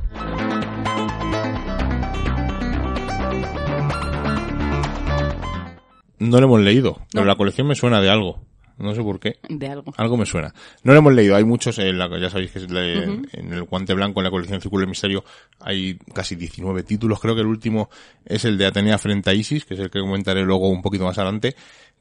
No 6.19 6.39
lo 6.39 6.45
hemos 6.45 6.61
leído, 6.61 7.01
pero 7.11 7.25
no. 7.25 7.29
la 7.29 7.35
colección 7.35 7.67
me 7.67 7.75
suena 7.75 7.99
de 7.99 8.09
algo. 8.09 8.39
No 8.77 8.95
sé 8.95 9.01
por 9.01 9.19
qué. 9.19 9.37
De 9.49 9.67
algo. 9.67 9.93
Algo 9.97 10.17
me 10.17 10.25
suena. 10.25 10.53
No 10.83 10.93
lo 10.93 10.99
hemos 10.99 11.13
leído. 11.13 11.35
Hay 11.35 11.43
muchos, 11.43 11.77
en 11.79 11.97
la, 11.97 12.07
ya 12.19 12.29
sabéis 12.29 12.51
que 12.51 12.59
es 12.59 12.65
uh 12.65 12.69
-huh. 12.69 13.29
en 13.33 13.53
el 13.53 13.63
guante 13.63 13.93
blanco, 13.93 14.19
en 14.19 14.25
la 14.25 14.31
colección 14.31 14.61
Círculo 14.61 14.81
del 14.81 14.89
Misterio, 14.89 15.23
hay 15.59 15.97
casi 16.13 16.35
19 16.35 16.83
títulos. 16.83 17.19
Creo 17.19 17.35
que 17.35 17.41
el 17.41 17.47
último 17.47 17.89
es 18.25 18.45
el 18.45 18.57
de 18.57 18.65
Atenea 18.65 18.97
frente 18.97 19.29
a 19.29 19.33
Isis, 19.33 19.65
que 19.65 19.75
es 19.75 19.79
el 19.79 19.89
que 19.89 19.99
comentaré 19.99 20.43
luego 20.43 20.69
un 20.69 20.81
poquito 20.81 21.05
más 21.05 21.17
adelante. 21.17 21.55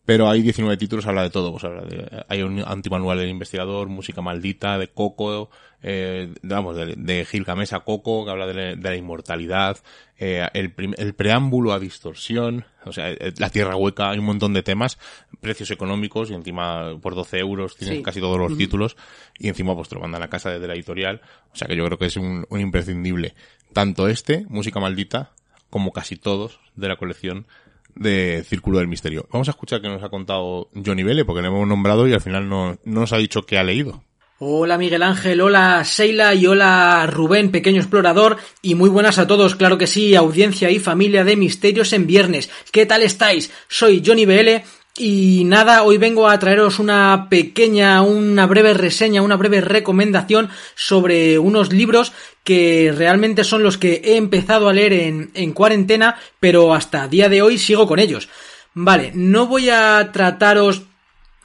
Pero 0.04 0.28
hay 0.28 0.42
19 0.42 0.76
títulos, 0.76 1.06
habla 1.06 1.22
de 1.22 1.30
todo. 1.30 1.52
Pues 1.52 1.64
habla 1.64 1.82
de, 1.82 2.24
hay 2.28 2.42
un 2.42 2.60
antimanual 2.66 3.18
del 3.18 3.28
investigador, 3.28 3.88
música 3.88 4.20
maldita, 4.20 4.76
de 4.78 4.88
Coco, 4.88 5.50
eh, 5.82 6.32
vamos, 6.42 6.76
de, 6.76 6.94
de 6.96 7.24
Gilgamesh 7.24 7.74
a 7.74 7.80
Coco, 7.80 8.24
que 8.24 8.30
habla 8.30 8.46
de, 8.46 8.54
la, 8.54 8.62
de 8.74 8.76
la 8.76 8.96
inmortalidad, 8.96 9.78
eh, 10.18 10.48
el, 10.54 10.74
el, 10.96 11.14
preámbulo 11.14 11.72
a 11.72 11.78
distorsión, 11.78 12.64
o 12.84 12.92
sea, 12.92 13.10
eh, 13.10 13.32
la 13.38 13.50
tierra 13.50 13.76
hueca, 13.76 14.10
hay 14.10 14.18
un 14.18 14.24
montón 14.24 14.52
de 14.52 14.62
temas, 14.62 14.98
precios 15.40 15.70
económicos 15.70 16.30
y 16.30 16.34
encima 16.34 16.96
por 17.00 17.14
12 17.14 17.38
euros 17.38 17.76
tienes 17.76 17.98
sí. 17.98 18.02
casi 18.02 18.20
todos 18.20 18.38
los 18.38 18.56
títulos 18.56 18.96
y 19.38 19.48
encima 19.48 19.74
pues 19.74 19.88
te 19.88 19.94
lo 19.94 20.00
mandan 20.00 20.22
a 20.22 20.28
casa 20.28 20.50
desde 20.50 20.66
la 20.66 20.74
editorial, 20.74 21.20
o 21.52 21.56
sea 21.56 21.68
que 21.68 21.76
yo 21.76 21.84
creo 21.84 21.98
que 21.98 22.06
es 22.06 22.16
un, 22.16 22.46
un 22.48 22.60
imprescindible. 22.60 23.34
Tanto 23.72 24.08
este, 24.08 24.44
música 24.48 24.80
maldita, 24.80 25.32
como 25.70 25.92
casi 25.92 26.16
todos 26.16 26.60
de 26.76 26.88
la 26.88 26.96
colección 26.96 27.46
de 27.94 28.44
Círculo 28.46 28.78
del 28.78 28.88
Misterio. 28.88 29.26
Vamos 29.32 29.48
a 29.48 29.52
escuchar 29.52 29.80
qué 29.80 29.88
nos 29.88 30.02
ha 30.02 30.08
contado 30.08 30.68
Johnny 30.74 31.02
Vele, 31.02 31.24
porque 31.24 31.42
le 31.42 31.48
hemos 31.48 31.66
nombrado 31.66 32.06
y 32.08 32.12
al 32.12 32.20
final 32.20 32.48
no, 32.48 32.78
no 32.84 33.00
nos 33.00 33.12
ha 33.12 33.18
dicho 33.18 33.42
qué 33.42 33.58
ha 33.58 33.64
leído. 33.64 34.02
Hola 34.44 34.76
Miguel 34.76 35.04
Ángel, 35.04 35.40
hola 35.40 35.84
Sheila 35.84 36.34
y 36.34 36.48
hola 36.48 37.06
Rubén, 37.06 37.52
pequeño 37.52 37.80
explorador, 37.80 38.38
y 38.60 38.74
muy 38.74 38.90
buenas 38.90 39.18
a 39.18 39.28
todos, 39.28 39.54
claro 39.54 39.78
que 39.78 39.86
sí, 39.86 40.16
audiencia 40.16 40.68
y 40.68 40.80
familia 40.80 41.22
de 41.22 41.36
Misterios 41.36 41.92
en 41.92 42.08
Viernes. 42.08 42.50
¿Qué 42.72 42.84
tal 42.84 43.04
estáis? 43.04 43.52
Soy 43.68 44.02
Johnny 44.04 44.26
BL 44.26 44.64
y 44.98 45.44
nada, 45.44 45.84
hoy 45.84 45.96
vengo 45.96 46.28
a 46.28 46.40
traeros 46.40 46.80
una 46.80 47.28
pequeña, 47.30 48.02
una 48.02 48.46
breve 48.46 48.74
reseña, 48.74 49.22
una 49.22 49.36
breve 49.36 49.60
recomendación 49.60 50.50
sobre 50.74 51.38
unos 51.38 51.72
libros 51.72 52.12
que 52.42 52.92
realmente 52.92 53.44
son 53.44 53.62
los 53.62 53.78
que 53.78 54.02
he 54.04 54.16
empezado 54.16 54.68
a 54.68 54.72
leer 54.72 54.92
en, 54.92 55.30
en 55.34 55.52
cuarentena, 55.52 56.16
pero 56.40 56.74
hasta 56.74 57.06
día 57.06 57.28
de 57.28 57.42
hoy 57.42 57.58
sigo 57.58 57.86
con 57.86 58.00
ellos. 58.00 58.28
Vale, 58.74 59.12
no 59.14 59.46
voy 59.46 59.70
a 59.70 60.10
trataros 60.12 60.82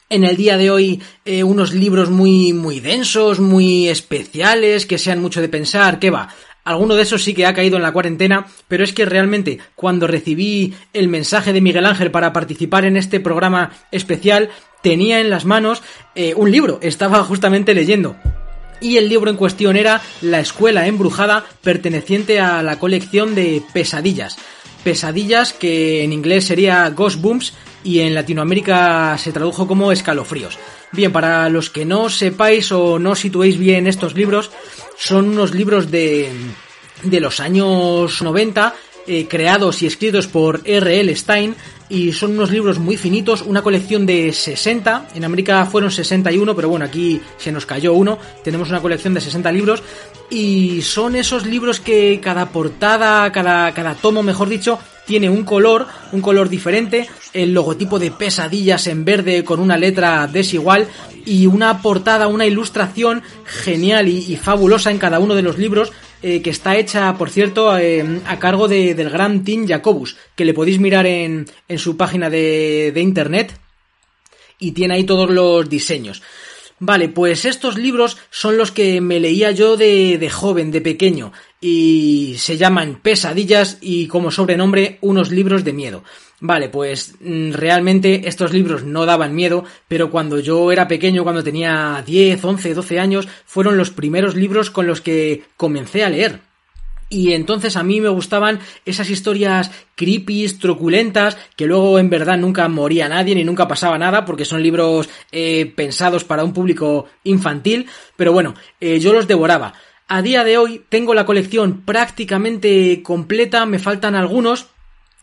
en 0.10 0.24
el 0.24 0.38
día 0.38 0.58
de 0.58 0.72
hoy 0.72 1.02
eh, 1.26 1.44
unos 1.44 1.74
libros 1.74 2.10
muy 2.10 2.54
muy 2.54 2.80
densos, 2.80 3.40
muy 3.40 3.90
especiales, 3.90 4.86
que 4.86 4.98
sean 4.98 5.22
mucho 5.22 5.42
de 5.42 5.50
pensar, 5.50 6.00
¿qué 6.00 6.10
va? 6.10 6.30
Alguno 6.64 6.96
de 6.96 7.04
esos 7.04 7.24
sí 7.24 7.34
que 7.34 7.46
ha 7.46 7.54
caído 7.54 7.78
en 7.78 7.84
la 7.84 7.94
cuarentena, 7.94 8.46
pero 8.68 8.84
es 8.84 8.92
que 8.92 9.06
realmente 9.06 9.60
cuando 9.76 10.06
recibí 10.06 10.74
el 10.92 11.08
mensaje 11.08 11.54
de 11.54 11.62
Miguel 11.62 11.86
Ángel 11.86 12.12
para 12.12 12.34
participar 12.34 12.84
en 12.84 12.98
este 12.98 13.22
programa 13.22 13.72
especial, 13.92 14.50
tenía 14.82 15.22
en 15.22 15.30
las 15.30 15.46
manos 15.46 15.82
eh, 16.14 16.34
un 16.36 16.52
libro, 16.52 16.80
estaba 16.82 17.24
justamente 17.24 17.74
leyendo. 17.74 18.18
Y 18.82 18.98
el 18.98 19.08
libro 19.08 19.32
en 19.32 19.38
cuestión 19.38 19.78
era 19.78 20.02
La 20.22 20.40
Escuela 20.42 20.88
Embrujada, 20.88 21.46
perteneciente 21.62 22.42
a 22.42 22.62
la 22.62 22.78
colección 22.80 23.34
de 23.34 23.64
Pesadillas. 23.74 24.38
Pesadillas 24.84 25.54
que 25.54 26.04
en 26.04 26.12
inglés 26.12 26.46
sería 26.46 26.90
Ghost 26.90 27.22
Booms 27.22 27.54
y 27.84 28.00
en 28.00 28.14
Latinoamérica 28.14 29.18
se 29.18 29.32
tradujo 29.32 29.68
como 29.68 29.92
escalofríos. 29.92 30.58
Bien, 30.92 31.12
para 31.12 31.50
los 31.50 31.70
que 31.70 31.86
no 31.86 32.10
sepáis 32.10 32.72
o 32.72 33.00
no 33.00 33.16
situéis 33.16 33.58
bien 33.58 33.88
estos 33.88 34.16
libros, 34.16 34.52
son 34.98 35.30
unos 35.30 35.54
libros 35.54 35.92
de, 35.92 36.30
de 37.04 37.20
los 37.20 37.40
años 37.40 38.22
90 38.22 38.74
eh, 39.10 39.26
creados 39.30 39.82
y 39.82 39.88
escritos 39.88 40.28
por 40.28 40.62
R.L. 40.66 41.16
Stein, 41.16 41.56
y 41.90 42.12
son 42.12 42.32
unos 42.32 42.52
libros 42.52 42.80
muy 42.80 42.98
finitos, 42.98 43.42
una 43.42 43.62
colección 43.62 44.06
de 44.06 44.34
60, 44.34 45.10
en 45.16 45.24
América 45.24 45.66
fueron 45.66 45.92
61, 45.92 46.54
pero 46.56 46.68
bueno, 46.68 46.84
aquí 46.84 47.22
se 47.38 47.52
nos 47.54 47.66
cayó 47.66 47.94
uno, 47.94 48.18
tenemos 48.44 48.70
una 48.70 48.82
colección 48.82 49.14
de 49.14 49.22
60 49.22 49.50
libros 49.54 49.84
y 50.30 50.82
son 50.82 51.16
esos 51.16 51.46
libros 51.46 51.80
que 51.80 52.20
cada 52.22 52.50
portada, 52.50 53.32
cada, 53.32 53.74
cada 53.74 53.96
tomo, 53.96 54.24
mejor 54.24 54.50
dicho, 54.50 54.78
tiene 55.08 55.30
un 55.30 55.44
color, 55.44 55.88
un 56.12 56.22
color 56.22 56.50
diferente, 56.50 57.10
el 57.34 57.54
logotipo 57.54 57.98
de 57.98 58.12
pesadillas 58.12 58.86
en 58.88 59.06
verde 59.06 59.44
con 59.44 59.60
una 59.60 59.78
letra 59.78 60.28
desigual 60.28 60.88
y 61.26 61.48
una 61.48 61.82
portada, 61.82 62.28
una 62.28 62.46
ilustración 62.46 63.24
genial 63.46 64.10
y, 64.10 64.36
fabulosa 64.36 64.92
en 64.92 65.00
cada 65.00 65.20
uno 65.20 65.34
de 65.34 65.42
los 65.42 65.58
libros 65.58 65.92
eh, 66.22 66.42
que 66.42 66.50
está 66.50 66.76
hecha, 66.76 67.18
por 67.18 67.30
cierto, 67.30 67.78
eh, 67.78 68.22
a 68.26 68.38
cargo 68.38 68.68
de, 68.68 68.94
del 68.96 69.10
gran 69.10 69.44
Tim 69.44 69.68
Jacobus, 69.68 70.18
que 70.36 70.46
le 70.46 70.54
podéis 70.54 70.80
mirar 70.80 71.06
en, 71.06 71.48
su 71.78 71.96
página 71.96 72.30
de, 72.30 72.94
internet. 72.96 73.58
Y 74.60 74.72
tiene 74.72 74.96
ahí 74.96 75.04
todos 75.04 75.30
los 75.30 75.70
diseños. 75.70 76.22
Vale, 76.80 77.10
pues 77.10 77.46
estos 77.46 77.78
libros 77.78 78.18
son 78.30 78.58
los 78.58 78.72
que 78.72 79.02
me 79.02 79.20
leía 79.20 79.52
yo 79.52 79.78
de, 79.78 80.30
joven, 80.32 80.72
de 80.72 80.82
pequeño, 80.82 81.32
y 81.60 82.36
se 82.38 82.58
llaman 82.58 83.00
Pesadillas 83.02 83.78
y 83.82 84.08
como 84.08 84.32
sobrenombre 84.32 84.98
unos 85.02 85.32
libros 85.32 85.64
de 85.64 85.74
miedo. 85.74 86.04
Vale, 86.40 86.70
pues 86.70 87.16
mm, 87.20 87.54
realmente 87.54 88.28
estos 88.28 88.54
libros 88.54 88.84
no 88.84 89.06
daban 89.06 89.34
miedo, 89.34 89.64
pero 89.88 90.12
cuando 90.12 90.40
yo 90.40 90.72
era 90.72 90.88
pequeño, 90.88 91.24
cuando 91.24 91.44
tenía 91.44 92.04
10, 92.06 92.44
11, 92.44 92.74
12 92.76 93.00
años, 93.00 93.28
fueron 93.46 93.78
los 93.78 93.90
primeros 93.90 94.36
libros 94.36 94.70
con 94.70 94.86
los 94.86 95.02
que 95.02 95.46
comencé 95.58 96.04
a 96.04 96.10
leer. 96.10 96.42
Y 97.10 97.34
entonces 97.34 97.78
a 97.78 97.84
mí 97.84 98.02
me 98.02 98.10
gustaban 98.10 98.60
esas 98.86 99.10
historias 99.10 99.72
creepy, 99.96 100.48
truculentas, 100.60 101.38
que 101.56 101.66
luego 101.66 102.00
en 102.00 102.10
verdad 102.10 102.38
nunca 102.38 102.68
moría 102.68 103.08
nadie 103.08 103.34
ni 103.34 103.46
nunca 103.46 103.68
pasaba 103.68 103.98
nada, 103.98 104.26
porque 104.26 104.44
son 104.44 104.62
libros 104.62 105.10
eh, 105.32 105.72
pensados 105.74 106.26
para 106.26 106.44
un 106.44 106.54
público 106.54 107.06
infantil, 107.24 107.88
pero 108.18 108.34
bueno, 108.34 108.56
eh, 108.82 109.00
yo 109.00 109.14
los 109.14 109.28
devoraba. 109.28 109.74
A 110.10 110.22
día 110.22 110.46
de 110.46 110.58
hoy 110.58 110.84
tengo 110.88 111.14
la 111.14 111.26
colección 111.26 111.82
prácticamente 111.82 113.04
completa, 113.04 113.66
me 113.66 113.78
faltan 113.78 114.16
algunos, 114.16 114.68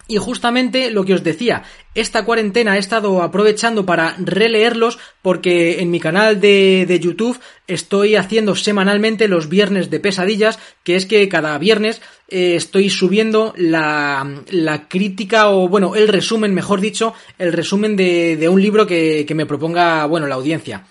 y 0.07 0.19
justamente 0.19 0.91
lo 0.91 1.07
que 1.07 1.15
os 1.15 1.25
decía, 1.25 1.63
esta 1.95 2.27
cuarentena 2.27 2.77
he 2.77 2.79
estado 2.79 3.23
aprovechando 3.23 3.87
para 3.87 4.15
releerlos 4.19 4.99
porque 5.23 5.81
en 5.81 5.91
mi 5.91 6.01
canal 6.01 6.39
de, 6.39 6.85
de, 6.87 7.01
YouTube 7.01 7.41
estoy 7.67 8.15
haciendo 8.15 8.55
semanalmente 8.55 9.27
los 9.27 9.49
viernes 9.49 9.89
de 9.89 10.01
pesadillas, 10.01 10.59
que 10.83 10.97
es 10.97 11.07
que 11.07 11.27
cada 11.31 11.57
viernes 11.57 12.03
eh, 12.29 12.57
estoy 12.57 12.91
subiendo 12.91 13.55
la, 13.57 14.43
la, 14.51 14.87
crítica 14.89 15.49
o 15.49 15.67
bueno, 15.71 15.95
el 15.95 16.09
resumen, 16.09 16.53
mejor 16.53 16.83
dicho, 16.83 17.15
el 17.39 17.55
resumen 17.55 17.97
de, 17.97 18.37
de 18.37 18.51
un 18.51 18.61
libro 18.61 18.87
que, 18.87 19.25
que 19.27 19.35
me 19.35 19.47
proponga, 19.47 20.05
bueno, 20.05 20.27
la 20.27 20.35
audiencia. 20.35 20.85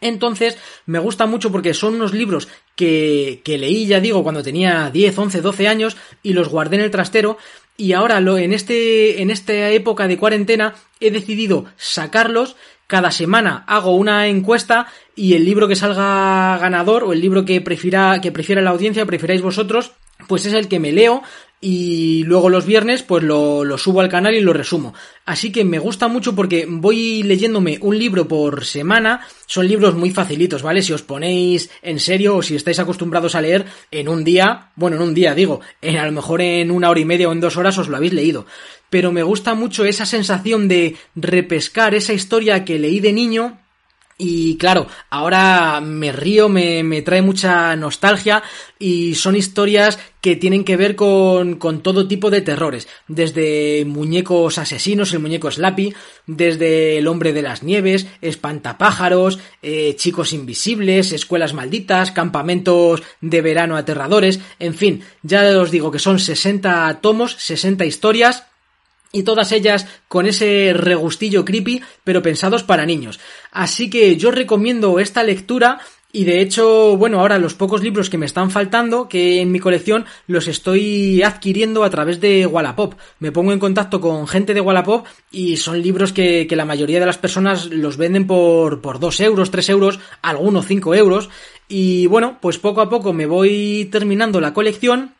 Entonces, 0.00 0.58
me 0.86 0.98
gusta 0.98 1.26
mucho 1.26 1.50
porque 1.50 1.72
son 1.72 1.94
unos 1.94 2.12
libros 2.12 2.48
que, 2.76 3.42
leí, 3.46 3.86
ya 3.86 4.00
digo, 4.00 4.22
cuando 4.22 4.42
tenía 4.42 4.90
10, 4.90 5.18
11, 5.18 5.40
12 5.40 5.68
años 5.68 5.96
y 6.22 6.32
los 6.32 6.48
guardé 6.48 6.76
en 6.76 6.82
el 6.82 6.90
trastero 6.90 7.38
y 7.76 7.92
ahora 7.92 8.20
lo, 8.20 8.38
en, 8.38 8.52
este, 8.52 9.22
en 9.22 9.30
esta 9.30 9.70
época 9.70 10.06
de 10.06 10.18
cuarentena 10.18 10.74
he 11.00 11.10
decidido 11.10 11.66
sacarlos. 11.76 12.56
Cada 12.86 13.10
semana 13.10 13.64
hago 13.66 13.96
una 13.96 14.26
encuesta 14.28 14.88
y 15.16 15.34
el 15.34 15.44
libro 15.44 15.68
que 15.68 15.76
salga 15.76 16.58
ganador 16.58 17.04
o 17.04 17.12
el 17.12 17.20
libro 17.20 17.44
que 17.44 17.60
prefiera, 17.62 18.20
que 18.20 18.30
prefiera 18.30 18.60
la 18.60 18.70
audiencia, 18.70 19.06
prefiráis 19.06 19.40
vosotros, 19.40 19.92
pues 20.28 20.44
es 20.44 20.52
el 20.52 20.68
que 20.68 20.80
me 20.80 20.92
leo 20.92 21.22
y 21.66 22.24
luego 22.24 22.50
los 22.50 22.66
viernes 22.66 23.02
pues 23.02 23.24
lo, 23.24 23.78
subo 23.78 24.02
al 24.02 24.10
canal 24.10 24.34
y 24.34 24.40
lo 24.42 24.52
resumo. 24.52 24.92
Así 25.24 25.50
que 25.50 25.64
me 25.64 25.78
gusta 25.78 26.08
mucho 26.08 26.36
porque 26.36 26.66
voy 26.68 27.22
leyéndome 27.22 27.78
un 27.80 27.98
libro 27.98 28.28
por 28.28 28.66
semana, 28.66 29.26
son 29.46 29.66
libros 29.66 29.94
muy 29.94 30.10
facilitos, 30.10 30.60
¿vale? 30.60 30.82
Si 30.82 30.92
os 30.92 31.00
ponéis 31.00 31.70
en 31.80 32.00
serio 32.00 32.36
o 32.36 32.42
si 32.42 32.54
estáis 32.54 32.80
acostumbrados 32.80 33.34
a 33.34 33.40
leer 33.40 33.64
en 33.90 34.10
un 34.10 34.24
día, 34.24 34.72
bueno, 34.76 34.96
en 34.96 35.02
un 35.02 35.14
día 35.14 35.34
digo, 35.34 35.62
en, 35.80 35.96
a 35.96 36.04
lo 36.04 36.12
mejor 36.12 36.42
en 36.42 36.70
una 36.70 36.90
hora 36.90 37.00
y 37.00 37.06
media 37.06 37.30
o 37.30 37.32
en 37.32 37.40
dos 37.40 37.56
horas 37.56 37.78
os 37.78 37.88
lo 37.88 37.96
habéis 37.96 38.12
leído. 38.12 38.44
Pero 38.90 39.10
me 39.10 39.22
gusta 39.22 39.54
mucho 39.54 39.86
esa 39.86 40.04
sensación 40.04 40.68
de 40.68 40.96
repescar 41.14 41.94
esa 41.94 42.12
historia 42.12 42.66
que 42.66 42.78
leí 42.78 43.00
de 43.00 43.14
niño 43.14 43.63
y 44.16 44.56
claro, 44.58 44.86
ahora 45.10 45.80
me 45.80 46.12
río, 46.12 46.48
me, 46.48 46.84
me, 46.84 47.02
trae 47.02 47.20
mucha 47.20 47.74
nostalgia 47.74 48.42
y 48.78 49.16
son 49.16 49.34
historias 49.34 49.98
que 50.20 50.36
tienen 50.36 50.64
que 50.64 50.76
ver 50.76 50.94
con, 50.94 51.56
con, 51.56 51.82
todo 51.82 52.06
tipo 52.06 52.30
de 52.30 52.40
terrores, 52.40 52.88
desde 53.08 53.84
muñecos 53.84 54.56
asesinos, 54.58 55.12
el 55.12 55.18
muñeco 55.18 55.50
Slappy, 55.50 55.94
desde 56.26 56.98
el 56.98 57.08
hombre 57.08 57.32
de 57.32 57.42
las 57.42 57.62
nieves, 57.62 58.06
espantapájaros, 58.22 59.38
eh, 59.62 59.96
chicos 59.96 60.32
invisibles, 60.32 61.12
escuelas 61.12 61.52
malditas, 61.52 62.12
campamentos 62.12 63.02
de 63.20 63.42
verano 63.42 63.76
aterradores, 63.76 64.40
en 64.60 64.74
fin, 64.74 65.02
ya 65.22 65.58
os 65.58 65.70
digo 65.70 65.90
que 65.90 65.98
son 65.98 66.18
60 66.18 67.00
tomos, 67.02 67.36
60 67.38 67.84
historias, 67.84 68.44
y 69.14 69.22
todas 69.22 69.52
ellas 69.52 69.86
con 70.08 70.26
ese 70.26 70.72
regustillo 70.74 71.44
creepy, 71.44 71.80
pero 72.02 72.20
pensados 72.20 72.64
para 72.64 72.84
niños. 72.84 73.20
Así 73.52 73.88
que 73.88 74.16
yo 74.16 74.32
recomiendo 74.32 74.98
esta 74.98 75.22
lectura 75.22 75.78
y 76.12 76.24
de 76.24 76.40
hecho, 76.40 76.96
bueno, 76.96 77.20
ahora 77.20 77.38
los 77.38 77.54
pocos 77.54 77.82
libros 77.82 78.10
que 78.10 78.18
me 78.18 78.26
están 78.26 78.50
faltando, 78.50 79.08
que 79.08 79.40
en 79.40 79.50
mi 79.50 79.60
colección 79.60 80.04
los 80.26 80.46
estoy 80.48 81.22
adquiriendo 81.22 81.82
a 81.82 81.90
través 81.90 82.20
de 82.20 82.46
Wallapop. 82.46 82.94
Me 83.20 83.32
pongo 83.32 83.52
en 83.52 83.58
contacto 83.58 84.00
con 84.00 84.26
gente 84.28 84.54
de 84.54 84.60
Wallapop 84.60 85.06
y 85.30 85.56
son 85.56 85.80
libros 85.80 86.12
que, 86.12 86.46
que 86.48 86.56
la 86.56 86.64
mayoría 86.64 87.00
de 87.00 87.06
las 87.06 87.18
personas 87.18 87.66
los 87.66 87.96
venden 87.96 88.26
por, 88.26 88.80
por 88.80 88.98
2 89.00 89.20
euros, 89.20 89.50
3 89.50 89.68
euros, 89.70 90.00
algunos 90.22 90.66
5 90.66 90.94
euros. 90.94 91.30
Y 91.68 92.06
bueno, 92.06 92.38
pues 92.40 92.58
poco 92.58 92.80
a 92.80 92.88
poco 92.88 93.12
me 93.12 93.26
voy 93.26 93.88
terminando 93.90 94.40
la 94.40 94.54
colección 94.54 95.14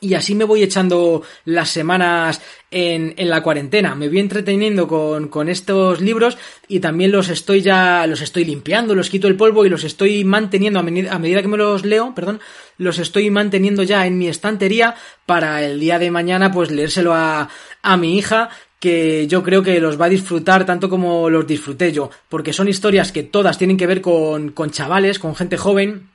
y 0.00 0.14
así 0.14 0.34
me 0.34 0.44
voy 0.44 0.62
echando 0.62 1.22
las 1.44 1.70
semanas 1.70 2.42
en, 2.70 3.14
en 3.16 3.30
la 3.30 3.42
cuarentena. 3.42 3.94
Me 3.94 4.08
voy 4.08 4.18
entreteniendo 4.18 4.86
con, 4.86 5.28
con, 5.28 5.48
estos 5.48 6.00
libros 6.00 6.36
y 6.68 6.80
también 6.80 7.12
los 7.12 7.28
estoy 7.28 7.62
ya, 7.62 8.06
los 8.06 8.20
estoy 8.20 8.44
limpiando, 8.44 8.94
los 8.94 9.08
quito 9.08 9.26
el 9.26 9.36
polvo 9.36 9.64
y 9.64 9.70
los 9.70 9.84
estoy 9.84 10.24
manteniendo 10.24 10.78
a, 10.78 10.82
medida, 10.82 11.12
a 11.12 11.18
medida 11.18 11.40
que 11.40 11.48
me 11.48 11.56
los 11.56 11.84
leo, 11.84 12.14
perdón, 12.14 12.40
los 12.76 12.98
estoy 12.98 13.30
manteniendo 13.30 13.82
ya 13.82 14.06
en 14.06 14.18
mi 14.18 14.28
estantería 14.28 14.94
para 15.24 15.64
el 15.64 15.80
día 15.80 15.98
de 15.98 16.10
mañana 16.10 16.52
pues 16.52 16.70
leérselo 16.70 17.14
a, 17.14 17.48
a 17.82 17.96
mi 17.96 18.18
hija 18.18 18.50
que 18.78 19.26
yo 19.26 19.42
creo 19.42 19.62
que 19.62 19.80
los 19.80 19.98
va 19.98 20.06
a 20.06 20.10
disfrutar 20.10 20.66
tanto 20.66 20.90
como 20.90 21.30
los 21.30 21.46
disfruté 21.46 21.92
yo, 21.92 22.10
porque 22.28 22.52
son 22.52 22.68
historias 22.68 23.10
que 23.10 23.22
todas 23.22 23.56
tienen 23.56 23.78
que 23.78 23.86
ver 23.86 24.02
con, 24.02 24.50
con 24.50 24.70
chavales, 24.70 25.18
con 25.18 25.34
gente 25.34 25.56
joven, 25.56 26.10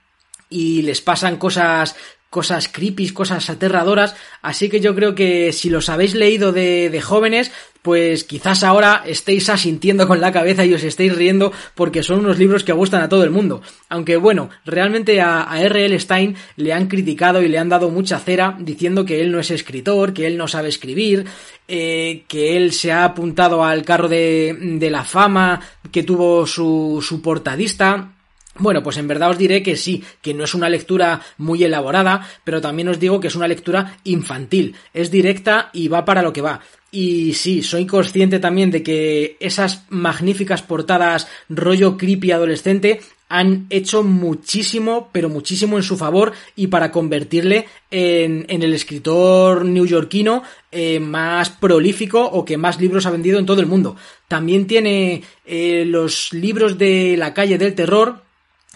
y 0.49 0.83
les 0.83 1.01
pasan 1.01 1.37
cosas 1.37 1.95
cosas 2.31 2.69
creepy, 2.69 3.09
cosas 3.09 3.49
aterradoras, 3.49 4.15
así 4.41 4.69
que 4.69 4.79
yo 4.79 4.95
creo 4.95 5.13
que 5.13 5.51
si 5.51 5.69
los 5.69 5.89
habéis 5.89 6.15
leído 6.15 6.53
de, 6.53 7.01
jóvenes, 7.03 7.51
pues 7.81 8.23
quizás 8.23 8.63
ahora 8.63 9.03
estéis 9.05 9.49
asintiendo 9.49 10.07
con 10.07 10.21
la 10.21 10.31
cabeza 10.31 10.63
y 10.63 10.73
os 10.73 10.83
estéis 10.83 11.13
riendo 11.13 11.51
porque 11.75 12.03
son 12.03 12.19
unos 12.19 12.39
libros 12.39 12.63
que 12.63 12.71
gustan 12.71 13.01
a 13.01 13.09
todo 13.09 13.25
el 13.25 13.31
mundo. 13.31 13.61
Aunque 13.89 14.15
bueno, 14.15 14.49
realmente 14.65 15.19
a, 15.19 15.51
a 15.51 15.61
R.L. 15.61 15.99
Stein 15.99 16.35
le 16.55 16.71
han 16.71 16.87
criticado 16.87 17.41
y 17.41 17.49
le 17.49 17.57
han 17.57 17.67
dado 17.67 17.89
mucha 17.89 18.17
cera 18.19 18.55
diciendo 18.57 19.03
que 19.03 19.19
él 19.19 19.33
no 19.33 19.39
es 19.39 19.51
escritor, 19.51 20.13
que 20.13 20.25
él 20.25 20.37
no 20.37 20.47
sabe 20.47 20.69
escribir, 20.69 21.25
eh, 21.67 22.23
que 22.29 22.55
él 22.55 22.71
se 22.71 22.93
ha 22.93 23.03
apuntado 23.03 23.65
al 23.65 23.83
carro 23.83 24.07
de, 24.07 24.55
de 24.57 24.89
la 24.89 25.03
fama 25.03 25.59
que 25.91 26.03
tuvo 26.03 26.47
su, 26.47 27.03
su 27.05 27.21
portadista, 27.21 28.13
bueno, 28.57 28.83
pues 28.83 28.97
en 28.97 29.07
verdad 29.07 29.29
os 29.29 29.37
diré 29.37 29.63
que 29.63 29.75
sí, 29.75 30.03
que 30.21 30.33
no 30.33 30.43
es 30.43 30.53
una 30.53 30.69
lectura 30.69 31.21
muy 31.37 31.63
elaborada, 31.63 32.27
pero 32.43 32.61
también 32.61 32.89
os 32.89 32.99
digo 32.99 33.19
que 33.19 33.27
es 33.27 33.35
una 33.35 33.47
lectura 33.47 33.97
infantil, 34.03 34.75
es 34.93 35.09
directa 35.09 35.69
y 35.73 35.87
va 35.87 36.03
para 36.03 36.21
lo 36.21 36.33
que 36.33 36.41
va. 36.41 36.61
Y 36.91 37.33
sí, 37.33 37.63
soy 37.63 37.85
consciente 37.85 38.39
también 38.39 38.69
de 38.69 38.83
que 38.83 39.37
esas 39.39 39.85
magníficas 39.89 40.61
portadas 40.61 41.27
rollo 41.47 41.95
creepy 41.97 42.31
adolescente 42.31 42.99
han 43.29 43.67
hecho 43.69 44.03
muchísimo, 44.03 45.09
pero 45.13 45.29
muchísimo 45.29 45.77
en 45.77 45.83
su 45.83 45.95
favor 45.95 46.33
y 46.57 46.67
para 46.67 46.91
convertirle 46.91 47.65
en, 47.89 48.45
el 48.49 48.73
escritor 48.73 49.63
neoyorquino 49.63 50.43
eh, 50.69 50.99
más 50.99 51.49
prolífico 51.49 52.21
o 52.25 52.43
que 52.43 52.57
más 52.57 52.81
libros 52.81 53.05
ha 53.05 53.11
vendido 53.11 53.39
en 53.39 53.45
todo 53.45 53.61
el 53.61 53.67
mundo. 53.67 53.95
También 54.27 54.67
tiene 54.67 55.23
eh, 55.45 55.85
los 55.87 56.33
libros 56.33 56.77
de 56.77 57.15
la 57.17 57.33
calle 57.33 57.57
del 57.57 57.73
terror, 57.73 58.21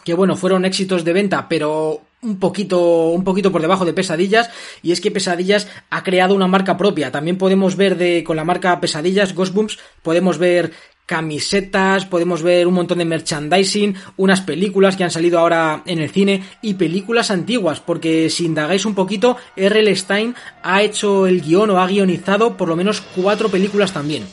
que 0.06 0.14
bueno, 0.14 0.38
fueron 0.38 0.64
éxitos 0.64 1.04
de 1.04 1.14
venta, 1.14 1.50
pero 1.50 2.02
un 2.22 2.40
poquito, 2.40 3.10
un 3.10 3.24
poquito 3.24 3.52
por 3.52 3.62
debajo 3.62 3.86
de 3.86 3.94
Pesadillas, 3.94 4.50
y 4.82 4.92
es 4.92 5.02
que 5.02 5.12
Pesadillas 5.12 5.68
ha 5.90 6.04
creado 6.04 6.36
una 6.36 6.48
marca 6.48 6.78
propia. 6.78 7.12
También 7.12 7.38
podemos 7.38 7.76
ver 7.76 7.98
de, 7.98 8.24
con 8.24 8.38
la 8.38 8.44
marca 8.44 8.80
Pesadillas, 8.80 9.34
Ghostbumps, 9.34 9.80
podemos 10.02 10.38
ver 10.38 10.72
camisetas, 11.06 12.06
podemos 12.06 12.42
ver 12.42 12.68
un 12.68 12.74
montón 12.74 12.98
de 12.98 13.06
merchandising, 13.06 13.96
unas 14.18 14.42
películas 14.42 14.96
que 14.96 15.04
han 15.04 15.12
salido 15.12 15.40
ahora 15.40 15.84
en 15.86 16.00
el 16.00 16.10
cine 16.10 16.44
y 16.62 16.76
películas 16.76 17.30
antiguas, 17.30 17.80
porque 17.80 18.30
si 18.30 18.46
indagáis 18.46 18.86
un 18.86 18.96
poquito, 18.96 19.38
R.L. 19.56 19.96
Stein 19.96 20.36
ha 20.64 20.82
hecho 20.82 21.28
el 21.28 21.42
guion 21.42 21.70
o 21.72 21.80
ha 21.80 21.88
guionizado 21.88 22.58
por 22.58 22.68
lo 22.68 22.76
menos 22.76 23.02
cuatro 23.02 23.50
películas 23.50 23.94
también. 23.94 24.24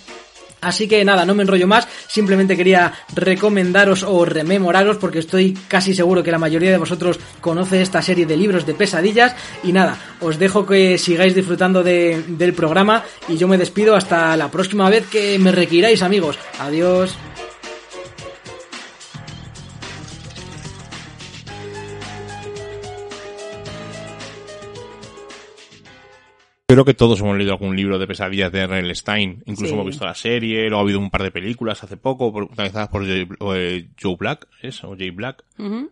Así 0.63 0.89
que 0.89 1.05
nada, 1.05 1.27
no 1.27 1.35
me 1.35 1.43
enrollo 1.43 1.67
más, 1.67 1.89
simplemente 2.07 2.57
quería 2.57 2.93
recomendaros 3.15 4.05
o 4.05 4.25
rememoraros 4.25 4.97
porque 4.97 5.19
estoy 5.19 5.59
casi 5.69 5.95
seguro 5.95 6.23
que 6.23 6.31
la 6.31 6.39
mayoría 6.39 6.71
de 6.71 6.79
vosotros 6.79 7.19
conoce 7.41 7.83
esta 7.83 8.01
serie 8.01 8.27
de 8.27 8.37
libros 8.37 8.65
de 8.65 8.75
pesadillas 8.75 9.35
y 9.65 9.73
nada, 9.73 9.99
os 10.21 10.39
dejo 10.39 10.65
que 10.65 10.99
sigáis 10.99 11.35
disfrutando 11.35 11.83
de, 11.83 12.23
del 12.29 12.55
programa 12.55 13.05
y 13.29 13.37
yo 13.37 13.49
me 13.49 13.59
despido 13.59 13.97
hasta 13.97 14.37
la 14.37 14.51
próxima 14.51 14.89
vez 14.89 15.07
que 15.09 15.39
me 15.39 15.53
requiráis 15.53 16.03
amigos. 16.03 16.39
Adiós. 16.59 17.17
Creo 26.73 26.85
que 26.87 26.95
todos 26.95 27.21
hemos 27.21 27.37
leído 27.37 27.53
algún 27.53 27.77
libro 27.77 27.99
de 27.99 28.07
pesadillas 28.07 28.51
de 28.51 28.61
R.L. 28.61 28.95
Stein. 28.95 29.43
Incluso 29.47 29.67
Sí. 29.67 29.73
hemos 29.75 29.87
visto 29.87 30.05
la 30.07 30.15
serie, 30.15 30.63
luego 30.69 30.79
ha 30.79 30.81
habido 30.83 30.99
un 31.01 31.11
par 31.11 31.23
de 31.23 31.31
películas 31.31 31.85
hace 31.85 31.97
poco, 31.99 32.33
protagonizadas 32.33 32.89
por 32.89 33.03
Joe, 33.05 33.27
eh, 33.57 33.89
Joe 34.01 34.17
Black, 34.19 34.47
¿es? 34.63 34.83
O 34.85 34.97
Jay 34.97 35.11
Black. 35.11 35.45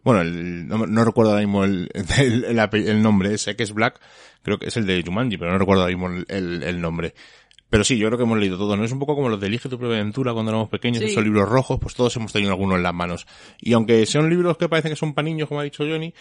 Bueno, 0.03 0.23
el- 0.23 0.67
no, 0.67 0.87
no 0.87 1.05
recuerdo 1.05 1.33
ahora 1.33 1.43
mismo 1.43 1.65
el, 1.65 1.91
el, 2.19 2.45
el 2.73 3.03
nombre, 3.03 3.37
sé 3.39 3.57
que 3.57 3.63
es 3.63 3.73
Black, 3.75 4.01
creo 4.43 4.59
que 4.59 4.69
es 4.69 4.77
el 4.79 4.87
de 4.87 5.03
Jumanji, 5.05 5.37
pero 5.37 5.53
no 5.53 5.59
recuerdo 5.59 5.83
ahora 5.83 5.95
mismo 5.95 6.25
el 6.29 6.81
nombre. 6.81 7.15
Pero 7.71 7.85
sí, 7.85 7.97
yo 7.97 8.09
creo 8.09 8.19
que 8.19 8.25
hemos 8.25 8.39
leído 8.39 8.59
todo, 8.59 8.77
¿no? 8.77 8.85
Es 8.85 8.91
un 8.93 8.99
poco 8.99 9.15
como 9.15 9.29
los 9.29 9.41
de 9.41 9.47
Elige 9.47 9.69
tu 9.69 9.79
propia 9.79 9.99
aventura 10.01 10.33
cuando 10.33 10.51
éramos 10.51 10.69
pequeños, 10.69 10.99
Sí. 11.01 11.07
esos 11.07 11.23
libros 11.25 11.49
rojos, 11.49 11.79
pues 11.81 11.95
todos 11.95 12.15
hemos 12.17 12.33
tenido 12.33 12.51
alguno 12.51 12.77
en 12.77 12.83
las 12.83 12.93
manos. 12.93 13.27
Y 13.61 13.73
aunque 13.73 14.05
sean 14.07 14.29
libros 14.29 14.57
que 14.57 14.69
parecen 14.69 14.91
que 14.91 14.97
son 14.97 15.15
para 15.15 15.25
niños, 15.27 15.49
como 15.49 15.61
ha 15.61 15.65
dicho 15.65 15.85
Johnny, 15.85 16.13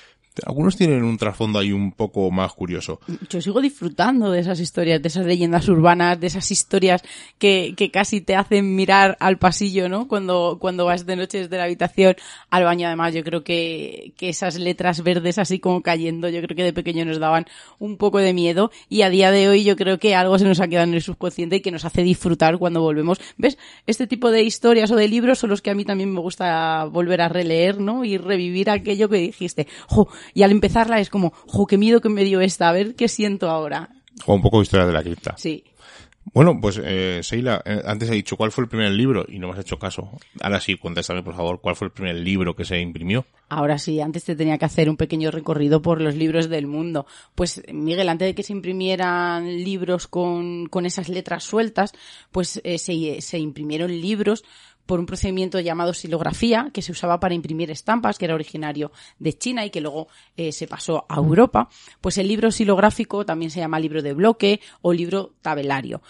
algunos 0.46 0.78
tienen 0.78 1.04
un 1.04 1.18
trasfondo 1.18 1.60
ahí 1.60 1.72
un 1.74 1.92
poco 1.92 2.30
más 2.32 2.54
curioso. 2.54 3.02
Yo 3.30 3.42
sigo 3.42 3.60
disfrutando 3.60 4.32
de 4.32 4.40
esas 4.40 4.60
historias, 4.60 5.02
de 5.02 5.08
esas 5.08 5.26
leyendas 5.26 5.68
urbanas, 5.68 6.20
de 6.20 6.28
esas 6.28 6.50
historias 6.52 7.02
que, 7.40 7.74
que 7.76 7.90
casi 7.92 8.22
te 8.22 8.36
hacen 8.36 8.76
mirar 8.76 9.18
al 9.20 9.38
pasillo, 9.38 9.90
¿no? 9.90 10.08
Cuando, 10.08 10.58
cuando 10.62 10.86
vas 10.86 11.06
de 11.08 11.16
noche 11.16 11.40
desde 11.40 11.58
la 11.58 11.64
habitación 11.64 12.16
al 12.52 12.64
baño. 12.64 12.88
Además, 12.88 13.14
yo 13.14 13.24
creo 13.24 13.44
que, 13.44 14.14
que 14.18 14.30
esas 14.30 14.58
letras 14.60 15.04
verdes 15.04 15.40
así 15.40 15.60
como 15.60 15.82
cayendo, 15.82 16.30
yo 16.30 16.42
creo 16.42 16.56
que 16.56 16.64
de 16.64 16.74
pequeño 16.74 17.06
nos 17.06 17.20
daban 17.20 17.48
un 17.80 17.98
poco 17.98 18.20
de 18.20 18.34
miedo 18.34 18.72
y 18.88 19.02
a 19.02 19.10
día 19.10 19.32
de 19.32 19.50
hoy 19.50 19.64
yo 19.64 19.76
creo 19.76 19.98
que 19.98 20.16
algo 20.16 20.38
se 20.38 20.46
nos 20.46 20.60
ha 20.62 20.68
quedado 20.68 20.88
en 20.88 20.94
el 20.94 21.02
subconsciente 21.02 21.39
y 21.40 21.62
que 21.62 21.72
nos 21.72 21.86
hace 21.86 22.04
disfrutar 22.04 22.58
cuando 22.58 22.82
volvemos. 22.82 23.20
¿Ves? 23.38 23.58
Este 23.88 24.08
tipo 24.08 24.32
de 24.32 24.44
historias 24.44 24.92
o 24.92 24.96
de 24.96 25.08
libros 25.08 25.40
son 25.40 25.50
los 25.50 25.62
que 25.62 25.70
a 25.70 25.76
mí 25.76 25.86
también 25.86 26.14
me 26.14 26.20
gusta 26.20 26.86
volver 26.86 27.22
a 27.22 27.30
releer, 27.30 27.80
¿no? 27.80 28.04
Y 28.04 28.18
revivir 28.18 28.70
aquello 28.70 29.10
que 29.10 29.18
dijiste. 29.18 29.68
Jo, 29.88 30.08
y 30.34 30.44
al 30.44 30.52
empezarla 30.52 31.00
es 31.00 31.10
como, 31.10 31.32
jo, 31.48 31.66
qué 31.66 31.78
miedo 31.78 32.02
que 32.02 32.10
me 32.10 32.24
dio 32.24 32.42
esta, 32.42 32.70
a 32.70 32.74
ver 32.74 32.96
qué 32.96 33.08
siento 33.08 33.50
ahora. 33.50 33.90
O 34.26 34.34
un 34.34 34.42
poco 34.42 34.58
de 34.58 34.64
historia 34.64 34.86
de 34.86 34.94
la 34.94 35.02
cripta. 35.02 35.36
Sí. 35.38 35.64
Bueno, 36.32 36.60
pues, 36.62 36.80
eh, 36.84 37.22
Seila, 37.24 37.62
eh, 37.66 37.82
antes 37.86 38.10
he 38.10 38.14
dicho 38.14 38.38
cuál 38.38 38.52
fue 38.52 38.64
el 38.64 38.70
primer 38.70 38.92
libro 38.92 39.26
y 39.28 39.40
no 39.40 39.48
me 39.48 39.54
has 39.54 39.60
hecho 39.60 39.80
caso. 39.80 40.12
Ahora 40.42 40.60
sí, 40.60 40.78
contéstame, 40.78 41.24
por 41.24 41.36
favor, 41.36 41.60
cuál 41.60 41.76
fue 41.76 41.88
el 41.88 41.92
primer 41.92 42.16
libro 42.18 42.56
que 42.56 42.66
se 42.66 42.80
imprimió. 42.80 43.26
Ahora 43.50 43.80
sí, 43.80 44.00
antes 44.00 44.26
te 44.26 44.36
tenía 44.36 44.58
que 44.60 44.66
hacer 44.66 44.90
un 44.90 44.98
pequeño 44.98 45.32
recorrido 45.32 45.82
por 45.82 46.02
los 46.02 46.16
libros 46.16 46.48
del 46.50 46.68
mundo. 46.68 47.08
Pues, 47.34 47.64
Miguel, 47.74 48.10
antes 48.10 48.28
de 48.28 48.36
que 48.36 48.44
se 48.44 48.54
imprimieran 48.54 49.64
libros 49.64 50.08
con, 50.08 50.68
con 50.68 50.86
esas 50.86 51.10
letras 51.10 51.44
sueltas, 51.44 51.94
pues 52.32 52.62
eh, 52.64 52.78
se, 52.78 53.22
se 53.22 53.40
imprimieron 53.40 53.90
libros 53.90 54.44
por 54.90 55.00
un 55.00 55.06
procedimiento 55.06 55.60
llamado 55.60 55.94
silografía, 55.94 56.72
que 56.74 56.82
se 56.82 56.92
usaba 56.92 57.20
para 57.20 57.36
imprimir 57.36 57.70
estampas, 57.70 58.18
que 58.18 58.26
era 58.26 58.34
originario 58.34 58.92
de 59.20 59.38
China 59.38 59.64
y 59.64 59.70
que 59.70 59.82
luego 59.82 60.08
eh, 60.36 60.52
se 60.52 60.66
pasó 60.66 61.06
a 61.08 61.18
Europa. 61.18 61.70
Pues 62.02 62.18
el 62.18 62.28
libro 62.28 62.50
silográfico 62.50 63.24
también 63.24 63.52
se 63.52 63.60
llama 63.60 63.80
libro 63.80 64.02
de 64.02 64.14
bloque 64.14 64.62
o 64.82 64.92
libro 64.92 65.36
tabelario. 65.44 66.02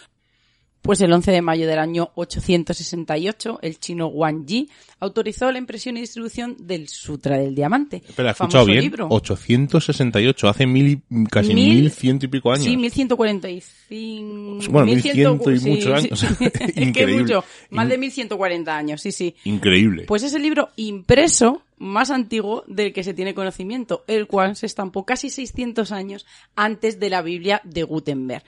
Pues 0.81 1.01
el 1.01 1.11
11 1.11 1.31
de 1.31 1.41
mayo 1.41 1.67
del 1.67 1.77
año 1.77 2.09
868, 2.15 3.59
el 3.61 3.79
chino 3.79 4.07
Wang 4.07 4.45
Yi 4.45 4.69
autorizó 5.01 5.51
la 5.51 5.57
impresión 5.57 5.97
y 5.97 6.01
distribución 6.01 6.55
del 6.59 6.87
Sutra 6.87 7.37
del 7.37 7.53
Diamante. 7.53 7.97
Espera, 8.07 8.31
¿he 8.31 8.33
famoso 8.33 8.57
escuchado 8.59 8.65
bien? 8.65 8.81
libro. 8.81 9.07
868, 9.09 10.47
hace 10.49 10.65
mil, 10.65 10.87
y- 11.09 11.23
casi 11.25 11.53
Mil- 11.53 11.81
mil 11.81 11.91
ciento 11.91 12.25
y 12.25 12.29
pico 12.29 12.51
años. 12.51 12.63
Sí, 12.65 12.77
1145. 12.77 14.71
Bueno, 14.71 14.85
1100 14.87 15.15
1100 15.37 15.53
y 15.55 15.59
sí, 15.59 15.69
muchos 15.69 15.83
sí. 16.01 16.07
años. 16.07 16.23
Es 16.41 16.73
que 16.73 16.81
Increíble. 16.81 17.21
mucho. 17.23 17.43
Más 17.69 17.89
de 17.89 17.97
1140 17.97 18.77
años, 18.77 19.01
sí, 19.01 19.11
sí. 19.11 19.35
Increíble. 19.45 20.05
Pues 20.07 20.23
es 20.23 20.33
el 20.33 20.41
libro 20.43 20.69
impreso 20.75 21.61
más 21.77 22.09
antiguo 22.11 22.63
del 22.67 22.91
que 22.93 23.03
se 23.03 23.13
tiene 23.13 23.33
conocimiento, 23.33 24.03
el 24.07 24.27
cual 24.27 24.55
se 24.55 24.65
estampó 24.65 25.05
casi 25.05 25.29
600 25.29 25.91
años 25.91 26.25
antes 26.55 26.99
de 26.99 27.09
la 27.09 27.21
Biblia 27.21 27.61
de 27.63 27.83
Gutenberg. 27.83 28.43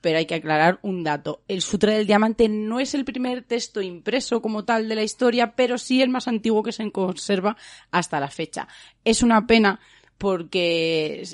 Pero 0.00 0.18
hay 0.18 0.26
que 0.26 0.34
aclarar 0.34 0.78
un 0.82 1.04
dato. 1.04 1.42
El 1.48 1.62
Sutra 1.62 1.92
del 1.92 2.06
Diamante 2.06 2.48
no 2.48 2.80
es 2.80 2.94
el 2.94 3.04
primer 3.04 3.42
texto 3.42 3.82
impreso 3.82 4.40
como 4.40 4.64
tal 4.64 4.88
de 4.88 4.94
la 4.94 5.02
historia, 5.02 5.54
pero 5.54 5.78
sí 5.78 6.00
el 6.02 6.08
más 6.08 6.28
antiguo 6.28 6.62
que 6.62 6.72
se 6.72 6.90
conserva 6.90 7.56
hasta 7.90 8.20
la 8.20 8.28
fecha. 8.28 8.68
Es 9.04 9.22
una 9.22 9.46
pena 9.46 9.80
porque 10.18 11.24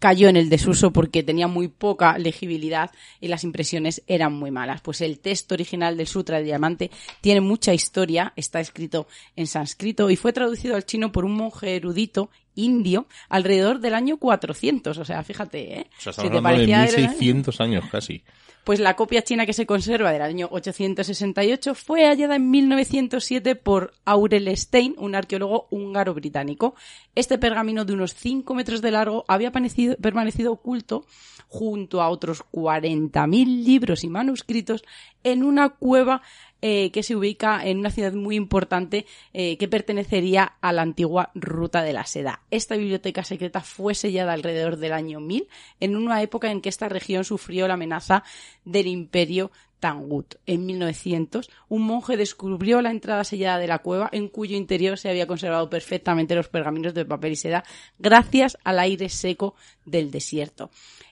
cayó 0.00 0.28
en 0.28 0.36
el 0.36 0.48
desuso 0.48 0.92
porque 0.92 1.22
tenía 1.22 1.46
muy 1.46 1.68
poca 1.68 2.18
legibilidad 2.18 2.90
y 3.20 3.28
las 3.28 3.44
impresiones 3.44 4.02
eran 4.08 4.32
muy 4.32 4.50
malas. 4.50 4.80
Pues 4.80 5.02
el 5.02 5.20
texto 5.20 5.54
original 5.54 5.96
del 5.96 6.08
Sutra 6.08 6.38
del 6.38 6.46
Diamante 6.46 6.90
tiene 7.20 7.40
mucha 7.40 7.72
historia, 7.72 8.32
está 8.34 8.60
escrito 8.60 9.06
en 9.36 9.46
sánscrito 9.46 10.10
y 10.10 10.16
fue 10.16 10.32
traducido 10.32 10.74
al 10.74 10.86
chino 10.86 11.12
por 11.12 11.24
un 11.24 11.34
monje 11.34 11.76
erudito 11.76 12.30
indio 12.64 13.06
alrededor 13.28 13.80
del 13.80 13.94
año 13.94 14.16
400. 14.18 14.96
O 14.98 15.04
sea, 15.04 15.22
fíjate, 15.24 15.80
¿eh? 15.80 15.86
O 15.98 16.00
sea, 16.00 16.12
Si 16.12 16.20
estamos 16.20 16.36
hablando 16.36 16.36
de 16.36 16.42
parecía 16.72 16.84
era- 16.84 17.08
1600 17.10 17.60
años 17.60 17.84
casi. 17.90 18.22
pues 18.64 18.78
la 18.78 18.94
copia 18.94 19.22
china 19.22 19.46
que 19.46 19.52
se 19.54 19.66
conserva 19.66 20.12
del 20.12 20.22
año 20.22 20.48
868 20.52 21.74
fue 21.74 22.06
hallada 22.06 22.36
en 22.36 22.50
1907 22.50 23.56
por 23.56 23.94
Aurel 24.04 24.54
Stein, 24.56 24.94
un 24.98 25.14
arqueólogo 25.14 25.66
húngaro-británico. 25.70 26.74
Este 27.14 27.38
pergamino 27.38 27.84
de 27.84 27.94
unos 27.94 28.14
5 28.14 28.54
metros 28.54 28.82
de 28.82 28.90
largo 28.90 29.24
había 29.28 29.50
permanecido, 29.50 29.96
permanecido 29.96 30.52
oculto 30.52 31.04
junto 31.48 32.00
a 32.00 32.08
otros 32.10 32.44
40.000 32.52 33.64
libros 33.64 34.04
y 34.04 34.08
manuscritos 34.08 34.84
en 35.24 35.42
una 35.42 35.70
cueva 35.70 36.22
eh, 36.62 36.90
que 36.90 37.02
se 37.02 37.16
ubica 37.16 37.64
en 37.64 37.78
una 37.78 37.90
ciudad 37.90 38.12
muy 38.12 38.36
importante 38.36 39.06
eh, 39.32 39.56
que 39.56 39.68
pertenecería 39.68 40.54
a 40.60 40.72
la 40.72 40.82
antigua 40.82 41.30
Ruta 41.34 41.82
de 41.82 41.92
la 41.92 42.04
Seda. 42.04 42.42
Esta 42.50 42.76
biblioteca 42.76 43.24
secreta 43.24 43.60
fue 43.60 43.94
sellada 43.94 44.32
alrededor 44.32 44.76
del 44.76 44.92
año 44.92 45.20
1000, 45.20 45.48
en 45.80 45.96
una 45.96 46.22
época 46.22 46.50
en 46.50 46.60
que 46.60 46.68
esta 46.68 46.88
región 46.88 47.24
sufrió 47.24 47.66
la 47.66 47.74
amenaza 47.74 48.24
del 48.64 48.86
imperio 48.88 49.50
Tangut. 49.80 50.34
En 50.46 50.66
1900, 50.66 51.50
un 51.68 51.82
monje 51.82 52.16
descubrió 52.16 52.82
la 52.82 52.90
entrada 52.90 53.24
sellada 53.24 53.58
de 53.58 53.66
la 53.66 53.78
cueva, 53.78 54.08
en 54.12 54.28
cuyo 54.28 54.56
interior 54.56 54.98
se 54.98 55.08
había 55.08 55.26
conservado 55.26 55.68
perfectamente 55.70 56.34
los 56.34 56.48
pergaminos 56.48 56.94
de 56.94 57.06
papel 57.06 57.32
y 57.32 57.36
seda, 57.36 57.64
gracias 57.98 58.58
al 58.62 58.78
aire 58.78 59.08
seco 59.08 59.54
del 59.86 60.10
desierto. 60.10 60.70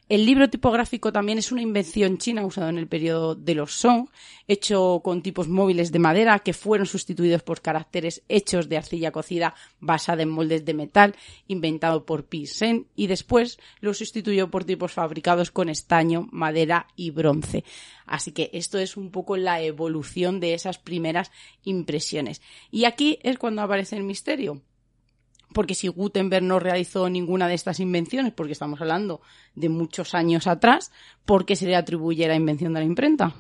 El 0.08 0.24
libro 0.24 0.48
tipográfico 0.48 1.12
también 1.12 1.36
es 1.36 1.52
una 1.52 1.60
invención 1.60 2.16
china 2.16 2.46
usada 2.46 2.70
en 2.70 2.78
el 2.78 2.86
periodo 2.86 3.34
de 3.34 3.54
los 3.54 3.74
Song, 3.74 4.08
hecho 4.46 5.02
con 5.04 5.20
tipos 5.20 5.48
móviles 5.48 5.92
de 5.92 5.98
madera 5.98 6.38
que 6.38 6.54
fueron 6.54 6.86
sustituidos 6.86 7.42
por 7.42 7.60
caracteres 7.60 8.22
hechos 8.26 8.70
de 8.70 8.78
arcilla 8.78 9.12
cocida 9.12 9.54
basada 9.80 10.22
en 10.22 10.30
moldes 10.30 10.64
de 10.64 10.72
metal, 10.72 11.14
inventado 11.46 12.06
por 12.06 12.24
Pi 12.24 12.46
Sen, 12.46 12.86
y 12.96 13.06
después 13.06 13.58
lo 13.80 13.92
sustituyó 13.92 14.50
por 14.50 14.64
tipos 14.64 14.92
fabricados 14.92 15.50
con 15.50 15.68
estaño, 15.68 16.26
madera 16.32 16.86
y 16.96 17.10
bronce. 17.10 17.64
Así 18.06 18.32
que 18.32 18.48
esto 18.54 18.78
es 18.78 18.96
un 18.96 19.10
poco 19.10 19.36
la 19.36 19.60
evolución 19.60 20.40
de 20.40 20.54
esas 20.54 20.78
primeras 20.78 21.30
impresiones. 21.64 22.40
Y 22.70 22.86
aquí 22.86 23.18
es 23.22 23.36
cuando 23.36 23.60
aparece 23.60 23.96
el 23.96 24.04
misterio 24.04 24.62
porque 25.52 25.74
si 25.74 25.88
Gutenberg 25.88 26.44
no 26.44 26.58
realizó 26.58 27.08
ninguna 27.08 27.48
de 27.48 27.54
estas 27.54 27.80
invenciones, 27.80 28.32
porque 28.32 28.52
estamos 28.52 28.80
hablando 28.80 29.20
de 29.54 29.68
muchos 29.68 30.14
años 30.14 30.46
atrás, 30.46 30.92
¿por 31.24 31.44
qué 31.44 31.56
se 31.56 31.66
le 31.66 31.76
atribuye 31.76 32.28
la 32.28 32.34
invención 32.34 32.72
de 32.74 32.80
la 32.80 32.86
imprenta? 32.86 33.34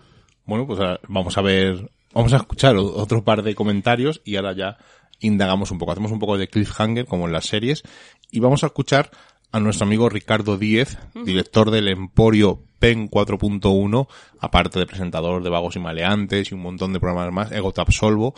Bueno, 0.44 0.66
pues 0.66 0.80
vamos 1.08 1.36
a 1.36 1.42
ver, 1.42 1.90
vamos 2.14 2.32
a 2.32 2.36
escuchar 2.38 2.76
otro 2.76 3.22
par 3.22 3.42
de 3.42 3.54
comentarios 3.54 4.22
y 4.24 4.36
ahora 4.36 4.54
ya 4.54 4.78
indagamos 5.20 5.70
un 5.70 5.78
poco. 5.78 5.92
Hacemos 5.92 6.12
un 6.12 6.18
poco 6.18 6.38
de 6.38 6.48
cliffhanger 6.48 7.06
como 7.06 7.26
en 7.26 7.32
las 7.32 7.46
series 7.46 7.82
y 8.30 8.40
vamos 8.40 8.62
a 8.62 8.66
escuchar 8.66 9.10
a 9.50 9.60
nuestro 9.60 9.86
amigo 9.86 10.08
Ricardo 10.08 10.58
Díez, 10.58 10.98
director 11.24 11.70
del 11.70 11.88
Emporio 11.88 12.62
PEN 12.78 13.10
4.1, 13.10 14.06
aparte 14.40 14.78
de 14.78 14.86
presentador 14.86 15.42
de 15.42 15.50
Vagos 15.50 15.76
y 15.76 15.80
Maleantes 15.80 16.50
y 16.50 16.54
un 16.54 16.60
montón 16.60 16.92
de 16.92 17.00
programas 17.00 17.32
más, 17.32 17.52
Ego 17.52 17.72
Te 17.72 17.80
Absolvo. 17.80 18.34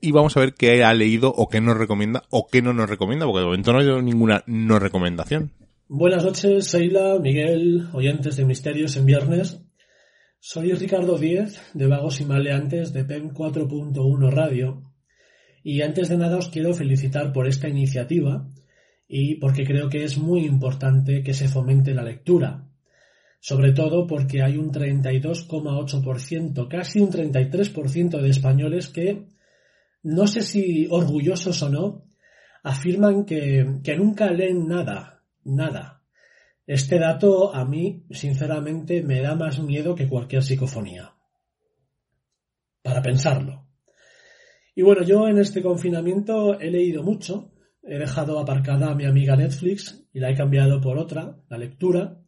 Y 0.00 0.12
vamos 0.12 0.36
a 0.36 0.40
ver 0.40 0.54
qué 0.54 0.84
ha 0.84 0.92
leído 0.94 1.32
o 1.34 1.48
qué 1.48 1.60
nos 1.60 1.76
recomienda 1.76 2.22
o 2.30 2.46
qué 2.46 2.62
no 2.62 2.72
nos 2.72 2.88
recomienda, 2.88 3.26
porque 3.26 3.40
de 3.40 3.46
momento 3.46 3.72
no 3.72 3.78
ha 3.78 3.80
habido 3.80 4.02
ninguna 4.02 4.44
no 4.46 4.78
recomendación. 4.78 5.52
Buenas 5.88 6.24
noches, 6.24 6.66
Seila, 6.66 7.18
Miguel, 7.20 7.88
oyentes 7.92 8.36
de 8.36 8.44
Misterios 8.44 8.96
en 8.96 9.06
Viernes. 9.06 9.62
Soy 10.40 10.72
Ricardo 10.72 11.16
Díez, 11.18 11.60
de 11.74 11.86
Vagos 11.86 12.20
y 12.20 12.24
Maleantes 12.24 12.92
de 12.92 13.04
PEM 13.04 13.32
4.1 13.32 14.30
Radio. 14.30 14.82
Y 15.62 15.82
antes 15.82 16.08
de 16.08 16.18
nada 16.18 16.36
os 16.36 16.48
quiero 16.48 16.74
felicitar 16.74 17.32
por 17.32 17.48
esta 17.48 17.68
iniciativa 17.68 18.48
y 19.08 19.36
porque 19.36 19.64
creo 19.64 19.88
que 19.88 20.04
es 20.04 20.18
muy 20.18 20.44
importante 20.44 21.22
que 21.22 21.34
se 21.34 21.48
fomente 21.48 21.94
la 21.94 22.02
lectura. 22.02 22.68
sobre 23.40 23.72
todo 23.72 24.06
porque 24.08 24.42
hay 24.42 24.56
un 24.56 24.72
32,8%, 24.72 26.68
casi 26.68 27.00
un 27.00 27.10
33% 27.12 28.20
de 28.20 28.28
españoles 28.28 28.88
que, 28.88 29.26
no 30.06 30.28
sé 30.28 30.42
si 30.42 30.86
orgullosos 30.88 31.60
o 31.64 31.68
no, 31.68 32.04
afirman 32.62 33.24
que, 33.24 33.80
que 33.82 33.96
nunca 33.96 34.30
leen 34.30 34.68
nada, 34.68 35.24
nada. 35.42 36.04
Este 36.64 37.00
dato 37.00 37.52
a 37.52 37.64
mí, 37.64 38.04
sinceramente, 38.10 39.02
me 39.02 39.20
da 39.20 39.34
más 39.34 39.58
miedo 39.58 39.96
que 39.96 40.08
cualquier 40.08 40.44
psicofonía. 40.44 41.12
Para 42.82 43.02
pensarlo. 43.02 43.66
Y 44.76 44.82
bueno, 44.82 45.02
yo 45.02 45.26
en 45.26 45.38
este 45.38 45.60
confinamiento 45.60 46.60
he 46.60 46.70
leído 46.70 47.02
mucho, 47.02 47.50
he 47.82 47.98
dejado 47.98 48.38
aparcada 48.38 48.92
a 48.92 48.94
mi 48.94 49.06
amiga 49.06 49.34
Netflix 49.34 50.06
y 50.12 50.20
la 50.20 50.30
he 50.30 50.36
cambiado 50.36 50.80
por 50.80 50.98
otra, 50.98 51.36
la 51.48 51.58
lectura, 51.58 52.20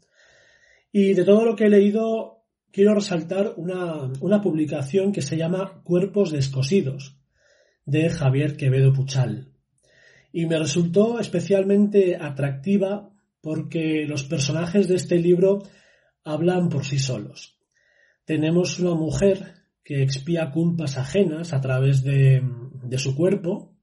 y 0.90 1.14
de 1.14 1.24
todo 1.24 1.44
lo 1.44 1.54
que 1.54 1.66
he 1.66 1.70
leído, 1.70 2.44
quiero 2.72 2.94
resaltar 2.94 3.54
una, 3.56 4.10
una 4.20 4.40
publicación 4.40 5.12
que 5.12 5.22
se 5.22 5.36
llama 5.36 5.80
Cuerpos 5.84 6.32
descosidos, 6.32 7.17
de 7.88 8.10
Javier 8.10 8.54
Quevedo 8.56 8.92
Puchal. 8.92 9.48
Y 10.30 10.44
me 10.44 10.58
resultó 10.58 11.18
especialmente 11.20 12.16
atractiva 12.16 13.08
porque 13.40 14.04
los 14.06 14.24
personajes 14.24 14.88
de 14.88 14.96
este 14.96 15.18
libro 15.18 15.62
hablan 16.22 16.68
por 16.68 16.84
sí 16.84 16.98
solos. 16.98 17.58
Tenemos 18.26 18.78
una 18.78 18.94
mujer 18.94 19.54
que 19.82 20.02
expía 20.02 20.50
culpas 20.50 20.98
ajenas 20.98 21.54
a 21.54 21.62
través 21.62 22.02
de, 22.02 22.42
de 22.82 22.98
su 22.98 23.16
cuerpo. 23.16 23.74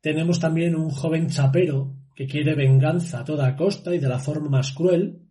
Tenemos 0.00 0.40
también 0.40 0.74
un 0.74 0.90
joven 0.90 1.28
chapero 1.28 1.94
que 2.16 2.26
quiere 2.26 2.56
venganza 2.56 3.20
a 3.20 3.24
toda 3.24 3.54
costa 3.54 3.94
y 3.94 4.00
de 4.00 4.08
la 4.08 4.18
forma 4.18 4.48
más 4.48 4.72
cruel. 4.72 5.28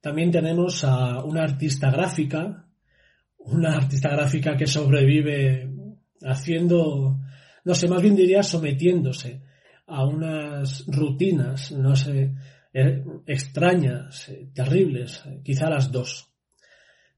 También 0.00 0.30
tenemos 0.30 0.82
a 0.82 1.22
una 1.24 1.42
artista 1.42 1.90
gráfica, 1.90 2.70
una 3.36 3.76
artista 3.76 4.08
gráfica 4.08 4.56
que 4.56 4.66
sobrevive 4.66 5.73
haciendo, 6.22 7.20
no 7.64 7.74
sé, 7.74 7.88
más 7.88 8.02
bien 8.02 8.16
diría 8.16 8.42
sometiéndose 8.42 9.42
a 9.86 10.04
unas 10.04 10.84
rutinas, 10.86 11.72
no 11.72 11.94
sé, 11.94 12.34
eh, 12.72 13.04
extrañas, 13.26 14.28
eh, 14.28 14.48
terribles, 14.52 15.22
quizá 15.42 15.68
las 15.68 15.92
dos. 15.92 16.30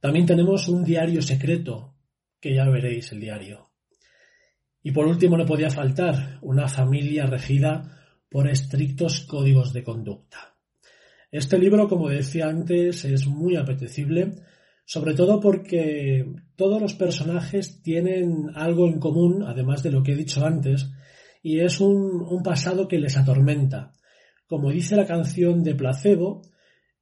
También 0.01 0.27
tenemos 0.27 0.69
un 0.69 0.85
diario 0.85 1.23
secreto, 1.23 1.95
que 2.41 2.55
ya 2.55 2.69
veréis 2.69 3.11
el 3.13 3.21
diario. 3.21 3.71
Y 4.83 4.93
por 4.93 5.07
último 5.07 5.37
no 5.37 5.47
podía 5.47 5.71
faltar 5.71 6.39
una 6.43 6.69
familia 6.69 7.27
regida 7.27 7.97
por 8.29 8.49
estrictos 8.49 9.21
códigos 9.21 9.73
de 9.73 9.83
conducta. 9.83 10.55
Este 11.31 11.59
libro, 11.59 11.89
como 11.89 12.09
decía 12.09 12.49
antes, 12.49 13.05
es 13.05 13.27
muy 13.27 13.57
apetecible, 13.57 14.35
sobre 14.87 15.15
todo 15.15 15.41
porque 15.41 16.25
todos 16.55 16.81
los 16.81 16.95
personajes 16.95 17.83
tienen 17.83 18.51
algo 18.55 18.87
en 18.87 19.01
común, 19.01 19.43
además 19.45 19.83
de 19.83 19.91
lo 19.91 20.05
que 20.05 20.13
he 20.13 20.17
dicho 20.17 20.47
antes, 20.47 20.89
y 21.43 21.59
es 21.59 21.81
un, 21.81 22.41
pasado 22.45 22.87
que 22.87 22.99
les 22.99 23.17
atormenta. 23.17 23.93
Como 24.47 24.71
dice 24.71 24.95
la 24.95 25.05
canción 25.05 25.65
de 25.65 25.75
Placebo, 25.75 26.43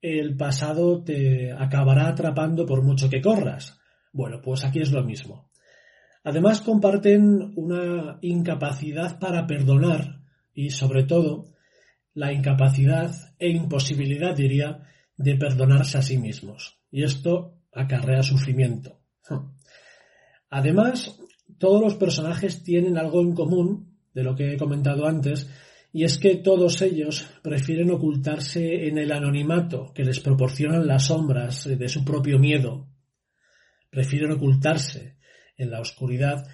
el 0.00 0.34
pasado 0.34 1.04
te 1.04 1.52
acabará 1.52 2.08
atrapando 2.08 2.64
por 2.64 2.82
mucho 2.82 3.10
que 3.10 3.20
corras. 3.20 3.78
Bueno, 4.12 4.40
pues 4.42 4.64
aquí 4.64 4.80
es 4.80 4.90
lo 4.90 5.04
mismo. 5.04 5.50
Además 6.24 6.62
comparten 6.62 7.52
una 7.56 8.18
incapacidad 8.22 9.18
para 9.18 9.46
perdonar 9.46 10.20
y 10.54 10.70
sobre 10.70 11.04
todo 11.04 11.52
la 12.14 12.32
incapacidad 12.32 13.14
e 13.38 13.50
imposibilidad, 13.50 14.34
diría, 14.34 14.84
de 15.18 15.36
perdonarse 15.36 15.98
a 15.98 16.02
sí 16.02 16.16
mismos. 16.16 16.78
Y 16.90 17.02
esto 17.02 17.58
acarrea 17.74 18.22
sufrimiento. 18.22 19.00
Además, 20.50 21.18
todos 21.58 21.80
los 21.80 21.94
personajes 21.94 22.62
tienen 22.62 22.98
algo 22.98 23.20
en 23.20 23.34
común, 23.34 23.98
de 24.12 24.22
lo 24.22 24.34
que 24.34 24.52
he 24.52 24.56
comentado 24.56 25.06
antes, 25.06 25.50
y 25.92 26.04
es 26.04 26.18
que 26.18 26.36
todos 26.36 26.82
ellos 26.82 27.26
prefieren 27.42 27.90
ocultarse 27.90 28.88
en 28.88 28.98
el 28.98 29.12
anonimato 29.12 29.92
que 29.94 30.04
les 30.04 30.20
proporcionan 30.20 30.86
las 30.86 31.06
sombras 31.06 31.64
de 31.64 31.88
su 31.88 32.04
propio 32.04 32.38
miedo. 32.38 32.88
Prefieren 33.90 34.32
ocultarse 34.32 35.18
en 35.56 35.70
la 35.70 35.80
oscuridad 35.80 36.46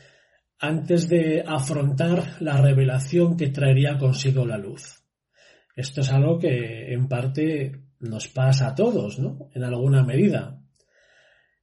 antes 0.58 1.08
de 1.08 1.42
afrontar 1.46 2.36
la 2.40 2.58
revelación 2.58 3.36
que 3.36 3.48
traería 3.48 3.96
consigo 3.96 4.44
la 4.44 4.58
luz. 4.58 5.02
Esto 5.74 6.02
es 6.02 6.12
algo 6.12 6.38
que 6.38 6.92
en 6.92 7.08
parte 7.08 7.80
nos 8.00 8.28
pasa 8.28 8.68
a 8.68 8.74
todos, 8.74 9.18
¿no? 9.18 9.48
En 9.54 9.64
alguna 9.64 10.02
medida. 10.02 10.59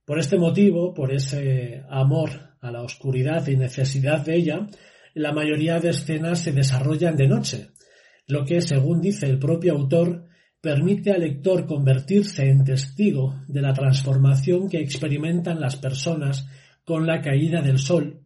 Por 0.08 0.20
este 0.20 0.38
motivo, 0.38 0.94
por 0.94 1.14
ese 1.14 1.84
amor 1.90 2.30
a 2.62 2.72
la 2.72 2.82
oscuridad 2.82 3.46
y 3.48 3.58
necesidad 3.58 4.24
de 4.24 4.38
ella, 4.38 4.66
la 5.14 5.34
mayoría 5.34 5.82
de 5.82 5.90
escenas 5.90 6.40
se 6.40 6.54
desarrollan 6.54 7.18
de 7.18 7.28
noche, 7.28 7.72
lo 8.26 8.46
que, 8.46 8.62
según 8.62 9.02
dice 9.02 9.26
el 9.26 9.38
propio 9.38 9.74
autor, 9.74 10.30
permite 10.62 11.12
al 11.12 11.20
lector 11.20 11.66
convertirse 11.66 12.48
en 12.50 12.64
testigo 12.64 13.36
de 13.50 13.62
la 13.62 13.74
transformación 13.74 14.70
que 14.70 14.80
experimentan 14.80 15.60
las 15.60 15.76
personas 15.76 16.48
con 16.86 17.06
la 17.06 17.20
caída 17.20 17.62
del 17.62 17.78
sol, 17.78 18.22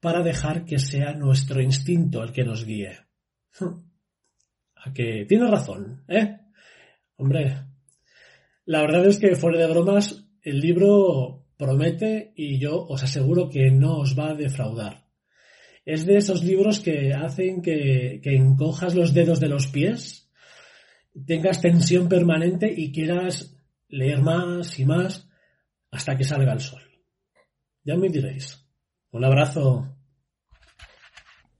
para 0.00 0.22
dejar 0.22 0.66
que 0.66 0.78
sea 0.78 1.14
nuestro 1.14 1.62
instinto 1.62 2.22
el 2.22 2.32
que 2.32 2.44
nos 2.44 2.66
guíe. 2.66 2.98
A 4.84 4.92
que 4.92 5.24
tiene 5.26 5.46
razón, 5.46 6.04
¿eh? 6.08 6.40
Hombre, 7.16 7.56
la 8.66 8.82
verdad 8.82 9.06
es 9.06 9.18
que 9.18 9.34
fuera 9.34 9.58
de 9.58 9.72
bromas, 9.72 10.21
el 10.42 10.60
libro 10.60 11.46
promete 11.56 12.32
y 12.36 12.58
yo 12.58 12.84
os 12.86 13.02
aseguro 13.02 13.48
que 13.48 13.70
no 13.70 13.98
os 13.98 14.18
va 14.18 14.30
a 14.30 14.34
defraudar. 14.34 15.06
Es 15.84 16.06
de 16.06 16.16
esos 16.16 16.44
libros 16.44 16.80
que 16.80 17.12
hacen 17.12 17.62
que, 17.62 18.20
que 18.22 18.36
encojas 18.36 18.94
los 18.94 19.14
dedos 19.14 19.40
de 19.40 19.48
los 19.48 19.66
pies, 19.68 20.30
tengas 21.26 21.60
tensión 21.60 22.08
permanente 22.08 22.72
y 22.74 22.92
quieras 22.92 23.56
leer 23.88 24.20
más 24.22 24.78
y 24.78 24.84
más 24.84 25.28
hasta 25.90 26.16
que 26.16 26.24
salga 26.24 26.52
el 26.52 26.60
sol. 26.60 26.82
Ya 27.84 27.96
me 27.96 28.08
diréis. 28.08 28.64
Un 29.10 29.24
abrazo. 29.24 29.96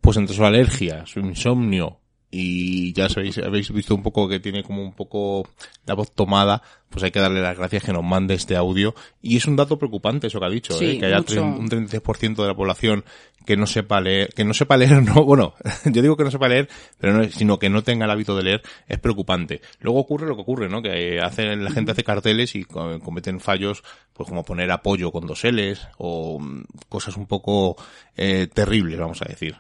Pues 0.01 0.17
entre 0.17 0.35
su 0.35 0.45
alergia, 0.45 1.05
su 1.07 1.21
insomnio, 1.21 2.02
y 2.35 2.95
ya 2.95 3.11
sabéis, 3.11 3.37
habéis 3.37 3.71
visto 3.71 3.95
un 3.95 4.03
poco 4.03 4.27
que 4.27 4.41
tiene 4.41 4.63
como 4.63 4.83
un 4.83 4.95
poco 4.95 5.47
la 5.85 5.93
voz 5.93 6.13
tomada, 6.13 6.63
pues 6.89 7.05
hay 7.05 7.11
que 7.11 7.21
darle 7.21 7.43
las 7.43 7.59
gracias 7.59 7.85
que 7.85 7.93
nos 7.93 8.03
mande 8.03 8.33
este 8.33 8.57
audio. 8.57 8.95
Y 9.21 9.37
es 9.37 9.47
un 9.47 9.55
dato 9.55 9.79
preocupante 9.79 10.29
eso 10.29 10.41
que 10.41 10.47
ha 10.47 10.49
dicho, 10.49 10.81
¿eh? 10.81 10.99
que 10.99 11.05
haya 11.05 11.19
un 11.19 11.69
33% 11.69 12.37
de 12.37 12.47
la 12.47 12.55
población 12.55 13.05
que 13.45 13.59
no 13.59 13.67
sepa 13.67 14.01
leer, 14.01 14.33
que 14.33 14.45
no 14.47 14.55
sepa 14.55 14.79
leer, 14.79 15.03
no, 15.03 15.25
bueno, 15.25 15.53
yo 15.85 16.01
digo 16.01 16.17
que 16.17 16.25
no 16.25 16.31
sepa 16.31 16.49
leer, 16.49 16.71
pero 16.99 17.13
no, 17.13 17.25
sino 17.29 17.59
que 17.59 17.69
no 17.69 17.83
tenga 17.83 18.07
el 18.07 18.11
hábito 18.11 18.35
de 18.35 18.45
leer, 18.45 18.63
es 18.89 18.99
preocupante. 18.99 19.61
Luego 19.81 20.01
ocurre 20.01 20.27
lo 20.27 20.35
que 20.35 20.43
ocurre, 20.43 20.71
¿no? 20.71 20.81
Que 20.81 21.21
hacen, 21.21 21.63
la 21.63 21.71
gente 21.71 21.93
hace 21.93 22.03
carteles 22.03 22.57
y 22.57 22.65
cometen 22.65 23.41
fallos, 23.41 23.85
pues 24.15 24.27
como 24.27 24.43
poner 24.43 24.71
apoyo 24.71 25.13
con 25.13 25.27
dos 25.27 25.45
L's, 25.45 25.87
o 25.99 26.39
mm, 26.41 26.63
cosas 26.89 27.19
un 27.19 27.27
poco 27.27 27.77
eh, 28.17 28.49
terribles, 28.51 28.99
vamos 28.99 29.21
a 29.21 29.27
decir 29.27 29.55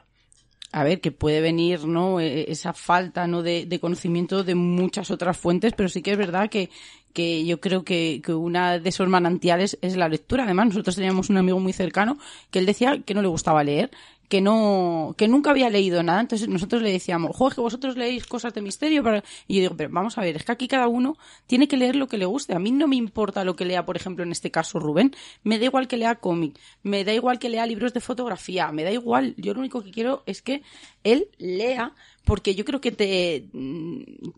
a 0.72 0.84
ver, 0.84 1.00
que 1.00 1.12
puede 1.12 1.40
venir, 1.40 1.86
¿no? 1.86 2.18
E, 2.18 2.50
esa 2.50 2.72
falta, 2.72 3.26
¿no? 3.26 3.42
De, 3.42 3.78
conocimiento 3.80 4.42
de 4.42 4.54
muchas 4.54 5.10
otras 5.10 5.36
fuentes, 5.36 5.74
pero 5.76 5.88
sí 5.88 6.02
que 6.02 6.12
es 6.12 6.18
verdad 6.18 6.48
que, 6.48 6.70
que 7.12 7.44
yo 7.44 7.60
creo 7.60 7.84
que, 7.84 8.22
que 8.24 8.32
una 8.32 8.78
de 8.78 8.88
esos 8.88 9.08
manantiales 9.08 9.78
es 9.82 9.96
la 9.96 10.08
lectura. 10.08 10.44
Además, 10.44 10.68
nosotros 10.68 10.96
teníamos 10.96 11.28
un 11.30 11.36
amigo 11.36 11.60
muy 11.60 11.74
cercano 11.74 12.18
que 12.50 12.58
él 12.58 12.66
decía 12.66 13.02
que 13.04 13.14
no 13.14 13.20
le 13.22 13.28
gustaba 13.28 13.62
leer, 13.62 13.90
que 14.32 14.40
no, 14.40 15.14
que 15.18 15.28
nunca 15.28 15.50
había 15.50 15.68
leído 15.68 16.02
nada. 16.02 16.22
Entonces 16.22 16.48
nosotros 16.48 16.80
le 16.80 16.90
decíamos, 16.90 17.36
joder, 17.36 17.54
que 17.54 17.60
vosotros 17.60 17.98
leéis 17.98 18.24
cosas 18.24 18.54
de 18.54 18.62
misterio. 18.62 19.02
Y 19.46 19.56
yo 19.56 19.60
digo, 19.60 19.76
pero 19.76 19.90
vamos 19.92 20.16
a 20.16 20.22
ver, 20.22 20.36
es 20.36 20.44
que 20.44 20.52
aquí 20.52 20.68
cada 20.68 20.88
uno 20.88 21.18
tiene 21.46 21.68
que 21.68 21.76
leer 21.76 21.96
lo 21.96 22.08
que 22.08 22.16
le 22.16 22.24
guste. 22.24 22.54
A 22.54 22.58
mí 22.58 22.70
no 22.70 22.88
me 22.88 22.96
importa 22.96 23.44
lo 23.44 23.56
que 23.56 23.66
lea, 23.66 23.84
por 23.84 23.94
ejemplo, 23.94 24.24
en 24.24 24.32
este 24.32 24.50
caso 24.50 24.78
Rubén. 24.78 25.14
Me 25.44 25.58
da 25.58 25.66
igual 25.66 25.86
que 25.86 25.98
lea 25.98 26.14
cómic, 26.14 26.58
me 26.82 27.04
da 27.04 27.12
igual 27.12 27.38
que 27.38 27.50
lea 27.50 27.66
libros 27.66 27.92
de 27.92 28.00
fotografía, 28.00 28.72
me 28.72 28.84
da 28.84 28.90
igual. 28.90 29.34
Yo 29.36 29.52
lo 29.52 29.60
único 29.60 29.82
que 29.82 29.90
quiero 29.90 30.22
es 30.24 30.40
que 30.40 30.62
él 31.04 31.28
lea 31.36 31.92
porque 32.24 32.54
yo 32.54 32.64
creo 32.64 32.80
que 32.80 32.92
te, 32.92 33.46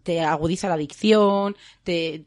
te 0.02 0.20
agudiza 0.20 0.68
la 0.68 0.74
adicción, 0.74 1.56
te, 1.82 2.24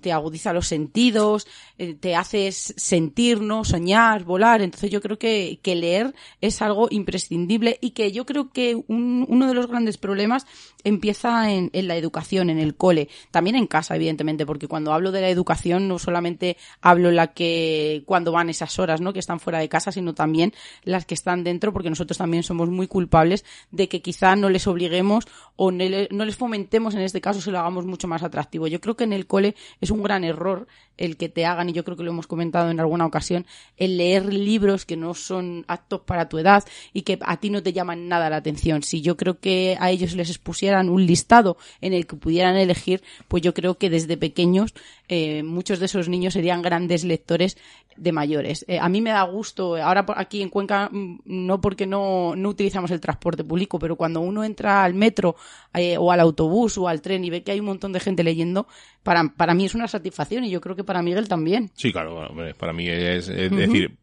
te 0.00 0.12
agudiza 0.12 0.52
los 0.52 0.66
sentidos, 0.66 1.46
eh, 1.78 1.94
te 1.94 2.16
haces 2.16 2.74
sentir, 2.76 3.40
¿no? 3.40 3.64
Soñar, 3.64 4.24
volar. 4.24 4.62
Entonces 4.62 4.90
yo 4.90 5.00
creo 5.00 5.18
que, 5.18 5.60
que 5.62 5.76
leer 5.76 6.14
es 6.40 6.60
algo 6.60 6.88
imprescindible 6.90 7.78
y 7.80 7.90
que 7.90 8.10
yo 8.12 8.26
creo 8.26 8.50
que 8.50 8.74
un, 8.88 9.24
uno 9.28 9.46
de 9.46 9.54
los 9.54 9.68
grandes 9.68 9.96
problemas 9.96 10.46
empieza 10.82 11.50
en, 11.50 11.70
en 11.72 11.88
la 11.88 11.96
educación, 11.96 12.50
en 12.50 12.58
el 12.58 12.76
cole, 12.76 13.08
también 13.30 13.56
en 13.56 13.66
casa, 13.66 13.96
evidentemente, 13.96 14.46
porque 14.46 14.68
cuando 14.68 14.92
hablo 14.92 15.12
de 15.12 15.20
la 15.20 15.28
educación 15.28 15.88
no 15.88 15.98
solamente 15.98 16.56
hablo 16.80 17.10
la 17.10 17.28
que 17.28 18.02
cuando 18.06 18.32
van 18.32 18.50
esas 18.50 18.78
horas, 18.78 19.00
¿no? 19.00 19.12
Que 19.12 19.18
están 19.18 19.40
fuera 19.40 19.58
de 19.58 19.68
casa, 19.68 19.92
sino 19.92 20.14
también 20.14 20.52
las 20.84 21.06
que 21.06 21.14
están 21.14 21.44
dentro, 21.44 21.72
porque 21.72 21.90
nosotros 21.90 22.18
también 22.18 22.42
somos 22.42 22.68
muy 22.68 22.86
culpables 22.86 23.44
de 23.70 23.88
que 23.88 24.02
quizá 24.02 24.36
no 24.36 24.48
les 24.48 24.66
obligue 24.66 24.95
neguemos 24.96 25.24
o 25.56 25.70
no 25.70 26.24
les 26.24 26.36
fomentemos 26.36 26.94
en 26.94 27.00
este 27.00 27.20
caso 27.20 27.40
si 27.40 27.50
lo 27.50 27.58
hagamos 27.58 27.86
mucho 27.86 28.08
más 28.08 28.22
atractivo. 28.22 28.66
Yo 28.66 28.80
creo 28.80 28.96
que 28.96 29.04
en 29.04 29.12
el 29.12 29.26
cole 29.26 29.54
es 29.80 29.90
un 29.90 30.02
gran 30.02 30.22
error 30.24 30.66
el 30.96 31.16
que 31.16 31.28
te 31.28 31.44
hagan, 31.44 31.68
y 31.68 31.72
yo 31.72 31.84
creo 31.84 31.96
que 31.96 32.04
lo 32.04 32.10
hemos 32.10 32.26
comentado 32.26 32.70
en 32.70 32.80
alguna 32.80 33.06
ocasión, 33.06 33.46
el 33.76 33.98
leer 33.98 34.32
libros 34.32 34.86
que 34.86 34.96
no 34.96 35.14
son 35.14 35.64
aptos 35.68 36.00
para 36.00 36.28
tu 36.28 36.38
edad 36.38 36.64
y 36.92 37.02
que 37.02 37.18
a 37.22 37.38
ti 37.38 37.50
no 37.50 37.62
te 37.62 37.72
llaman 37.72 38.08
nada 38.08 38.30
la 38.30 38.36
atención. 38.36 38.82
Si 38.82 39.02
yo 39.02 39.16
creo 39.16 39.38
que 39.38 39.76
a 39.80 39.90
ellos 39.90 40.14
les 40.14 40.30
expusieran 40.30 40.88
un 40.88 41.04
listado 41.04 41.56
en 41.80 41.92
el 41.92 42.06
que 42.06 42.16
pudieran 42.16 42.56
elegir, 42.56 43.02
pues 43.28 43.42
yo 43.42 43.52
creo 43.52 43.76
que 43.76 43.90
desde 43.90 44.16
pequeños 44.16 44.74
eh, 45.08 45.42
muchos 45.42 45.78
de 45.78 45.86
esos 45.86 46.08
niños 46.08 46.34
serían 46.34 46.62
grandes 46.62 47.04
lectores 47.04 47.56
de 47.96 48.12
mayores. 48.12 48.64
Eh, 48.68 48.78
a 48.78 48.88
mí 48.88 49.00
me 49.00 49.10
da 49.10 49.22
gusto, 49.22 49.76
ahora 49.76 50.04
aquí 50.16 50.42
en 50.42 50.50
Cuenca, 50.50 50.88
mm, 50.90 51.20
no 51.24 51.60
porque 51.60 51.86
no, 51.86 52.34
no 52.36 52.50
utilizamos 52.50 52.90
el 52.90 53.00
transporte 53.00 53.44
público, 53.44 53.78
pero 53.78 53.96
cuando 53.96 54.20
uno 54.20 54.44
entra 54.44 54.84
al 54.84 54.94
metro 54.94 55.36
eh, 55.74 55.96
o 55.98 56.12
al 56.12 56.20
autobús 56.20 56.78
o 56.78 56.88
al 56.88 57.02
tren 57.02 57.24
y 57.24 57.30
ve 57.30 57.42
que 57.42 57.52
hay 57.52 57.60
un 57.60 57.66
montón 57.66 57.92
de 57.92 58.00
gente 58.00 58.24
leyendo, 58.24 58.66
para, 59.02 59.32
para 59.36 59.54
mí 59.54 59.64
es 59.64 59.74
una 59.74 59.88
satisfacción 59.88 60.44
y 60.44 60.50
yo 60.50 60.60
creo 60.60 60.76
que 60.76 60.84
para 60.84 61.02
Miguel 61.02 61.28
también. 61.28 61.70
Sí, 61.74 61.92
claro, 61.92 62.28
para 62.58 62.72
mí 62.72 62.88
es, 62.88 63.26
decir, 63.26 63.96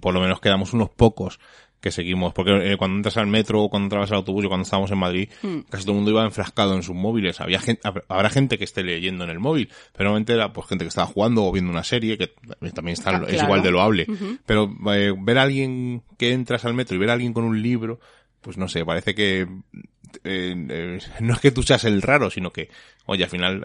por 0.00 0.14
lo 0.14 0.20
menos 0.20 0.40
quedamos 0.40 0.72
unos 0.72 0.90
pocos 0.90 1.38
que 1.80 1.92
seguimos, 1.92 2.32
porque 2.32 2.72
eh, 2.72 2.76
cuando 2.76 2.96
entras 2.96 3.16
al 3.18 3.28
metro 3.28 3.62
o 3.62 3.70
cuando 3.70 3.86
entras 3.86 4.10
al 4.10 4.18
autobús 4.18 4.44
o 4.44 4.48
cuando 4.48 4.64
estábamos 4.64 4.90
en 4.90 4.98
Madrid, 4.98 5.28
hmm. 5.42 5.58
casi 5.70 5.84
todo 5.84 5.92
el 5.92 5.96
mundo 5.98 6.10
iba 6.10 6.24
enfrascado 6.24 6.74
en 6.74 6.82
sus 6.82 6.94
móviles. 6.94 7.40
Había 7.40 7.60
gente, 7.60 7.88
habrá 8.08 8.30
gente 8.30 8.58
que 8.58 8.64
esté 8.64 8.82
leyendo 8.82 9.24
en 9.24 9.30
el 9.30 9.38
móvil, 9.38 9.68
pero 9.92 10.06
normalmente 10.06 10.32
era 10.32 10.52
pues 10.52 10.66
gente 10.66 10.84
que 10.84 10.88
estaba 10.88 11.06
jugando 11.06 11.44
o 11.44 11.52
viendo 11.52 11.70
una 11.70 11.84
serie, 11.84 12.18
que 12.18 12.32
también 12.74 12.94
está, 12.94 13.10
ah, 13.10 13.24
es 13.28 13.42
igual 13.42 13.62
de 13.62 13.70
loable. 13.70 14.06
Pero 14.44 14.74
eh, 14.92 15.14
ver 15.16 15.38
a 15.38 15.42
alguien 15.42 16.02
que 16.16 16.32
entras 16.32 16.64
al 16.64 16.74
metro 16.74 16.96
y 16.96 16.98
ver 16.98 17.10
a 17.10 17.12
alguien 17.12 17.32
con 17.32 17.44
un 17.44 17.62
libro, 17.62 18.00
pues 18.40 18.56
no 18.56 18.66
sé, 18.66 18.84
parece 18.84 19.14
que 19.14 19.46
no 21.20 21.34
es 21.34 21.40
que 21.40 21.50
tú 21.50 21.62
seas 21.62 21.84
el 21.84 22.02
raro, 22.02 22.30
sino 22.30 22.50
que, 22.50 22.68
oye, 23.06 23.24
al 23.24 23.30
final 23.30 23.62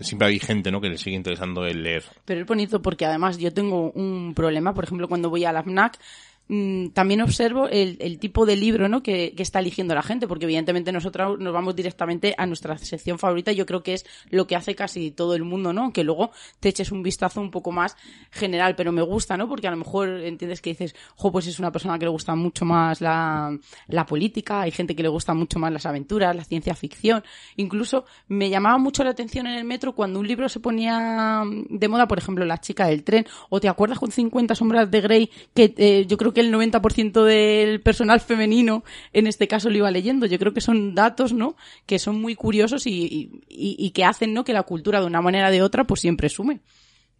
siempre 0.00 0.28
hay 0.28 0.38
gente, 0.38 0.70
¿no? 0.70 0.80
Que 0.80 0.88
le 0.88 0.98
sigue 0.98 1.16
interesando 1.16 1.64
el 1.64 1.82
leer. 1.82 2.04
Pero 2.24 2.40
es 2.40 2.46
bonito 2.46 2.82
porque 2.82 3.06
además 3.06 3.38
yo 3.38 3.52
tengo 3.52 3.90
un 3.92 4.34
problema, 4.34 4.74
por 4.74 4.84
ejemplo, 4.84 5.08
cuando 5.08 5.30
voy 5.30 5.44
a 5.44 5.52
la 5.52 5.62
FNAC, 5.62 5.98
Mm, 6.46 6.88
también 6.88 7.22
observo 7.22 7.68
el, 7.68 8.18
tipo 8.18 8.44
de 8.44 8.56
libro 8.56 8.86
¿no? 8.88 9.02
que, 9.02 9.34
está 9.38 9.60
eligiendo 9.60 9.94
la 9.94 10.02
gente, 10.02 10.28
porque 10.28 10.44
evidentemente 10.44 10.92
nosotros 10.92 11.38
nos 11.38 11.52
vamos 11.54 11.74
directamente 11.74 12.34
a 12.36 12.46
nuestra 12.46 12.76
sección 12.78 13.18
favorita. 13.18 13.52
Yo 13.52 13.64
creo 13.64 13.82
que 13.82 13.94
es 13.94 14.04
lo 14.30 14.46
que 14.46 14.56
hace 14.56 14.74
casi 14.74 15.10
todo 15.10 15.34
el 15.34 15.44
mundo, 15.44 15.72
¿no? 15.72 15.92
Que 15.92 16.04
luego 16.04 16.32
te 16.60 16.68
eches 16.68 16.92
un 16.92 17.02
vistazo 17.02 17.40
un 17.40 17.50
poco 17.50 17.72
más 17.72 17.96
general, 18.30 18.74
pero 18.76 18.92
me 18.92 19.02
gusta, 19.02 19.36
¿no? 19.36 19.48
Porque 19.48 19.68
a 19.68 19.70
lo 19.70 19.78
mejor 19.78 20.08
entiendes 20.08 20.60
que 20.60 20.70
dices, 20.70 20.94
jo, 21.16 21.32
pues 21.32 21.46
es 21.46 21.58
una 21.58 21.72
persona 21.72 21.98
que 21.98 22.04
le 22.04 22.10
gusta 22.10 22.34
mucho 22.34 22.64
más 22.64 23.00
la, 23.00 23.58
política, 24.06 24.62
hay 24.62 24.70
gente 24.70 24.94
que 24.94 25.02
le 25.02 25.08
gusta 25.08 25.32
mucho 25.32 25.58
más 25.58 25.72
las 25.72 25.86
aventuras, 25.86 26.36
la 26.36 26.44
ciencia 26.44 26.74
ficción. 26.74 27.24
Incluso 27.56 28.04
me 28.28 28.50
llamaba 28.50 28.76
mucho 28.76 29.02
la 29.02 29.10
atención 29.10 29.46
en 29.46 29.54
el 29.54 29.64
metro 29.64 29.94
cuando 29.94 30.20
un 30.20 30.28
libro 30.28 30.48
se 30.48 30.60
ponía 30.60 31.42
de 31.70 31.88
moda, 31.88 32.06
por 32.06 32.18
ejemplo, 32.18 32.44
La 32.44 32.60
chica 32.60 32.86
del 32.86 33.02
tren, 33.02 33.26
o 33.48 33.60
te 33.60 33.68
acuerdas 33.68 33.98
con 33.98 34.10
50 34.10 34.54
sombras 34.54 34.90
de 34.90 35.00
Grey, 35.00 35.30
que 35.54 35.74
eh, 35.76 36.04
yo 36.06 36.18
creo 36.18 36.33
que 36.34 36.40
el 36.40 36.52
90% 36.52 37.24
del 37.24 37.80
personal 37.80 38.20
femenino 38.20 38.84
en 39.12 39.26
este 39.26 39.48
caso 39.48 39.70
lo 39.70 39.78
iba 39.78 39.90
leyendo. 39.90 40.26
Yo 40.26 40.38
creo 40.38 40.52
que 40.52 40.60
son 40.60 40.94
datos, 40.94 41.32
¿no? 41.32 41.56
Que 41.86 41.98
son 41.98 42.20
muy 42.20 42.34
curiosos 42.34 42.86
y, 42.86 43.42
y, 43.48 43.90
que 43.90 44.04
hacen, 44.04 44.34
¿no? 44.34 44.44
Que 44.44 44.52
la 44.52 44.64
cultura 44.64 45.00
de 45.00 45.06
una 45.06 45.22
manera 45.22 45.48
o 45.48 45.50
de 45.50 45.62
otra 45.62 45.84
pues 45.84 46.00
siempre 46.00 46.28
sume. 46.28 46.60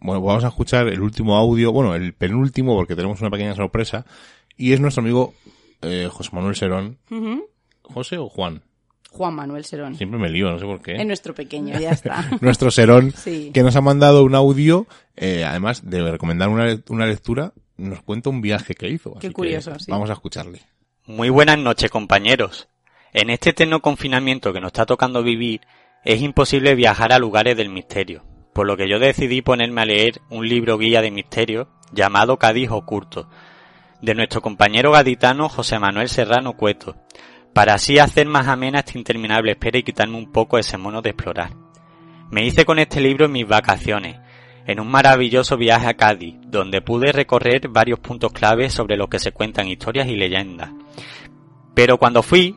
Bueno, 0.00 0.20
pues 0.20 0.28
vamos 0.28 0.44
a 0.44 0.48
escuchar 0.48 0.88
el 0.88 1.00
último 1.00 1.36
audio, 1.36 1.72
bueno, 1.72 1.94
el 1.94 2.12
penúltimo 2.12 2.74
porque 2.76 2.94
tenemos 2.96 3.20
una 3.20 3.30
pequeña 3.30 3.54
sorpresa 3.54 4.04
y 4.56 4.72
es 4.72 4.80
nuestro 4.80 5.02
amigo 5.02 5.34
eh, 5.82 6.08
José 6.10 6.30
Manuel 6.32 6.56
Serón. 6.56 6.98
¿José 7.82 8.18
o 8.18 8.28
Juan? 8.28 8.62
Juan 9.10 9.34
Manuel 9.34 9.64
Serón. 9.64 9.94
Siempre 9.94 10.18
me 10.18 10.28
lío, 10.28 10.50
no 10.50 10.58
sé 10.58 10.64
por 10.64 10.82
qué. 10.82 10.96
Es 10.96 11.06
nuestro 11.06 11.34
pequeño, 11.34 11.78
ya 11.78 11.90
está. 11.92 12.28
nuestro 12.40 12.70
Serón, 12.70 13.14
que 13.24 13.62
nos 13.62 13.76
ha 13.76 13.80
mandado 13.80 14.24
un 14.24 14.34
audio, 14.34 14.86
eh, 15.16 15.44
además 15.44 15.88
de 15.88 16.10
recomendar 16.10 16.48
una, 16.48 16.76
una 16.88 17.06
lectura 17.06 17.52
nos 17.76 18.02
cuenta 18.02 18.30
un 18.30 18.40
viaje 18.40 18.74
que 18.74 18.88
hizo. 18.88 19.14
Qué 19.20 19.32
curioso, 19.32 19.72
Vamos 19.88 20.10
a 20.10 20.14
escucharle. 20.14 20.60
Muy 21.06 21.28
buenas 21.28 21.58
noches, 21.58 21.90
compañeros. 21.90 22.68
En 23.12 23.30
este 23.30 23.50
eterno 23.50 23.80
confinamiento 23.80 24.52
que 24.52 24.60
nos 24.60 24.68
está 24.68 24.86
tocando 24.86 25.22
vivir, 25.22 25.60
es 26.04 26.20
imposible 26.20 26.74
viajar 26.74 27.12
a 27.12 27.18
lugares 27.18 27.56
del 27.56 27.70
misterio, 27.70 28.24
por 28.52 28.66
lo 28.66 28.76
que 28.76 28.88
yo 28.88 28.98
decidí 28.98 29.42
ponerme 29.42 29.82
a 29.82 29.86
leer 29.86 30.20
un 30.30 30.48
libro 30.48 30.78
guía 30.78 31.00
de 31.00 31.10
misterio 31.10 31.68
llamado 31.92 32.38
Cádiz 32.38 32.70
Oculto, 32.70 33.28
de 34.02 34.14
nuestro 34.14 34.42
compañero 34.42 34.92
gaditano 34.92 35.48
José 35.48 35.78
Manuel 35.78 36.08
Serrano 36.08 36.54
Cueto, 36.54 36.96
para 37.54 37.74
así 37.74 37.98
hacer 37.98 38.26
más 38.26 38.48
amena 38.48 38.80
esta 38.80 38.98
interminable 38.98 39.52
espera 39.52 39.78
y 39.78 39.82
quitarme 39.82 40.18
un 40.18 40.32
poco 40.32 40.58
ese 40.58 40.76
mono 40.76 41.00
de 41.00 41.10
explorar. 41.10 41.50
Me 42.30 42.44
hice 42.44 42.64
con 42.64 42.78
este 42.78 43.00
libro 43.00 43.26
en 43.26 43.32
mis 43.32 43.46
vacaciones, 43.46 44.18
en 44.66 44.80
un 44.80 44.88
maravilloso 44.88 45.56
viaje 45.56 45.88
a 45.88 45.94
Cádiz, 45.94 46.36
donde 46.46 46.80
pude 46.80 47.12
recorrer 47.12 47.68
varios 47.68 47.98
puntos 47.98 48.32
claves 48.32 48.72
sobre 48.72 48.96
los 48.96 49.08
que 49.08 49.18
se 49.18 49.32
cuentan 49.32 49.68
historias 49.68 50.08
y 50.08 50.16
leyendas. 50.16 50.70
Pero 51.74 51.98
cuando 51.98 52.22
fui, 52.22 52.56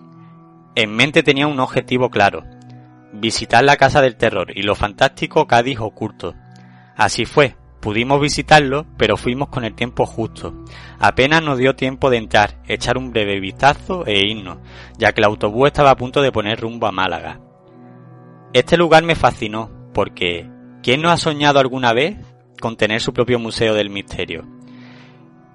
en 0.76 0.96
mente 0.96 1.24
tenía 1.24 1.48
un 1.48 1.60
objetivo 1.60 2.10
claro, 2.10 2.44
visitar 3.14 3.64
la 3.64 3.78
Casa 3.78 4.02
del 4.02 4.16
Terror 4.16 4.52
y 4.56 4.64
lo 4.64 4.76
fantástico 4.76 5.48
Cádiz 5.48 5.80
oculto. 5.80 6.36
Así 6.96 7.26
fue, 7.26 7.56
pudimos 7.82 8.22
visitarlo, 8.22 8.86
pero 8.98 9.18
fuimos 9.18 9.50
con 9.50 9.64
el 9.64 9.76
tiempo 9.76 10.06
justo. 10.06 10.54
Apenas 11.00 11.44
nos 11.44 11.58
dio 11.58 11.76
tiempo 11.76 12.10
de 12.10 12.18
entrar, 12.18 12.62
echar 12.68 12.98
un 12.98 13.12
breve 13.12 13.40
vistazo 13.40 14.06
e 14.06 14.20
irnos, 14.20 14.60
ya 14.98 15.14
que 15.14 15.22
el 15.22 15.26
autobús 15.26 15.68
estaba 15.68 15.92
a 15.92 15.98
punto 15.98 16.22
de 16.22 16.32
poner 16.32 16.60
rumbo 16.60 16.88
a 16.88 16.92
Málaga. 16.92 17.40
Este 18.54 18.78
lugar 18.78 19.04
me 19.04 19.16
fascinó, 19.16 19.70
porque 19.94 20.50
¿Quién 20.84 21.02
no 21.02 21.10
ha 21.10 21.18
soñado 21.18 21.60
alguna 21.60 21.94
vez 21.94 22.18
con 22.62 22.78
tener 22.78 23.02
su 23.02 23.14
propio 23.14 23.40
museo 23.40 23.74
del 23.74 23.90
misterio? 23.90 24.45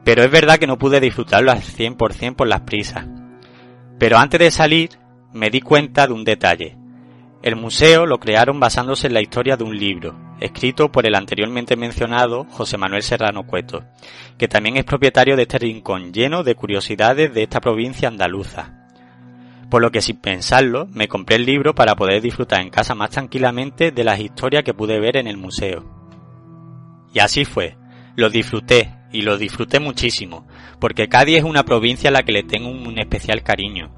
Pero 0.04 0.22
es 0.22 0.30
verdad 0.30 0.58
que 0.58 0.66
no 0.66 0.78
pude 0.78 1.00
disfrutarlo 1.00 1.52
al 1.52 1.62
100% 1.62 2.36
por 2.36 2.48
las 2.48 2.62
prisas. 2.62 3.06
Pero 3.98 4.18
antes 4.18 4.40
de 4.40 4.50
salir, 4.50 4.90
me 5.32 5.48
di 5.48 5.60
cuenta 5.60 6.06
de 6.06 6.12
un 6.12 6.24
detalle. 6.24 6.76
El 7.42 7.56
museo 7.56 8.06
lo 8.06 8.18
crearon 8.18 8.60
basándose 8.60 9.06
en 9.06 9.14
la 9.14 9.22
historia 9.22 9.56
de 9.56 9.64
un 9.64 9.76
libro, 9.76 10.16
escrito 10.40 10.92
por 10.92 11.06
el 11.06 11.14
anteriormente 11.14 11.76
mencionado 11.76 12.44
José 12.50 12.78
Manuel 12.78 13.02
Serrano 13.02 13.46
Cueto, 13.46 13.84
que 14.38 14.48
también 14.48 14.76
es 14.76 14.84
propietario 14.84 15.36
de 15.36 15.42
este 15.42 15.58
rincón 15.58 16.12
lleno 16.12 16.44
de 16.44 16.54
curiosidades 16.54 17.32
de 17.32 17.44
esta 17.44 17.60
provincia 17.60 18.08
andaluza 18.08 18.81
por 19.72 19.80
lo 19.80 19.90
que 19.90 20.02
sin 20.02 20.18
pensarlo 20.18 20.86
me 20.92 21.08
compré 21.08 21.36
el 21.36 21.46
libro 21.46 21.74
para 21.74 21.96
poder 21.96 22.20
disfrutar 22.20 22.60
en 22.60 22.68
casa 22.68 22.94
más 22.94 23.08
tranquilamente 23.08 23.90
de 23.90 24.04
las 24.04 24.20
historias 24.20 24.64
que 24.64 24.74
pude 24.74 25.00
ver 25.00 25.16
en 25.16 25.26
el 25.26 25.38
museo. 25.38 25.82
Y 27.14 27.20
así 27.20 27.46
fue, 27.46 27.78
lo 28.14 28.28
disfruté, 28.28 28.94
y 29.12 29.22
lo 29.22 29.38
disfruté 29.38 29.80
muchísimo, 29.80 30.46
porque 30.78 31.08
Cádiz 31.08 31.38
es 31.38 31.44
una 31.44 31.64
provincia 31.64 32.10
a 32.10 32.12
la 32.12 32.22
que 32.22 32.32
le 32.32 32.42
tengo 32.42 32.68
un 32.68 32.98
especial 32.98 33.42
cariño, 33.42 33.96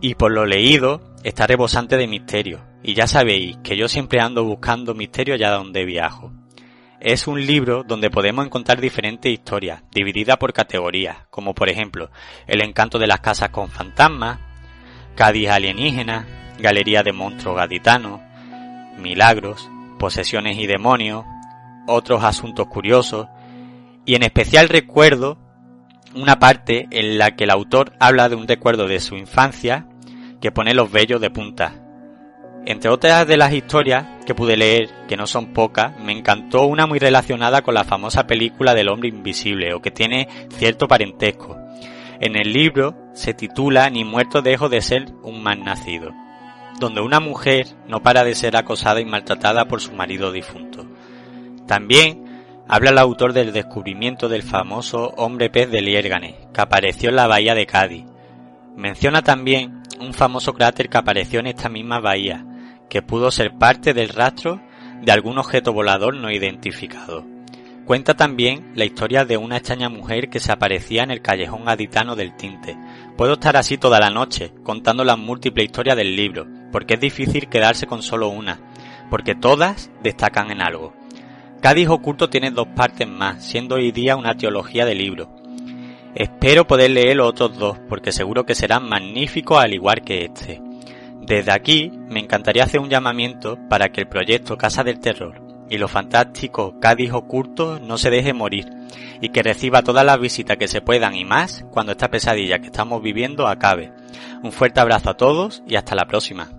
y 0.00 0.16
por 0.16 0.32
lo 0.32 0.44
leído 0.44 1.14
está 1.22 1.46
rebosante 1.46 1.96
de 1.96 2.08
misterio, 2.08 2.66
y 2.82 2.94
ya 2.94 3.06
sabéis 3.06 3.58
que 3.58 3.76
yo 3.76 3.86
siempre 3.86 4.18
ando 4.18 4.42
buscando 4.42 4.92
misterio 4.92 5.34
allá 5.34 5.52
donde 5.52 5.84
viajo. 5.84 6.32
Es 6.98 7.28
un 7.28 7.46
libro 7.46 7.84
donde 7.84 8.10
podemos 8.10 8.44
encontrar 8.44 8.80
diferentes 8.80 9.30
historias, 9.30 9.84
divididas 9.92 10.38
por 10.38 10.52
categorías, 10.52 11.28
como 11.30 11.54
por 11.54 11.68
ejemplo, 11.68 12.10
el 12.48 12.60
encanto 12.60 12.98
de 12.98 13.06
las 13.06 13.20
casas 13.20 13.50
con 13.50 13.68
fantasmas, 13.68 14.40
Cádiz 15.16 15.48
alienígena, 15.48 16.26
galería 16.58 17.02
de 17.02 17.14
monstruos 17.14 17.56
gaditanos, 17.56 18.20
milagros, 18.98 19.70
posesiones 19.98 20.58
y 20.58 20.66
demonios, 20.66 21.24
otros 21.86 22.22
asuntos 22.22 22.66
curiosos, 22.66 23.26
y 24.04 24.14
en 24.14 24.22
especial 24.22 24.68
recuerdo 24.68 25.38
una 26.14 26.38
parte 26.38 26.86
en 26.90 27.16
la 27.16 27.34
que 27.34 27.44
el 27.44 27.50
autor 27.50 27.94
habla 27.98 28.28
de 28.28 28.36
un 28.36 28.46
recuerdo 28.46 28.86
de 28.86 29.00
su 29.00 29.16
infancia 29.16 29.86
que 30.40 30.52
pone 30.52 30.74
los 30.74 30.92
vellos 30.92 31.20
de 31.20 31.30
punta. 31.30 31.74
Entre 32.66 32.90
otras 32.90 33.26
de 33.26 33.38
las 33.38 33.54
historias 33.54 34.06
que 34.26 34.34
pude 34.34 34.56
leer, 34.56 34.90
que 35.08 35.16
no 35.16 35.26
son 35.26 35.54
pocas, 35.54 35.98
me 35.98 36.12
encantó 36.12 36.66
una 36.66 36.86
muy 36.86 36.98
relacionada 36.98 37.62
con 37.62 37.72
la 37.72 37.84
famosa 37.84 38.26
película 38.26 38.74
del 38.74 38.88
hombre 38.88 39.08
invisible 39.08 39.72
o 39.72 39.80
que 39.80 39.90
tiene 39.90 40.28
cierto 40.50 40.88
parentesco. 40.88 41.56
En 42.20 42.36
el 42.36 42.52
libro 42.52 42.96
se 43.12 43.34
titula 43.34 43.90
Ni 43.90 44.04
muerto 44.04 44.40
dejo 44.40 44.68
de 44.68 44.80
ser 44.80 45.12
un 45.22 45.42
mal 45.42 45.62
nacido, 45.62 46.12
donde 46.80 47.02
una 47.02 47.20
mujer 47.20 47.66
no 47.86 48.02
para 48.02 48.24
de 48.24 48.34
ser 48.34 48.56
acosada 48.56 49.00
y 49.00 49.04
maltratada 49.04 49.66
por 49.66 49.82
su 49.82 49.92
marido 49.92 50.32
difunto. 50.32 50.86
También 51.66 52.24
habla 52.68 52.90
el 52.90 52.98
autor 52.98 53.32
del 53.32 53.52
descubrimiento 53.52 54.28
del 54.28 54.42
famoso 54.42 55.12
hombre 55.16 55.50
pez 55.50 55.70
de 55.70 55.82
Liérgane, 55.82 56.48
que 56.54 56.60
apareció 56.60 57.10
en 57.10 57.16
la 57.16 57.26
bahía 57.26 57.54
de 57.54 57.66
Cádiz. 57.66 58.04
Menciona 58.76 59.22
también 59.22 59.82
un 60.00 60.14
famoso 60.14 60.54
cráter 60.54 60.88
que 60.88 60.98
apareció 60.98 61.40
en 61.40 61.48
esta 61.48 61.68
misma 61.68 62.00
bahía, 62.00 62.46
que 62.88 63.02
pudo 63.02 63.30
ser 63.30 63.58
parte 63.58 63.92
del 63.92 64.08
rastro 64.08 64.60
de 65.02 65.12
algún 65.12 65.38
objeto 65.38 65.72
volador 65.72 66.16
no 66.16 66.30
identificado. 66.30 67.35
Cuenta 67.86 68.14
también 68.14 68.72
la 68.74 68.84
historia 68.84 69.24
de 69.24 69.36
una 69.36 69.58
extraña 69.58 69.88
mujer 69.88 70.28
que 70.28 70.40
se 70.40 70.50
aparecía 70.50 71.04
en 71.04 71.12
el 71.12 71.22
callejón 71.22 71.66
gaditano 71.66 72.16
del 72.16 72.36
tinte. 72.36 72.76
Puedo 73.16 73.34
estar 73.34 73.56
así 73.56 73.78
toda 73.78 74.00
la 74.00 74.10
noche, 74.10 74.52
contando 74.64 75.04
las 75.04 75.16
múltiples 75.16 75.66
historias 75.66 75.96
del 75.96 76.16
libro, 76.16 76.48
porque 76.72 76.94
es 76.94 77.00
difícil 77.00 77.46
quedarse 77.48 77.86
con 77.86 78.02
solo 78.02 78.28
una, 78.28 78.58
porque 79.08 79.36
todas 79.36 79.92
destacan 80.02 80.50
en 80.50 80.62
algo. 80.62 80.94
Cádiz 81.60 81.88
Oculto 81.88 82.28
tiene 82.28 82.50
dos 82.50 82.66
partes 82.74 83.06
más, 83.06 83.44
siendo 83.44 83.76
hoy 83.76 83.92
día 83.92 84.16
una 84.16 84.36
teología 84.36 84.84
de 84.84 84.96
libro. 84.96 85.30
Espero 86.16 86.66
poder 86.66 86.90
leer 86.90 87.14
los 87.14 87.28
otros 87.28 87.56
dos, 87.56 87.78
porque 87.88 88.10
seguro 88.10 88.44
que 88.44 88.56
serán 88.56 88.88
magníficos 88.88 89.62
al 89.62 89.74
igual 89.74 90.02
que 90.02 90.24
este. 90.24 90.60
Desde 91.22 91.52
aquí, 91.52 91.92
me 92.08 92.18
encantaría 92.18 92.64
hacer 92.64 92.80
un 92.80 92.90
llamamiento 92.90 93.56
para 93.68 93.90
que 93.90 94.00
el 94.00 94.08
proyecto 94.08 94.58
Casa 94.58 94.82
del 94.82 94.98
Terror 94.98 95.45
y 95.70 95.78
lo 95.78 95.88
fantástico 95.88 96.78
Cádiz 96.80 97.12
Oculto 97.12 97.78
no 97.80 97.98
se 97.98 98.10
deje 98.10 98.32
morir 98.32 98.70
y 99.20 99.30
que 99.30 99.42
reciba 99.42 99.82
todas 99.82 100.04
las 100.04 100.20
visitas 100.20 100.56
que 100.56 100.68
se 100.68 100.80
puedan 100.80 101.14
y 101.14 101.24
más 101.24 101.64
cuando 101.70 101.92
esta 101.92 102.10
pesadilla 102.10 102.58
que 102.58 102.66
estamos 102.66 103.02
viviendo 103.02 103.46
acabe. 103.46 103.92
Un 104.42 104.52
fuerte 104.52 104.80
abrazo 104.80 105.10
a 105.10 105.16
todos 105.16 105.62
y 105.66 105.76
hasta 105.76 105.94
la 105.94 106.06
próxima. 106.06 106.50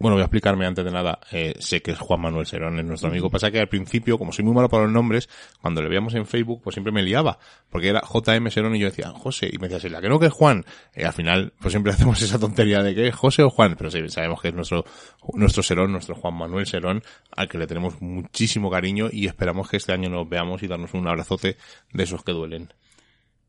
Bueno, 0.00 0.14
voy 0.14 0.22
a 0.22 0.24
explicarme 0.24 0.64
antes 0.64 0.82
de 0.82 0.90
nada. 0.90 1.20
Eh, 1.30 1.52
sé 1.58 1.82
que 1.82 1.90
es 1.90 1.98
Juan 1.98 2.22
Manuel 2.22 2.46
Serón, 2.46 2.78
es 2.78 2.86
nuestro 2.86 3.10
amigo. 3.10 3.28
Pasa 3.28 3.50
que 3.50 3.60
al 3.60 3.68
principio, 3.68 4.16
como 4.16 4.32
soy 4.32 4.46
muy 4.46 4.54
malo 4.54 4.70
para 4.70 4.84
los 4.84 4.92
nombres, 4.92 5.28
cuando 5.60 5.82
le 5.82 5.90
veíamos 5.90 6.14
en 6.14 6.24
Facebook, 6.24 6.62
pues 6.64 6.72
siempre 6.72 6.90
me 6.90 7.02
liaba. 7.02 7.38
Porque 7.68 7.88
era 7.88 8.00
JM 8.00 8.48
Serón 8.48 8.74
y 8.74 8.78
yo 8.78 8.86
decía, 8.86 9.10
José. 9.10 9.50
Y 9.52 9.58
me 9.58 9.68
decía, 9.68 9.90
la 9.90 10.00
que 10.00 10.08
no 10.08 10.18
que 10.18 10.28
es 10.28 10.32
Juan. 10.32 10.64
Y 10.96 11.02
al 11.02 11.12
final, 11.12 11.52
pues 11.60 11.72
siempre 11.72 11.92
hacemos 11.92 12.22
esa 12.22 12.38
tontería 12.38 12.82
de 12.82 12.94
que 12.94 13.08
es 13.08 13.14
José 13.14 13.42
o 13.42 13.50
Juan. 13.50 13.74
Pero 13.76 13.90
sí, 13.90 14.08
sabemos 14.08 14.40
que 14.40 14.48
es 14.48 14.54
nuestro, 14.54 14.86
nuestro 15.34 15.62
Serón, 15.62 15.92
nuestro 15.92 16.14
Juan 16.14 16.32
Manuel 16.32 16.64
Serón, 16.64 17.02
al 17.36 17.46
que 17.46 17.58
le 17.58 17.66
tenemos 17.66 18.00
muchísimo 18.00 18.70
cariño 18.70 19.08
y 19.12 19.26
esperamos 19.26 19.68
que 19.68 19.76
este 19.76 19.92
año 19.92 20.08
nos 20.08 20.26
veamos 20.26 20.62
y 20.62 20.66
darnos 20.66 20.94
un 20.94 21.06
abrazote 21.08 21.58
de 21.92 22.02
esos 22.02 22.24
que 22.24 22.32
duelen 22.32 22.72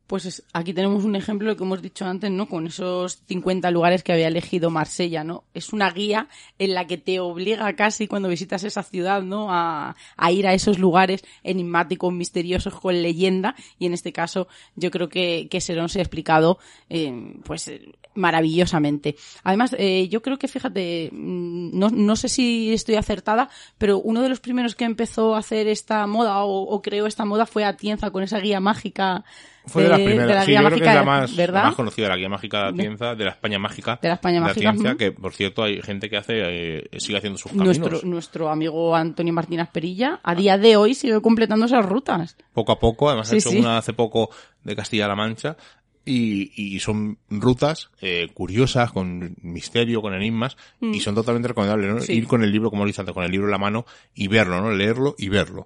pues 0.06 0.42
aquí 0.52 0.74
tenemos 0.74 1.04
un 1.04 1.16
ejemplo 1.16 1.46
de 1.46 1.54
lo 1.54 1.56
que 1.56 1.64
hemos 1.64 1.80
dicho 1.80 2.04
antes, 2.04 2.30
¿no? 2.30 2.46
Con 2.46 2.66
esos 2.66 3.22
50 3.26 3.70
lugares 3.70 4.02
que 4.02 4.12
había 4.12 4.28
elegido 4.28 4.70
Marsella, 4.70 5.24
¿no? 5.24 5.44
Es 5.54 5.72
una 5.72 5.90
guía 5.90 6.28
en 6.58 6.74
la 6.74 6.86
que 6.86 6.98
te 6.98 7.18
obliga 7.20 7.74
casi 7.74 8.08
cuando 8.08 8.28
visitas 8.28 8.64
esa 8.64 8.82
ciudad, 8.82 9.22
¿no? 9.22 9.48
A, 9.50 9.94
ir 10.30 10.46
a 10.46 10.54
esos 10.54 10.78
lugares 10.78 11.24
enigmáticos, 11.42 12.12
misteriosos, 12.12 12.74
con 12.74 13.00
leyenda. 13.00 13.54
Y 13.78 13.86
en 13.86 13.94
este 13.94 14.12
caso, 14.12 14.48
yo 14.76 14.90
creo 14.90 15.08
que, 15.08 15.48
que 15.50 15.60
Serón 15.60 15.88
se 15.88 16.00
ha 16.00 16.02
explicado, 16.02 16.58
eh, 16.90 17.36
pues, 17.44 17.70
maravillosamente. 18.14 19.16
Además, 19.44 19.74
eh, 19.78 20.08
yo 20.08 20.20
creo 20.20 20.38
que, 20.38 20.48
fíjate, 20.48 21.08
mm, 21.10 21.78
no, 21.78 21.88
no 21.88 22.16
sé 22.16 22.28
si 22.28 22.72
estoy 22.72 22.96
acertada, 22.96 23.48
pero 23.78 23.98
uno 23.98 24.20
de 24.20 24.28
los 24.28 24.40
primeros 24.40 24.74
que 24.74 24.84
empezó 24.84 25.34
a 25.34 25.38
hacer 25.38 25.68
esta 25.68 26.06
moda 26.06 26.44
o, 26.44 26.62
o 26.62 26.82
creó 26.82 27.06
esta 27.06 27.24
moda 27.24 27.46
fue 27.46 27.64
Atienza 27.64 28.10
con 28.10 28.22
esa 28.22 28.40
guía 28.40 28.60
mágica 28.60 29.24
fue 29.66 29.84
de, 29.84 29.88
las 29.88 30.00
primeras. 30.00 30.44
sí, 30.44 30.52
yo 30.52 30.58
creo 30.58 30.78
que 30.78 30.88
es 30.88 30.94
la 30.94 31.04
más, 31.04 31.36
la 31.36 31.62
más 31.62 31.74
conocida, 31.74 32.08
la 32.08 32.16
guía 32.16 32.28
mágica 32.28 32.62
de 32.62 32.68
Atienza, 32.68 33.14
de 33.14 33.24
la 33.24 33.30
España 33.30 33.58
mágica. 33.58 33.98
De 34.02 34.08
la 34.08 34.14
España 34.14 34.40
mágica. 34.40 34.96
que 34.96 35.12
por 35.12 35.32
cierto 35.34 35.62
hay 35.62 35.80
gente 35.82 36.10
que 36.10 36.16
hace, 36.16 36.34
eh, 36.36 36.88
sigue 36.98 37.18
haciendo 37.18 37.38
sus 37.38 37.52
caminos. 37.52 37.78
Nuestro, 37.78 38.08
nuestro 38.08 38.48
amigo 38.48 38.94
Antonio 38.96 39.32
Martínez 39.32 39.68
Perilla, 39.72 40.20
a 40.22 40.34
día 40.34 40.58
de 40.58 40.76
hoy 40.76 40.94
sigue 40.94 41.20
completando 41.20 41.66
esas 41.66 41.84
rutas. 41.86 42.36
Poco 42.52 42.72
a 42.72 42.78
poco, 42.78 43.08
además 43.08 43.32
ha 43.32 43.36
hecho 43.36 43.50
una 43.50 43.78
hace 43.78 43.92
poco 43.92 44.30
de 44.64 44.76
Castilla-La 44.76 45.14
Mancha. 45.14 45.56
Y, 46.04 46.50
y, 46.56 46.80
son 46.80 47.18
rutas 47.30 47.92
eh, 48.00 48.26
curiosas, 48.34 48.90
con 48.90 49.36
misterio, 49.40 50.02
con 50.02 50.14
enigmas, 50.14 50.56
y 50.80 50.86
mm. 50.86 51.00
son 51.00 51.14
totalmente 51.14 51.46
recomendables, 51.46 51.94
¿no? 51.94 52.12
Ir 52.12 52.26
con 52.26 52.42
el 52.42 52.50
libro, 52.50 52.70
como 52.70 52.84
lo 52.84 52.90
antes, 52.90 53.14
con 53.14 53.22
el 53.22 53.30
libro 53.30 53.46
en 53.46 53.52
la 53.52 53.58
mano 53.58 53.86
y 54.12 54.26
verlo, 54.26 54.60
¿no? 54.60 54.72
Leerlo 54.72 55.14
y 55.16 55.28
verlo. 55.28 55.64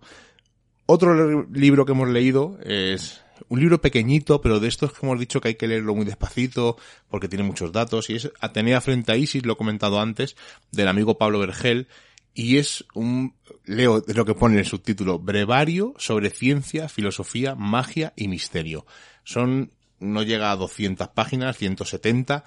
Otro 0.85 1.47
libro 1.47 1.87
que 1.87 1.93
hemos 1.93 2.11
leído 2.11 2.59
es 2.63 3.25
un 3.49 3.61
libro 3.61 3.81
pequeñito, 3.81 4.41
pero 4.41 4.61
de 4.61 4.69
estos 4.69 4.93
que 4.93 5.05
hemos 5.07 5.19
dicho 5.19 5.41
que 5.41 5.49
hay 5.49 5.55
que 5.55 5.69
leerlo 5.69 5.95
muy 5.95 6.05
despacito 6.05 6.77
porque 7.09 7.29
tiene 7.29 7.45
muchos 7.45 7.73
datos 7.73 8.11
y 8.11 8.17
es 8.17 8.31
Atenea 8.41 8.81
frente 8.81 9.13
a 9.13 9.17
Isis, 9.17 9.45
lo 9.47 9.55
he 9.55 9.57
comentado 9.57 10.01
antes, 10.01 10.37
del 10.73 10.89
amigo 10.89 11.19
Pablo 11.19 11.39
Vergel 11.39 11.89
y 12.35 12.59
es 12.59 12.85
un, 12.95 13.35
leo 13.65 14.05
lo 14.07 14.25
que 14.25 14.35
pone 14.35 14.55
en 14.55 14.61
el 14.61 14.67
subtítulo, 14.67 15.19
brevario 15.19 15.95
sobre 15.97 16.31
ciencia, 16.31 16.89
filosofía, 16.89 17.55
magia 17.55 18.13
y 18.15 18.29
misterio. 18.29 18.85
Son, 19.25 19.73
no 20.01 20.23
llega 20.23 20.51
a 20.51 20.57
200 20.57 21.09
páginas, 21.09 21.57
170, 21.57 22.45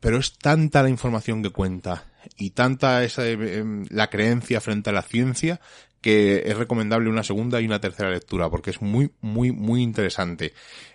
pero 0.00 0.18
es 0.18 0.36
tanta 0.38 0.82
la 0.82 0.88
información 0.88 1.42
que 1.42 1.50
cuenta 1.50 2.04
y 2.36 2.50
tanta 2.50 3.04
esa, 3.04 3.26
em, 3.28 3.86
la 3.90 4.10
creencia 4.10 4.60
frente 4.60 4.90
a 4.90 4.92
la 4.92 5.02
ciencia 5.02 5.60
que 6.00 6.44
es 6.46 6.56
recomendable 6.56 7.08
una 7.10 7.22
segunda 7.22 7.60
y 7.60 7.66
una 7.66 7.80
tercera 7.80 8.10
lectura 8.10 8.48
porque 8.50 8.70
es 8.70 8.80
muy, 8.80 9.10
muy, 9.20 9.52
muy 9.52 9.82
interesante. 9.82 10.52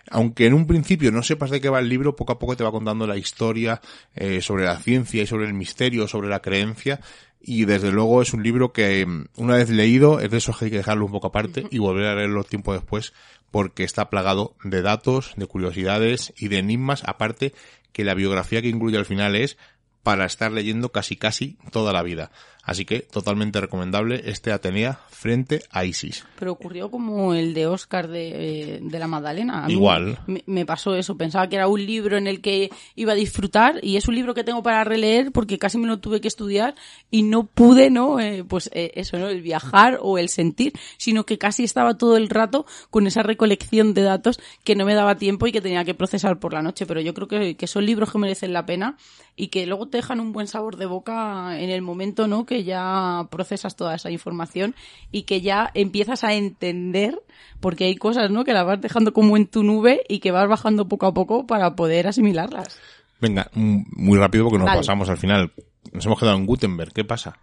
Aunque 0.10 0.46
en 0.46 0.54
un 0.54 0.68
principio 0.68 1.12
no 1.12 1.24
sepas 1.24 1.50
de 1.50 1.62
qué 1.62 1.70
va 1.70 1.80
el 1.80 1.90
libro, 1.90 2.16
poco 2.16 2.34
a 2.34 2.40
poco 2.40 2.56
te 2.56 2.64
va 2.64 2.72
contando 2.72 3.08
la 3.08 3.18
historia 3.18 3.82
eh, 4.16 4.42
sobre 4.42 4.66
la 4.66 4.78
ciencia 4.78 5.24
y 5.24 5.28
sobre 5.28 5.48
el 5.48 5.54
misterio, 5.54 6.08
sobre 6.08 6.30
la 6.30 6.42
creencia 6.42 7.00
y 7.46 7.66
desde 7.66 7.92
luego 7.92 8.22
es 8.22 8.34
un 8.34 8.42
libro 8.42 8.72
que 8.72 9.06
mm, 9.06 9.26
una 9.36 9.58
vez 9.58 9.70
leído 9.70 10.20
es 10.22 10.32
de 10.32 10.38
esos 10.38 10.58
que 10.58 10.66
hay 10.66 10.72
que 10.72 10.78
dejarlo 10.78 11.06
un 11.06 11.12
poco 11.12 11.28
aparte 11.28 11.68
y 11.70 11.78
volver 11.78 12.06
a 12.06 12.16
leerlo 12.16 12.44
tiempo 12.46 12.74
después 12.74 13.14
porque 13.52 13.84
está 13.84 14.10
plagado 14.10 14.56
de 14.64 14.82
datos, 14.82 15.34
de 15.36 15.46
curiosidades 15.46 16.34
y 16.38 16.48
de 16.48 16.58
enigmas, 16.58 17.04
aparte 17.06 17.54
que 17.92 18.04
la 18.04 18.16
biografía 18.16 18.62
que 18.62 18.70
incluye 18.70 18.98
al 18.98 19.06
final 19.06 19.36
es 19.36 19.58
para 20.02 20.26
estar 20.26 20.52
leyendo 20.52 20.92
casi 20.92 21.18
casi 21.18 21.58
toda 21.72 21.94
la 21.94 22.02
vida. 22.02 22.32
Así 22.64 22.86
que 22.86 23.02
totalmente 23.02 23.60
recomendable 23.60 24.22
este 24.26 24.54
Atenea 24.54 25.00
frente 25.10 25.64
a 25.70 25.84
Isis. 25.84 26.26
Pero 26.40 26.54
ocurrió 26.54 26.90
como 26.90 27.34
el 27.34 27.54
de 27.54 27.68
Oscar 27.68 28.08
de, 28.08 28.80
de 28.82 29.00
la 29.00 29.08
Magdalena. 29.08 29.66
Igual. 29.68 30.20
Me, 30.46 30.66
pasó 30.66 30.96
eso. 30.96 31.18
Pensaba 31.18 31.48
que 31.50 31.58
era 31.58 31.68
un 31.68 31.86
libro 31.86 32.18
en 32.18 32.26
el 32.26 32.40
que 32.42 32.70
iba 32.96 33.12
a 33.12 33.16
disfrutar 33.16 33.80
y 33.82 33.98
es 33.98 34.08
un 34.08 34.16
libro 34.16 34.34
que 34.34 34.46
tengo 34.46 34.64
para 34.64 34.84
releer 34.86 35.34
porque 35.34 35.60
casi 35.60 35.78
me 35.78 35.88
lo 35.88 36.00
tuve 36.00 36.22
que 36.22 36.30
estudiar 36.30 36.74
y 37.12 37.24
no 37.24 37.46
pude, 37.46 37.90
¿no? 37.90 38.20
Eh, 38.22 38.46
pues 38.46 38.70
eh, 38.74 38.92
eso, 38.96 39.18
¿no? 39.18 39.28
El 39.28 39.42
viajar 39.42 40.00
o 40.02 40.18
el 40.18 40.30
sentir, 40.30 40.72
sino 40.98 41.26
que 41.26 41.38
casi 41.38 41.66
estaba 41.66 41.98
todo 41.98 42.16
el 42.16 42.30
rato 42.30 42.66
con 42.90 43.08
esa 43.08 43.24
recolección 43.24 43.94
de 43.94 44.04
datos 44.04 44.40
que 44.64 44.76
no 44.76 44.86
me 44.86 44.94
daba 44.94 45.16
tiempo 45.16 45.48
y 45.48 45.52
que 45.52 45.62
tenía 45.62 45.84
que 45.84 45.96
procesar 45.96 46.40
por 46.40 46.54
la 46.54 46.62
noche. 46.62 46.86
Pero 46.86 47.02
yo 47.02 47.14
creo 47.14 47.28
que, 47.28 47.56
que 47.56 47.68
son 47.68 47.86
libros 47.86 48.12
que 48.12 48.20
merecen 48.20 48.54
la 48.54 48.66
pena 48.66 48.98
y 49.36 49.48
que 49.48 49.66
luego 49.66 49.88
te 49.88 49.98
dejan 49.98 50.20
un 50.20 50.32
buen 50.32 50.48
sabor 50.48 50.78
de 50.78 50.86
boca 50.86 51.60
en 51.60 51.70
el 51.70 51.82
momento, 51.82 52.28
¿no? 52.28 52.46
Que 52.46 52.53
ya 52.62 53.28
procesas 53.32 53.76
toda 53.76 53.96
esa 53.96 54.12
información 54.12 54.76
y 55.12 55.24
que 55.24 55.42
ya 55.42 55.72
empiezas 55.74 56.24
a 56.24 56.34
entender, 56.34 57.20
porque 57.60 57.86
hay 57.86 57.96
cosas, 57.96 58.30
¿no? 58.30 58.44
Que 58.44 58.54
las 58.54 58.66
vas 58.66 58.82
dejando 58.82 59.14
como 59.14 59.38
en 59.38 59.48
tu 59.48 59.64
nube 59.64 60.04
y 60.08 60.20
que 60.20 60.32
vas 60.32 60.48
bajando 60.48 60.88
poco 60.88 61.08
a 61.08 61.14
poco 61.14 61.48
para 61.48 61.76
poder 61.76 62.08
asimilarlas. 62.08 62.80
Venga, 63.20 63.50
muy 63.54 64.18
rápido 64.18 64.44
porque 64.44 64.60
nos 64.60 64.76
pasamos 64.76 65.10
al 65.10 65.18
final. 65.18 65.54
Nos 65.92 66.06
hemos 66.06 66.20
quedado 66.20 66.38
en 66.38 66.46
Gutenberg. 66.46 66.92
¿Qué 66.94 67.06
pasa? 67.06 67.40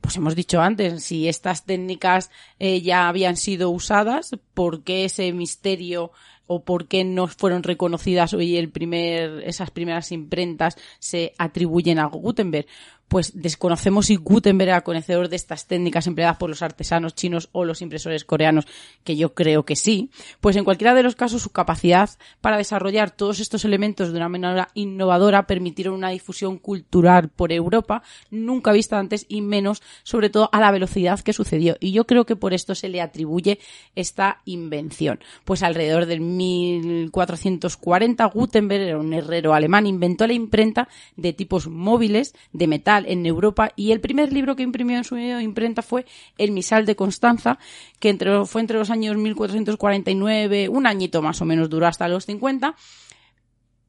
pues 0.00 0.16
hemos 0.16 0.36
dicho 0.36 0.60
antes, 0.60 1.02
si 1.02 1.28
estas 1.28 1.64
técnicas 1.64 2.30
eh, 2.58 2.80
ya 2.80 3.08
habían 3.08 3.36
sido 3.36 3.70
usadas, 3.70 4.36
¿por 4.54 4.82
qué 4.82 5.04
ese 5.04 5.32
misterio 5.32 6.12
o 6.46 6.62
por 6.62 6.86
qué 6.86 7.04
no 7.04 7.26
fueron 7.26 7.62
reconocidas 7.62 8.32
hoy 8.32 8.56
el 8.56 8.70
primer, 8.70 9.42
esas 9.44 9.70
primeras 9.70 10.12
imprentas 10.12 10.76
se 11.00 11.32
atribuyen 11.38 11.98
a 11.98 12.06
Gutenberg? 12.06 12.66
Pues 13.08 13.40
desconocemos 13.40 14.06
si 14.06 14.16
Gutenberg 14.16 14.70
era 14.70 14.80
conocedor 14.82 15.28
de 15.28 15.36
estas 15.36 15.66
técnicas 15.66 16.06
empleadas 16.06 16.38
por 16.38 16.50
los 16.50 16.62
artesanos 16.62 17.14
chinos 17.14 17.48
o 17.52 17.64
los 17.64 17.82
impresores 17.82 18.24
coreanos, 18.24 18.66
que 19.04 19.16
yo 19.16 19.34
creo 19.34 19.64
que 19.64 19.76
sí, 19.76 20.10
pues 20.40 20.56
en 20.56 20.64
cualquiera 20.64 20.94
de 20.94 21.02
los 21.02 21.16
casos 21.16 21.42
su 21.42 21.50
capacidad 21.50 22.10
para 22.40 22.56
desarrollar 22.56 23.10
todos 23.10 23.40
estos 23.40 23.64
elementos 23.64 24.12
de 24.12 24.16
una 24.16 24.28
manera 24.28 24.68
innovadora 24.74 25.46
permitieron 25.46 25.94
una 25.94 26.10
difusión 26.10 26.58
cultural 26.58 27.28
por 27.28 27.52
Europa 27.52 28.02
nunca 28.30 28.72
vista 28.72 28.98
antes 28.98 29.26
y 29.28 29.40
menos 29.40 29.82
sobre 30.02 30.30
todo 30.30 30.48
a 30.52 30.60
la 30.60 30.70
velocidad 30.70 31.20
que 31.20 31.32
sucedió. 31.32 31.76
Y 31.80 31.92
yo 31.92 32.06
creo 32.06 32.26
que 32.26 32.36
por 32.36 32.54
esto 32.54 32.74
se 32.74 32.88
le 32.88 33.00
atribuye 33.00 33.58
esta 33.94 34.42
invención. 34.44 35.20
Pues 35.44 35.62
alrededor 35.62 36.06
del 36.06 36.20
1440 36.20 38.24
Gutenberg 38.26 38.82
era 38.82 38.98
un 38.98 39.12
herrero 39.12 39.54
alemán, 39.54 39.86
inventó 39.86 40.26
la 40.26 40.32
imprenta 40.32 40.88
de 41.16 41.32
tipos 41.32 41.68
móviles 41.68 42.34
de 42.52 42.66
metal 42.66 42.95
en 43.06 43.26
Europa 43.26 43.72
y 43.76 43.92
el 43.92 44.00
primer 44.00 44.32
libro 44.32 44.56
que 44.56 44.62
imprimió 44.62 44.96
en 44.96 45.04
su 45.04 45.18
imprenta 45.18 45.82
fue 45.82 46.06
El 46.38 46.52
Misal 46.52 46.86
de 46.86 46.96
Constanza, 46.96 47.58
que 47.98 48.08
entre, 48.08 48.44
fue 48.46 48.60
entre 48.60 48.78
los 48.78 48.90
años 48.90 49.16
1449, 49.16 50.68
un 50.68 50.86
añito 50.86 51.20
más 51.22 51.40
o 51.40 51.44
menos 51.44 51.68
duró 51.68 51.86
hasta 51.86 52.08
los 52.08 52.24
50 52.26 52.74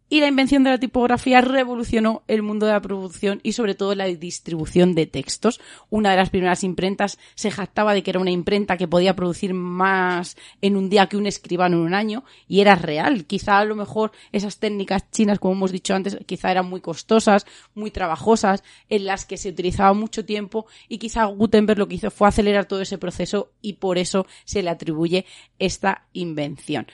y 0.10 0.22
la 0.22 0.28
invención 0.28 0.64
de 0.64 0.70
la 0.70 0.80
tipografía 0.80 1.42
revolucionó 1.42 2.24
el 2.28 2.42
mundo 2.42 2.66
de 2.66 2.72
la 2.72 2.82
producción 2.82 3.40
y 3.44 3.54
sobre 3.54 3.76
todo 3.76 3.94
la 3.94 4.06
distribución 4.06 4.96
de 4.96 5.06
textos. 5.06 5.60
Una 5.90 6.12
de 6.12 6.18
las 6.18 6.30
primeras 6.30 6.64
imprentas 6.64 7.20
se 7.36 7.52
jactaba 7.52 7.94
de 7.94 8.04
que 8.04 8.12
era 8.12 8.20
una 8.20 8.32
imprenta 8.32 8.78
que 8.78 8.88
podía 8.88 9.16
producir 9.16 9.54
más 9.54 10.38
en 10.62 10.78
un 10.78 10.90
día 10.90 11.08
que 11.08 11.18
un 11.18 11.28
escribano 11.28 11.78
en 11.78 11.84
un 11.84 11.94
año 11.94 12.24
y 12.48 12.62
era 12.62 12.76
real. 12.76 13.26
Quizá 13.26 13.60
a 13.60 13.66
lo 13.66 13.76
mejor 13.76 14.12
esas 14.32 14.60
técnicas 14.60 15.12
chinas, 15.12 15.40
como 15.40 15.56
hemos 15.56 15.72
dicho 15.72 15.94
antes, 15.94 16.18
quizá 16.26 16.52
eran 16.52 16.70
muy 16.70 16.80
costosas, 16.80 17.46
muy 17.76 17.92
trabajosas, 17.92 18.64
en 18.90 19.06
las 19.06 19.26
que 19.26 19.38
se 19.38 19.50
utilizaba 19.50 19.94
mucho 19.94 20.24
tiempo 20.24 20.68
y 20.88 21.00
quizá 21.00 21.26
Gutenberg 21.26 21.80
lo 21.80 21.88
que 21.88 21.96
hizo 21.96 22.12
fue 22.12 22.28
acelerar 22.30 22.66
todo 22.66 22.82
ese 22.82 22.98
proceso 22.98 23.52
y 23.62 23.74
por 23.74 23.98
eso 23.98 24.26
se 24.46 24.64
le 24.64 24.70
atribuye 24.70 25.26
esta 25.60 26.06
invención 26.14 26.88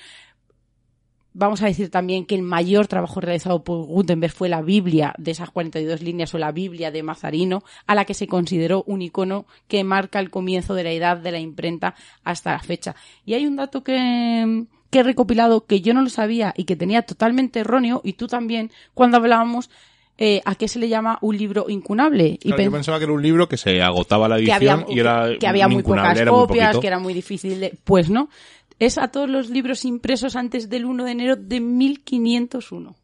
vamos 1.34 1.62
a 1.62 1.66
decir 1.66 1.90
también 1.90 2.26
que 2.26 2.36
el 2.36 2.42
mayor 2.44 2.88
trabajo 2.88 3.20
realizado 3.20 3.64
por 3.64 3.86
Gutenberg 3.86 4.34
fue 4.34 4.50
la 4.50 4.62
Biblia 4.62 5.14
de 5.18 5.32
esas 5.32 5.50
42 5.50 6.02
líneas 6.02 6.34
o 6.34 6.38
la 6.38 6.52
Biblia 6.52 6.92
de 6.92 7.04
Mazarino, 7.04 7.64
a 7.88 7.96
la 7.96 8.06
que 8.06 8.14
se 8.14 8.28
consideró 8.28 8.84
un 8.88 9.02
icono 9.02 9.46
que 9.68 9.84
marca 9.84 10.20
el 10.20 10.30
comienzo 10.30 10.76
de 10.76 10.84
la 10.84 10.92
edad 10.92 11.18
de 11.18 11.32
la 11.32 11.40
imprenta 11.40 11.96
hasta 12.24 12.52
la 12.52 12.60
fecha. 12.60 12.96
Y 13.26 13.34
hay 13.34 13.46
un 13.46 13.56
dato 13.56 13.84
que, 13.84 14.66
que 14.90 15.00
he 15.00 15.04
recopilado 15.04 15.66
que 15.66 15.82
yo 15.82 15.94
no 15.94 16.02
lo 16.02 16.10
sabía 16.10 16.54
y 16.56 16.66
que 16.66 16.76
tenía 16.76 17.02
totalmente 17.02 17.60
erróneo, 17.60 18.02
y 18.04 18.14
tú 18.14 18.28
también, 18.28 18.72
cuando 18.94 19.18
hablábamos 19.18 19.70
eh, 20.16 20.42
¿a 20.46 20.54
qué 20.54 20.68
se 20.68 20.78
le 20.78 20.90
llama 20.90 21.18
un 21.22 21.36
libro 21.38 21.66
incunable? 21.70 22.38
Y 22.44 22.50
yo 22.50 22.72
pensaba 22.72 23.00
que 23.00 23.06
era 23.06 23.14
un 23.14 23.24
libro 23.24 23.50
que 23.50 23.58
se 23.58 23.82
agotaba 23.82 24.28
la 24.28 24.38
edición 24.38 24.86
y 24.88 25.00
era 25.00 25.32
que 25.40 25.48
había 25.48 25.68
muy 25.68 25.82
pocas 25.82 26.22
copias, 26.22 26.78
que 26.78 26.86
era 26.86 27.00
muy 27.00 27.16
difícil 27.16 27.60
de... 27.60 27.74
Pues 27.84 28.12
no, 28.12 28.30
es 28.80 28.98
a 28.98 29.10
todos 29.10 29.30
los 29.30 29.50
libros 29.50 29.86
impresos 29.86 30.36
antes 30.36 30.70
del 30.70 30.86
1 30.86 31.04
de 31.04 31.12
enero 31.12 31.36
de 31.36 31.60
1501. 31.60 32.96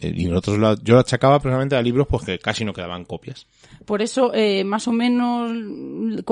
Y 0.00 0.26
nosotros 0.26 0.80
yo 0.82 0.94
lo 0.94 1.00
achacaba 1.00 1.40
precisamente 1.40 1.76
a 1.76 1.82
libros 1.82 2.06
pues 2.08 2.24
que 2.24 2.38
casi 2.38 2.64
no 2.64 2.72
quedaban 2.72 3.04
copias. 3.04 3.46
Por 3.84 4.02
eso, 4.02 4.32
eh, 4.34 4.64
más 4.64 4.86
o 4.86 4.92
menos, 4.92 5.52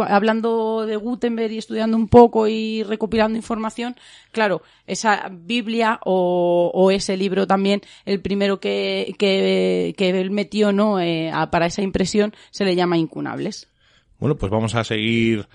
hablando 0.09 0.87
de 0.87 0.97
Gutenberg 0.97 1.53
y 1.53 1.59
estudiando 1.59 1.97
un 1.97 2.09
poco 2.09 2.47
y 2.47 2.83
recopilando 2.85 3.37
información, 3.37 3.97
claro, 4.31 4.63
esa 4.87 5.29
Biblia 5.31 5.99
o, 6.05 6.91
ese 6.93 7.17
libro 7.17 7.47
también, 7.47 7.81
el 8.05 8.21
primero 8.21 8.61
que, 8.61 9.15
que, 9.19 9.95
él 9.99 10.31
metió 10.31 10.73
¿no? 10.73 11.01
Eh, 11.01 11.33
para 11.51 11.67
esa 11.67 11.83
impresión, 11.83 12.35
se 12.51 12.65
le 12.65 12.77
llama 12.77 12.99
Incunables. 12.99 13.69
Bueno, 14.19 14.37
pues 14.37 14.51
vamos 14.51 14.75
a 14.75 14.85
seguir 14.85 15.49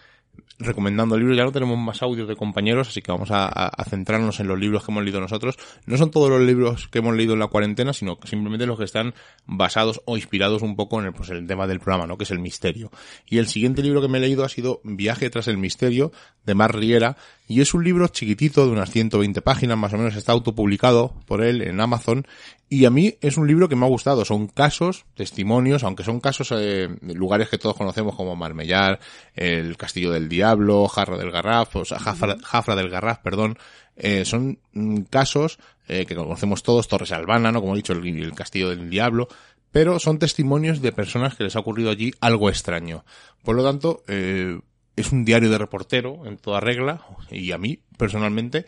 recomendando 0.60 1.18
libros. 1.18 1.38
Ya 1.38 1.44
no 1.44 1.52
tenemos 1.52 1.78
más 1.78 2.02
audios 2.02 2.28
de 2.28 2.36
compañeros, 2.36 2.90
así 2.90 3.02
que 3.02 3.12
vamos 3.12 3.30
a, 3.32 3.72
centrarnos 3.90 4.40
en 4.40 4.48
los 4.48 4.60
libros 4.60 4.84
que 4.84 4.92
hemos 4.92 5.04
leído 5.04 5.20
nosotros. 5.20 5.58
No 5.86 5.98
son 5.98 6.12
todos 6.12 6.30
los 6.30 6.42
libros 6.42 6.88
que 6.88 7.00
hemos 7.00 7.16
leído 7.16 7.34
en 7.34 7.40
la 7.40 7.48
cuarentena, 7.48 7.94
sino 7.94 8.18
simplemente 8.24 8.66
los 8.66 8.78
que 8.78 8.86
están 8.86 9.14
basados 9.46 10.02
o 10.06 10.16
inspirados 10.16 10.62
un 10.62 10.76
poco 10.76 11.00
en 11.00 11.08
el, 11.08 11.14
pues, 11.14 11.30
el 11.30 11.46
tema 11.48 11.68
del 11.68 11.80
programa, 11.80 12.08
¿no? 12.08 12.18
Que 12.18 12.24
es 12.24 12.32
el 12.32 12.40
misterio. 12.40 12.92
Y 13.28 13.38
el 13.38 13.48
siguiente 13.48 13.82
libro 13.82 14.02
que 14.02 14.08
me 14.08 14.18
he 14.18 14.22
leído 14.22 14.44
ha 14.44 14.50
sido 14.50 14.82
Viaje 14.84 15.30
tras 15.30 15.48
el 15.48 15.58
misterio, 15.58 16.12
de 16.46 16.56
Mar 16.56 16.76
Riera, 16.76 17.18
y 17.48 17.62
es 17.62 17.74
un 17.74 17.84
libro 17.84 18.08
chiquitito 18.08 18.66
de 18.66 18.72
unas 18.72 18.90
120 18.90 19.42
páginas, 19.42 19.78
más 19.78 19.94
o 19.94 19.98
menos 19.98 20.16
está 20.16 20.32
autopublicado 20.32 21.14
por 21.26 21.44
él 21.44 21.62
en 21.62 21.80
Amazon, 21.82 22.26
y 22.74 22.86
a 22.86 22.90
mí 22.90 23.16
es 23.22 23.38
un 23.38 23.48
libro 23.48 23.70
que 23.70 23.76
me 23.76 23.86
ha 23.86 23.90
gustado. 23.90 24.26
Son 24.26 24.48
casos, 24.48 25.06
testimonios, 25.14 25.84
aunque 25.84 26.04
son 26.04 26.20
casos 26.20 26.52
eh, 26.58 26.90
lugares 27.02 27.48
que 27.50 27.60
todos 27.60 27.76
conocemos 27.76 28.16
como 28.16 28.36
Marmellar, 28.36 29.00
el 29.36 29.78
Castillo 29.78 30.12
del 30.12 30.28
Diablo, 30.44 30.90
Jarra 30.90 31.18
del 31.18 31.32
Garraf, 31.32 31.74
o 31.78 31.86
sea, 31.86 32.00
Jafra, 32.00 32.76
del 32.76 32.90
Garraf, 32.90 33.20
perdón. 33.20 33.58
Eh, 33.96 34.26
son 34.26 34.60
mm, 34.74 35.04
casos 35.04 35.58
eh, 35.88 36.06
que 36.06 36.16
conocemos 36.16 36.64
todos, 36.64 36.90
Torres 36.90 37.14
Albana, 37.14 37.54
¿no? 37.54 37.62
Como 37.62 37.74
he 37.74 37.78
dicho, 37.78 37.94
el, 37.94 38.34
Castillo 38.36 38.70
del 38.70 38.90
Diablo. 38.90 39.30
Pero 39.72 40.00
son 40.00 40.20
testimonios 40.20 40.82
de 40.82 40.92
personas 40.92 41.36
que 41.36 41.46
les 41.46 41.56
ha 41.56 41.60
ocurrido 41.60 41.92
allí 41.92 42.14
algo 42.20 42.50
extraño. 42.50 43.06
Por 43.42 43.56
lo 43.56 43.64
tanto, 43.64 44.04
es 44.08 45.12
un 45.12 45.26
diario 45.26 45.50
de 45.50 45.58
reportero 45.58 46.28
en 46.28 46.38
toda 46.38 46.60
regla 46.60 47.02
y 47.32 47.54
a 47.54 47.58
mí 47.58 47.80
personalmente 47.98 48.68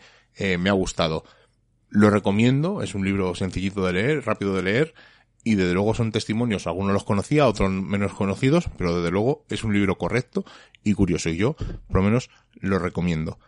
me 0.58 0.68
ha 0.68 0.72
gustado. 0.72 1.22
Lo 1.90 2.10
recomiendo, 2.10 2.82
es 2.82 2.96
un 2.96 3.04
libro 3.04 3.36
sencillito 3.36 3.86
de 3.86 3.92
leer, 3.92 4.26
rápido 4.26 4.52
de 4.54 4.62
leer, 4.64 4.94
y 5.46 5.54
desde 5.54 5.74
luego 5.74 5.94
son 5.94 6.10
testimonios, 6.10 6.66
algunos 6.66 6.92
los 6.92 7.04
conocía, 7.04 7.46
otros 7.46 7.70
menos 7.70 8.12
conocidos, 8.14 8.68
pero 8.76 8.96
desde 8.96 9.12
luego 9.12 9.44
es 9.48 9.62
un 9.62 9.72
libro 9.72 9.96
correcto 9.96 10.44
y 10.82 10.92
curioso, 10.92 11.28
y 11.28 11.36
yo, 11.36 11.54
por 11.86 11.98
lo 11.98 12.02
menos, 12.02 12.30
lo 12.56 12.80
recomiendo. 12.80 13.38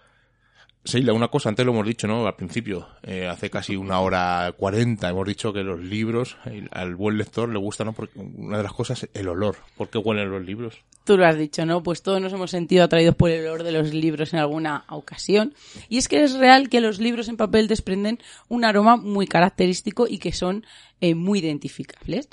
Seila, 0.85 1.13
una 1.13 1.29
cosa, 1.29 1.51
antes 1.51 1.67
lo 1.67 1.73
hemos 1.73 1.87
dicho, 1.87 2.07
¿no? 2.07 2.27
Al 2.27 2.35
principio, 2.35 2.89
eh, 3.03 3.27
hace 3.27 3.51
casi 3.51 3.77
una 3.77 4.01
hora 4.01 4.55
cuarenta, 4.57 5.11
hemos 5.11 5.27
dicho 5.27 5.53
que 5.53 5.63
los 5.63 5.81
libros, 5.81 6.39
al 6.71 6.95
buen 6.95 7.19
lector 7.19 7.49
le 7.49 7.59
gusta, 7.59 7.85
¿no? 7.85 7.93
Porque 7.93 8.19
una 8.19 8.57
de 8.57 8.63
las 8.63 8.73
cosas, 8.73 9.07
el 9.13 9.29
olor. 9.29 9.57
¿Por 9.77 9.91
qué 9.91 9.99
huelen 9.99 10.31
los 10.31 10.43
libros? 10.45 10.83
Tú 11.05 11.19
lo 11.19 11.27
has 11.27 11.37
dicho, 11.37 11.67
¿no? 11.67 11.83
Pues 11.83 12.03
todos 12.03 12.21
nos 12.21 12.33
hemos 12.33 12.51
sentido 12.51 12.85
atraídos 12.85 13.15
por 13.17 13.31
el 13.31 13.47
olor 13.47 13.65
de 13.65 13.73
los 13.73 13.93
libros 13.93 14.33
en 14.33 14.41
alguna 14.41 14.85
ocasión. 14.89 15.55
Y 15.89 15.99
es 15.99 16.09
que 16.09 16.23
es 16.23 16.35
real 16.35 16.69
que 16.69 16.81
los 16.81 17.01
libros 17.01 17.29
en 17.29 17.37
papel 17.37 17.69
desprenden 17.69 18.19
un 18.49 18.65
aroma 18.65 18.97
muy 18.97 19.27
característico 19.27 20.07
y 20.09 20.19
que 20.19 20.33
son 20.33 20.65
eh, 21.01 21.15
muy 21.15 21.41
identificables. 21.41 22.29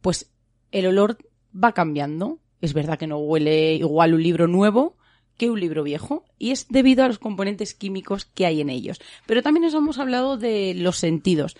Pues 0.00 0.30
el 0.72 0.86
olor 0.86 1.18
va 1.52 1.72
cambiando. 1.72 2.38
Es 2.60 2.74
verdad 2.74 2.98
que 2.98 3.06
no 3.06 3.18
huele 3.18 3.74
igual 3.74 4.14
un 4.14 4.22
libro 4.22 4.46
nuevo, 4.46 4.96
que 5.40 5.48
un 5.48 5.58
libro 5.58 5.82
viejo 5.82 6.26
y 6.38 6.50
es 6.50 6.66
debido 6.68 7.02
a 7.02 7.08
los 7.08 7.18
componentes 7.18 7.72
químicos 7.72 8.26
que 8.26 8.44
hay 8.44 8.60
en 8.60 8.68
ellos. 8.68 9.00
Pero 9.24 9.42
también 9.42 9.64
nos 9.64 9.72
hemos 9.72 9.98
hablado 9.98 10.36
de 10.36 10.74
los 10.76 10.98
sentidos. 10.98 11.56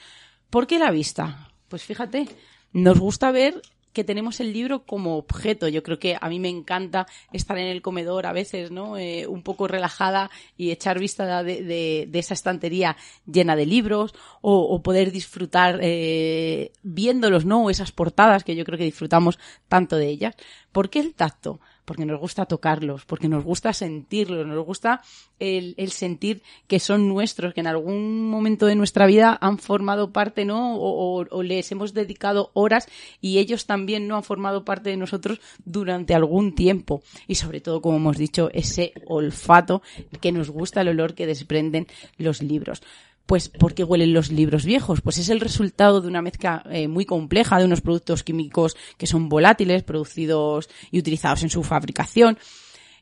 ¿Por 0.50 0.66
qué 0.66 0.78
la 0.78 0.90
vista? 0.90 1.48
Pues 1.68 1.82
fíjate, 1.84 2.28
nos 2.74 3.00
gusta 3.00 3.30
ver 3.30 3.62
que 3.94 4.04
tenemos 4.04 4.38
el 4.40 4.52
libro 4.52 4.84
como 4.84 5.16
objeto. 5.16 5.66
Yo 5.66 5.82
creo 5.82 5.98
que 5.98 6.18
a 6.20 6.28
mí 6.28 6.38
me 6.38 6.50
encanta 6.50 7.06
estar 7.32 7.56
en 7.56 7.68
el 7.68 7.80
comedor 7.80 8.26
a 8.26 8.34
veces, 8.34 8.70
¿no? 8.70 8.98
Eh, 8.98 9.26
un 9.26 9.42
poco 9.42 9.66
relajada 9.66 10.30
y 10.58 10.72
echar 10.72 10.98
vista 10.98 11.42
de, 11.42 12.06
esa 12.12 12.34
estantería 12.34 12.98
llena 13.24 13.56
de 13.56 13.64
libros 13.64 14.14
o, 14.42 14.82
poder 14.82 15.10
disfrutar 15.10 15.78
eh, 15.80 16.70
viéndolos, 16.82 17.46
¿no? 17.46 17.70
esas 17.70 17.92
portadas 17.92 18.44
que 18.44 18.56
yo 18.56 18.66
creo 18.66 18.76
que 18.76 18.84
disfrutamos 18.84 19.38
tanto 19.68 19.96
de 19.96 20.08
ellas. 20.08 20.34
¿Por 20.70 20.90
qué 20.90 21.00
el 21.00 21.14
tacto? 21.14 21.60
Porque 21.90 22.06
nos 22.06 22.20
gusta 22.20 22.46
tocarlos, 22.46 23.04
porque 23.04 23.28
nos 23.28 23.42
gusta 23.42 23.72
sentirlos, 23.72 24.46
nos 24.46 24.64
gusta 24.64 25.02
el, 25.40 25.74
sentir 25.90 26.40
que 26.68 26.78
son 26.78 27.08
nuestros, 27.08 27.52
que 27.52 27.62
en 27.62 27.66
algún 27.66 28.30
momento 28.30 28.66
de 28.66 28.76
nuestra 28.76 29.06
vida 29.06 29.36
han 29.40 29.58
formado 29.58 30.12
parte, 30.12 30.44
¿no? 30.44 30.76
O, 30.76 31.42
les 31.42 31.72
hemos 31.72 31.92
dedicado 31.92 32.52
horas 32.54 32.86
y 33.20 33.38
ellos 33.38 33.66
también 33.66 34.06
no 34.06 34.14
han 34.14 34.22
formado 34.22 34.64
parte 34.64 34.90
de 34.90 34.96
nosotros 34.98 35.40
durante 35.64 36.14
algún 36.14 36.54
tiempo. 36.54 37.02
Y 37.26 37.34
sobre 37.34 37.60
todo, 37.60 37.82
como 37.82 37.96
hemos 37.96 38.18
dicho, 38.18 38.50
ese 38.52 38.92
olfato 39.06 39.82
que 40.20 40.30
nos 40.30 40.48
gusta, 40.48 40.82
el 40.82 40.90
olor 40.90 41.14
que 41.14 41.26
desprenden 41.26 41.88
los 42.18 42.40
libros. 42.40 42.82
Pues, 43.30 43.48
¿por 43.48 43.74
qué 43.74 43.84
huelen 43.84 44.12
los 44.12 44.32
libros 44.32 44.64
viejos? 44.64 45.02
Pues 45.02 45.18
es 45.18 45.28
el 45.28 45.38
resultado 45.38 46.00
de 46.00 46.08
una 46.08 46.20
mezcla 46.20 46.64
eh, 46.68 46.88
muy 46.88 47.04
compleja 47.04 47.60
de 47.60 47.64
unos 47.64 47.80
productos 47.80 48.24
químicos 48.24 48.76
que 48.98 49.06
son 49.06 49.28
volátiles, 49.28 49.84
producidos 49.84 50.68
y 50.90 50.98
utilizados 50.98 51.44
en 51.44 51.48
su 51.48 51.62
fabricación. 51.62 52.38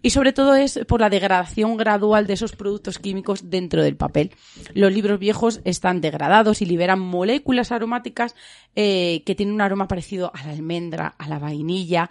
Y 0.02 0.10
sobre 0.10 0.34
todo 0.34 0.54
es 0.54 0.80
por 0.86 1.00
la 1.00 1.08
degradación 1.08 1.78
gradual 1.78 2.26
de 2.26 2.34
esos 2.34 2.54
productos 2.54 2.98
químicos 2.98 3.48
dentro 3.48 3.82
del 3.82 3.96
papel. 3.96 4.32
Los 4.74 4.92
libros 4.92 5.18
viejos 5.18 5.62
están 5.64 6.02
degradados 6.02 6.60
y 6.60 6.66
liberan 6.66 7.00
moléculas 7.00 7.72
aromáticas 7.72 8.34
eh, 8.76 9.22
que 9.24 9.34
tienen 9.34 9.54
un 9.54 9.62
aroma 9.62 9.88
parecido 9.88 10.30
a 10.34 10.44
la 10.44 10.52
almendra, 10.52 11.14
a 11.16 11.26
la 11.26 11.38
vainilla, 11.38 12.10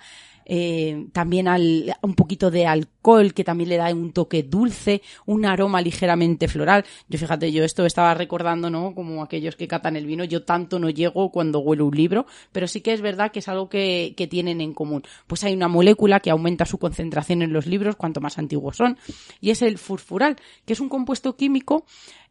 eh, 0.49 1.07
también 1.11 1.49
al, 1.49 1.93
un 2.01 2.15
poquito 2.15 2.49
de 2.49 2.65
alcohol 3.07 3.33
que 3.33 3.43
también 3.43 3.69
le 3.69 3.77
da 3.77 3.93
un 3.93 4.11
toque 4.11 4.43
dulce, 4.43 5.01
un 5.25 5.45
aroma 5.45 5.81
ligeramente 5.81 6.47
floral. 6.47 6.83
Yo 7.07 7.17
fíjate, 7.17 7.51
yo 7.51 7.63
esto 7.63 7.85
estaba 7.85 8.13
recordando, 8.13 8.69
¿no? 8.69 8.93
Como 8.93 9.23
aquellos 9.23 9.55
que 9.55 9.67
catan 9.67 9.95
el 9.95 10.05
vino, 10.05 10.23
yo 10.23 10.43
tanto 10.43 10.79
no 10.79 10.89
llego 10.89 11.31
cuando 11.31 11.59
huelo 11.59 11.85
un 11.85 11.95
libro, 11.95 12.25
pero 12.51 12.67
sí 12.67 12.81
que 12.81 12.93
es 12.93 13.01
verdad 13.01 13.31
que 13.31 13.39
es 13.39 13.47
algo 13.47 13.69
que, 13.69 14.13
que 14.17 14.27
tienen 14.27 14.61
en 14.61 14.73
común. 14.73 15.03
Pues 15.27 15.43
hay 15.43 15.53
una 15.53 15.67
molécula 15.67 16.19
que 16.19 16.31
aumenta 16.31 16.65
su 16.65 16.77
concentración 16.77 17.41
en 17.41 17.53
los 17.53 17.65
libros 17.65 17.95
cuanto 17.95 18.19
más 18.19 18.37
antiguos 18.37 18.77
son, 18.77 18.97
y 19.39 19.51
es 19.51 19.61
el 19.61 19.77
furfural, 19.77 20.35
que 20.65 20.73
es 20.73 20.79
un 20.79 20.89
compuesto 20.89 21.35
químico 21.35 21.85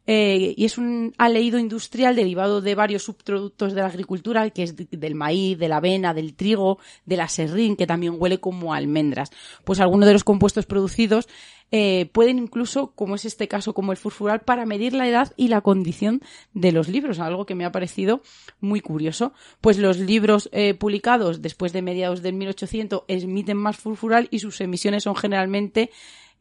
eh, 0.09 0.53
y 0.55 0.63
es 0.63 0.77
un 0.77 1.13
aleído 1.17 1.59
industrial 1.59 2.15
derivado 2.15 2.61
de 2.61 2.75
varios 2.75 3.03
subproductos 3.03 3.73
de 3.73 3.81
la 3.81 3.87
agricultura, 3.87 4.49
que 4.51 4.63
es 4.63 4.73
del 4.77 5.15
maíz, 5.15 5.59
de 5.59 5.67
la 5.67 5.77
avena, 5.77 6.13
del 6.13 6.33
trigo, 6.33 6.79
del 7.05 7.19
aserrín, 7.19 7.75
que 7.75 7.85
también 7.85 8.15
huele 8.17 8.39
como 8.39 8.73
almendras. 8.73 9.31
Pues 9.65 9.81
algunos 9.81 10.07
de 10.07 10.13
los 10.13 10.23
compuestos 10.23 10.65
producidos 10.67 11.27
eh, 11.71 12.09
pueden 12.13 12.37
incluso, 12.37 12.91
como 12.91 13.15
es 13.15 13.25
este 13.25 13.47
caso, 13.47 13.73
como 13.73 13.91
el 13.91 13.97
furfural, 13.97 14.41
para 14.41 14.65
medir 14.65 14.93
la 14.93 15.07
edad 15.07 15.33
y 15.35 15.49
la 15.49 15.61
condición 15.61 16.21
de 16.53 16.71
los 16.71 16.87
libros, 16.87 17.19
algo 17.19 17.45
que 17.45 17.55
me 17.55 17.65
ha 17.65 17.71
parecido 17.71 18.21
muy 18.61 18.79
curioso. 18.79 19.33
Pues 19.59 19.77
los 19.77 19.97
libros 19.97 20.49
eh, 20.53 20.73
publicados 20.75 21.41
después 21.41 21.73
de 21.73 21.81
mediados 21.81 22.21
del 22.21 22.35
1800 22.35 23.03
emiten 23.07 23.57
más 23.57 23.77
furfural 23.77 24.27
y 24.31 24.39
sus 24.39 24.61
emisiones 24.61 25.03
son 25.03 25.15
generalmente 25.15 25.91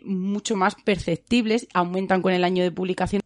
mucho 0.00 0.54
más 0.54 0.76
perceptibles, 0.76 1.66
aumentan 1.74 2.22
con 2.22 2.32
el 2.32 2.44
año 2.44 2.62
de 2.62 2.70
publicación 2.70 3.22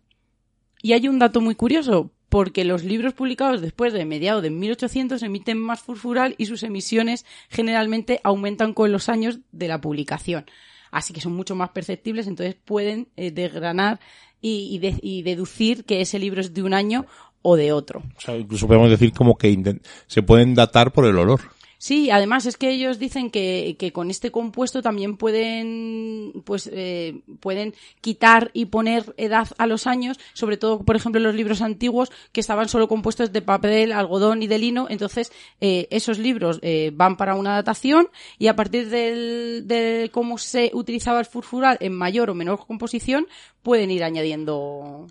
y 0.82 0.92
hay 0.92 1.08
un 1.08 1.18
dato 1.18 1.40
muy 1.40 1.54
curioso, 1.54 2.10
porque 2.28 2.64
los 2.64 2.84
libros 2.84 3.12
publicados 3.12 3.60
después 3.60 3.92
de 3.92 4.04
mediados 4.04 4.42
de 4.42 4.50
1800 4.50 5.22
emiten 5.22 5.58
más 5.58 5.80
furfural 5.80 6.34
y 6.38 6.46
sus 6.46 6.62
emisiones 6.62 7.26
generalmente 7.48 8.20
aumentan 8.24 8.72
con 8.72 8.90
los 8.92 9.08
años 9.08 9.40
de 9.52 9.68
la 9.68 9.80
publicación. 9.80 10.46
Así 10.90 11.12
que 11.12 11.20
son 11.20 11.32
mucho 11.34 11.54
más 11.54 11.70
perceptibles, 11.70 12.26
entonces 12.26 12.56
pueden 12.64 13.08
eh, 13.16 13.30
desgranar 13.30 14.00
y, 14.40 14.68
y 14.72 14.78
de- 14.78 14.98
y 15.02 15.22
deducir 15.22 15.84
que 15.84 16.00
ese 16.00 16.18
libro 16.18 16.40
es 16.40 16.52
de 16.54 16.62
un 16.62 16.74
año 16.74 17.06
o 17.42 17.56
de 17.56 17.72
otro. 17.72 18.02
O 18.16 18.20
sea, 18.20 18.36
incluso 18.36 18.66
podemos 18.66 18.90
decir 18.90 19.12
como 19.12 19.36
que 19.36 19.78
se 20.06 20.22
pueden 20.22 20.54
datar 20.54 20.92
por 20.92 21.04
el 21.06 21.16
olor. 21.16 21.40
Sí, 21.80 22.10
además 22.10 22.44
es 22.44 22.58
que 22.58 22.68
ellos 22.68 22.98
dicen 22.98 23.30
que, 23.30 23.74
que 23.78 23.90
con 23.90 24.10
este 24.10 24.30
compuesto 24.30 24.82
también 24.82 25.16
pueden, 25.16 26.42
pues, 26.44 26.68
eh, 26.70 27.22
pueden 27.40 27.72
quitar 28.02 28.50
y 28.52 28.66
poner 28.66 29.14
edad 29.16 29.48
a 29.56 29.66
los 29.66 29.86
años, 29.86 30.20
sobre 30.34 30.58
todo, 30.58 30.80
por 30.80 30.94
ejemplo, 30.94 31.22
los 31.22 31.34
libros 31.34 31.62
antiguos 31.62 32.12
que 32.32 32.40
estaban 32.42 32.68
solo 32.68 32.86
compuestos 32.86 33.32
de 33.32 33.40
papel, 33.40 33.92
algodón 33.92 34.42
y 34.42 34.46
de 34.46 34.58
lino. 34.58 34.88
Entonces, 34.90 35.32
eh, 35.62 35.88
esos 35.90 36.18
libros 36.18 36.58
eh, 36.60 36.92
van 36.92 37.16
para 37.16 37.34
una 37.34 37.54
datación 37.54 38.08
y 38.38 38.48
a 38.48 38.56
partir 38.56 38.90
del, 38.90 39.66
de 39.66 40.10
cómo 40.12 40.36
se 40.36 40.72
utilizaba 40.74 41.20
el 41.20 41.24
furfural 41.24 41.78
en 41.80 41.94
mayor 41.94 42.28
o 42.28 42.34
menor 42.34 42.58
composición, 42.66 43.26
pueden 43.62 43.90
ir 43.90 44.04
añadiendo, 44.04 45.06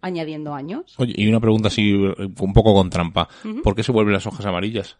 añadiendo 0.00 0.54
años. 0.54 0.94
Oye, 0.98 1.14
y 1.16 1.26
una 1.26 1.40
pregunta 1.40 1.66
así 1.66 1.90
eh, 1.90 2.28
un 2.38 2.52
poco 2.52 2.74
con 2.74 2.90
trampa. 2.90 3.28
¿Por 3.64 3.74
qué 3.74 3.82
se 3.82 3.90
vuelven 3.90 4.14
las 4.14 4.28
hojas 4.28 4.46
amarillas? 4.46 4.98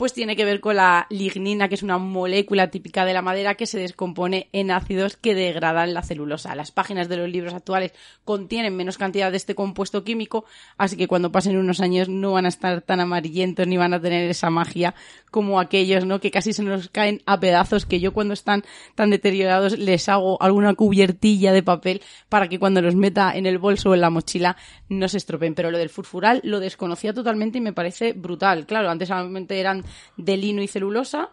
Pues 0.00 0.14
tiene 0.14 0.34
que 0.34 0.46
ver 0.46 0.60
con 0.60 0.76
la 0.76 1.06
lignina, 1.10 1.68
que 1.68 1.74
es 1.74 1.82
una 1.82 1.98
molécula 1.98 2.70
típica 2.70 3.04
de 3.04 3.12
la 3.12 3.20
madera 3.20 3.56
que 3.56 3.66
se 3.66 3.78
descompone 3.78 4.48
en 4.50 4.70
ácidos 4.70 5.18
que 5.18 5.34
degradan 5.34 5.92
la 5.92 6.00
celulosa. 6.00 6.54
Las 6.54 6.72
páginas 6.72 7.10
de 7.10 7.18
los 7.18 7.28
libros 7.28 7.52
actuales 7.52 7.92
contienen 8.24 8.74
menos 8.74 8.96
cantidad 8.96 9.30
de 9.30 9.36
este 9.36 9.54
compuesto 9.54 10.02
químico, 10.02 10.46
así 10.78 10.96
que 10.96 11.06
cuando 11.06 11.30
pasen 11.30 11.58
unos 11.58 11.80
años 11.80 12.08
no 12.08 12.32
van 12.32 12.46
a 12.46 12.48
estar 12.48 12.80
tan 12.80 13.00
amarillentos 13.00 13.66
ni 13.66 13.76
van 13.76 13.92
a 13.92 14.00
tener 14.00 14.30
esa 14.30 14.48
magia 14.48 14.94
como 15.30 15.60
aquellos, 15.60 16.06
¿no? 16.06 16.18
Que 16.18 16.30
casi 16.30 16.54
se 16.54 16.62
nos 16.62 16.88
caen 16.88 17.20
a 17.26 17.38
pedazos, 17.38 17.84
que 17.84 18.00
yo 18.00 18.14
cuando 18.14 18.32
están 18.32 18.64
tan 18.94 19.10
deteriorados 19.10 19.78
les 19.78 20.08
hago 20.08 20.40
alguna 20.42 20.72
cubiertilla 20.72 21.52
de 21.52 21.62
papel 21.62 22.00
para 22.30 22.48
que 22.48 22.58
cuando 22.58 22.80
los 22.80 22.96
meta 22.96 23.36
en 23.36 23.44
el 23.44 23.58
bolso 23.58 23.90
o 23.90 23.94
en 23.94 24.00
la 24.00 24.08
mochila 24.08 24.56
no 24.88 25.08
se 25.10 25.18
estropeen. 25.18 25.54
Pero 25.54 25.70
lo 25.70 25.76
del 25.76 25.90
furfural 25.90 26.40
lo 26.42 26.58
desconocía 26.58 27.12
totalmente 27.12 27.58
y 27.58 27.60
me 27.60 27.74
parece 27.74 28.14
brutal. 28.14 28.64
Claro, 28.64 28.88
antes 28.88 29.08
solamente 29.08 29.60
eran 29.60 29.84
de 30.16 30.36
lino 30.36 30.62
y 30.62 30.68
celulosa 30.68 31.30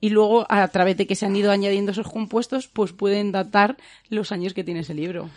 y 0.00 0.10
luego 0.10 0.46
a 0.48 0.66
través 0.68 0.96
de 0.96 1.06
que 1.06 1.16
se 1.16 1.26
han 1.26 1.36
ido 1.36 1.50
añadiendo 1.50 1.92
esos 1.92 2.10
compuestos 2.10 2.68
pues 2.68 2.92
pueden 2.92 3.32
datar 3.32 3.76
los 4.08 4.32
años 4.32 4.54
que 4.54 4.64
tiene 4.64 4.80
ese 4.80 4.94
libro. 4.94 5.30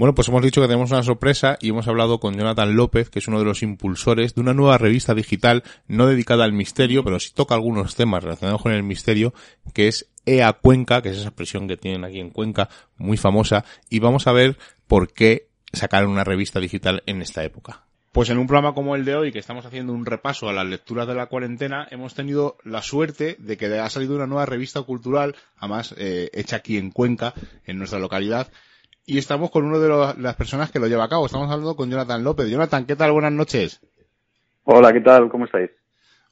Bueno, 0.00 0.14
pues 0.14 0.28
hemos 0.28 0.42
dicho 0.42 0.62
que 0.62 0.66
tenemos 0.66 0.90
una 0.92 1.02
sorpresa 1.02 1.58
y 1.60 1.68
hemos 1.68 1.86
hablado 1.86 2.20
con 2.20 2.34
Jonathan 2.34 2.74
López, 2.74 3.10
que 3.10 3.18
es 3.18 3.28
uno 3.28 3.38
de 3.38 3.44
los 3.44 3.62
impulsores 3.62 4.34
de 4.34 4.40
una 4.40 4.54
nueva 4.54 4.78
revista 4.78 5.14
digital 5.14 5.62
no 5.88 6.06
dedicada 6.06 6.44
al 6.44 6.54
misterio, 6.54 7.04
pero 7.04 7.20
sí 7.20 7.32
toca 7.34 7.54
algunos 7.54 7.96
temas 7.96 8.24
relacionados 8.24 8.62
con 8.62 8.72
el 8.72 8.82
misterio, 8.82 9.34
que 9.74 9.88
es 9.88 10.08
EA 10.24 10.54
Cuenca, 10.54 11.02
que 11.02 11.10
es 11.10 11.18
esa 11.18 11.28
expresión 11.28 11.68
que 11.68 11.76
tienen 11.76 12.04
aquí 12.06 12.18
en 12.18 12.30
Cuenca, 12.30 12.70
muy 12.96 13.18
famosa, 13.18 13.66
y 13.90 13.98
vamos 13.98 14.26
a 14.26 14.32
ver 14.32 14.56
por 14.86 15.12
qué 15.12 15.48
sacar 15.70 16.06
una 16.06 16.24
revista 16.24 16.60
digital 16.60 17.02
en 17.04 17.20
esta 17.20 17.44
época. 17.44 17.84
Pues 18.12 18.28
en 18.28 18.38
un 18.38 18.48
programa 18.48 18.74
como 18.74 18.96
el 18.96 19.04
de 19.04 19.14
hoy, 19.14 19.30
que 19.30 19.38
estamos 19.38 19.64
haciendo 19.66 19.92
un 19.92 20.04
repaso 20.04 20.48
a 20.48 20.52
las 20.52 20.66
lecturas 20.66 21.06
de 21.06 21.14
la 21.14 21.26
cuarentena, 21.26 21.86
hemos 21.92 22.14
tenido 22.14 22.56
la 22.64 22.82
suerte 22.82 23.36
de 23.38 23.56
que 23.56 23.66
ha 23.78 23.88
salido 23.88 24.16
una 24.16 24.26
nueva 24.26 24.46
revista 24.46 24.82
cultural, 24.82 25.36
además 25.58 25.94
eh, 25.96 26.28
hecha 26.32 26.56
aquí 26.56 26.76
en 26.76 26.90
Cuenca, 26.90 27.34
en 27.66 27.78
nuestra 27.78 28.00
localidad, 28.00 28.48
y 29.06 29.18
estamos 29.18 29.50
con 29.52 29.64
una 29.64 29.78
de 29.78 29.88
los- 29.88 30.18
las 30.18 30.34
personas 30.34 30.72
que 30.72 30.80
lo 30.80 30.88
lleva 30.88 31.04
a 31.04 31.08
cabo. 31.08 31.26
Estamos 31.26 31.48
hablando 31.50 31.76
con 31.76 31.88
Jonathan 31.88 32.24
López. 32.24 32.48
Jonathan, 32.50 32.84
¿qué 32.84 32.96
tal? 32.96 33.12
Buenas 33.12 33.32
noches. 33.32 33.80
Hola, 34.64 34.92
¿qué 34.92 35.00
tal? 35.00 35.28
¿Cómo 35.28 35.44
estáis? 35.44 35.70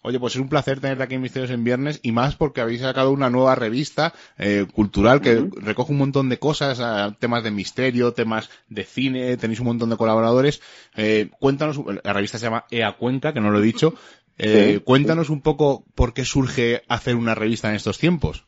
Oye, 0.02 0.20
pues 0.20 0.36
es 0.36 0.40
un 0.40 0.48
placer 0.48 0.78
tenerte 0.78 1.02
aquí 1.02 1.16
en 1.16 1.22
Misterios 1.22 1.50
en 1.50 1.64
Viernes 1.64 1.98
y 2.04 2.12
más 2.12 2.36
porque 2.36 2.60
habéis 2.60 2.82
sacado 2.82 3.10
una 3.10 3.30
nueva 3.30 3.56
revista 3.56 4.12
eh, 4.38 4.64
cultural 4.72 5.20
que 5.20 5.44
recoge 5.60 5.92
un 5.92 5.98
montón 5.98 6.28
de 6.28 6.38
cosas, 6.38 6.80
ah, 6.80 7.16
temas 7.18 7.42
de 7.42 7.50
misterio, 7.50 8.12
temas 8.12 8.48
de 8.68 8.84
cine, 8.84 9.36
tenéis 9.36 9.58
un 9.58 9.66
montón 9.66 9.90
de 9.90 9.96
colaboradores. 9.96 10.62
Eh, 10.96 11.30
cuéntanos, 11.40 11.80
la 12.04 12.12
revista 12.12 12.38
se 12.38 12.46
llama 12.46 12.64
EA 12.70 12.92
Cuenca, 12.92 13.32
que 13.32 13.40
no 13.40 13.50
lo 13.50 13.58
he 13.58 13.62
dicho. 13.62 13.94
Eh, 14.38 14.74
Sí. 14.74 14.80
Cuéntanos 14.84 15.30
un 15.30 15.42
poco 15.42 15.82
por 15.96 16.14
qué 16.14 16.24
surge 16.24 16.82
hacer 16.88 17.16
una 17.16 17.34
revista 17.34 17.68
en 17.68 17.74
estos 17.74 17.98
tiempos. 17.98 18.46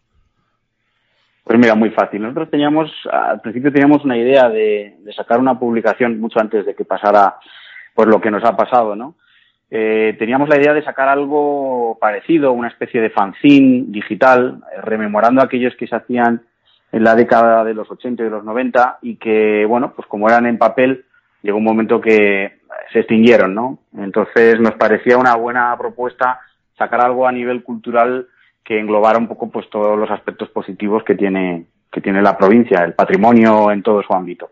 Pues 1.42 1.58
mira, 1.58 1.74
muy 1.74 1.90
fácil. 1.90 2.22
Nosotros 2.22 2.48
teníamos, 2.48 2.92
al 3.10 3.40
principio 3.40 3.72
teníamos 3.72 4.04
una 4.04 4.16
idea 4.16 4.48
de, 4.48 4.98
de 5.00 5.12
sacar 5.12 5.40
una 5.40 5.58
publicación 5.58 6.20
mucho 6.20 6.38
antes 6.38 6.64
de 6.64 6.76
que 6.76 6.84
pasara 6.84 7.38
pues 7.92 8.06
lo 8.06 8.20
que 8.20 8.30
nos 8.30 8.44
ha 8.44 8.56
pasado, 8.56 8.94
¿no? 8.94 9.16
Eh, 9.70 10.16
teníamos 10.18 10.48
la 10.48 10.56
idea 10.56 10.74
de 10.74 10.82
sacar 10.82 11.08
algo 11.08 11.96
parecido, 12.00 12.52
una 12.52 12.68
especie 12.68 13.00
de 13.00 13.10
fanzine 13.10 13.84
digital, 13.88 14.62
rememorando 14.82 15.42
aquellos 15.42 15.76
que 15.76 15.86
se 15.86 15.94
hacían 15.94 16.42
en 16.92 17.04
la 17.04 17.14
década 17.14 17.62
de 17.64 17.74
los 17.74 17.88
80 17.90 18.22
y 18.22 18.24
de 18.24 18.30
los 18.30 18.44
90 18.44 18.98
y 19.02 19.16
que, 19.16 19.64
bueno, 19.66 19.92
pues 19.94 20.08
como 20.08 20.28
eran 20.28 20.46
en 20.46 20.58
papel, 20.58 21.04
llegó 21.42 21.58
un 21.58 21.64
momento 21.64 22.00
que 22.00 22.58
se 22.92 23.00
extinguieron, 23.00 23.54
¿no? 23.54 23.78
Entonces 23.96 24.58
nos 24.58 24.74
parecía 24.74 25.16
una 25.16 25.36
buena 25.36 25.76
propuesta 25.78 26.40
sacar 26.76 27.00
algo 27.02 27.28
a 27.28 27.32
nivel 27.32 27.62
cultural 27.62 28.26
que 28.64 28.78
englobara 28.78 29.18
un 29.18 29.28
poco 29.28 29.50
pues 29.50 29.68
todos 29.70 29.98
los 29.98 30.10
aspectos 30.10 30.48
positivos 30.50 31.04
que 31.04 31.14
tiene 31.14 31.66
que 31.92 32.00
tiene 32.00 32.22
la 32.22 32.36
provincia, 32.36 32.84
el 32.84 32.94
patrimonio 32.94 33.70
en 33.70 33.82
todo 33.82 34.02
su 34.02 34.12
ámbito. 34.12 34.50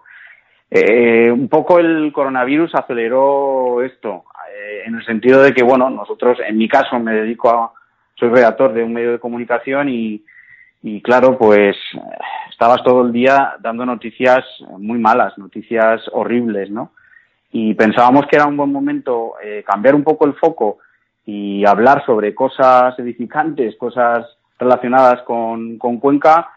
Eh, 0.71 1.31
un 1.31 1.49
poco 1.49 1.79
el 1.79 2.13
coronavirus 2.13 2.75
aceleró 2.75 3.81
esto, 3.83 4.25
eh, 4.59 4.83
en 4.87 4.97
el 4.97 5.05
sentido 5.05 5.43
de 5.43 5.55
que, 5.55 5.63
bueno, 5.63 5.89
nosotros, 5.91 6.39
en 6.47 6.57
mi 6.57 6.69
caso, 6.69 6.99
me 6.99 7.15
dedico 7.15 7.51
a, 7.51 7.73
soy 8.15 8.29
redactor 8.29 8.73
de 8.73 8.83
un 8.83 8.93
medio 8.93 9.13
de 9.13 9.19
comunicación 9.19 9.89
y, 9.89 10.25
y 10.83 11.01
claro, 11.03 11.39
pues 11.39 11.77
estabas 12.51 12.83
todo 12.83 13.03
el 13.03 13.13
día 13.13 13.55
dando 13.61 13.87
noticias 13.87 14.45
muy 14.79 14.99
malas, 14.99 15.37
noticias 15.39 16.03
horribles, 16.13 16.71
¿no? 16.71 16.93
Y 17.53 17.75
pensábamos 17.75 18.27
que 18.27 18.37
era 18.37 18.47
un 18.47 18.57
buen 18.57 18.73
momento 18.73 19.35
eh, 19.43 19.65
cambiar 19.67 19.95
un 19.95 20.05
poco 20.05 20.27
el 20.27 20.35
foco 20.35 20.79
y 21.25 21.65
hablar 21.65 22.05
sobre 22.05 22.35
cosas 22.35 22.99
edificantes, 22.99 23.77
cosas 23.77 24.27
relacionadas 24.59 25.23
con, 25.23 25.79
con 25.79 25.99
Cuenca, 25.99 26.51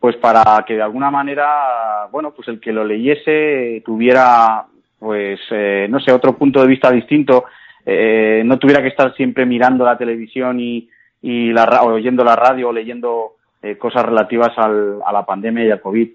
pues 0.00 0.16
para 0.16 0.64
que 0.66 0.74
de 0.74 0.82
alguna 0.82 1.10
manera, 1.10 2.06
bueno, 2.10 2.32
pues 2.32 2.48
el 2.48 2.60
que 2.60 2.72
lo 2.72 2.84
leyese 2.84 3.82
tuviera, 3.84 4.66
pues, 4.98 5.40
eh, 5.50 5.86
no 5.90 6.00
sé, 6.00 6.12
otro 6.12 6.36
punto 6.36 6.60
de 6.60 6.66
vista 6.68 6.90
distinto, 6.90 7.44
eh, 7.84 8.42
no 8.44 8.58
tuviera 8.58 8.82
que 8.82 8.88
estar 8.88 9.14
siempre 9.14 9.46
mirando 9.46 9.84
la 9.84 9.96
televisión 9.98 10.58
y, 10.60 10.88
y 11.22 11.52
la, 11.52 11.64
o 11.82 11.92
oyendo 11.94 12.24
la 12.24 12.36
radio 12.36 12.68
o 12.68 12.72
leyendo 12.72 13.36
eh, 13.62 13.76
cosas 13.76 14.04
relativas 14.04 14.52
al- 14.56 15.00
a 15.04 15.12
la 15.12 15.24
pandemia 15.24 15.64
y 15.64 15.70
al 15.70 15.80
COVID. 15.80 16.08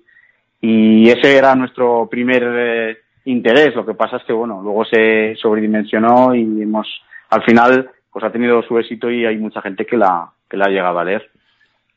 Y 0.61 1.09
ese 1.09 1.37
era 1.37 1.55
nuestro 1.55 2.07
primer 2.09 2.43
eh, 2.45 2.97
interés. 3.25 3.75
Lo 3.75 3.85
que 3.85 3.93
pasa 3.93 4.17
es 4.17 4.23
que, 4.25 4.33
bueno, 4.33 4.61
luego 4.61 4.85
se 4.85 5.35
sobredimensionó 5.41 6.35
y 6.35 6.61
hemos, 6.61 6.87
al 7.29 7.43
final, 7.43 7.89
pues 8.11 8.23
ha 8.25 8.31
tenido 8.31 8.61
su 8.63 8.77
éxito 8.77 9.09
y 9.09 9.25
hay 9.25 9.37
mucha 9.37 9.61
gente 9.61 9.85
que 9.85 9.97
la, 9.97 10.29
que 10.49 10.57
la 10.57 10.65
ha 10.65 10.69
llegado 10.69 10.99
a 10.99 11.03
leer. 11.05 11.29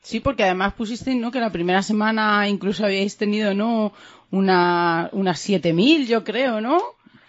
Sí, 0.01 0.19
porque 0.19 0.43
además 0.43 0.73
pusisteis, 0.73 1.19
¿no? 1.19 1.31
Que 1.31 1.39
la 1.39 1.51
primera 1.51 1.81
semana 1.81 2.47
incluso 2.47 2.85
habíais 2.85 3.17
tenido, 3.17 3.53
¿no? 3.55 3.91
Una, 4.39 5.09
unas 5.13 5.39
7000, 5.39 6.07
yo 6.07 6.23
creo, 6.23 6.59
¿no? 6.59 6.77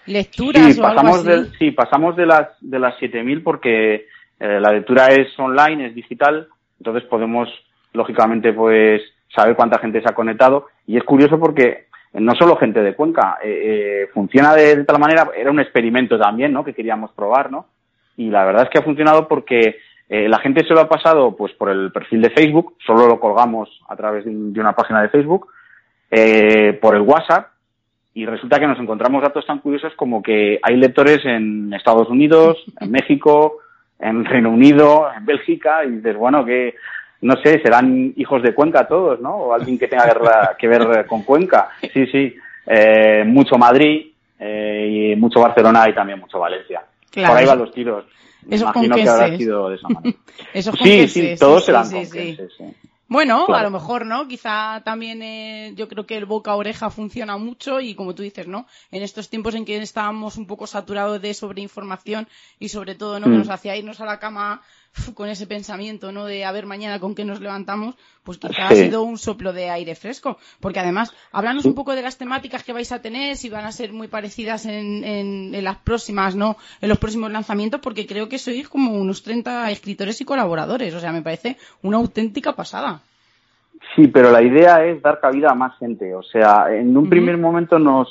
Lecturas 0.06 0.74
sí, 0.74 0.80
o 0.80 0.84
algo 0.86 0.96
pasamos 1.02 1.18
así. 1.18 1.28
de, 1.28 1.58
sí, 1.58 1.70
pasamos 1.70 2.16
de 2.16 2.26
las 2.26 2.48
de 2.60 2.78
las 2.78 2.96
7000 2.98 3.42
porque 3.42 4.06
eh, 4.40 4.60
la 4.60 4.72
lectura 4.72 5.06
es 5.08 5.28
online, 5.38 5.86
es 5.86 5.94
digital, 5.94 6.48
entonces 6.78 7.04
podemos 7.08 7.48
lógicamente 7.92 8.52
pues 8.52 9.02
saber 9.34 9.54
cuánta 9.56 9.78
gente 9.78 10.00
se 10.02 10.08
ha 10.08 10.14
conectado 10.14 10.66
y 10.86 10.96
es 10.96 11.04
curioso 11.04 11.38
porque 11.38 11.86
no 12.12 12.34
solo 12.34 12.56
gente 12.56 12.80
de 12.82 12.94
Cuenca, 12.94 13.38
eh, 13.42 14.04
eh, 14.04 14.10
funciona 14.12 14.54
de, 14.54 14.76
de 14.76 14.84
tal 14.84 14.98
manera, 14.98 15.28
era 15.36 15.50
un 15.50 15.60
experimento 15.60 16.18
también, 16.18 16.52
¿no? 16.52 16.64
Que 16.64 16.74
queríamos 16.74 17.12
probar, 17.12 17.50
¿no? 17.50 17.66
Y 18.16 18.30
la 18.30 18.44
verdad 18.44 18.64
es 18.64 18.70
que 18.70 18.78
ha 18.78 18.82
funcionado 18.82 19.28
porque 19.28 19.76
eh, 20.08 20.28
la 20.28 20.38
gente 20.38 20.64
se 20.66 20.72
lo 20.74 20.80
ha 20.80 20.88
pasado 20.88 21.36
pues 21.36 21.52
por 21.54 21.68
el 21.70 21.92
perfil 21.92 22.22
de 22.22 22.30
Facebook, 22.30 22.76
solo 22.86 23.06
lo 23.06 23.20
colgamos 23.20 23.68
a 23.88 23.96
través 23.96 24.24
de, 24.24 24.30
un- 24.30 24.52
de 24.52 24.60
una 24.60 24.72
página 24.74 25.02
de 25.02 25.08
Facebook, 25.10 25.48
eh, 26.10 26.72
por 26.80 26.94
el 26.94 27.02
WhatsApp 27.02 27.48
y 28.14 28.24
resulta 28.26 28.58
que 28.58 28.66
nos 28.66 28.78
encontramos 28.78 29.22
datos 29.22 29.44
tan 29.46 29.58
curiosos 29.58 29.92
como 29.94 30.22
que 30.22 30.58
hay 30.62 30.76
lectores 30.76 31.24
en 31.24 31.72
Estados 31.74 32.08
Unidos, 32.08 32.64
en 32.80 32.90
México, 32.90 33.58
en 33.98 34.24
Reino 34.24 34.50
Unido, 34.50 35.08
en 35.16 35.24
Bélgica, 35.26 35.84
y 35.84 35.90
dices, 35.96 36.16
bueno, 36.16 36.44
que 36.44 36.74
no 37.22 37.34
sé, 37.42 37.60
serán 37.62 38.12
hijos 38.16 38.42
de 38.42 38.54
Cuenca 38.54 38.86
todos, 38.86 39.20
¿no? 39.20 39.34
O 39.36 39.52
alguien 39.54 39.78
que 39.78 39.88
tenga 39.88 40.04
que 40.12 40.18
ver- 40.18 40.56
que 40.58 40.68
ver 40.68 41.06
con 41.06 41.22
Cuenca. 41.22 41.68
Sí, 41.92 42.06
sí, 42.06 42.34
Eh, 42.68 43.22
mucho 43.24 43.56
Madrid, 43.56 44.08
eh, 44.40 45.12
y 45.14 45.16
mucho 45.16 45.40
Barcelona 45.40 45.88
y 45.88 45.94
también 45.94 46.18
mucho 46.18 46.38
Valencia. 46.40 46.82
Claro, 47.12 47.28
Por 47.32 47.38
ahí 47.40 47.46
van 47.46 47.58
los 47.58 47.70
tiros. 47.72 48.04
Me 48.44 48.56
eso 48.56 48.64
imagino 48.64 48.96
que 48.96 49.08
habrá 49.08 49.36
sido 49.36 49.68
de 49.70 49.76
esa 49.76 49.88
manera. 49.88 50.16
Eso 50.52 50.72
sí, 50.72 51.08
sí, 51.08 51.34
todos 51.38 51.64
serán 51.64 51.84
sí, 51.86 52.04
sí. 52.06 52.64
Bueno, 53.08 53.46
a 53.54 53.62
lo 53.62 53.70
mejor, 53.70 54.04
¿no? 54.04 54.26
Quizá 54.26 54.82
también 54.84 55.22
eh, 55.22 55.72
yo 55.76 55.86
creo 55.88 56.06
que 56.06 56.16
el 56.16 56.24
boca 56.26 56.50
a 56.50 56.56
oreja 56.56 56.90
funciona 56.90 57.36
mucho 57.36 57.80
y 57.80 57.94
como 57.94 58.16
tú 58.16 58.22
dices, 58.24 58.48
¿no? 58.48 58.66
En 58.90 59.02
estos 59.04 59.28
tiempos 59.30 59.54
en 59.54 59.64
que 59.64 59.76
estábamos 59.76 60.36
un 60.36 60.46
poco 60.48 60.66
saturados 60.66 61.22
de 61.22 61.32
sobreinformación 61.32 62.26
y 62.58 62.68
sobre 62.68 62.96
todo, 62.96 63.20
¿no? 63.20 63.26
Que 63.26 63.36
Mm. 63.36 63.38
nos 63.38 63.50
hacía 63.50 63.76
irnos 63.76 64.00
a 64.00 64.06
la 64.06 64.18
cama 64.18 64.60
con 65.14 65.28
ese 65.28 65.47
pensamiento, 65.47 66.12
¿no? 66.12 66.27
De 66.27 66.44
a 66.44 66.52
ver 66.52 66.66
mañana 66.66 66.98
con 67.01 67.14
qué 67.14 67.24
nos 67.24 67.40
levantamos, 67.40 67.97
pues 68.24 68.39
quizá 68.39 68.68
ha 68.68 68.74
sido 68.74 69.02
un 69.02 69.18
soplo 69.18 69.52
de 69.52 69.70
aire 69.70 69.94
fresco. 69.94 70.39
Porque 70.60 70.81
además, 70.81 71.14
háblanos 71.32 71.64
un 71.64 71.74
poco 71.74 71.94
de 71.94 72.02
las 72.02 72.18
temáticas 72.18 72.64
que 72.64 72.73
vais 72.73 72.90
a 72.93 73.01
tener, 73.01 73.36
si 73.36 73.48
van 73.48 73.64
a 73.64 73.73
ser 73.73 73.93
muy 73.93 74.09
parecidas 74.09 74.66
en, 74.66 75.05
en, 75.05 75.55
en 75.55 75.64
las 75.64 75.77
próximas, 75.77 76.35
¿no? 76.35 76.56
En 76.81 76.89
los 76.89 76.98
próximos 76.98 77.31
lanzamientos, 77.31 77.81
porque 77.81 78.06
creo 78.06 78.28
que 78.28 78.39
sois 78.39 78.68
como 78.68 78.93
unos 78.93 79.23
30 79.23 79.70
escritores 79.70 80.20
y 80.20 80.24
colaboradores. 80.24 80.94
O 80.94 81.01
sea, 81.01 81.12
me 81.12 81.23
parece 81.23 81.56
una 81.82 81.98
auténtica 81.98 82.55
pasada. 82.55 83.01
Sí, 83.94 84.09
pero 84.09 84.31
la 84.31 84.43
idea 84.43 84.85
es 84.85 85.02
dar 85.02 85.20
cabida 85.20 85.51
a 85.51 85.55
más 85.55 85.78
gente. 85.78 86.14
O 86.14 86.23
sea, 86.23 86.66
en 86.70 86.97
un 86.97 87.09
primer 87.09 87.39
momento 87.39 87.78
nos, 87.78 88.09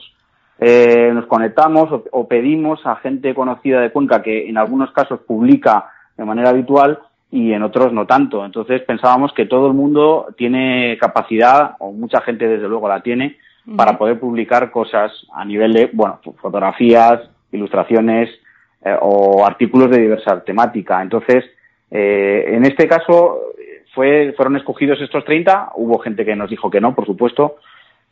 eh, 0.60 1.12
nos 1.14 1.26
conectamos 1.26 1.92
o, 1.92 2.04
o 2.12 2.28
pedimos 2.28 2.80
a 2.86 2.96
gente 2.98 3.36
conocida 3.36 3.82
de 3.82 3.92
Cuenca 3.92 4.22
que 4.22 4.48
en 4.48 4.58
algunos 4.58 4.92
casos 4.92 5.20
publica 5.22 5.92
de 6.18 6.26
manera 6.26 6.50
habitual 6.50 7.00
y 7.32 7.54
en 7.54 7.64
otros 7.64 7.92
no 7.92 8.06
tanto. 8.06 8.46
Entonces 8.46 8.82
pensábamos 8.82 9.34
que 9.34 9.46
todo 9.46 9.68
el 9.68 9.74
mundo 9.74 10.28
tiene 10.38 10.98
capacidad, 11.00 11.76
o 11.80 11.92
mucha 11.92 12.22
gente 12.22 12.48
desde 12.48 12.68
luego 12.68 12.88
la 12.88 13.02
tiene, 13.02 13.38
para 13.76 13.98
poder 13.98 14.20
publicar 14.20 14.70
cosas 14.70 15.12
a 15.34 15.44
nivel 15.44 15.74
de, 15.74 15.90
bueno, 15.92 16.20
fotografías, 16.40 17.22
ilustraciones 17.52 18.30
eh, 18.84 18.96
o 19.02 19.46
artículos 19.46 19.90
de 19.90 20.02
diversa 20.02 20.44
temática. 20.44 21.02
Entonces, 21.02 21.44
eh, 21.90 22.46
en 22.50 22.66
este 22.66 22.88
caso 22.88 23.40
fue, 23.94 24.34
fueron 24.38 24.58
escogidos 24.58 25.02
estos 25.02 25.26
30, 25.26 25.72
hubo 25.76 25.98
gente 26.00 26.26
que 26.26 26.36
nos 26.36 26.50
dijo 26.50 26.70
que 26.70 26.82
no, 26.82 26.94
por 26.94 27.06
supuesto, 27.06 27.56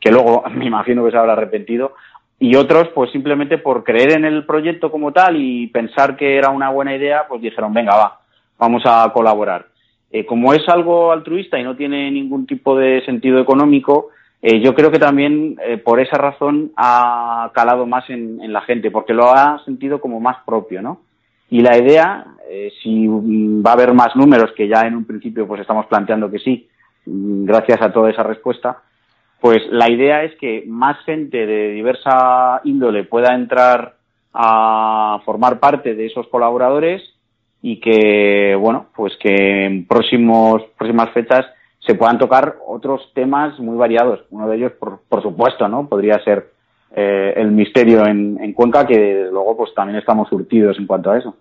que 0.00 0.10
luego 0.10 0.42
me 0.50 0.66
imagino 0.66 1.04
que 1.04 1.12
se 1.12 1.16
habrá 1.16 1.34
arrepentido, 1.34 1.94
y 2.38 2.56
otros 2.56 2.88
pues 2.94 3.10
simplemente 3.12 3.58
por 3.58 3.84
creer 3.84 4.12
en 4.12 4.24
el 4.24 4.44
proyecto 4.44 4.90
como 4.90 5.12
tal 5.12 5.36
y 5.36 5.68
pensar 5.68 6.16
que 6.16 6.36
era 6.36 6.50
una 6.50 6.70
buena 6.70 6.94
idea, 6.94 7.26
pues 7.28 7.40
dijeron, 7.40 7.72
venga, 7.72 7.96
va, 7.96 8.20
vamos 8.58 8.82
a 8.84 9.10
colaborar. 9.12 9.66
Eh, 10.10 10.24
como 10.26 10.54
es 10.54 10.68
algo 10.68 11.12
altruista 11.12 11.58
y 11.58 11.64
no 11.64 11.76
tiene 11.76 12.10
ningún 12.10 12.46
tipo 12.46 12.76
de 12.76 13.04
sentido 13.04 13.40
económico, 13.40 14.10
eh, 14.46 14.60
yo 14.60 14.74
creo 14.74 14.90
que 14.90 14.98
también 14.98 15.56
eh, 15.64 15.78
por 15.78 16.00
esa 16.00 16.18
razón 16.18 16.72
ha 16.76 17.50
calado 17.54 17.86
más 17.86 18.08
en, 18.10 18.42
en 18.42 18.52
la 18.52 18.60
gente, 18.60 18.90
porque 18.90 19.14
lo 19.14 19.32
ha 19.32 19.64
sentido 19.64 20.00
como 20.00 20.20
más 20.20 20.36
propio, 20.44 20.82
¿no? 20.82 21.00
Y 21.48 21.60
la 21.60 21.78
idea, 21.78 22.26
eh, 22.50 22.70
si 22.82 23.06
va 23.06 23.70
a 23.70 23.74
haber 23.74 23.94
más 23.94 24.14
números, 24.16 24.52
que 24.56 24.68
ya 24.68 24.82
en 24.82 24.96
un 24.96 25.04
principio 25.04 25.46
pues 25.46 25.60
estamos 25.60 25.86
planteando 25.86 26.30
que 26.30 26.38
sí, 26.38 26.68
mm, 27.06 27.44
gracias 27.44 27.80
a 27.80 27.92
toda 27.92 28.10
esa 28.10 28.22
respuesta, 28.22 28.82
pues 29.44 29.60
la 29.70 29.90
idea 29.90 30.24
es 30.24 30.34
que 30.36 30.64
más 30.66 30.96
gente 31.04 31.44
de 31.44 31.72
diversa 31.72 32.62
índole 32.64 33.04
pueda 33.04 33.34
entrar 33.34 33.96
a 34.32 35.20
formar 35.26 35.60
parte 35.60 35.94
de 35.94 36.06
esos 36.06 36.26
colaboradores 36.28 37.02
y 37.60 37.78
que, 37.78 38.56
bueno, 38.58 38.86
pues 38.96 39.12
que 39.20 39.66
en 39.66 39.86
próximos, 39.86 40.62
próximas 40.78 41.10
fechas 41.10 41.44
se 41.86 41.94
puedan 41.94 42.16
tocar 42.16 42.56
otros 42.66 43.02
temas 43.12 43.58
muy 43.58 43.76
variados. 43.76 44.20
Uno 44.30 44.48
de 44.48 44.56
ellos, 44.56 44.72
por, 44.80 45.02
por 45.10 45.22
supuesto, 45.22 45.68
¿no? 45.68 45.90
Podría 45.90 46.24
ser 46.24 46.50
eh, 46.96 47.34
el 47.36 47.52
misterio 47.52 48.06
en, 48.06 48.42
en 48.42 48.54
Cuenca, 48.54 48.86
que 48.86 49.28
luego 49.30 49.58
pues 49.58 49.74
también 49.74 49.98
estamos 49.98 50.26
surtidos 50.30 50.78
en 50.78 50.86
cuanto 50.86 51.10
a 51.10 51.18
eso. 51.18 51.36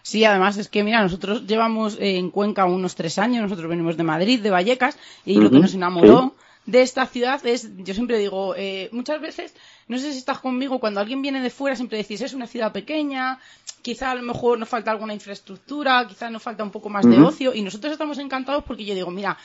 Sí, 0.00 0.24
además 0.24 0.56
es 0.56 0.70
que, 0.70 0.82
mira, 0.82 1.02
nosotros 1.02 1.46
llevamos 1.46 2.00
eh, 2.00 2.16
en 2.16 2.30
Cuenca 2.30 2.64
unos 2.64 2.94
tres 2.94 3.18
años, 3.18 3.42
nosotros 3.42 3.68
venimos 3.68 3.98
de 3.98 4.04
Madrid, 4.04 4.40
de 4.40 4.50
Vallecas, 4.50 4.98
y 5.26 5.38
lo 5.38 5.50
que 5.50 5.58
nos 5.58 5.74
enamoró 5.74 6.32
sí. 6.34 6.44
De 6.68 6.82
esta 6.82 7.06
ciudad 7.06 7.44
es, 7.46 7.66
yo 7.78 7.94
siempre 7.94 8.18
digo, 8.18 8.54
eh, 8.54 8.90
muchas 8.92 9.22
veces, 9.22 9.54
no 9.88 9.96
sé 9.96 10.12
si 10.12 10.18
estás 10.18 10.38
conmigo, 10.38 10.78
cuando 10.78 11.00
alguien 11.00 11.22
viene 11.22 11.40
de 11.40 11.48
fuera 11.48 11.74
siempre 11.74 11.96
decís, 11.96 12.20
es 12.20 12.34
una 12.34 12.46
ciudad 12.46 12.72
pequeña, 12.72 13.38
quizá 13.80 14.10
a 14.10 14.14
lo 14.14 14.22
mejor 14.22 14.58
nos 14.58 14.68
falta 14.68 14.90
alguna 14.90 15.14
infraestructura, 15.14 16.06
quizá 16.06 16.28
nos 16.28 16.42
falta 16.42 16.62
un 16.62 16.70
poco 16.70 16.90
más 16.90 17.08
de 17.08 17.22
ocio, 17.22 17.54
y 17.54 17.62
nosotros 17.62 17.90
estamos 17.90 18.18
encantados 18.18 18.64
porque 18.64 18.84
yo 18.84 18.94
digo, 18.94 19.10
mira, 19.10 19.38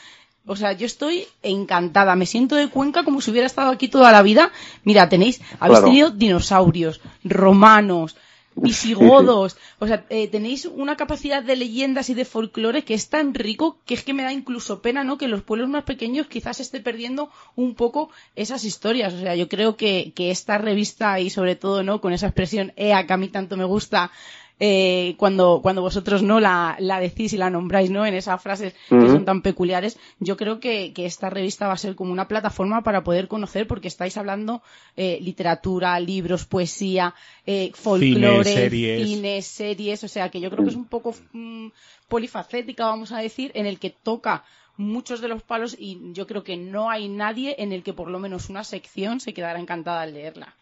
o 0.45 0.57
sea, 0.57 0.73
yo 0.73 0.85
estoy 0.85 1.25
encantada, 1.41 2.13
me 2.17 2.25
siento 2.25 2.57
de 2.57 2.67
Cuenca 2.67 3.05
como 3.05 3.21
si 3.21 3.31
hubiera 3.31 3.47
estado 3.47 3.71
aquí 3.71 3.87
toda 3.87 4.11
la 4.11 4.21
vida. 4.21 4.51
Mira, 4.83 5.07
tenéis, 5.07 5.39
habéis 5.61 5.79
Claro. 5.79 5.85
tenido 5.85 6.09
dinosaurios, 6.09 6.99
romanos, 7.23 8.17
visigodos, 8.55 9.57
o 9.79 9.87
sea, 9.87 10.05
eh, 10.09 10.27
tenéis 10.27 10.65
una 10.65 10.95
capacidad 10.95 11.43
de 11.43 11.55
leyendas 11.55 12.09
y 12.09 12.13
de 12.13 12.25
folclore 12.25 12.83
que 12.83 12.93
es 12.93 13.09
tan 13.09 13.33
rico 13.33 13.77
que 13.85 13.93
es 13.93 14.03
que 14.03 14.13
me 14.13 14.23
da 14.23 14.31
incluso 14.31 14.81
pena, 14.81 15.03
¿no? 15.03 15.17
Que 15.17 15.27
los 15.27 15.41
pueblos 15.43 15.69
más 15.69 15.83
pequeños 15.83 16.27
quizás 16.27 16.59
esté 16.59 16.79
perdiendo 16.79 17.29
un 17.55 17.75
poco 17.75 18.09
esas 18.35 18.63
historias. 18.63 19.13
O 19.13 19.19
sea, 19.19 19.35
yo 19.35 19.49
creo 19.49 19.75
que, 19.75 20.13
que 20.15 20.31
esta 20.31 20.57
revista 20.57 21.19
y 21.19 21.29
sobre 21.29 21.55
todo, 21.55 21.83
¿no? 21.83 22.01
Con 22.01 22.13
esa 22.13 22.27
expresión 22.27 22.73
EA 22.75 23.05
que 23.05 23.13
a 23.13 23.17
mí 23.17 23.27
tanto 23.29 23.57
me 23.57 23.65
gusta, 23.65 24.11
eh, 24.59 25.15
cuando, 25.17 25.61
cuando 25.61 25.81
vosotros 25.81 26.23
no 26.23 26.39
la, 26.39 26.75
la 26.79 26.99
decís 26.99 27.33
y 27.33 27.37
la 27.37 27.49
nombráis, 27.49 27.89
¿no? 27.89 28.05
En 28.05 28.13
esas 28.13 28.41
frases 28.41 28.73
que 28.87 29.07
son 29.07 29.25
tan 29.25 29.41
peculiares, 29.41 29.97
yo 30.19 30.37
creo 30.37 30.59
que, 30.59 30.93
que 30.93 31.05
esta 31.05 31.29
revista 31.29 31.67
va 31.67 31.73
a 31.73 31.77
ser 31.77 31.95
como 31.95 32.11
una 32.11 32.27
plataforma 32.27 32.83
para 32.83 33.03
poder 33.03 33.27
conocer, 33.27 33.67
porque 33.67 33.87
estáis 33.87 34.15
hablando 34.15 34.61
eh, 34.95 35.19
literatura, 35.21 35.99
libros, 35.99 36.45
poesía, 36.45 37.15
eh, 37.45 37.71
folclore, 37.73 38.43
series. 38.43 39.07
cine, 39.07 39.41
series, 39.41 40.03
o 40.03 40.07
sea 40.07 40.29
que 40.29 40.39
yo 40.39 40.49
creo 40.49 40.63
que 40.63 40.69
es 40.69 40.75
un 40.75 40.85
poco 40.85 41.15
mm, 41.33 41.67
polifacética, 42.07 42.85
vamos 42.85 43.11
a 43.11 43.19
decir, 43.19 43.51
en 43.55 43.65
el 43.65 43.79
que 43.79 43.89
toca 43.89 44.43
muchos 44.77 45.21
de 45.21 45.27
los 45.27 45.43
palos 45.43 45.75
y 45.77 45.99
yo 46.13 46.25
creo 46.27 46.43
que 46.43 46.57
no 46.57 46.89
hay 46.89 47.07
nadie 47.09 47.55
en 47.59 47.73
el 47.73 47.83
que 47.83 47.93
por 47.93 48.09
lo 48.09 48.19
menos 48.19 48.49
una 48.49 48.63
sección 48.63 49.19
se 49.19 49.33
quedará 49.33 49.59
encantada 49.59 50.01
al 50.01 50.13
leerla. 50.13 50.55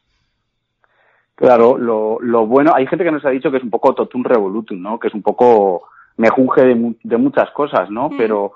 Claro, 1.42 1.76
lo, 1.76 2.20
lo 2.22 2.46
bueno, 2.46 2.72
hay 2.76 2.86
gente 2.86 3.04
que 3.04 3.12
nos 3.12 3.26
ha 3.26 3.32
dicho 3.32 3.50
que 3.50 3.58
es 3.58 3.64
un 3.64 3.72
poco 3.72 3.96
totum 3.96 4.24
revolutum, 4.24 4.80
¿no? 4.80 5.00
Que 5.00 5.08
es 5.08 5.14
un 5.16 5.24
poco 5.24 5.90
mejunje 6.18 6.64
de, 6.64 6.96
de 7.02 7.18
muchas 7.18 7.50
cosas, 7.50 7.90
¿no? 7.90 8.12
Pero, 8.16 8.54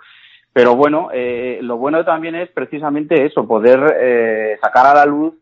pero 0.54 0.76
bueno, 0.76 1.10
eh, 1.12 1.58
lo 1.64 1.78
bueno 1.78 2.06
también 2.06 2.36
es 2.36 2.50
precisamente 2.52 3.26
eso, 3.26 3.48
poder 3.48 3.98
eh, 4.00 4.58
sacar 4.62 4.86
a 4.86 4.94
la 4.94 5.06
luz, 5.08 5.34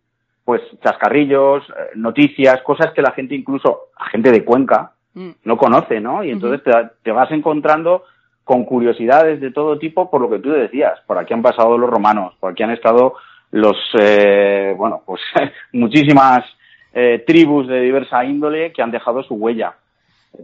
pues, 0.45 0.61
chascarrillos, 0.81 1.69
eh, 1.69 1.91
noticias, 1.95 2.61
cosas 2.61 2.93
que 2.93 3.01
la 3.01 3.11
gente 3.11 3.35
incluso, 3.35 3.89
la 3.99 4.05
gente 4.05 4.31
de 4.31 4.45
Cuenca, 4.45 4.93
no 5.43 5.57
conoce, 5.57 5.99
¿no? 5.99 6.23
Y 6.23 6.31
entonces 6.31 6.63
te, 6.63 6.71
te 7.03 7.11
vas 7.11 7.29
encontrando 7.31 8.03
con 8.45 8.63
curiosidades 8.63 9.41
de 9.41 9.51
todo 9.51 9.77
tipo 9.77 10.09
por 10.09 10.21
lo 10.21 10.29
que 10.29 10.39
tú 10.39 10.49
decías. 10.49 10.97
Por 11.05 11.17
aquí 11.17 11.33
han 11.33 11.41
pasado 11.41 11.77
los 11.77 11.89
romanos, 11.89 12.35
por 12.39 12.53
aquí 12.53 12.63
han 12.63 12.71
estado 12.71 13.15
los, 13.51 13.77
eh, 13.99 14.73
bueno, 14.77 15.01
pues 15.05 15.21
muchísimas 15.73 16.45
eh, 16.93 17.23
tribus 17.25 17.67
de 17.67 17.81
diversa 17.81 18.23
índole 18.23 18.71
que 18.71 18.81
han 18.81 18.91
dejado 18.91 19.23
su 19.23 19.35
huella, 19.35 19.75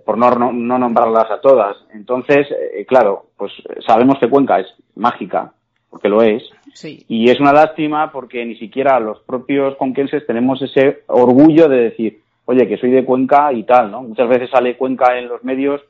por 0.06 0.18
no, 0.18 0.32
no, 0.32 0.52
no 0.52 0.78
nombrarlas 0.80 1.30
a 1.32 1.42
todas. 1.42 1.78
Entonces, 1.94 2.48
eh, 2.52 2.86
claro, 2.86 3.28
pues 3.38 3.52
sabemos 3.86 4.18
que 4.20 4.30
Cuenca 4.30 4.60
es 4.60 4.68
mágica, 4.96 5.52
porque 5.90 6.10
lo 6.10 6.22
es, 6.22 6.44
Sí. 6.74 7.04
y 7.08 7.30
es 7.30 7.40
una 7.40 7.52
lástima 7.52 8.12
porque 8.12 8.46
ni 8.46 8.56
siquiera 8.56 9.00
los 9.00 9.20
propios 9.22 9.76
conquenses 9.78 10.26
tenemos 10.28 10.62
ese 10.62 11.04
orgullo 11.08 11.68
de 11.68 11.78
decir, 11.78 12.20
oye, 12.46 12.68
que 12.68 12.78
soy 12.78 12.92
de 12.92 13.06
Cuenca 13.06 13.52
y 13.54 13.64
tal, 13.64 13.92
¿no? 13.92 14.04
Muchas 14.04 14.30
veces 14.30 14.50
sale 14.50 14.78
Cuenca 14.78 15.18
en 15.18 15.28
los 15.28 15.44
medios, 15.44 15.82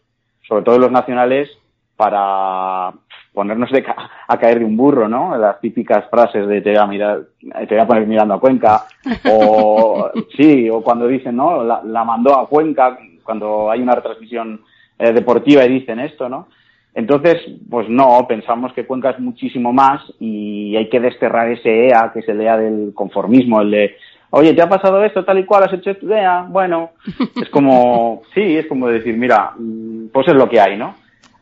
sobre 0.48 0.64
todo 0.64 0.76
en 0.76 0.82
los 0.82 0.92
nacionales, 0.92 1.50
para 1.98 2.94
ponernos 3.34 3.72
de 3.72 3.84
ca- 3.84 4.10
a 4.28 4.38
caer 4.38 4.60
de 4.60 4.66
un 4.66 4.76
burro, 4.78 5.08
¿no? 5.08 5.38
Las 5.38 5.60
típicas 5.62 6.06
frases 6.10 6.48
de 6.48 6.62
te 6.62 6.72
voy 6.72 6.80
a 6.80 6.86
mirar, 6.88 7.22
te 7.40 7.76
voy 7.76 7.80
a 7.80 7.88
poner 7.88 8.06
mirando 8.08 8.34
a 8.34 8.40
Cuenca, 8.40 8.84
o 9.32 10.10
sí, 10.38 10.70
o 10.70 10.82
cuando 10.82 11.08
dicen, 11.08 11.36
¿no? 11.36 11.64
La, 11.64 11.82
la 11.84 12.04
mandó 12.04 12.38
a 12.38 12.48
Cuenca, 12.48 12.98
cuando 13.24 13.70
hay 13.70 13.82
una 13.82 13.96
retransmisión 13.96 14.62
eh, 14.98 15.12
deportiva 15.14 15.64
y 15.66 15.70
dicen 15.80 16.00
esto, 16.00 16.28
¿no? 16.30 16.48
Entonces, 16.96 17.38
pues 17.70 17.88
no, 17.88 18.26
pensamos 18.28 18.74
que 18.74 18.86
Cuenca 18.86 19.12
es 19.12 19.20
muchísimo 19.20 19.72
más 19.72 20.02
y 20.20 20.76
hay 20.76 20.90
que 20.90 21.00
desterrar 21.00 21.50
ese 21.50 21.88
EA, 21.88 22.12
que 22.12 22.20
es 22.20 22.28
el 22.30 22.42
EA 22.42 22.58
del 22.58 22.92
conformismo, 22.96 23.62
el 23.62 23.72
de, 23.72 23.96
oye, 24.32 24.54
¿te 24.54 24.62
ha 24.64 24.68
pasado 24.68 25.04
esto 25.04 25.24
tal 25.24 25.38
y 25.40 25.46
cual? 25.46 25.64
¿Has 25.64 25.74
hecho 25.74 25.92
esto? 25.92 26.10
EA? 26.12 26.48
Bueno, 26.50 26.90
es 27.42 27.48
como, 27.50 28.24
sí, 28.34 28.58
es 28.58 28.66
como 28.68 28.88
decir, 28.88 29.16
mira, 29.16 29.52
mm, 29.58 30.08
pues 30.12 30.28
es 30.28 30.34
lo 30.34 30.50
que 30.50 30.60
hay, 30.60 30.78
¿no? 30.78 30.96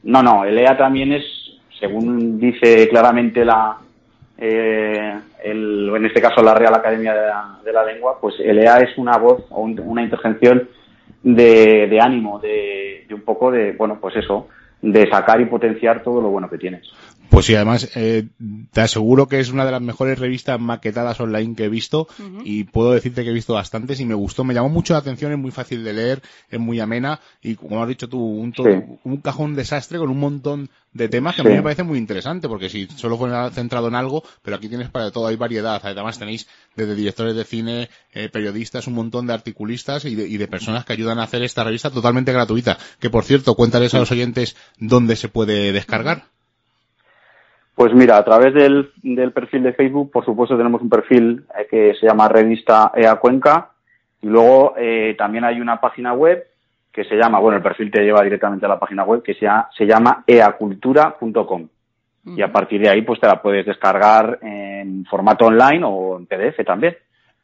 No, 0.04 0.22
no, 0.22 0.44
el 0.44 0.58
EA 0.58 0.78
también 0.78 1.14
es, 1.14 1.24
según 1.80 2.40
dice 2.40 2.88
claramente 2.90 3.44
la, 3.45 3.78
eh, 4.38 5.14
el, 5.44 5.91
en 5.95 6.06
este 6.06 6.22
caso 6.22 6.41
la 6.41 6.54
Real 6.54 6.74
Academia 6.76 7.14
de 7.14 7.28
la, 7.28 7.60
de 7.64 7.74
la 7.74 7.84
Lengua, 7.86 8.18
pues 8.20 8.36
el 8.40 8.60
EA 8.60 8.78
es 8.80 8.98
una 8.98 9.18
voz 9.18 9.44
o 9.49 9.62
un- 9.62 9.80
una 9.80 10.04
intervención 10.04 10.68
de, 11.24 11.88
de 11.88 11.99
ánimo, 12.02 12.40
de, 12.40 13.06
de 13.08 13.14
un 13.16 13.22
poco 13.22 13.52
de, 13.52 13.72
bueno, 13.74 13.98
pues 13.99 14.16
eso, 14.16 14.48
de 14.82 15.10
sacar 15.10 15.41
y 15.41 15.45
potenciar 15.45 16.04
todo 16.04 16.22
lo 16.22 16.30
bueno 16.30 16.49
que 16.49 16.58
tienes. 16.58 16.88
Pues 17.30 17.45
sí, 17.45 17.56
además 17.56 17.90
eh, 17.95 18.28
te 18.72 18.82
aseguro 18.82 19.28
que 19.28 19.40
es 19.40 19.49
una 19.52 19.66
de 19.66 19.72
las 19.72 19.82
mejores 19.82 20.18
revistas 20.18 20.60
maquetadas 20.60 21.20
online 21.20 21.56
que 21.56 21.66
he 21.66 21.70
visto 21.70 22.08
y 22.45 22.64
puedo 22.64 22.94
decirte 22.94 23.24
que 23.24 23.30
he 23.30 23.34
visto 23.34 23.54
bastantes 23.54 23.99
y 23.99 24.06
me 24.06 24.16
gustó, 24.16 24.44
me 24.44 24.54
llamó 24.54 24.70
mucho 24.70 24.94
la 24.94 24.99
atención, 24.99 25.32
es 25.34 25.38
muy 25.38 25.52
fácil 25.52 25.84
de 25.84 25.94
leer, 25.94 26.22
es 26.49 26.60
muy 26.60 26.80
amena 26.80 27.20
y 27.44 27.56
como 27.56 27.82
has 27.84 27.90
dicho 27.90 28.08
tú, 28.10 28.20
un, 28.20 28.54
todo- 28.54 28.68
Sí. 28.68 28.82
un 29.04 29.18
cajón 29.18 29.56
desastre 29.56 29.99
con 29.99 30.10
un 30.10 30.20
montón 30.20 30.70
de 30.94 31.10
temas 31.10 31.36
que 31.36 31.41
a 31.41 31.44
mí 31.44 31.52
me 31.52 31.62
parece 31.64 31.84
muy 31.84 31.98
interesante 31.99 32.48
porque 32.48 32.70
si 32.70 32.88
solo 32.95 33.18
fuera 33.18 33.52
centrado 33.52 33.88
en 33.88 33.95
algo, 33.95 34.24
pero 34.41 34.56
aquí 34.56 34.68
tienes 34.68 34.90
para 34.90 35.12
todo, 35.12 35.28
hay 35.28 35.36
variedad, 35.36 35.80
además 35.84 36.18
tenéis 36.18 36.48
desde 36.76 36.95
directores 36.95 37.36
de 37.36 37.44
cine, 37.44 37.90
eh, 38.14 38.30
periodistas, 38.30 38.88
un 38.88 38.94
montón 38.95 39.28
de 39.28 39.34
articulistas 39.34 40.06
y 40.06 40.16
de, 40.16 40.28
y 40.28 40.38
de 40.38 40.48
personas 40.48 40.86
que 40.86 40.94
ayudan 40.94 41.20
a 41.20 41.24
hacer 41.24 41.44
esta 41.44 41.64
revista 41.64 41.91
totalmente 41.91 42.32
gratuita. 42.34 42.78
Que 42.99 43.10
por 43.12 43.26
cierto, 43.26 43.54
cuéntales 43.56 43.94
a 43.94 43.99
los 43.99 44.12
oyentes 44.12 44.56
dónde 44.80 45.16
se 45.16 45.30
puede 45.30 45.72
descargar. 45.72 46.26
Pues 47.78 47.94
mira, 47.94 48.18
a 48.18 48.26
través 48.26 48.54
del, 48.56 48.91
del 49.04 49.32
perfil 49.32 49.62
de 49.62 49.72
Facebook, 49.74 50.10
por 50.12 50.26
supuesto, 50.26 50.58
tenemos 50.58 50.82
un 50.82 50.90
perfil 50.90 51.45
eh, 51.58 51.68
que 51.70 51.94
se 51.94 52.08
llama 52.08 52.28
Revista 52.28 52.91
EA 52.95 53.16
Cuenca 53.18 53.70
y 54.22 54.26
luego 54.28 54.74
eh, 54.78 55.14
también 55.16 55.44
hay 55.44 55.62
una 55.62 55.80
página 55.80 56.12
web 56.14 56.44
que 56.91 57.04
se 57.06 57.16
llama, 57.16 57.38
bueno, 57.38 57.58
el 57.58 57.64
perfil 57.64 57.91
te 57.91 58.02
lleva 58.04 58.24
directamente 58.24 58.66
a 58.66 58.70
la 58.70 58.80
página 58.80 59.04
web 59.04 59.22
que 59.22 59.36
se, 59.36 59.41
llama- 59.45 59.70
se 59.78 59.86
llama 59.86 60.24
eacultura.com 60.26 61.68
y 62.36 62.41
a 62.41 62.52
partir 62.52 62.82
de 62.82 62.90
ahí 62.90 63.04
pues 63.04 63.22
te 63.22 63.28
la 63.28 63.41
puedes 63.41 63.66
descargar 63.66 64.40
en 64.41 65.06
formato 65.06 65.45
online 65.45 65.82
o 65.86 66.18
en 66.18 66.26
PDF 66.26 66.66
también. 66.66 66.98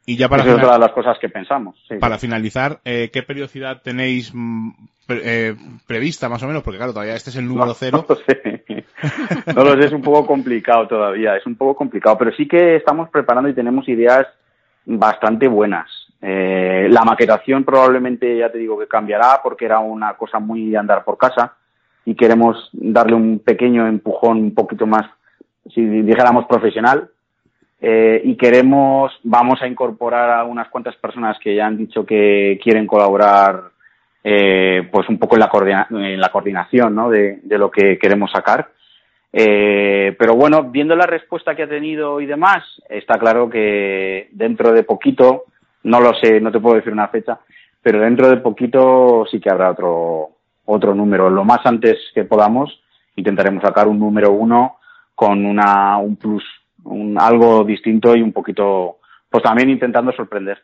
Y 0.04 0.16
ya 0.16 0.28
para, 0.28 0.42
Esa 0.42 0.50
es 0.50 0.54
final- 0.56 0.66
otra 0.66 0.78
de 0.78 0.84
las 0.84 0.92
cosas 0.92 1.18
que 1.18 1.28
pensamos. 1.30 1.76
sí. 1.88 1.94
para 1.96 2.18
finalizar, 2.18 2.80
eh, 2.84 3.08
¿qué 3.12 3.22
periodicidad 3.22 3.80
tenéis 3.82 4.32
mm, 4.34 4.70
pre- 5.06 5.22
eh, 5.50 5.56
prevista 5.86 6.28
más 6.28 6.42
o 6.42 6.46
menos? 6.48 6.62
Porque 6.62 6.76
claro, 6.78 6.92
todavía 6.92 7.14
este 7.14 7.30
es 7.30 7.36
el 7.36 7.46
número 7.46 7.68
No, 7.68 7.74
cero. 7.74 8.04
No 8.08 8.14
lo 8.14 8.20
sé. 8.20 8.83
No 9.54 9.64
lo 9.64 9.74
sé, 9.76 9.86
es 9.86 9.92
un 9.92 10.02
poco 10.02 10.26
complicado 10.26 10.86
todavía, 10.88 11.36
es 11.36 11.46
un 11.46 11.56
poco 11.56 11.74
complicado, 11.76 12.16
pero 12.18 12.32
sí 12.32 12.46
que 12.48 12.76
estamos 12.76 13.08
preparando 13.10 13.48
y 13.48 13.54
tenemos 13.54 13.88
ideas 13.88 14.26
bastante 14.84 15.48
buenas. 15.48 15.88
Eh, 16.20 16.88
la 16.90 17.02
maquetación 17.04 17.64
probablemente, 17.64 18.36
ya 18.38 18.50
te 18.50 18.58
digo, 18.58 18.78
que 18.78 18.86
cambiará 18.88 19.40
porque 19.42 19.64
era 19.66 19.78
una 19.78 20.14
cosa 20.14 20.38
muy 20.38 20.70
de 20.70 20.78
andar 20.78 21.04
por 21.04 21.18
casa 21.18 21.54
y 22.04 22.14
queremos 22.14 22.70
darle 22.72 23.14
un 23.14 23.38
pequeño 23.40 23.86
empujón 23.86 24.38
un 24.38 24.54
poquito 24.54 24.86
más, 24.86 25.06
si 25.74 25.84
dijéramos 25.84 26.46
profesional. 26.46 27.08
Eh, 27.86 28.22
y 28.24 28.36
queremos, 28.36 29.12
vamos 29.24 29.60
a 29.60 29.66
incorporar 29.66 30.30
a 30.30 30.44
unas 30.44 30.68
cuantas 30.68 30.96
personas 30.96 31.36
que 31.38 31.54
ya 31.54 31.66
han 31.66 31.76
dicho 31.76 32.06
que 32.06 32.58
quieren 32.62 32.86
colaborar 32.86 33.60
eh, 34.22 34.88
pues 34.90 35.06
un 35.10 35.18
poco 35.18 35.36
en 35.36 35.40
la, 35.40 35.50
coordina- 35.50 35.86
en 35.90 36.18
la 36.18 36.30
coordinación 36.30 36.94
¿no? 36.94 37.10
de, 37.10 37.40
de 37.42 37.58
lo 37.58 37.70
que 37.70 37.98
queremos 37.98 38.30
sacar. 38.30 38.68
Eh, 39.36 40.14
pero 40.16 40.36
bueno, 40.36 40.70
viendo 40.70 40.94
la 40.94 41.06
respuesta 41.06 41.56
que 41.56 41.64
ha 41.64 41.68
tenido 41.68 42.20
y 42.20 42.26
demás, 42.26 42.62
está 42.88 43.18
claro 43.18 43.50
que 43.50 44.28
dentro 44.30 44.72
de 44.72 44.84
poquito, 44.84 45.46
no 45.82 46.00
lo 46.00 46.14
sé, 46.14 46.40
no 46.40 46.52
te 46.52 46.60
puedo 46.60 46.76
decir 46.76 46.92
una 46.92 47.08
fecha, 47.08 47.40
pero 47.82 47.98
dentro 47.98 48.28
de 48.28 48.36
poquito 48.36 49.26
sí 49.28 49.40
que 49.40 49.50
habrá 49.50 49.72
otro, 49.72 50.28
otro 50.66 50.94
número. 50.94 51.30
Lo 51.30 51.42
más 51.42 51.66
antes 51.66 51.98
que 52.14 52.22
podamos, 52.22 52.80
intentaremos 53.16 53.64
sacar 53.64 53.88
un 53.88 53.98
número 53.98 54.30
uno 54.30 54.76
con 55.16 55.44
una, 55.44 55.98
un 55.98 56.14
plus, 56.14 56.44
un, 56.84 57.20
algo 57.20 57.64
distinto 57.64 58.14
y 58.14 58.22
un 58.22 58.32
poquito, 58.32 58.98
pues 59.28 59.42
también 59.42 59.68
intentando 59.68 60.12
sorprender. 60.12 60.62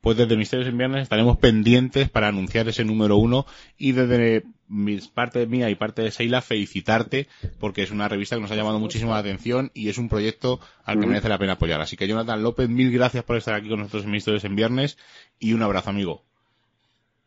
Pues 0.00 0.16
desde 0.16 0.36
Misterios 0.36 0.68
en 0.68 0.78
Viernes 0.78 1.02
estaremos 1.02 1.36
pendientes 1.38 2.08
para 2.08 2.28
anunciar 2.28 2.68
ese 2.68 2.84
número 2.84 3.16
uno 3.16 3.46
y 3.76 3.92
desde 3.92 4.44
mis 4.68 5.08
parte 5.08 5.46
mía 5.46 5.70
y 5.70 5.74
parte 5.74 6.02
de 6.02 6.10
Seila 6.10 6.40
felicitarte 6.40 7.26
porque 7.58 7.82
es 7.82 7.90
una 7.90 8.08
revista 8.08 8.36
que 8.36 8.42
nos 8.42 8.50
ha 8.50 8.54
llamado 8.54 8.78
muchísimo 8.78 9.12
la 9.12 9.18
atención 9.18 9.70
y 9.74 9.88
es 9.88 9.98
un 9.98 10.08
proyecto 10.08 10.60
al 10.84 11.00
que 11.00 11.06
merece 11.06 11.28
la 11.28 11.38
pena 11.38 11.54
apoyar. 11.54 11.80
Así 11.80 11.96
que 11.96 12.06
Jonathan 12.06 12.42
López, 12.42 12.68
mil 12.68 12.92
gracias 12.92 13.24
por 13.24 13.36
estar 13.36 13.54
aquí 13.54 13.68
con 13.68 13.80
nosotros 13.80 14.04
en 14.04 14.10
Misterios 14.10 14.44
en 14.44 14.56
Viernes 14.56 14.98
y 15.40 15.54
un 15.54 15.62
abrazo 15.62 15.90
amigo. 15.90 16.22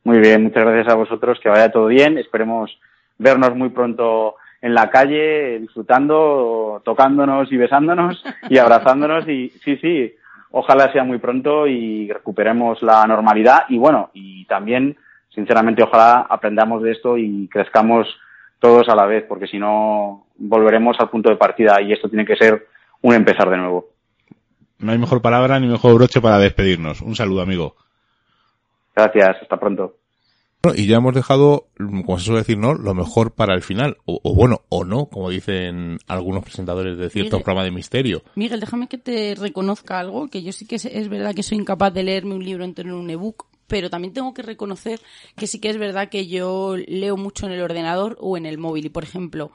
Muy 0.03 0.19
bien, 0.19 0.43
muchas 0.43 0.64
gracias 0.64 0.88
a 0.88 0.95
vosotros, 0.95 1.39
que 1.41 1.49
vaya 1.49 1.72
todo 1.72 1.88
bien. 1.88 2.18
Esperemos 2.18 2.72
vernos 3.18 3.56
muy 3.56 3.69
pronto 3.69 4.35
en 4.61 4.73
la 4.73 4.89
calle, 4.89 5.60
disfrutando, 5.60 6.81
tocándonos 6.84 7.52
y 7.52 7.57
besándonos 7.57 8.23
y 8.49 8.57
abrazándonos. 8.57 9.27
Y 9.27 9.49
sí, 9.64 9.77
sí, 9.77 10.14
ojalá 10.52 10.91
sea 10.91 11.03
muy 11.03 11.18
pronto 11.18 11.68
y 11.68 12.11
recuperemos 12.11 12.82
la 12.82 13.06
normalidad. 13.06 13.64
Y 13.69 13.78
bueno, 13.78 14.10
y 14.14 14.45
también, 14.45 14.98
sinceramente, 15.34 15.84
ojalá 15.84 16.28
aprendamos 16.30 16.84
de 16.84 16.91
esto 16.91 17.18
y 17.18 17.48
crezcamos 17.48 18.07
todos 18.60 18.88
a 18.90 18.95
la 18.95 19.06
vez, 19.06 19.26
porque 19.28 19.48
si 19.48 19.57
no, 19.57 20.28
volveremos 20.38 20.98
al 20.99 21.10
punto 21.10 21.30
de 21.30 21.38
partida 21.38 21.82
y 21.82 21.94
esto 21.94 22.10
tiene 22.10 22.26
que 22.26 22.36
ser 22.36 22.68
un 23.02 23.15
empezar 23.15 23.49
de 23.49 23.57
nuevo. 23.57 23.88
No 24.80 24.91
hay 24.91 24.98
mejor 24.98 25.22
palabra 25.22 25.60
ni 25.60 25.68
mejor 25.68 25.95
broche 25.95 26.22
para 26.22 26.40
despedirnos. 26.40 27.02
Un 27.02 27.15
saludo 27.15 27.41
amigo. 27.41 27.76
Gracias, 28.95 29.38
hasta 29.41 29.57
pronto. 29.57 29.95
Y 30.76 30.86
ya 30.86 30.98
hemos 30.98 31.16
dejado, 31.16 31.68
como 31.78 32.20
se 32.20 32.26
suele 32.26 32.42
decir, 32.42 32.58
¿no? 32.58 32.76
Lo 32.76 32.94
mejor 32.94 33.34
para 33.34 33.56
el 33.56 33.64
final. 33.64 33.98
O, 34.06 34.20
o 34.22 34.36
bueno, 34.36 34.62
o 34.70 34.84
no, 34.84 35.08
como 35.08 35.30
dicen 35.30 35.98
algunos 36.08 36.44
presentadores 36.44 36.98
de 36.98 37.10
ciertos 37.10 37.34
Miguel. 37.34 37.44
programas 37.44 37.66
de 37.66 37.72
misterio. 37.72 38.24
Miguel, 38.36 38.60
déjame 38.60 38.88
que 38.88 39.00
te 39.00 39.34
reconozca 39.36 40.00
algo, 40.00 40.28
que 40.28 40.44
yo 40.44 40.52
sí 40.52 40.68
que 40.68 40.76
es, 40.76 40.86
es 40.86 41.10
verdad 41.10 41.34
que 41.34 41.42
soy 41.42 41.58
incapaz 41.58 41.94
de 41.94 42.04
leerme 42.04 42.36
un 42.36 42.46
libro 42.46 42.64
entero 42.64 42.90
en 42.90 42.96
un 42.96 43.10
ebook, 43.10 43.48
pero 43.66 43.90
también 43.90 44.14
tengo 44.14 44.34
que 44.34 44.44
reconocer 44.44 45.00
que 45.36 45.48
sí 45.48 45.60
que 45.60 45.70
es 45.70 45.78
verdad 45.78 46.10
que 46.10 46.28
yo 46.28 46.76
leo 46.78 47.18
mucho 47.18 47.48
en 47.48 47.54
el 47.54 47.62
ordenador 47.62 48.18
o 48.20 48.38
en 48.38 48.46
el 48.46 48.58
móvil. 48.60 48.86
Y 48.86 48.90
por 48.90 49.04
ejemplo, 49.04 49.52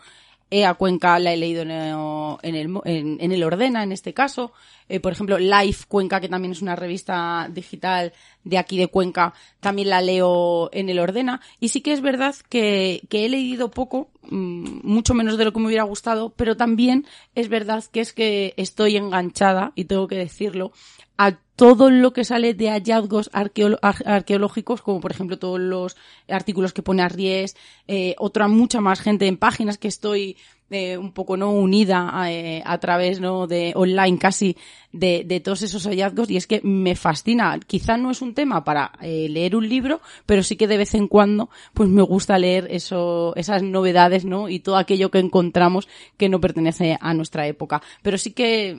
EA 0.51 0.75
Cuenca 0.75 1.19
la 1.19 1.33
he 1.33 1.37
leído 1.37 1.63
en 1.63 1.71
el, 1.71 2.79
en- 2.85 3.19
en 3.21 3.33
el 3.33 3.43
Ordena, 3.43 3.83
en 3.83 3.93
este 3.93 4.15
caso. 4.15 4.53
Eh, 4.89 5.01
por 5.01 5.13
ejemplo, 5.13 5.39
Life 5.39 5.87
Cuenca, 5.89 6.21
que 6.21 6.29
también 6.29 6.53
es 6.53 6.63
una 6.63 6.77
revista 6.77 7.49
digital 7.53 8.13
de 8.45 8.59
aquí 8.59 8.79
de 8.79 8.87
Cuenca, 8.87 9.35
también 9.59 9.91
la 9.91 10.01
leo 10.01 10.71
en 10.73 10.89
el 10.89 11.01
Ordena. 11.01 11.41
Y 11.59 11.71
sí 11.71 11.81
que 11.81 11.93
es 11.93 12.01
verdad 12.01 12.35
que, 12.49 13.03
que 13.09 13.27
he 13.27 13.29
leído 13.29 13.71
poco, 13.73 14.11
mm, 14.31 14.81
mucho 14.87 15.15
menos 15.15 15.37
de 15.39 15.45
lo 15.45 15.53
que 15.53 15.59
me 15.59 15.67
hubiera 15.67 15.83
gustado, 15.83 16.31
pero 16.37 16.57
también 16.57 17.05
es 17.35 17.49
verdad 17.49 17.83
que 17.91 18.01
es 18.01 18.13
que 18.13 18.55
estoy 18.57 18.97
enganchada, 18.97 19.73
y 19.75 19.87
tengo 19.87 20.07
que 20.07 20.17
decirlo, 20.17 20.71
a 21.19 21.39
todo 21.57 21.91
lo 21.91 22.13
que 22.13 22.25
sale 22.25 22.53
de 22.53 22.69
hallazgos 22.69 23.31
arqueológicos, 23.33 24.83
como 24.83 25.01
por 25.01 25.11
ejemplo 25.11 25.39
todos 25.39 25.59
los 25.59 25.97
artículos 26.29 26.75
que 26.75 26.83
pone 26.83 27.03
Arries, 27.03 27.57
eh, 27.89 28.15
otra 28.19 28.47
mucha 28.47 28.83
más 28.83 29.01
gente 29.01 29.27
en 29.27 29.39
páginas 29.39 29.79
que 29.79 29.89
estoy 29.89 30.37
eh, 30.69 30.99
un 30.99 31.13
poco 31.13 31.37
no 31.37 31.53
unida 31.53 32.11
a, 32.13 32.33
eh, 32.33 32.61
a 32.67 32.79
través 32.79 33.21
no 33.21 33.47
de 33.47 33.73
online 33.77 34.19
casi 34.19 34.57
de, 34.93 35.23
de 35.25 35.39
todos 35.39 35.63
esos 35.63 35.87
hallazgos. 35.87 36.29
Y 36.29 36.37
es 36.37 36.49
que 36.49 36.61
me 36.65 36.97
fascina. 36.97 37.61
Quizá 37.65 37.97
no 37.97 38.11
es 38.11 38.21
un 38.21 38.35
tema 38.35 38.65
para 38.65 38.91
eh, 39.01 39.29
leer 39.31 39.55
un 39.55 39.69
libro 39.69 40.01
pero 40.27 40.43
sí 40.43 40.57
que 40.57 40.67
de 40.67 40.77
vez 40.77 40.95
en 40.95 41.07
cuando 41.07 41.51
pues 41.73 41.89
me 41.89 42.03
gusta 42.03 42.37
leer 42.39 42.67
eso 42.71 43.33
esas 43.37 43.63
novedades 43.63 44.25
no 44.25 44.49
y 44.49 44.59
todo 44.59 44.77
aquello 44.77 45.11
que 45.13 45.21
encontramos 45.21 45.89
que 46.17 46.29
no 46.29 46.41
pertenece 46.41 46.99
a 47.01 47.15
nuestra 47.15 47.47
época. 47.47 47.81
Pero 48.03 48.19
sí 48.19 48.33
que 48.33 48.77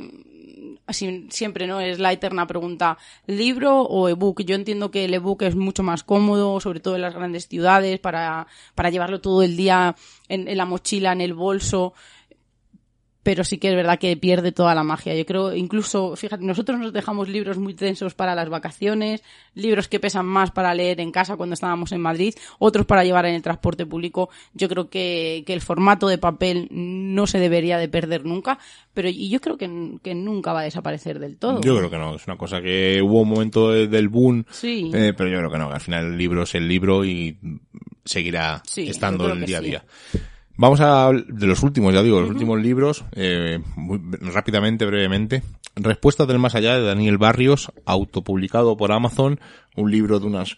así 0.88 1.28
siempre 1.30 1.68
no 1.68 1.80
es 1.82 2.00
la 2.00 2.12
eterna 2.12 2.48
pregunta 2.48 2.98
libro 3.28 3.82
o 3.82 4.10
ebook 4.10 4.42
yo 4.44 4.56
entiendo 4.56 4.90
que 4.90 5.06
el 5.06 5.14
ebook 5.14 5.44
es 5.44 5.56
mucho 5.56 5.84
más 5.84 6.04
cómodo 6.04 6.60
sobre 6.60 6.80
todo 6.80 6.96
en 6.96 7.02
las 7.02 7.14
grandes 7.14 7.48
ciudades 7.48 8.00
para 8.00 8.48
para 8.74 8.90
llevarlo 8.90 9.22
todo 9.22 9.44
el 9.44 9.56
día 9.58 9.96
en, 10.30 10.48
en 10.48 10.58
la 10.58 10.66
mochila 10.66 11.12
en 11.12 11.22
el 11.22 11.34
bolso 11.34 11.94
pero 13.28 13.44
sí 13.44 13.58
que 13.58 13.68
es 13.68 13.76
verdad 13.76 14.00
que 14.00 14.16
pierde 14.16 14.54
toda 14.54 14.74
la 14.74 14.84
magia. 14.86 15.14
Yo 15.14 15.26
creo, 15.26 15.54
incluso, 15.54 16.16
fíjate, 16.16 16.46
nosotros 16.46 16.80
nos 16.80 16.94
dejamos 16.94 17.28
libros 17.28 17.58
muy 17.58 17.74
densos 17.74 18.14
para 18.14 18.34
las 18.36 18.48
vacaciones, 18.48 19.22
libros 19.54 19.90
que 19.90 20.00
pesan 20.00 20.26
más 20.26 20.52
para 20.52 20.74
leer 20.74 21.02
en 21.02 21.12
casa 21.12 21.36
cuando 21.36 21.54
estábamos 21.54 21.92
en 21.92 22.00
Madrid, 22.00 22.34
otros 22.58 22.86
para 22.86 23.04
llevar 23.04 23.26
en 23.26 23.36
el 23.36 23.42
transporte 23.42 23.86
público. 23.86 24.30
Yo 24.54 24.70
creo 24.70 24.90
que, 24.90 25.44
que 25.46 25.52
el 25.52 25.60
formato 25.60 26.08
de 26.08 26.18
papel 26.18 26.70
no 26.72 27.28
se 27.28 27.38
debería 27.40 27.78
de 27.78 27.90
perder 27.90 28.24
nunca, 28.24 28.60
pero 28.94 29.10
y 29.10 29.28
yo 29.28 29.42
creo 29.42 29.58
que, 29.58 29.98
que 30.02 30.16
nunca 30.16 30.54
va 30.54 30.62
a 30.62 30.64
desaparecer 30.64 31.20
del 31.20 31.36
todo. 31.36 31.60
Yo 31.60 31.76
creo 31.76 31.90
que 31.90 31.98
no, 31.98 32.16
es 32.16 32.26
una 32.28 32.38
cosa 32.38 32.62
que 32.62 33.02
hubo 33.04 33.24
un 33.24 33.28
momento 33.30 33.72
de- 33.72 33.88
del 33.90 34.08
boom, 34.08 34.46
Sí. 34.52 34.90
eh, 34.94 35.12
pero 35.18 35.30
yo 35.30 35.40
creo 35.40 35.52
que 35.52 35.58
no, 35.58 35.68
que 35.68 35.74
al 35.76 35.82
final 35.82 36.06
el 36.14 36.18
libro 36.18 36.44
es 36.44 36.56
el 36.56 36.66
libro 36.66 37.04
y 37.04 37.38
seguirá 38.06 38.62
Sí, 38.66 38.88
estando 38.88 39.30
el 39.34 39.46
día 39.46 39.58
a 39.58 39.62
día. 39.62 39.84
Vamos 40.58 40.82
a 40.82 41.12
de 41.12 41.46
los 41.46 41.62
últimos, 41.62 41.94
ya 41.94 42.02
digo, 42.02 42.20
los 42.20 42.32
últimos 42.32 42.60
libros, 42.60 43.06
eh, 43.16 43.60
muy 43.76 44.00
rápidamente, 44.22 44.88
brevemente. 44.88 45.44
Respuestas 45.76 46.28
del 46.28 46.40
más 46.40 46.56
allá 46.56 46.76
de 46.76 46.84
Daniel 46.84 47.20
Barrios, 47.20 47.72
autopublicado 47.86 48.76
por 48.76 48.92
Amazon, 48.92 49.40
un 49.76 49.92
libro 49.92 50.20
de 50.20 50.26
unas 50.26 50.58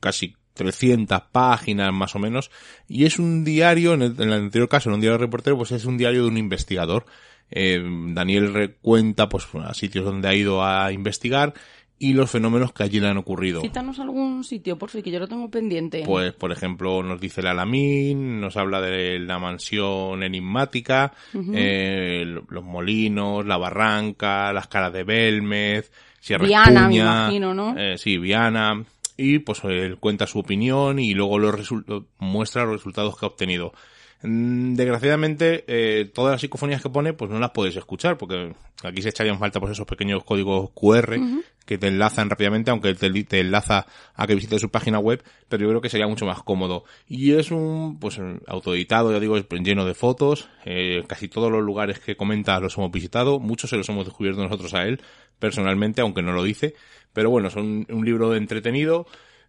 casi 0.00 0.34
300 0.54 1.22
páginas 1.30 1.92
más 1.92 2.16
o 2.16 2.18
menos, 2.18 2.50
y 2.88 3.04
es 3.04 3.20
un 3.20 3.44
diario, 3.44 3.94
en 3.94 4.02
el, 4.02 4.20
en 4.20 4.28
el 4.28 4.32
anterior 4.32 4.68
caso, 4.68 4.88
en 4.88 4.96
un 4.96 5.00
diario 5.00 5.18
de 5.18 5.24
reportero, 5.24 5.56
pues 5.56 5.70
es 5.70 5.84
un 5.84 5.96
diario 5.96 6.22
de 6.22 6.28
un 6.28 6.38
investigador. 6.38 7.06
Eh, 7.48 7.80
Daniel 8.08 8.52
recuenta 8.52 9.28
pues 9.28 9.46
a 9.54 9.72
sitios 9.74 10.04
donde 10.04 10.26
ha 10.26 10.34
ido 10.34 10.64
a 10.64 10.90
investigar 10.90 11.54
y 11.98 12.12
los 12.12 12.30
fenómenos 12.30 12.72
que 12.72 12.82
allí 12.82 13.00
le 13.00 13.08
han 13.08 13.16
ocurrido. 13.16 13.62
Cítanos 13.62 13.98
algún 13.98 14.44
sitio, 14.44 14.76
por 14.76 14.90
fin, 14.90 15.02
que 15.02 15.10
yo 15.10 15.18
lo 15.18 15.28
tengo 15.28 15.50
pendiente. 15.50 16.02
Pues, 16.04 16.32
por 16.34 16.52
ejemplo, 16.52 17.02
nos 17.02 17.20
dice 17.20 17.40
el 17.40 17.46
Alamín, 17.46 18.40
nos 18.40 18.56
habla 18.56 18.80
de 18.80 19.18
la 19.18 19.38
mansión 19.38 20.22
enigmática, 20.22 21.14
eh, 21.54 22.24
los 22.48 22.64
molinos, 22.64 23.46
la 23.46 23.56
barranca, 23.56 24.52
las 24.52 24.68
caras 24.68 24.92
de 24.92 25.04
Belmez, 25.04 25.90
Sierra 26.20 26.46
Viana, 26.46 26.88
me 26.88 26.96
Espuña, 26.96 27.18
imagino, 27.20 27.54
¿no? 27.54 27.78
eh, 27.78 27.96
sí, 27.96 28.18
Viana, 28.18 28.84
y 29.16 29.38
pues 29.38 29.64
él 29.64 29.96
cuenta 29.98 30.26
su 30.26 30.40
opinión 30.40 30.98
y 30.98 31.14
luego 31.14 31.38
los 31.38 31.72
muestra 32.18 32.64
los 32.64 32.74
resultados 32.74 33.16
que 33.18 33.24
ha 33.24 33.28
obtenido. 33.28 33.72
Mm, 34.22 34.74
Desgraciadamente, 34.74 35.64
eh, 35.66 36.10
todas 36.12 36.32
las 36.32 36.40
psicofonías 36.40 36.82
que 36.82 36.90
pone, 36.90 37.12
pues 37.12 37.30
no 37.30 37.38
las 37.38 37.50
puedes 37.50 37.76
escuchar, 37.76 38.16
porque 38.16 38.54
aquí 38.82 39.02
se 39.02 39.10
echarían 39.10 39.38
falta 39.38 39.60
pues 39.60 39.72
esos 39.72 39.86
pequeños 39.86 40.24
códigos 40.24 40.70
QR 40.74 41.18
que 41.64 41.78
te 41.78 41.88
enlazan 41.88 42.30
rápidamente, 42.30 42.70
aunque 42.70 42.94
te, 42.94 43.10
te 43.24 43.40
enlaza 43.40 43.86
a 44.14 44.26
que 44.26 44.34
visites 44.34 44.60
su 44.60 44.70
página 44.70 44.98
web, 44.98 45.22
pero 45.48 45.64
yo 45.64 45.68
creo 45.68 45.80
que 45.80 45.90
sería 45.90 46.06
mucho 46.06 46.24
más 46.24 46.42
cómodo. 46.42 46.84
Y 47.08 47.32
es 47.32 47.50
un, 47.50 47.98
pues, 47.98 48.20
autoeditado, 48.46 49.12
ya 49.12 49.20
digo, 49.20 49.36
es 49.36 49.44
lleno 49.50 49.84
de 49.84 49.94
fotos, 49.94 50.48
eh, 50.64 51.04
casi 51.06 51.28
todos 51.28 51.50
los 51.50 51.62
lugares 51.62 51.98
que 51.98 52.16
comenta 52.16 52.60
los 52.60 52.78
hemos 52.78 52.90
visitado, 52.90 53.38
muchos 53.40 53.70
se 53.70 53.76
los 53.76 53.88
hemos 53.88 54.04
descubierto 54.04 54.42
nosotros 54.42 54.74
a 54.74 54.84
él, 54.84 55.00
personalmente, 55.38 56.00
aunque 56.00 56.22
no 56.22 56.32
lo 56.32 56.42
dice, 56.42 56.74
pero 57.12 57.30
bueno, 57.30 57.50
son 57.50 57.86
un 57.90 58.04
libro 58.04 58.34
entretenido, 58.34 59.06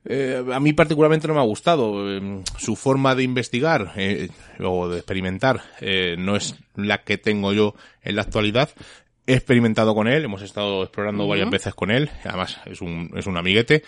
eh, 0.10 0.44
a 0.54 0.60
mí 0.60 0.74
particularmente 0.74 1.28
no 1.28 1.34
me 1.34 1.42
ha 1.42 1.44
gustado. 1.44 2.10
Eh, 2.10 2.44
su 2.58 2.76
forma 2.76 3.14
de 3.14 3.24
investigar 3.24 3.92
eh, 3.98 4.30
o 4.64 4.88
de 4.88 4.98
experimentar 4.98 5.62
eh, 5.82 6.16
no 6.18 6.36
es 6.36 6.56
la 6.76 7.04
que 7.04 7.18
tengo 7.18 7.54
yo 7.54 7.76
en 8.02 8.16
la 8.16 8.22
actualidad. 8.22 8.70
He 9.26 9.34
experimentado 9.34 9.94
con 9.94 10.08
él, 10.08 10.24
hemos 10.24 10.42
estado 10.42 10.84
explorando 10.84 11.28
varias 11.28 11.50
veces 11.50 11.74
con 11.74 11.92
él, 11.92 12.10
además 12.24 12.62
es 12.66 12.80
un, 12.80 13.12
es 13.14 13.28
un 13.28 13.36
amiguete, 13.36 13.84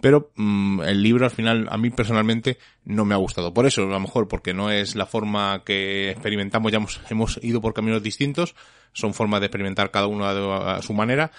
pero 0.00 0.30
mm, 0.36 0.82
el 0.82 1.02
libro 1.02 1.24
al 1.24 1.32
final 1.32 1.66
a 1.68 1.76
mí 1.76 1.90
personalmente 1.90 2.58
no 2.84 3.04
me 3.04 3.14
ha 3.14 3.16
gustado. 3.16 3.52
Por 3.52 3.66
eso, 3.66 3.82
a 3.82 3.86
lo 3.86 3.98
mejor 3.98 4.28
porque 4.28 4.54
no 4.54 4.70
es 4.70 4.94
la 4.94 5.06
forma 5.06 5.62
que 5.64 6.10
experimentamos, 6.10 6.70
ya 6.70 6.78
hemos, 6.78 7.00
hemos 7.10 7.40
ido 7.42 7.60
por 7.60 7.74
caminos 7.74 8.04
distintos, 8.04 8.54
son 8.92 9.14
formas 9.14 9.40
de 9.40 9.46
experimentar 9.46 9.90
cada 9.90 10.06
uno 10.06 10.26
a, 10.26 10.76
a 10.76 10.82
su 10.82 10.94
manera, 10.94 11.32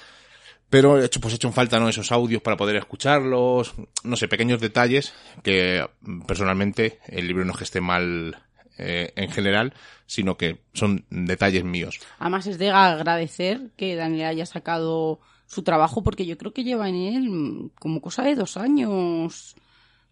pero 0.75 0.99
he 0.99 1.05
hecho, 1.05 1.21
pues 1.21 1.33
he 1.33 1.37
hecho 1.37 1.47
en 1.47 1.53
falta, 1.53 1.79
¿no? 1.79 1.87
Esos 1.87 2.11
audios 2.11 2.41
para 2.41 2.57
poder 2.57 2.75
escucharlos, 2.75 3.75
no 4.03 4.17
sé, 4.17 4.27
pequeños 4.27 4.59
detalles 4.59 5.13
que 5.41 5.87
mm, 6.01 6.23
personalmente 6.23 6.99
el 7.07 7.29
libro 7.29 7.45
no 7.45 7.53
es 7.53 7.57
que 7.59 7.63
esté 7.63 7.79
mal 7.79 8.43
eh, 8.77 9.13
en 9.15 9.31
general, 9.31 9.73
sino 10.05 10.35
que 10.35 10.57
son 10.73 11.05
detalles 11.09 11.63
míos. 11.63 12.01
Además 12.19 12.45
es 12.47 12.57
de 12.57 12.71
agradecer 12.71 13.69
que 13.77 13.95
Daniel 13.95 14.27
haya 14.27 14.45
sacado 14.45 15.21
su 15.45 15.63
trabajo 15.63 16.03
porque 16.03 16.25
yo 16.25 16.37
creo 16.37 16.51
que 16.51 16.65
lleva 16.65 16.89
en 16.89 16.95
él 16.95 17.29
mm, 17.29 17.69
como 17.79 18.01
cosa 18.01 18.23
de 18.23 18.35
dos 18.35 18.57
años. 18.57 19.55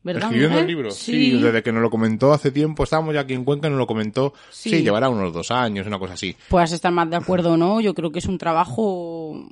¿Verdad? 0.01 0.29
Escribiendo 0.29 0.59
el 0.59 0.67
libro, 0.67 0.91
sí. 0.91 1.41
desde 1.41 1.61
que 1.63 1.73
nos 1.73 1.81
lo 1.81 1.89
comentó 1.89 2.31
hace 2.31 2.51
tiempo, 2.51 2.83
estábamos 2.83 3.13
ya 3.13 3.21
aquí 3.21 3.33
en 3.33 3.43
Cuenca, 3.43 3.69
nos 3.69 3.79
lo 3.79 3.87
comentó, 3.87 4.33
sí, 4.49 4.69
Sí. 4.69 4.81
llevará 4.83 5.07
unos 5.09 5.33
dos 5.33 5.49
años, 5.51 5.87
una 5.87 5.97
cosa 5.99 6.13
así. 6.13 6.35
Puedas 6.49 6.71
estar 6.73 6.91
más 6.91 7.09
de 7.09 7.15
acuerdo 7.17 7.53
o 7.53 7.57
no, 7.57 7.79
yo 7.79 7.93
creo 7.93 8.11
que 8.11 8.19
es 8.19 8.25
un 8.25 8.37
trabajo 8.37 9.47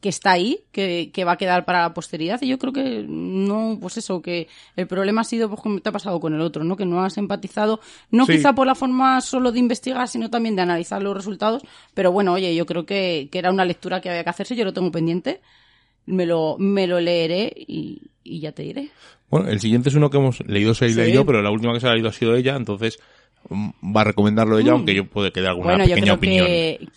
que 0.00 0.08
está 0.08 0.30
ahí, 0.32 0.60
que, 0.72 1.10
que 1.12 1.24
va 1.24 1.32
a 1.32 1.36
quedar 1.36 1.64
para 1.66 1.82
la 1.82 1.92
posteridad 1.94 2.40
y 2.40 2.48
yo 2.48 2.58
creo 2.58 2.72
que 2.72 3.04
no, 3.06 3.76
pues 3.80 3.98
eso, 3.98 4.22
que 4.22 4.48
el 4.76 4.86
problema 4.86 5.20
ha 5.20 5.24
sido 5.24 5.48
pues 5.50 5.60
como 5.60 5.80
te 5.80 5.90
ha 5.90 5.92
pasado 5.92 6.18
con 6.20 6.32
el 6.34 6.40
otro, 6.40 6.64
¿no? 6.64 6.74
Que 6.76 6.86
no 6.86 7.02
has 7.04 7.18
empatizado, 7.18 7.80
no 8.10 8.24
Sí. 8.24 8.32
quizá 8.32 8.54
por 8.54 8.66
la 8.66 8.74
forma 8.74 9.20
solo 9.20 9.52
de 9.52 9.58
investigar, 9.58 10.08
sino 10.08 10.30
también 10.30 10.56
de 10.56 10.62
analizar 10.62 11.02
los 11.02 11.14
resultados, 11.14 11.62
pero 11.92 12.12
bueno, 12.12 12.32
oye, 12.32 12.54
yo 12.54 12.64
creo 12.64 12.86
que, 12.86 13.28
que 13.30 13.38
era 13.38 13.50
una 13.50 13.64
lectura 13.66 14.00
que 14.00 14.08
había 14.08 14.24
que 14.24 14.30
hacerse, 14.30 14.56
yo 14.56 14.64
lo 14.64 14.72
tengo 14.72 14.90
pendiente, 14.90 15.40
me 16.06 16.24
lo, 16.24 16.56
me 16.58 16.86
lo 16.86 16.98
leeré 16.98 17.52
y, 17.54 18.00
y 18.24 18.40
ya 18.40 18.52
te 18.52 18.62
diré. 18.62 18.88
Bueno, 19.28 19.48
el 19.48 19.60
siguiente 19.60 19.90
es 19.90 19.94
uno 19.94 20.08
que 20.08 20.16
hemos 20.16 20.40
leído 20.46 20.72
Seila 20.74 21.04
Sí. 21.04 21.10
y 21.10 21.12
yo, 21.14 21.26
pero 21.26 21.42
la 21.42 21.50
última 21.50 21.72
que 21.74 21.80
se 21.80 21.86
ha 21.88 21.92
leído 21.92 22.08
ha 22.08 22.12
sido 22.12 22.34
ella, 22.34 22.56
entonces 22.56 22.98
mm, 23.50 23.70
va 23.94 24.00
a 24.00 24.04
recomendarlo 24.04 24.58
ella, 24.58 24.72
Mm. 24.72 24.76
aunque 24.76 24.94
yo 24.94 25.04
puede 25.06 25.30
quedar 25.30 25.50
alguna 25.50 25.72
bueno, 25.74 25.84
yo 25.84 25.90
pequeña 25.94 26.04
creo 26.04 26.14
opinión. 26.16 26.46
que, 26.46 26.88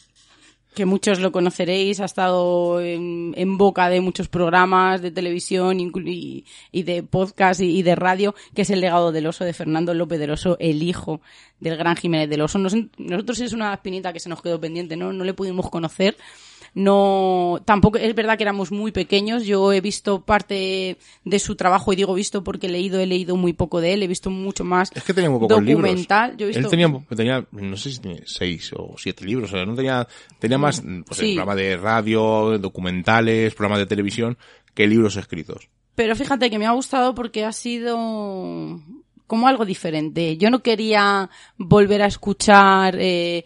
que 0.73 0.85
muchos 0.85 1.19
lo 1.19 1.31
conoceréis, 1.31 1.99
ha 1.99 2.05
estado 2.05 2.81
en, 2.81 3.57
boca 3.57 3.89
de 3.89 4.01
muchos 4.01 4.27
programas 4.27 5.01
de 5.01 5.11
televisión 5.11 5.79
y, 5.79 6.45
y 6.71 6.83
de 6.83 7.03
podcast 7.03 7.61
y, 7.61 7.81
de 7.83 7.95
radio, 7.95 8.35
que 8.55 8.63
es 8.63 8.69
el 8.69 8.81
legado 8.81 9.11
del 9.11 9.27
oso 9.27 9.45
de 9.45 9.53
Fernando 9.53 9.93
López 9.93 10.19
del 10.19 10.31
Oso, 10.31 10.57
el 10.59 10.81
hijo 10.83 11.21
del 11.59 11.77
gran 11.77 11.95
Jiménez 11.95 12.29
del 12.29 12.41
Oso. 12.41 12.57
Nos- 12.59 12.75
nosotros 12.97 13.39
es 13.39 13.53
una 13.53 13.73
espinita 13.73 14.11
que 14.11 14.19
se 14.19 14.29
nos 14.29 14.41
quedó 14.41 14.59
pendiente, 14.59 14.97
¿no? 14.97 15.13
No 15.13 15.23
le 15.23 15.33
pudimos 15.33 15.69
conocer. 15.69 16.17
No, 16.75 17.61
tampoco, 17.65 17.99
es 17.99 18.15
verdad 18.15 18.35
que 18.37 18.43
éramos 18.43 18.71
muy 18.71 18.91
pequeños. 18.91 19.45
Yo 19.45 19.71
he 19.73 19.79
visto 19.81 20.21
parte 20.21 20.97
de 21.23 21.39
su 21.39 21.55
trabajo 21.55 21.93
y 21.93 21.95
digo 21.95 22.13
visto 22.15 22.43
porque 22.43 22.67
he 22.67 22.69
leído, 22.69 22.99
he 22.99 23.05
leído 23.05 23.35
muy 23.35 23.53
poco 23.53 23.79
de 23.79 23.93
él, 23.93 24.03
he 24.03 24.07
visto 24.07 24.29
mucho 24.31 24.63
más 24.63 24.91
Es 24.95 25.03
que 25.03 25.13
tenía 25.13 25.29
muy 25.29 25.39
pocos 25.39 25.61
libros. 25.63 25.83
documental. 25.83 26.35
Yo 26.35 26.45
he 26.45 26.49
visto, 26.49 26.61
Él 26.61 26.69
tenía, 26.69 27.05
tenía, 27.15 27.45
no 27.51 27.77
sé 27.77 27.91
si 27.91 27.99
tenía 27.99 28.21
seis 28.25 28.71
o 28.75 28.95
siete 28.97 29.23
libros, 29.23 29.53
o 29.53 29.55
sea, 29.55 29.65
no 29.65 29.75
tenía, 29.75 30.07
tenía 30.39 30.57
más, 30.57 30.81
pues, 31.05 31.19
Sí. 31.19 31.35
programa 31.35 31.55
de 31.55 31.77
radio, 31.77 32.57
documentales, 32.57 33.53
programas 33.53 33.79
de 33.79 33.85
televisión, 33.85 34.37
que 34.73 34.87
libros 34.87 35.15
escritos. 35.15 35.69
Pero 35.95 36.15
fíjate 36.15 36.49
que 36.49 36.57
me 36.57 36.65
ha 36.65 36.71
gustado 36.71 37.13
porque 37.13 37.45
ha 37.45 37.51
sido 37.51 37.95
como 39.27 39.47
algo 39.47 39.63
diferente. 39.65 40.37
Yo 40.37 40.49
no 40.49 40.61
quería 40.63 41.29
volver 41.57 42.01
a 42.01 42.07
escuchar 42.07 42.95
eh, 42.99 43.45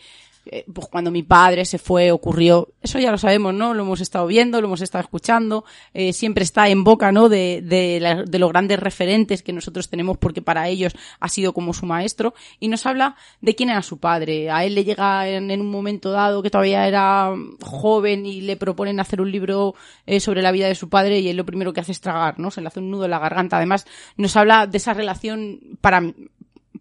eh, 0.52 0.66
pues 0.74 0.88
cuando 0.88 1.12
mi 1.12 1.24
padre 1.24 1.66
se 1.66 1.78
fue, 1.78 2.12
ocurrió. 2.12 2.70
Eso 2.82 3.00
ya 3.00 3.12
lo 3.12 3.18
sabemos, 3.18 3.54
¿no? 3.54 3.74
Lo 3.74 3.84
hemos 3.84 4.02
estado 4.02 4.28
viendo, 4.28 4.62
lo 4.62 4.68
hemos 4.68 4.82
estado 4.82 5.04
escuchando. 5.04 5.66
eh, 5.94 6.14
siempre 6.14 6.44
está 6.44 6.70
en 6.70 6.84
boca, 6.84 7.12
¿no? 7.12 7.30
De, 7.30 7.62
de, 7.62 8.38
los 8.40 8.50
grandes 8.50 8.80
referentes 8.80 9.44
que 9.44 9.54
nosotros 9.54 9.90
tenemos 9.90 10.18
porque 10.18 10.42
para 10.42 10.68
ellos 10.68 10.94
ha 11.20 11.30
sido 11.30 11.54
como 11.54 11.74
su 11.74 11.86
maestro. 11.86 12.34
Y 12.60 12.68
nos 12.68 12.86
habla 12.86 13.16
de 13.42 13.56
quién 13.56 13.70
era 13.70 13.82
su 13.82 13.98
padre. 14.00 14.50
A 14.50 14.66
él 14.66 14.76
le 14.76 14.84
llega 14.84 15.28
en, 15.28 15.52
en 15.52 15.62
un 15.62 15.72
momento 15.72 16.12
dado 16.12 16.44
que 16.44 16.50
todavía 16.50 16.88
era 16.88 17.34
joven 17.62 18.26
y 18.26 18.42
le 18.42 18.58
proponen 18.58 19.00
hacer 19.00 19.22
un 19.22 19.32
libro 19.32 19.76
eh, 20.06 20.20
sobre 20.20 20.42
la 20.42 20.52
vida 20.52 20.68
de 20.68 20.76
su 20.76 20.90
padre 20.90 21.20
y 21.20 21.30
él 21.30 21.38
lo 21.38 21.46
primero 21.46 21.74
que 21.74 21.82
hace 21.82 21.92
es 21.92 22.02
tragar, 22.02 22.40
¿no? 22.40 22.52
Se 22.52 22.62
le 22.62 22.68
hace 22.68 22.80
un 22.80 22.92
nudo 22.92 23.06
en 23.06 23.12
la 23.12 23.20
garganta. 23.20 23.58
Además, 23.58 23.86
nos 24.16 24.36
habla 24.36 24.68
de 24.68 24.78
esa 24.78 24.94
relación 24.94 25.60
para, 25.82 26.02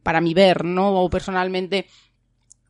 para 0.03 0.21
mi 0.21 0.35
ver, 0.35 0.65
¿no? 0.65 1.03
O 1.03 1.11
personalmente 1.11 1.87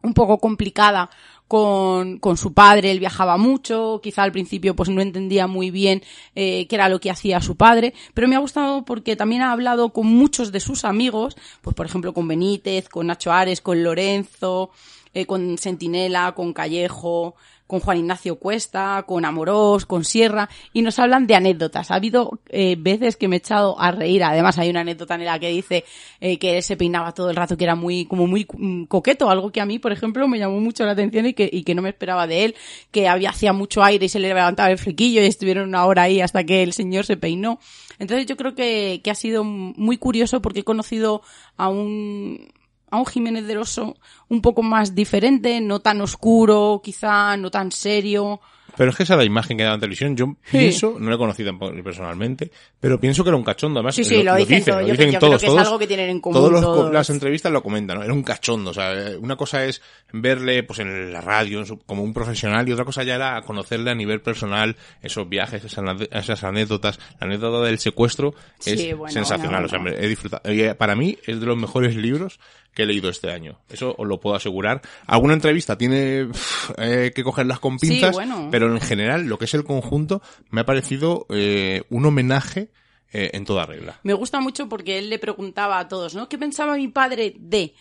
un 0.06 0.14
poco 0.14 0.38
complicada 0.38 1.10
con, 1.48 2.18
con 2.18 2.36
su 2.36 2.52
padre, 2.52 2.90
él 2.90 2.98
viajaba 2.98 3.36
mucho, 3.36 4.00
quizá 4.02 4.22
al 4.22 4.32
principio 4.32 4.74
pues 4.74 4.88
no 4.88 5.00
entendía 5.00 5.46
muy 5.46 5.70
bien 5.70 6.02
eh, 6.34 6.66
qué 6.68 6.74
era 6.74 6.88
lo 6.88 7.00
que 7.00 7.10
hacía 7.10 7.40
su 7.40 7.56
padre, 7.56 7.94
pero 8.14 8.28
me 8.28 8.36
ha 8.36 8.40
gustado 8.40 8.84
porque 8.84 9.16
también 9.16 9.42
ha 9.42 9.52
hablado 9.52 9.90
con 9.92 10.06
muchos 10.06 10.50
de 10.50 10.60
sus 10.60 10.84
amigos, 10.84 11.36
pues 11.62 11.74
por 11.76 11.86
ejemplo 11.86 12.12
con 12.12 12.26
Benítez, 12.26 12.88
con 12.88 13.06
Nacho 13.06 13.32
Ares, 13.32 13.60
con 13.60 13.82
Lorenzo, 13.82 14.70
eh, 15.14 15.26
con 15.26 15.56
Sentinela, 15.58 16.34
con 16.34 16.52
Callejo, 16.52 17.36
con 17.66 17.80
Juan 17.80 17.98
Ignacio 17.98 18.36
Cuesta, 18.36 19.04
con 19.06 19.24
Amorós, 19.24 19.86
con 19.86 20.04
Sierra, 20.04 20.48
y 20.72 20.82
nos 20.82 20.98
hablan 20.98 21.26
de 21.26 21.34
anécdotas. 21.34 21.90
Ha 21.90 21.96
habido 21.96 22.38
eh, 22.48 22.76
veces 22.78 23.16
que 23.16 23.28
me 23.28 23.36
he 23.36 23.38
echado 23.38 23.78
a 23.80 23.90
reír. 23.90 24.22
Además, 24.22 24.58
hay 24.58 24.70
una 24.70 24.80
anécdota 24.80 25.14
en 25.16 25.24
la 25.24 25.38
que 25.38 25.50
dice 25.50 25.84
eh, 26.20 26.38
que 26.38 26.56
él 26.56 26.62
se 26.62 26.76
peinaba 26.76 27.12
todo 27.12 27.30
el 27.30 27.36
rato, 27.36 27.56
que 27.56 27.64
era 27.64 27.74
muy, 27.74 28.06
como 28.06 28.26
muy 28.26 28.46
mm, 28.52 28.84
coqueto, 28.84 29.30
algo 29.30 29.50
que 29.50 29.60
a 29.60 29.66
mí, 29.66 29.78
por 29.78 29.92
ejemplo, 29.92 30.28
me 30.28 30.38
llamó 30.38 30.60
mucho 30.60 30.84
la 30.84 30.92
atención 30.92 31.26
y 31.26 31.34
que, 31.34 31.48
y 31.52 31.64
que 31.64 31.74
no 31.74 31.82
me 31.82 31.88
esperaba 31.88 32.26
de 32.26 32.44
él, 32.44 32.54
que 32.90 33.08
había, 33.08 33.30
hacía 33.30 33.52
mucho 33.52 33.82
aire 33.82 34.06
y 34.06 34.08
se 34.08 34.20
le 34.20 34.28
levantaba 34.28 34.70
el 34.70 34.78
flequillo 34.78 35.22
y 35.22 35.26
estuvieron 35.26 35.68
una 35.68 35.84
hora 35.86 36.02
ahí 36.02 36.20
hasta 36.20 36.44
que 36.44 36.62
el 36.62 36.72
señor 36.72 37.04
se 37.04 37.16
peinó. 37.16 37.58
Entonces 37.98 38.26
yo 38.26 38.36
creo 38.36 38.54
que, 38.54 39.00
que 39.02 39.10
ha 39.10 39.14
sido 39.14 39.42
muy 39.42 39.96
curioso 39.96 40.42
porque 40.42 40.60
he 40.60 40.64
conocido 40.64 41.22
a 41.56 41.68
un, 41.68 42.52
a 42.90 42.96
un 42.98 43.06
Jiménez 43.06 43.46
del 43.46 43.58
Oso 43.58 43.96
un 44.28 44.40
poco 44.42 44.62
más 44.62 44.94
diferente, 44.94 45.60
no 45.60 45.80
tan 45.80 46.00
oscuro, 46.00 46.80
quizá, 46.82 47.36
no 47.36 47.50
tan 47.50 47.72
serio. 47.72 48.40
Pero 48.76 48.90
es 48.90 48.96
que 48.96 49.04
esa 49.04 49.14
es 49.14 49.18
la 49.18 49.24
imagen 49.24 49.56
que 49.56 49.62
daba 49.62 49.76
en 49.76 49.80
televisión. 49.80 50.16
Yo 50.16 50.26
Sí. 50.44 50.58
pienso, 50.58 50.96
no 50.98 51.08
le 51.10 51.16
conocí 51.16 51.42
tampoco 51.42 51.72
personalmente, 51.82 52.50
pero 52.78 53.00
pienso 53.00 53.24
que 53.24 53.30
era 53.30 53.36
un 53.38 53.44
cachondo. 53.44 53.78
Además, 53.80 53.94
Sí, 53.94 54.04
sí, 54.04 54.22
lo 54.22 54.34
dicen 54.36 54.62
todo. 54.64 54.80
Yo 54.82 54.94
creo- 54.94 55.12
yo 55.12 55.18
creo 55.18 55.38
que 55.38 55.46
es 55.46 55.56
algo 55.56 55.78
que 55.78 55.86
tienen 55.86 56.10
en 56.10 56.20
común 56.20 56.34
Todos 56.38 56.52
los- 56.52 56.60
todos. 56.60 56.92
las 56.92 57.08
entrevistas 57.08 57.50
lo 57.52 57.62
comentan, 57.62 57.96
¿no? 57.96 58.04
Era 58.04 58.12
un 58.12 58.22
cachondo. 58.22 58.72
O 58.72 58.74
sea, 58.74 58.92
una 59.18 59.34
cosa 59.36 59.64
es 59.64 59.80
verle 60.12 60.62
pues 60.64 60.80
en 60.80 61.10
la 61.10 61.22
radio 61.22 61.60
en 61.60 61.66
su- 61.66 61.78
como 61.78 62.02
un 62.02 62.12
profesional 62.12 62.68
y 62.68 62.72
otra 62.72 62.84
cosa 62.84 63.02
ya 63.02 63.14
era 63.14 63.40
conocerle 63.42 63.92
a 63.92 63.94
nivel 63.94 64.20
personal, 64.20 64.76
esos 65.00 65.26
viajes, 65.26 65.64
esas, 65.64 65.82
esas 66.10 66.44
anécdotas. 66.44 66.98
La 67.18 67.28
anécdota 67.28 67.64
del 67.64 67.78
secuestro 67.78 68.34
es 68.62 68.78
Sí, 68.78 68.92
bueno, 68.92 69.10
sensacional. 69.10 69.62
no, 69.62 69.66
O 69.66 69.70
sea, 69.70 69.78
no. 69.78 69.88
he 69.88 70.06
disfrutado. 70.06 70.42
Eh, 70.44 70.74
Para 70.74 70.96
mí 70.96 71.16
es 71.26 71.40
de 71.40 71.46
los 71.46 71.56
mejores 71.56 71.96
libros 71.96 72.38
que 72.76 72.82
he 72.82 72.86
leído 72.86 73.08
este 73.08 73.30
año. 73.32 73.58
Eso 73.70 73.94
os 73.96 74.06
lo 74.06 74.20
puedo 74.20 74.36
asegurar. 74.36 74.82
Alguna 75.06 75.32
entrevista 75.32 75.78
tiene 75.78 76.28
eh, 76.76 77.10
que 77.14 77.24
cogerlas 77.24 77.58
con 77.58 77.78
Sí, 77.78 77.88
pinzas, 77.88 78.12
bueno. 78.12 78.48
pero 78.52 78.70
en 78.70 78.80
general 78.82 79.24
lo 79.26 79.38
que 79.38 79.46
es 79.46 79.54
el 79.54 79.64
conjunto 79.64 80.20
me 80.50 80.60
ha 80.60 80.66
parecido 80.66 81.24
eh, 81.30 81.84
un 81.88 82.04
homenaje 82.04 82.70
eh, 83.14 83.30
en 83.32 83.46
toda 83.46 83.64
regla. 83.64 83.98
Me 84.02 84.12
gusta 84.12 84.40
mucho 84.40 84.68
porque 84.68 84.98
él 84.98 85.08
le 85.08 85.18
preguntaba 85.18 85.78
a 85.78 85.88
todos, 85.88 86.14
¿no? 86.14 86.28
¿Qué 86.28 86.36
pensaba 86.36 86.76
mi 86.76 86.88
padre 86.88 87.34
de? 87.38 87.72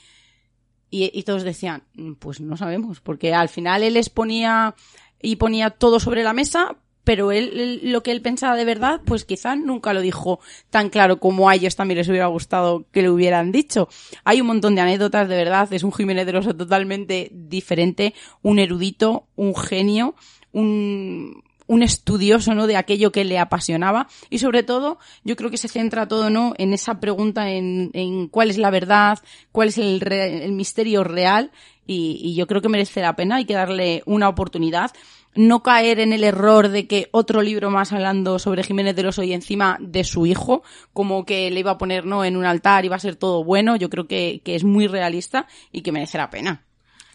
Y, 0.89 1.11
y 1.13 1.23
todos 1.23 1.43
decían, 1.43 1.84
"Mm, 1.95 2.13
pues 2.13 2.39
no 2.39 2.55
sabemos, 2.55 3.01
porque 3.01 3.34
al 3.34 3.49
final 3.49 3.84
él 3.84 3.95
les 3.95 4.09
ponía 4.09 4.76
y 5.22 5.35
ponía 5.35 5.72
todo 5.72 5.99
sobre 5.99 6.23
la 6.23 6.31
mesa, 6.31 6.77
pero 7.06 7.32
él, 7.32 7.80
lo 7.84 8.03
que 8.03 8.11
él 8.11 8.22
pensaba 8.22 8.57
de 8.57 8.65
verdad, 8.65 8.99
pues 9.06 9.23
quizá 9.23 9.56
nunca 9.56 9.94
lo 9.94 10.02
dijo 10.02 10.41
tan 10.69 10.90
claro 10.90 11.19
como 11.22 11.48
a 11.48 11.56
ellos 11.56 11.77
también 11.77 11.99
les 11.99 12.10
hubiera 12.10 12.27
gustado 12.27 12.86
que 12.91 13.02
lo 13.02 13.14
hubieran 13.14 13.53
dicho. 13.53 13.88
Hay 14.26 14.41
un 14.41 14.48
montón 14.48 14.76
de 14.76 14.82
anécdotas, 14.82 15.30
de 15.30 15.38
verdad, 15.38 15.72
es 15.72 15.84
un 15.84 15.94
Jiménez 15.94 16.26
del 16.26 16.36
Oso 16.36 16.53
totalmente 16.53 17.30
diferente, 17.32 18.14
un 18.41 18.60
erudito, 18.60 19.27
un 19.36 19.56
genio, 19.56 20.15
un, 20.52 21.44
un 21.68 21.84
estudioso, 21.84 22.53
¿no? 22.56 22.68
De 22.68 22.76
aquello 22.76 23.11
que 23.11 23.23
le 23.23 23.40
apasionaba 23.40 24.07
y 24.30 24.40
sobre 24.40 24.64
todo, 24.64 24.98
yo 25.23 25.36
creo 25.36 25.49
que 25.52 25.57
se 25.57 25.68
centra 25.68 26.07
todo, 26.07 26.30
¿no? 26.30 26.53
En 26.57 26.73
esa 26.73 26.99
pregunta 26.99 27.49
en, 27.52 27.91
en 27.94 28.27
cuál 28.27 28.49
es 28.49 28.57
la 28.57 28.72
verdad, 28.72 29.19
cuál 29.52 29.69
es 29.69 29.77
el, 29.77 30.02
re- 30.02 30.44
el 30.44 30.52
misterio 30.53 31.03
real 31.03 31.52
y 31.88 32.34
yo 32.34 32.48
creo 32.48 32.61
que 32.61 32.69
merece 32.69 32.99
la 33.02 33.15
pena, 33.15 33.36
hay 33.36 33.45
que 33.45 33.53
darle 33.53 34.02
una 34.07 34.27
oportunidad. 34.27 34.90
No 35.36 35.64
caer 35.64 35.99
en 35.99 36.14
el 36.14 36.24
error 36.24 36.70
de 36.70 36.88
que 36.88 37.10
otro 37.12 37.41
libro 37.41 37.70
más 37.70 37.91
hablando 37.91 38.40
sobre 38.40 38.64
Jiménez 38.64 38.95
del 38.95 39.07
Oso 39.07 39.24
y 39.24 39.34
encima 39.34 39.78
de 39.80 40.03
su 40.03 40.26
hijo, 40.26 40.64
como 40.94 41.26
que 41.26 41.52
le 41.52 41.60
iba 41.60 41.72
a 41.72 41.78
poner 41.78 42.06
no 42.06 42.24
en 42.24 42.38
un 42.38 42.45
altar 42.45 42.86
y 42.86 42.88
va 42.88 42.95
a 42.95 42.99
ser 42.99 43.16
todo 43.16 43.44
bueno, 43.44 43.76
yo 43.76 43.90
creo 43.90 44.07
que, 44.07 44.41
que 44.44 44.56
es 44.56 44.64
muy 44.64 44.88
realista 44.88 45.48
y 45.72 45.82
que 45.82 45.91
merece 45.91 46.18
la 46.18 46.30
pena. 46.30 46.64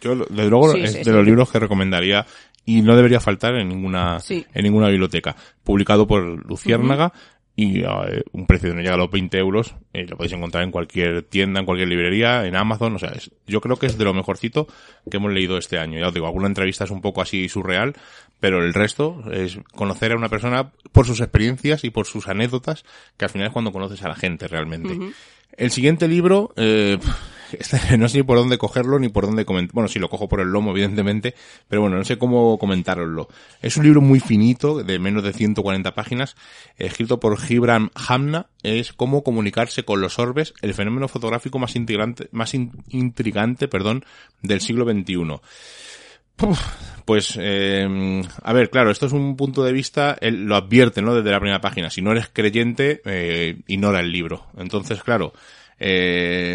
Yo, 0.01 0.15
desde 0.17 0.49
luego, 0.51 0.73
Sí, 0.73 0.81
es 0.81 0.93
sí, 0.93 0.99
de 0.99 1.05
sí. 1.05 1.11
los 1.11 1.25
libros 1.25 1.51
que 1.51 1.59
recomendaría 1.59 2.27
y 2.65 2.83
no 2.83 2.95
debería 2.95 3.21
faltar 3.21 3.55
en 3.57 3.69
ninguna, 3.69 4.19
en 4.29 4.63
ninguna 4.63 4.89
biblioteca. 4.89 5.35
Publicado 5.65 6.07
por 6.07 6.23
Luciérnaga 6.47 7.13
y 7.63 7.81
eh, 7.81 8.23
un 8.33 8.47
precio 8.47 8.71
que 8.71 8.77
no 8.77 8.81
llega 8.81 8.95
a 8.95 8.99
los 8.99 9.11
20 9.11 9.37
euros. 9.39 9.75
eh, 9.93 10.07
lo 10.09 10.17
podéis 10.17 10.33
encontrar 10.33 10.63
en 10.65 10.71
cualquier 10.71 11.23
tienda, 11.25 11.61
en 11.61 11.67
cualquier 11.67 11.89
librería, 11.89 12.47
en 12.47 12.57
Amazon. 12.57 12.95
O 12.95 12.99
sea, 12.99 13.11
es- 13.11 13.31
yo 13.47 13.61
creo 13.61 13.77
que 13.77 13.87
es 13.87 13.99
de 13.99 14.05
lo 14.05 14.15
mejorcito 14.15 14.67
que 15.11 15.17
hemos 15.19 15.33
leído 15.33 15.59
este 15.59 15.79
año. 15.79 15.99
Ya 15.99 16.09
os 16.09 16.15
digo, 16.15 16.27
alguna 16.27 16.47
entrevista 16.47 16.85
es 16.85 16.91
un 16.91 17.01
poco 17.01 17.21
así 17.21 17.49
surreal, 17.49 17.95
pero 18.39 18.65
el 18.65 18.73
resto 18.73 19.23
es 19.33 19.59
conocer 19.75 20.13
a 20.13 20.17
una 20.17 20.29
persona 20.29 20.71
por 20.93 21.07
sus 21.07 21.21
experiencias 21.21 21.85
y 21.85 21.91
por 21.91 22.07
sus 22.07 22.29
anécdotas, 22.29 22.85
que 23.17 23.25
al 23.27 23.31
final 23.31 23.49
es 23.49 23.53
cuando 23.53 23.73
conoces 23.73 24.03
a 24.05 24.09
la 24.09 24.15
gente 24.17 24.49
realmente. 24.49 24.97
El 25.57 25.71
siguiente 25.71 26.09
libro, 26.09 26.55
eh, 26.57 26.97
no 27.99 28.09
sé 28.09 28.19
ni 28.19 28.23
por 28.23 28.39
dónde 28.39 28.59
cogerlo 28.59 28.99
ni 28.99 29.09
por 29.09 29.27
dónde 29.27 29.45
comentar. 29.45 29.75
Bueno, 29.75 29.89
sí 29.89 29.99
lo 29.99 30.09
cojo 30.09 30.29
por 30.29 30.41
el 30.41 30.49
lomo, 30.49 30.71
evidentemente, 30.73 31.35
pero 31.69 31.83
bueno, 31.83 31.97
no 31.97 32.05
sé 32.05 32.19
cómo 32.19 32.59
comentároslo. 32.59 33.29
Es 33.63 33.77
un 33.77 33.85
libro 33.85 34.01
muy 34.01 34.21
finito, 34.21 34.83
de 34.83 34.99
menos 34.99 35.23
de 35.23 35.33
140 35.33 35.95
páginas, 35.95 36.37
escrito 36.77 37.21
por 37.21 37.39
Gibran 37.39 37.91
Hamna. 37.95 38.47
Es 38.63 38.93
cómo 38.93 39.23
comunicarse 39.23 39.85
con 39.85 40.01
los 40.01 40.19
orbes, 40.19 40.55
el 40.63 40.75
fenómeno 40.75 41.09
fotográfico 41.09 41.59
más 41.59 41.77
intrigante, 41.77 42.29
más 42.33 42.55
in- 42.55 42.73
intrigante, 42.89 43.69
perdón, 43.69 44.05
del 44.43 44.61
siglo 44.61 44.85
XXI. 44.85 45.41
Pues, 47.05 47.37
eh, 47.39 48.23
a 48.43 48.53
ver, 48.55 48.71
claro, 48.71 48.91
esto 48.91 49.05
es 49.07 49.13
un 49.13 49.37
punto 49.37 49.63
de 49.63 49.73
vista, 49.73 50.17
él 50.21 50.45
lo 50.45 50.57
advierte, 50.57 51.03
¿no? 51.03 51.15
Desde 51.15 51.31
la 51.31 51.39
primera 51.41 51.61
página. 51.61 51.91
Si 51.91 52.01
no 52.01 52.13
eres 52.13 52.31
creyente, 52.33 53.03
eh, 53.05 53.61
ignora 53.67 54.01
el 54.01 54.11
libro. 54.11 54.47
Entonces, 54.57 55.03
claro, 55.03 55.35
eh, 55.81 56.55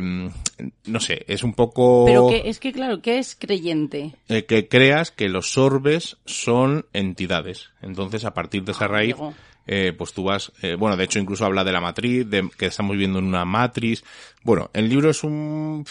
no 0.86 1.00
sé, 1.00 1.26
es 1.28 1.44
un 1.44 1.54
poco... 1.54 2.06
Pero 2.06 2.30
que, 2.30 2.44
es 2.50 2.60
que 2.60 2.72
claro, 2.72 3.02
¿qué 3.02 3.18
es 3.18 3.36
creyente? 3.36 4.14
eh, 4.30 4.46
que 4.46 4.68
creas 4.68 5.12
que 5.12 5.28
los 5.30 5.58
orbes 5.58 6.18
son 6.26 6.86
entidades. 6.94 7.72
Entonces, 7.82 8.24
a 8.24 8.34
partir 8.34 8.64
de 8.64 8.72
esa 8.72 8.88
raíz, 8.88 9.16
amigo. 9.16 9.34
eh, 9.68 9.94
pues 9.98 10.14
tú 10.14 10.24
vas, 10.26 10.52
eh, 10.62 10.76
bueno, 10.76 10.96
de 10.96 11.04
hecho 11.06 11.20
incluso 11.20 11.44
habla 11.44 11.64
de 11.64 11.72
la 11.72 11.82
matriz, 11.82 12.30
de 12.30 12.50
que 12.58 12.68
estamos 12.68 12.92
viviendo 12.94 13.20
en 13.20 13.26
una 13.26 13.46
matriz. 13.46 14.04
Bueno, 14.44 14.70
el 14.74 14.88
libro 14.90 15.10
es 15.10 15.24
un, 15.24 15.86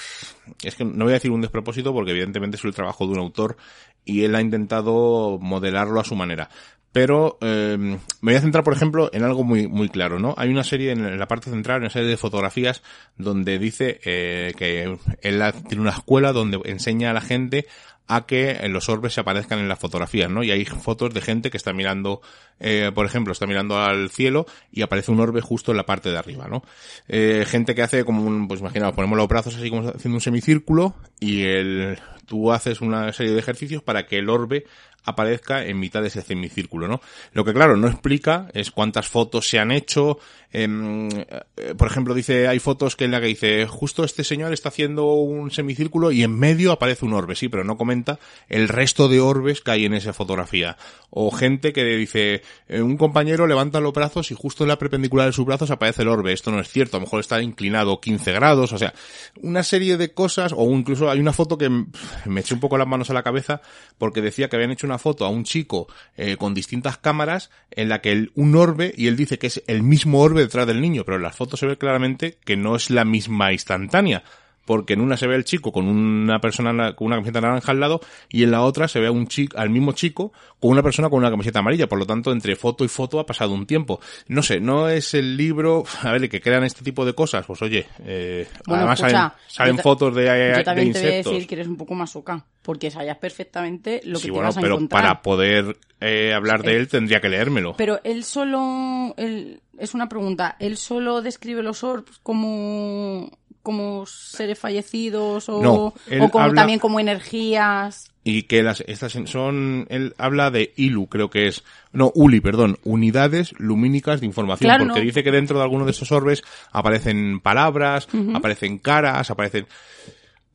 es 0.63 0.77
que 0.77 0.85
no 0.85 1.05
voy 1.05 1.13
a 1.13 1.15
decir 1.15 1.33
un 1.33 1.41
despropósito 1.41 1.93
porque 1.93 2.13
evidentemente 2.13 2.57
es 2.57 2.65
el 2.65 2.75
trabajo 2.75 3.05
de 3.05 3.13
un 3.13 3.19
autor 3.19 3.57
y 4.05 4.23
él 4.25 4.35
ha 4.37 4.41
intentado 4.41 5.39
modelarlo 5.41 5.99
a 5.99 6.05
su 6.05 6.15
manera. 6.15 6.51
Pero 6.95 7.39
eh, 7.41 7.77
me 7.77 7.99
voy 8.21 8.35
a 8.37 8.41
centrar, 8.41 8.63
por 8.63 8.73
ejemplo, 8.73 9.11
en 9.13 9.25
algo 9.25 9.43
muy 9.43 9.67
muy 9.67 9.89
claro, 9.89 10.21
¿no? 10.21 10.33
Hay 10.39 10.49
una 10.49 10.63
serie 10.63 10.93
en 10.93 11.19
la 11.19 11.27
parte 11.27 11.51
central, 11.51 11.81
una 11.81 11.91
serie 11.91 12.09
de 12.09 12.17
fotografías 12.17 12.85
donde 13.19 13.59
dice 13.59 13.99
eh, 14.05 14.55
que 14.57 14.85
él 14.85 15.43
tiene 15.69 15.83
una 15.83 15.91
escuela 15.91 16.33
donde 16.33 16.61
enseña 16.67 17.11
a 17.11 17.13
la 17.13 17.21
gente 17.21 17.67
a 18.07 18.27
que 18.27 18.61
los 18.69 18.89
orbes 18.89 19.15
se 19.15 19.21
aparezcan 19.21 19.59
en 19.59 19.69
las 19.69 19.81
fotografías, 19.81 20.31
¿no? 20.31 20.45
Y 20.45 20.53
hay 20.53 20.65
fotos 20.65 21.13
de 21.13 21.21
gente 21.21 21.51
que 21.51 21.57
está 21.57 21.73
mirando, 21.73 22.21
eh, 22.61 22.93
por 22.95 23.07
ejemplo, 23.07 23.33
está 23.33 23.47
mirando 23.47 23.77
al 23.77 24.11
cielo 24.11 24.47
y 24.71 24.83
aparece 24.83 25.11
un 25.11 25.19
orbe 25.19 25.41
justo 25.41 25.73
en 25.73 25.79
la 25.79 25.87
parte 25.87 26.11
de 26.11 26.19
arriba, 26.19 26.47
¿no? 26.47 26.63
Eh, 27.09 27.45
gente 27.45 27.75
que 27.75 27.83
hace 27.83 28.05
como 28.05 28.23
un, 28.23 28.47
pues 28.47 28.61
imaginaos, 28.61 28.95
ponemos 28.95 29.19
los 29.19 29.27
brazos 29.27 29.57
así 29.57 29.69
como 29.69 29.89
haciendo 29.89 30.17
un 30.17 30.21
semicírculo 30.21 30.95
y 31.19 31.43
el, 31.43 31.99
tú 32.27 32.53
haces 32.53 32.81
una 32.81 33.13
serie 33.13 33.33
de 33.33 33.39
ejercicios 33.39 33.83
para 33.83 34.07
que 34.07 34.19
el 34.19 34.29
orbe 34.29 34.65
aparezca 35.05 35.65
en 35.65 35.79
mitad 35.79 36.03
de 36.03 36.09
ese 36.09 36.23
semicírculo, 36.23 36.89
¿no? 36.89 37.01
Lo 37.33 37.45
que 37.45 37.53
claro 37.53 37.77
no 37.77 37.89
explica 37.89 38.49
es 38.55 38.71
cuántas 38.71 39.09
fotos 39.09 39.49
se 39.49 39.59
han 39.59 39.71
hecho. 39.71 40.19
em, 40.53 41.09
eh, 41.11 41.75
por 41.77 41.89
ejemplo, 41.89 42.15
dice 42.15 42.49
hay 42.49 42.59
fotos 42.59 42.97
que 42.97 43.05
en 43.05 43.11
la 43.11 43.21
que 43.21 43.27
dice 43.27 43.67
justo 43.67 44.05
este 44.05 44.25
señor 44.25 44.53
está 44.53 44.69
haciendo 44.69 45.13
un 45.15 45.51
semicírculo 45.51 46.13
y 46.13 46.23
en 46.23 46.39
medio 46.39 46.73
aparece 46.73 47.05
un 47.05 47.13
orbe, 47.13 47.35
sí, 47.35 47.49
pero 47.49 47.65
no 47.65 47.77
comenta 47.77 48.19
el 48.49 48.69
resto 48.69 49.09
de 49.09 49.21
orbes 49.21 49.61
que 49.61 49.73
hay 49.73 49.85
en 49.85 49.95
esa 49.95 50.13
fotografía. 50.13 50.77
O 51.11 51.31
gente 51.31 51.73
que 51.73 51.85
dice 51.85 52.43
eh, 52.69 52.83
un 52.83 52.97
compañero 52.97 53.47
levanta 53.47 53.81
los 53.81 53.93
brazos 53.93 54.31
y 54.31 54.35
justo 54.35 54.65
en 54.65 54.69
la 54.69 54.79
perpendicular 54.79 55.27
de 55.27 55.33
sus 55.33 55.45
brazos 55.45 55.71
aparece 55.71 56.03
el 56.03 56.09
orbe. 56.09 56.33
Esto 56.33 56.51
no 56.51 56.61
es 56.61 56.69
cierto, 56.69 56.97
a 56.97 57.01
lo 57.01 57.07
mejor 57.07 57.21
está 57.21 57.43
inclinado 57.43 58.01
15 58.01 58.33
grados, 58.33 58.73
o 58.73 58.79
sea, 58.79 58.95
una 59.43 59.63
serie 59.63 59.97
de 59.97 60.13
cosas, 60.13 60.55
o 60.57 60.65
incluso 60.71 61.11
hay 61.11 61.21
una 61.21 61.33
foto 61.33 61.59
que 61.59 61.69
me 61.69 62.41
eché 62.41 62.55
un 62.55 62.61
poco 62.61 62.79
las 62.79 62.87
manos 62.87 63.11
a 63.11 63.15
la 63.15 63.23
cabeza 63.23 63.61
porque 63.99 64.21
decía 64.21 64.49
que 64.49 64.57
habían 64.57 64.71
hecho 64.71 64.87
una 64.87 64.94
foto 64.99 65.25
a 65.25 65.29
un 65.29 65.45
chico 65.45 65.89
eh, 66.17 66.37
con 66.37 66.55
distintas 66.55 66.99
cámaras 66.99 67.51
en 67.71 67.89
la 67.89 68.01
que 68.01 68.29
un 68.35 68.57
orbe, 68.57 68.93
y 68.97 69.07
él 69.07 69.17
dice 69.17 69.39
que 69.39 69.49
es 69.49 69.63
el 69.67 69.83
mismo 69.83 70.21
orbe 70.21 70.43
detrás 70.43 70.67
del 70.67 70.81
niño, 70.81 71.05
pero 71.05 71.17
en 71.17 71.23
las 71.23 71.37
fotos 71.37 71.61
se 71.61 71.67
ve 71.67 71.79
claramente 71.79 72.39
que 72.45 72.57
no 72.57 72.77
es 72.77 72.91
la 72.91 73.05
misma 73.05 73.53
instantánea. 73.53 74.23
Porque 74.65 74.95
en 74.95 75.01
una 75.01 75.17
se 75.17 75.27
ve 75.27 75.35
el 75.37 75.45
chico 75.45 75.73
con 75.73 75.87
una 75.89 76.41
persona 76.41 76.73
na- 76.73 76.95
con 76.97 77.07
una 77.07 77.17
camiseta 77.17 77.41
naranja 77.41 77.73
al 77.73 77.81
lado 77.81 78.01
y 78.29 78.43
en 78.45 78.51
la 78.51 78.63
otra 78.63 78.89
se 78.89 79.01
ve 79.01 79.09
a 79.09 79.13
un 79.13 79.27
chico, 79.27 79.59
al 79.59 79.71
mismo 79.71 79.93
chico 79.93 80.33
con 80.61 80.71
una 80.71 80.83
persona 80.83 81.11
con 81.11 81.19
una 81.19 81.31
camiseta 81.31 81.59
amarilla. 81.59 81.87
Por 81.89 81.99
lo 81.99 82.07
tanto, 82.07 82.33
entre 82.33 82.57
foto 82.57 82.85
y 82.85 82.89
foto 82.89 83.21
ha 83.21 83.27
pasado 83.27 83.53
un 83.53 83.67
tiempo. 83.67 84.01
No 84.29 84.43
sé, 84.43 84.61
no 84.61 84.89
es 84.89 85.13
el 85.15 85.37
libro, 85.37 85.85
a 86.03 86.13
ver, 86.13 86.29
que 86.31 86.41
crean 86.41 86.65
este 86.65 86.83
tipo 86.83 87.05
de 87.05 87.15
cosas. 87.15 87.45
Pues 87.47 87.61
oye, 87.63 87.87
eh, 88.05 88.47
Bueno, 88.67 88.83
además 88.83 89.01
escucha, 89.01 89.19
salen, 89.19 89.33
salen 89.47 89.79
fotos 89.79 90.15
de, 90.15 90.27
eh, 90.29 90.55
Yo 90.59 90.65
también 90.65 90.93
de 90.93 91.01
te 91.01 91.01
voy 91.07 91.13
a 91.13 91.17
decir 91.17 91.47
que 91.47 91.55
eres 91.57 91.67
un 91.69 91.77
poco 91.77 91.95
masoca, 91.95 92.45
porque 92.63 92.91
sabías 92.91 93.19
perfectamente 93.19 94.01
lo 94.05 94.15
que 94.15 94.23
sí, 94.23 94.27
te 94.29 94.31
bueno, 94.33 94.47
ibas 94.47 94.57
a 94.57 94.61
pero 94.61 94.75
encontrar. 94.77 95.03
para 95.03 95.23
poder 95.23 95.77
eh, 96.01 96.33
hablar 96.35 96.63
de 96.63 96.77
él 96.77 96.89
tendría 96.89 97.21
que 97.21 97.29
leérmelo. 97.29 97.75
Pero 97.77 98.01
él 98.05 98.25
solo, 98.25 99.15
él, 99.17 99.61
es 99.79 99.95
una 99.95 100.09
pregunta, 100.09 100.57
¿él 100.59 100.77
solo 100.77 101.21
describe 101.23 101.63
los 101.63 101.85
orbs 101.85 102.19
como, 102.23 103.31
como 103.65 104.07
seres 104.07 104.57
fallecidos 104.61 105.49
o, 105.49 105.61
No, 105.61 105.75
o 105.75 105.95
como 106.31 106.45
habla- 106.45 106.61
también 106.63 106.79
como 106.79 107.01
energías? 107.01 108.09
Y 108.23 108.45
que 108.45 108.63
las, 108.63 108.83
estas 108.87 109.13
son, 109.27 109.87
él 109.91 110.15
habla 110.17 110.51
de 110.51 110.73
ILU, 110.77 111.09
creo 111.09 111.29
que 111.29 111.49
es, 111.49 111.63
no, 111.93 112.11
ULI, 112.15 112.41
perdón, 112.41 112.79
unidades 112.85 113.53
lumínicas 113.59 114.21
de 114.21 114.27
información, 114.27 114.69
Claro, 114.69 114.85
porque 114.87 115.01
no. 115.01 115.05
dice 115.05 115.23
que 115.25 115.31
dentro 115.33 115.59
de 115.59 115.65
alguno 115.65 115.85
de 115.85 115.91
estos 115.91 116.11
orbes 116.13 116.43
aparecen 116.71 117.41
palabras, 117.41 118.07
aparecen 118.33 118.79
caras, 118.79 119.31
aparecen, 119.31 119.67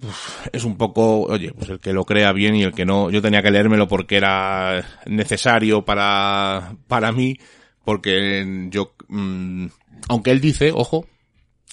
Uf, 0.02 0.48
es 0.54 0.64
un 0.64 0.78
poco, 0.78 1.24
oye, 1.24 1.52
pues 1.54 1.70
el 1.70 1.80
que 1.82 1.92
lo 1.92 2.06
crea 2.06 2.32
bien 2.32 2.56
y 2.56 2.64
el 2.64 2.72
que 2.74 2.86
no, 2.86 3.10
yo 3.10 3.22
tenía 3.22 3.42
que 3.44 3.52
leérmelo 3.52 3.88
porque 3.90 4.16
era 4.16 4.82
necesario 5.06 5.84
para, 5.84 6.76
para 6.88 7.12
mí, 7.12 7.38
porque 7.84 8.68
yo, 8.72 8.94
mm, 9.10 9.66
aunque 10.08 10.32
él 10.32 10.40
dice, 10.40 10.72
ojo, 10.74 11.06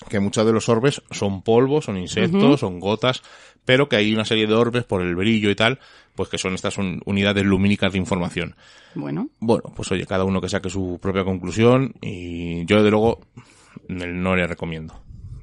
que 0.08 0.20
muchos 0.20 0.44
de 0.46 0.52
los 0.52 0.68
orbes 0.68 1.02
son 1.10 1.42
polvos, 1.42 1.86
son 1.86 1.96
insectos, 1.96 2.60
son 2.60 2.80
gotas, 2.80 3.22
pero 3.64 3.88
que 3.88 3.96
hay 3.96 4.12
una 4.14 4.24
serie 4.24 4.46
de 4.46 4.54
orbes 4.54 4.84
por 4.84 5.02
el 5.02 5.16
brillo 5.16 5.50
y 5.50 5.54
tal, 5.54 5.78
pues 6.14 6.28
que 6.28 6.38
son 6.38 6.54
estas 6.54 6.78
un- 6.78 7.00
unidades 7.04 7.44
lumínicas 7.44 7.92
de 7.92 7.98
información. 7.98 8.54
Bueno, 8.94 9.28
Bueno, 9.40 9.64
pues 9.74 9.90
oye, 9.92 10.06
cada 10.06 10.24
uno 10.24 10.40
que 10.40 10.48
saque 10.48 10.70
su 10.70 10.98
propia 11.02 11.24
conclusión 11.24 11.94
y 12.00 12.64
yo 12.66 12.76
desde 12.76 12.90
luego 12.90 13.20
no 13.88 14.36
le 14.36 14.46
recomiendo. 14.46 14.94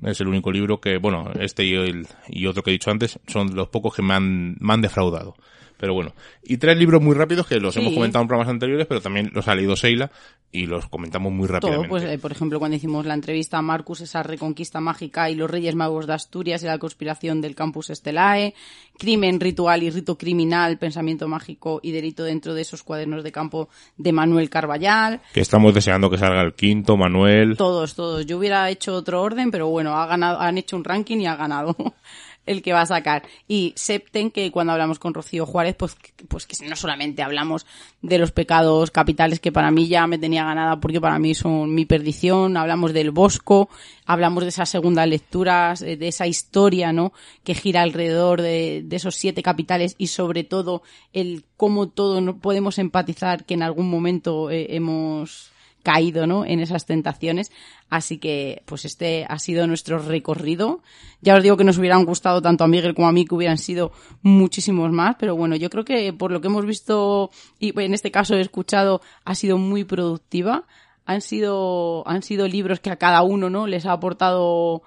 Es 0.02 0.20
el 0.20 0.28
único 0.28 0.52
libro 0.52 0.82
que, 0.82 0.98
bueno, 0.98 1.32
este 1.40 1.64
y, 1.64 1.74
el- 1.76 2.08
y 2.28 2.46
otro 2.48 2.62
que 2.64 2.72
he 2.72 2.74
dicho 2.74 2.92
antes 2.92 3.20
son 3.28 3.56
los 3.56 3.70
pocos 3.70 3.96
que 3.96 4.02
me 4.02 4.14
han, 4.14 4.56
me 4.60 4.74
han 4.74 4.82
defraudado. 4.82 5.36
Pero 5.84 5.96
bueno, 5.96 6.14
y 6.42 6.56
tres 6.56 6.78
libros 6.78 7.02
muy 7.02 7.14
rápidos 7.14 7.46
que 7.46 7.60
los 7.60 7.74
Sí. 7.74 7.82
hemos 7.82 7.94
comentado 7.94 8.22
en 8.22 8.30
programas 8.30 8.50
anteriores, 8.54 8.88
pero 8.88 9.02
también 9.02 9.32
los 9.34 9.50
ha 9.50 9.54
leído 9.56 9.76
Seila 9.76 10.12
y 10.50 10.66
los 10.66 10.88
comentamos 10.88 11.34
muy 11.34 11.46
todo, 11.48 11.56
rápidamente. 11.56 11.90
pues 11.90 12.04
eh, 12.06 12.18
por 12.20 12.32
ejemplo 12.32 12.58
cuando 12.58 12.78
hicimos 12.78 13.06
la 13.06 13.14
entrevista 13.16 13.58
a 13.58 13.62
Marcus, 13.62 14.00
esa 14.00 14.24
reconquista 14.24 14.80
mágica 14.80 15.30
y 15.30 15.36
los 15.36 15.52
Reyes 15.52 15.76
Magos 15.76 16.08
de 16.08 16.14
Asturias 16.14 16.64
y 16.64 16.68
la 16.68 16.78
conspiración 16.78 17.42
del 17.42 17.54
campus 17.54 17.90
Estelae, 17.90 18.54
crimen 18.98 19.42
ritual 19.42 19.84
y 19.84 19.90
rito 19.90 20.18
criminal, 20.18 20.78
pensamiento 20.78 21.28
mágico 21.28 21.82
y 21.84 21.92
delito 21.92 22.24
dentro 22.24 22.54
de 22.54 22.62
esos 22.62 22.82
cuadernos 22.82 23.22
de 23.22 23.34
campo 23.34 23.68
de 23.98 24.14
Manuel 24.14 24.50
Carballal, 24.50 25.20
Que 25.34 25.42
estamos 25.42 25.74
deseando 25.74 26.10
que 26.10 26.18
salga 26.18 26.44
el 26.44 26.54
quinto, 26.54 26.96
Manuel. 26.96 27.58
Todos, 27.58 27.94
todos. 27.96 28.26
Yo 28.26 28.38
hubiera 28.38 28.70
hecho 28.70 28.96
otro 28.96 29.22
orden, 29.22 29.52
pero 29.52 29.68
bueno, 29.68 29.98
ha 29.98 30.06
ganado, 30.08 30.40
han 30.40 30.58
hecho 30.58 30.78
un 30.78 30.86
ranking 30.86 31.18
y 31.18 31.26
ha 31.28 31.36
ganado. 31.36 31.76
el 32.46 32.62
que 32.62 32.74
va 32.74 32.82
a 32.82 32.86
sacar. 32.86 33.24
Y 33.48 33.74
septen 33.76 34.32
que 34.32 34.52
cuando 34.52 34.74
hablamos 34.74 35.00
con 35.00 35.14
Rocío 35.14 35.46
Juárez, 35.46 35.76
pues, 35.76 35.96
pues 36.28 36.46
que 36.46 36.68
no 36.68 36.76
solamente 36.76 37.24
hablamos 37.24 37.66
de 38.02 38.18
los 38.18 38.32
pecados 38.32 38.92
capitales 38.92 39.40
que 39.40 39.52
para 39.52 39.72
mí 39.72 39.88
ya 39.88 40.08
me 40.08 40.18
tenía 40.18 40.44
ganada 40.44 40.80
porque 40.80 41.00
para 41.00 41.20
mí 41.20 41.34
son 41.36 41.74
mi 41.74 41.86
perdición, 41.86 42.58
hablamos 42.58 42.94
del 42.94 43.12
Bosco, 43.12 43.70
hablamos 44.06 44.44
de 44.44 44.50
esas 44.50 44.70
segundas 44.70 45.08
lecturas, 45.08 45.82
eh, 45.82 45.96
de 45.98 46.08
esa 46.10 46.28
historia, 46.28 46.92
¿no? 46.92 47.14
Que 47.44 47.56
gira 47.56 47.82
alrededor 47.82 48.42
de, 48.42 48.82
de 48.84 48.96
esos 48.96 49.16
siete 49.16 49.42
capitales 49.42 49.96
y 49.98 50.08
sobre 50.08 50.44
todo 50.44 50.84
el 51.14 51.46
cómo 51.58 51.88
todos 51.88 52.22
no 52.22 52.38
podemos 52.38 52.78
empatizar 52.78 53.46
que 53.46 53.54
en 53.54 53.64
algún 53.64 53.90
momento 53.90 54.52
eh, 54.52 54.68
hemos 54.76 55.53
caído, 55.84 56.26
¿no? 56.26 56.46
En 56.46 56.60
esas 56.60 56.86
tentaciones. 56.86 57.52
Así 57.90 58.18
que, 58.18 58.64
pues 58.66 58.86
este 58.86 59.26
ha 59.30 59.38
sido 59.38 59.68
nuestro 59.68 60.00
recorrido. 60.00 60.82
Ya 61.22 61.36
os 61.36 61.44
digo 61.44 61.58
que 61.58 61.64
nos 61.64 61.78
hubieran 61.78 62.06
gustado 62.06 62.42
tanto 62.42 62.64
a 62.64 62.68
Miguel 62.68 62.96
como 62.96 63.08
a 63.08 63.12
mí, 63.12 63.26
que 63.26 63.36
hubieran 63.36 63.58
sido 63.58 63.92
muchísimos 64.22 64.92
más, 64.92 65.18
pero 65.20 65.36
bueno, 65.36 65.56
yo 65.56 65.70
creo 65.70 65.86
que 65.86 66.14
por 66.14 66.32
lo 66.32 66.42
que 66.42 66.48
hemos 66.48 66.66
visto 66.66 67.30
y 67.60 67.80
en 67.80 67.94
este 67.94 68.10
caso 68.10 68.36
he 68.36 68.42
escuchado, 68.42 69.02
ha 69.26 69.36
sido 69.36 69.58
muy 69.58 69.84
productiva. 69.84 70.64
Han 71.06 71.20
sido, 71.20 72.08
han 72.08 72.24
sido 72.24 72.48
libros 72.48 72.80
que 72.80 72.90
a 72.90 72.96
cada 72.96 73.24
uno, 73.24 73.50
¿no? 73.50 73.68
Les 73.68 73.86
ha 73.86 73.92
aportado 73.92 74.84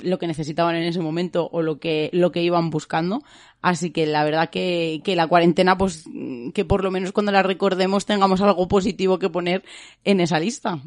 lo 0.00 0.18
que 0.18 0.26
necesitaban 0.26 0.76
en 0.76 0.84
ese 0.84 1.00
momento 1.00 1.48
o 1.52 1.62
lo 1.62 1.78
que, 1.78 2.10
lo 2.12 2.32
que 2.32 2.42
iban 2.42 2.70
buscando. 2.70 3.22
Así 3.62 3.90
que 3.90 4.06
la 4.06 4.24
verdad 4.24 4.50
que, 4.50 5.00
que 5.04 5.16
la 5.16 5.26
cuarentena, 5.26 5.78
pues, 5.78 6.04
que 6.54 6.64
por 6.64 6.84
lo 6.84 6.90
menos 6.90 7.12
cuando 7.12 7.32
la 7.32 7.42
recordemos 7.42 8.06
tengamos 8.06 8.40
algo 8.40 8.68
positivo 8.68 9.18
que 9.18 9.30
poner 9.30 9.64
en 10.04 10.20
esa 10.20 10.38
lista. 10.38 10.80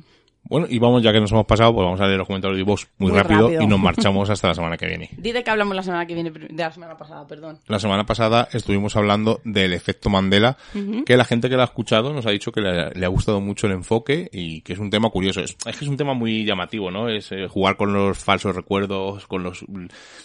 Bueno, 0.44 0.68
y 0.70 0.80
vamos, 0.80 1.02
ya 1.02 1.14
que 1.14 1.20
nos 1.22 1.32
hemos 1.32 1.46
pasado, 1.46 1.74
pues 1.74 1.86
vamos 1.86 2.02
a 2.02 2.06
leer 2.08 2.18
los 2.18 2.28
comentarios 2.28 2.58
de 2.58 2.64
vos 2.64 2.88
muy, 2.98 3.12
Muy 3.12 3.20
rápido, 3.22 3.44
rápido. 3.44 3.62
y 3.62 3.68
nos 3.68 3.80
marchamos 3.82 4.30
hasta 4.30 4.48
la 4.50 4.54
semana 4.56 4.76
que 4.76 4.88
viene. 4.88 5.10
Di 5.18 5.32
de 5.32 5.44
que 5.44 5.50
hablamos 5.52 5.76
la 5.76 5.84
semana 5.84 6.06
que 6.06 6.14
viene, 6.14 6.32
de 6.32 6.50
la 6.64 6.72
semana 6.72 6.98
pasada, 6.98 7.26
perdón. 7.28 7.60
La 7.68 7.80
semana 7.80 8.06
pasada 8.06 8.50
estuvimos 8.52 8.96
hablando 8.98 9.40
del 9.46 9.72
efecto 9.74 10.10
Mandela, 10.10 10.58
que 11.06 11.16
la 11.16 11.24
gente 11.26 11.48
que 11.48 11.56
lo 11.56 11.62
ha 11.62 11.66
escuchado 11.66 12.12
nos 12.12 12.26
ha 12.26 12.32
dicho 12.32 12.52
que 12.52 12.60
le, 12.62 12.90
le 12.92 13.06
ha 13.06 13.10
gustado 13.10 13.40
mucho 13.40 13.68
el 13.68 13.74
enfoque 13.74 14.30
y 14.34 14.62
que 14.62 14.74
es 14.74 14.80
un 14.80 14.90
tema 14.90 15.10
curioso. 15.10 15.40
Es, 15.42 15.56
es 15.66 15.78
que 15.78 15.86
es 15.86 15.90
un 15.90 15.96
tema 15.98 16.14
muy 16.16 16.44
llamativo, 16.44 16.92
¿no? 16.92 17.08
Es 17.08 17.32
eh, 17.32 17.48
jugar 17.48 17.78
con 17.78 17.94
los 17.94 18.18
falsos 18.18 18.56
recuerdos, 18.56 19.28
con 19.28 19.44
los 19.44 19.64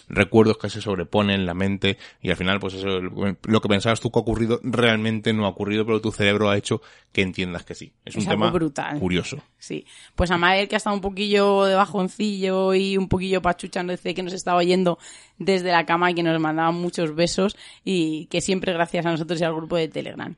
recuerdos 0.09 0.57
que 0.57 0.69
se 0.69 0.81
sobreponen 0.81 1.39
en 1.41 1.45
la 1.45 1.53
mente 1.53 1.97
y 2.21 2.29
al 2.29 2.35
final, 2.35 2.59
pues 2.59 2.73
eso, 2.73 2.99
lo 2.99 3.61
que 3.61 3.69
pensabas 3.69 3.99
tú 3.99 4.11
que 4.11 4.19
ha 4.19 4.21
ocurrido 4.21 4.59
realmente 4.63 5.31
no 5.33 5.45
ha 5.45 5.49
ocurrido, 5.49 5.85
pero 5.85 6.01
tu 6.01 6.11
cerebro 6.11 6.49
ha 6.49 6.57
hecho 6.57 6.81
que 7.11 7.21
entiendas 7.21 7.63
que 7.63 7.75
sí. 7.75 7.93
Es 8.05 8.15
un 8.15 8.21
Es 8.23 8.27
tema 8.27 8.49
brutal. 8.51 8.99
curioso. 8.99 9.37
Sí. 9.59 9.85
Pues 10.15 10.31
a 10.31 10.37
Mael, 10.37 10.67
que 10.67 10.75
ha 10.75 10.77
estado 10.77 10.95
un 10.95 11.01
poquillo 11.01 11.65
de 11.65 11.75
bajoncillo 11.75 12.73
y 12.73 12.97
un 12.97 13.07
poquillo 13.09 13.41
pachuchando, 13.41 13.91
dice 13.91 14.13
que 14.13 14.23
nos 14.23 14.33
estaba 14.33 14.59
oyendo 14.59 14.99
desde 15.37 15.71
la 15.71 15.85
cama 15.85 16.11
y 16.11 16.15
que 16.15 16.23
nos 16.23 16.39
mandaba 16.39 16.71
muchos 16.71 17.15
besos 17.15 17.57
y 17.83 18.27
que 18.27 18.41
siempre 18.41 18.73
gracias 18.73 19.05
a 19.05 19.11
nosotros 19.11 19.41
y 19.41 19.43
al 19.43 19.55
grupo 19.55 19.75
de 19.75 19.87
Telegram. 19.87 20.35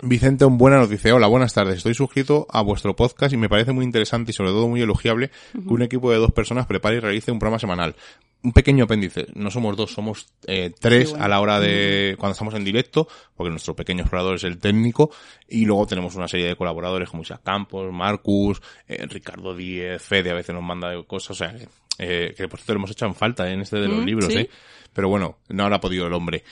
Vicente 0.00 0.44
Buena 0.46 0.78
nos 0.78 0.88
dice, 0.88 1.12
hola, 1.12 1.26
buenas 1.26 1.52
tardes, 1.52 1.76
estoy 1.76 1.94
suscrito 1.94 2.46
a 2.50 2.62
vuestro 2.62 2.96
podcast 2.96 3.32
y 3.34 3.36
me 3.36 3.48
parece 3.50 3.72
muy 3.72 3.84
interesante 3.84 4.30
y 4.30 4.34
sobre 4.34 4.50
todo 4.50 4.66
muy 4.66 4.80
elogiable 4.80 5.30
que 5.52 5.58
un 5.74 5.82
equipo 5.82 6.10
de 6.10 6.16
dos 6.16 6.32
personas 6.32 6.66
prepare 6.66 6.96
y 6.96 7.00
realice 7.00 7.30
un 7.30 7.38
programa 7.38 7.58
semanal. 7.58 7.94
Un 8.42 8.52
pequeño 8.52 8.84
apéndice, 8.84 9.26
no 9.34 9.50
somos 9.52 9.76
dos, 9.76 9.92
somos 9.92 10.26
eh, 10.48 10.72
tres 10.80 11.10
bueno. 11.10 11.24
a 11.24 11.28
la 11.28 11.40
hora 11.40 11.60
de 11.60 12.16
cuando 12.18 12.32
estamos 12.32 12.54
en 12.54 12.64
directo, 12.64 13.06
porque 13.36 13.50
nuestro 13.50 13.76
pequeño 13.76 14.00
explorador 14.00 14.34
es 14.36 14.44
el 14.44 14.58
técnico, 14.58 15.10
y 15.46 15.64
luego 15.66 15.86
tenemos 15.86 16.16
una 16.16 16.26
serie 16.26 16.46
de 16.48 16.56
colaboradores 16.56 17.08
como 17.08 17.22
Isaac 17.22 17.42
Campos, 17.44 17.92
Marcus, 17.92 18.60
eh, 18.88 19.06
Ricardo 19.06 19.54
Díez, 19.54 20.02
Fede 20.02 20.30
a 20.30 20.34
veces 20.34 20.54
nos 20.54 20.64
manda 20.64 20.90
cosas, 21.04 21.30
o 21.30 21.34
sea, 21.34 21.54
que, 21.54 21.68
eh, 21.98 22.34
que 22.36 22.48
por 22.48 22.58
cierto 22.58 22.72
lo 22.72 22.78
hemos 22.78 22.90
hecho 22.90 23.06
en 23.06 23.14
falta 23.14 23.48
eh, 23.48 23.52
en 23.52 23.60
este 23.60 23.76
de 23.76 23.86
los 23.86 23.98
Mm, 24.00 24.06
libros, 24.06 24.32
sí. 24.32 24.38
eh. 24.40 24.50
Pero 24.92 25.08
bueno, 25.08 25.38
no 25.50 25.62
habrá 25.62 25.80
podido 25.80 26.06
el 26.08 26.12
hombre. 26.12 26.42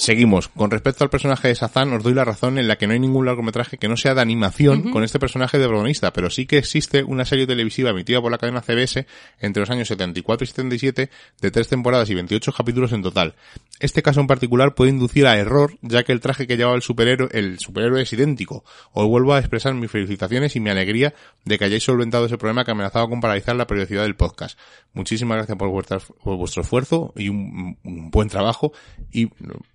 Seguimos. 0.00 0.48
Con 0.48 0.70
respecto 0.70 1.04
al 1.04 1.10
personaje 1.10 1.48
de 1.48 1.54
Sazan, 1.54 1.92
os 1.92 2.02
doy 2.02 2.14
la 2.14 2.24
razón 2.24 2.56
en 2.56 2.66
la 2.68 2.76
que 2.78 2.86
no 2.86 2.94
hay 2.94 2.98
ningún 2.98 3.26
largometraje 3.26 3.76
que 3.76 3.86
no 3.86 3.98
sea 3.98 4.14
de 4.14 4.22
animación 4.22 4.90
con 4.92 5.04
este 5.04 5.18
personaje 5.18 5.58
de 5.58 5.66
protagonista, 5.66 6.10
pero 6.14 6.30
sí 6.30 6.46
que 6.46 6.56
existe 6.56 7.02
una 7.04 7.26
serie 7.26 7.46
televisiva 7.46 7.90
emitida 7.90 8.18
por 8.22 8.30
la 8.32 8.38
cadena 8.38 8.62
CBS 8.62 9.06
entre 9.40 9.60
los 9.60 9.68
años 9.68 9.88
74 9.88 10.44
y 10.44 10.46
77 10.46 11.10
de 11.42 11.50
tres 11.50 11.68
temporadas 11.68 12.08
y 12.08 12.14
28 12.14 12.50
capítulos 12.50 12.92
en 12.92 13.02
total. 13.02 13.34
Este 13.78 14.02
caso 14.02 14.20
en 14.20 14.26
particular 14.26 14.74
puede 14.74 14.90
inducir 14.90 15.26
a 15.26 15.36
error, 15.36 15.76
ya 15.82 16.02
que 16.02 16.12
el 16.12 16.20
traje 16.20 16.46
que 16.46 16.56
llevaba 16.56 16.76
el 16.76 16.82
superhéroe, 16.82 17.28
el 17.32 17.58
superhéroe 17.58 18.00
es 18.00 18.12
idéntico. 18.14 18.64
Os 18.92 19.06
vuelvo 19.06 19.34
a 19.34 19.38
expresar 19.38 19.74
mis 19.74 19.90
felicitaciones 19.90 20.56
y 20.56 20.60
mi 20.60 20.70
alegría 20.70 21.12
de 21.44 21.58
que 21.58 21.66
hayáis 21.66 21.84
solventado 21.84 22.24
ese 22.24 22.38
problema 22.38 22.64
que 22.64 22.70
amenazaba 22.70 23.06
con 23.06 23.20
paralizar 23.20 23.54
la 23.54 23.66
periodicidad 23.66 24.04
del 24.04 24.16
podcast. 24.16 24.58
Muchísimas 24.94 25.36
gracias 25.36 25.58
por, 25.58 25.68
vuestra- 25.68 25.98
por 25.98 26.38
vuestro 26.38 26.62
esfuerzo 26.62 27.12
y 27.16 27.28
un, 27.28 27.76
un 27.84 28.10
buen 28.10 28.28
trabajo 28.30 28.72
y 29.12 29.26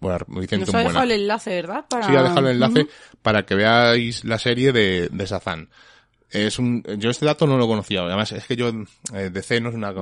bueno, 0.02 0.15
Vicente, 0.28 0.66
Nos 0.66 0.76
ha 0.76 0.80
dejado 0.80 1.04
el 1.04 1.12
enlace, 1.12 1.50
¿verdad? 1.50 1.86
Para... 1.90 2.08
Sí, 2.08 2.16
ha 2.16 2.24
dejado 2.24 2.48
el 2.48 2.56
enlace 2.56 2.88
para 3.22 3.46
que 3.46 3.56
veáis 3.56 4.24
la 4.24 4.40
serie 4.40 4.72
de, 4.72 5.10
de 5.12 5.28
Sazan. 5.28 5.70
Es 6.30 6.60
un, 6.60 6.84
yo 6.98 7.10
este 7.10 7.26
dato 7.26 7.48
no 7.48 7.58
lo 7.58 7.68
conocía. 7.68 8.02
Además, 8.02 8.32
es 8.32 8.46
que 8.46 8.56
yo, 8.56 8.70
eh, 9.14 9.30
DC 9.32 9.62
no 9.62 9.70
es 9.70 9.76
una, 9.76 9.94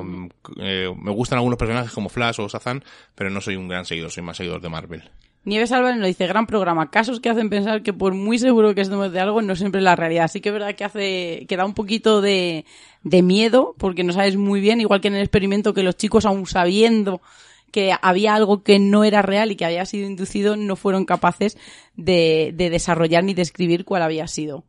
eh, 0.59 0.91
me 0.95 1.11
gustan 1.11 1.37
algunos 1.37 1.59
personajes 1.59 1.91
como 1.91 2.09
Flash 2.09 2.39
o 2.39 2.49
Sazan, 2.49 2.83
pero 3.13 3.29
no 3.29 3.41
soy 3.41 3.55
un 3.55 3.67
gran 3.67 3.85
seguidor, 3.85 4.11
soy 4.11 4.23
más 4.23 4.37
seguidor 4.37 4.61
de 4.61 4.69
Marvel. 4.69 5.03
Nieves 5.45 5.73
Álvarez 5.73 5.97
nos 5.97 6.07
dice, 6.07 6.25
gran 6.25 6.47
programa, 6.47 6.89
casos 6.89 7.19
que 7.19 7.29
hacen 7.29 7.49
pensar 7.49 7.83
que 7.83 7.91
por 7.91 8.13
muy 8.13 8.39
seguro 8.39 8.73
que 8.73 8.81
estemos 8.81 9.11
de 9.11 9.19
algo, 9.19 9.41
no 9.41 9.57
siempre 9.57 9.79
es 9.79 9.83
la 9.83 9.97
realidad. 9.97 10.23
Así 10.25 10.39
que 10.39 10.49
es 10.49 10.53
verdad 10.53 10.73
que 10.73 10.85
hace, 10.85 11.45
que 11.49 11.57
da 11.57 11.65
un 11.65 11.73
poquito 11.73 12.21
de, 12.21 12.65
de 13.03 13.21
miedo, 13.21 13.75
porque 13.77 14.05
no 14.05 14.13
sabes 14.13 14.37
muy 14.37 14.61
bien, 14.61 14.79
igual 14.79 15.01
que 15.01 15.09
en 15.09 15.15
el 15.15 15.21
experimento, 15.21 15.73
que 15.73 15.83
los 15.83 15.97
chicos 15.97 16.25
aún 16.25 16.47
sabiendo 16.47 17.21
que 17.73 17.91
había 18.03 18.35
algo 18.35 18.63
que 18.63 18.77
no 18.77 19.03
era 19.03 19.23
real 19.23 19.51
y 19.51 19.55
que 19.55 19.65
había 19.65 19.85
sido 19.87 20.07
inducido, 20.07 20.55
no 20.55 20.75
fueron 20.75 21.05
capaces 21.05 21.57
de, 21.95 22.53
de 22.55 22.69
desarrollar 22.69 23.23
ni 23.23 23.33
describir 23.33 23.83
cuál 23.83 24.03
había 24.03 24.27
sido. 24.27 24.63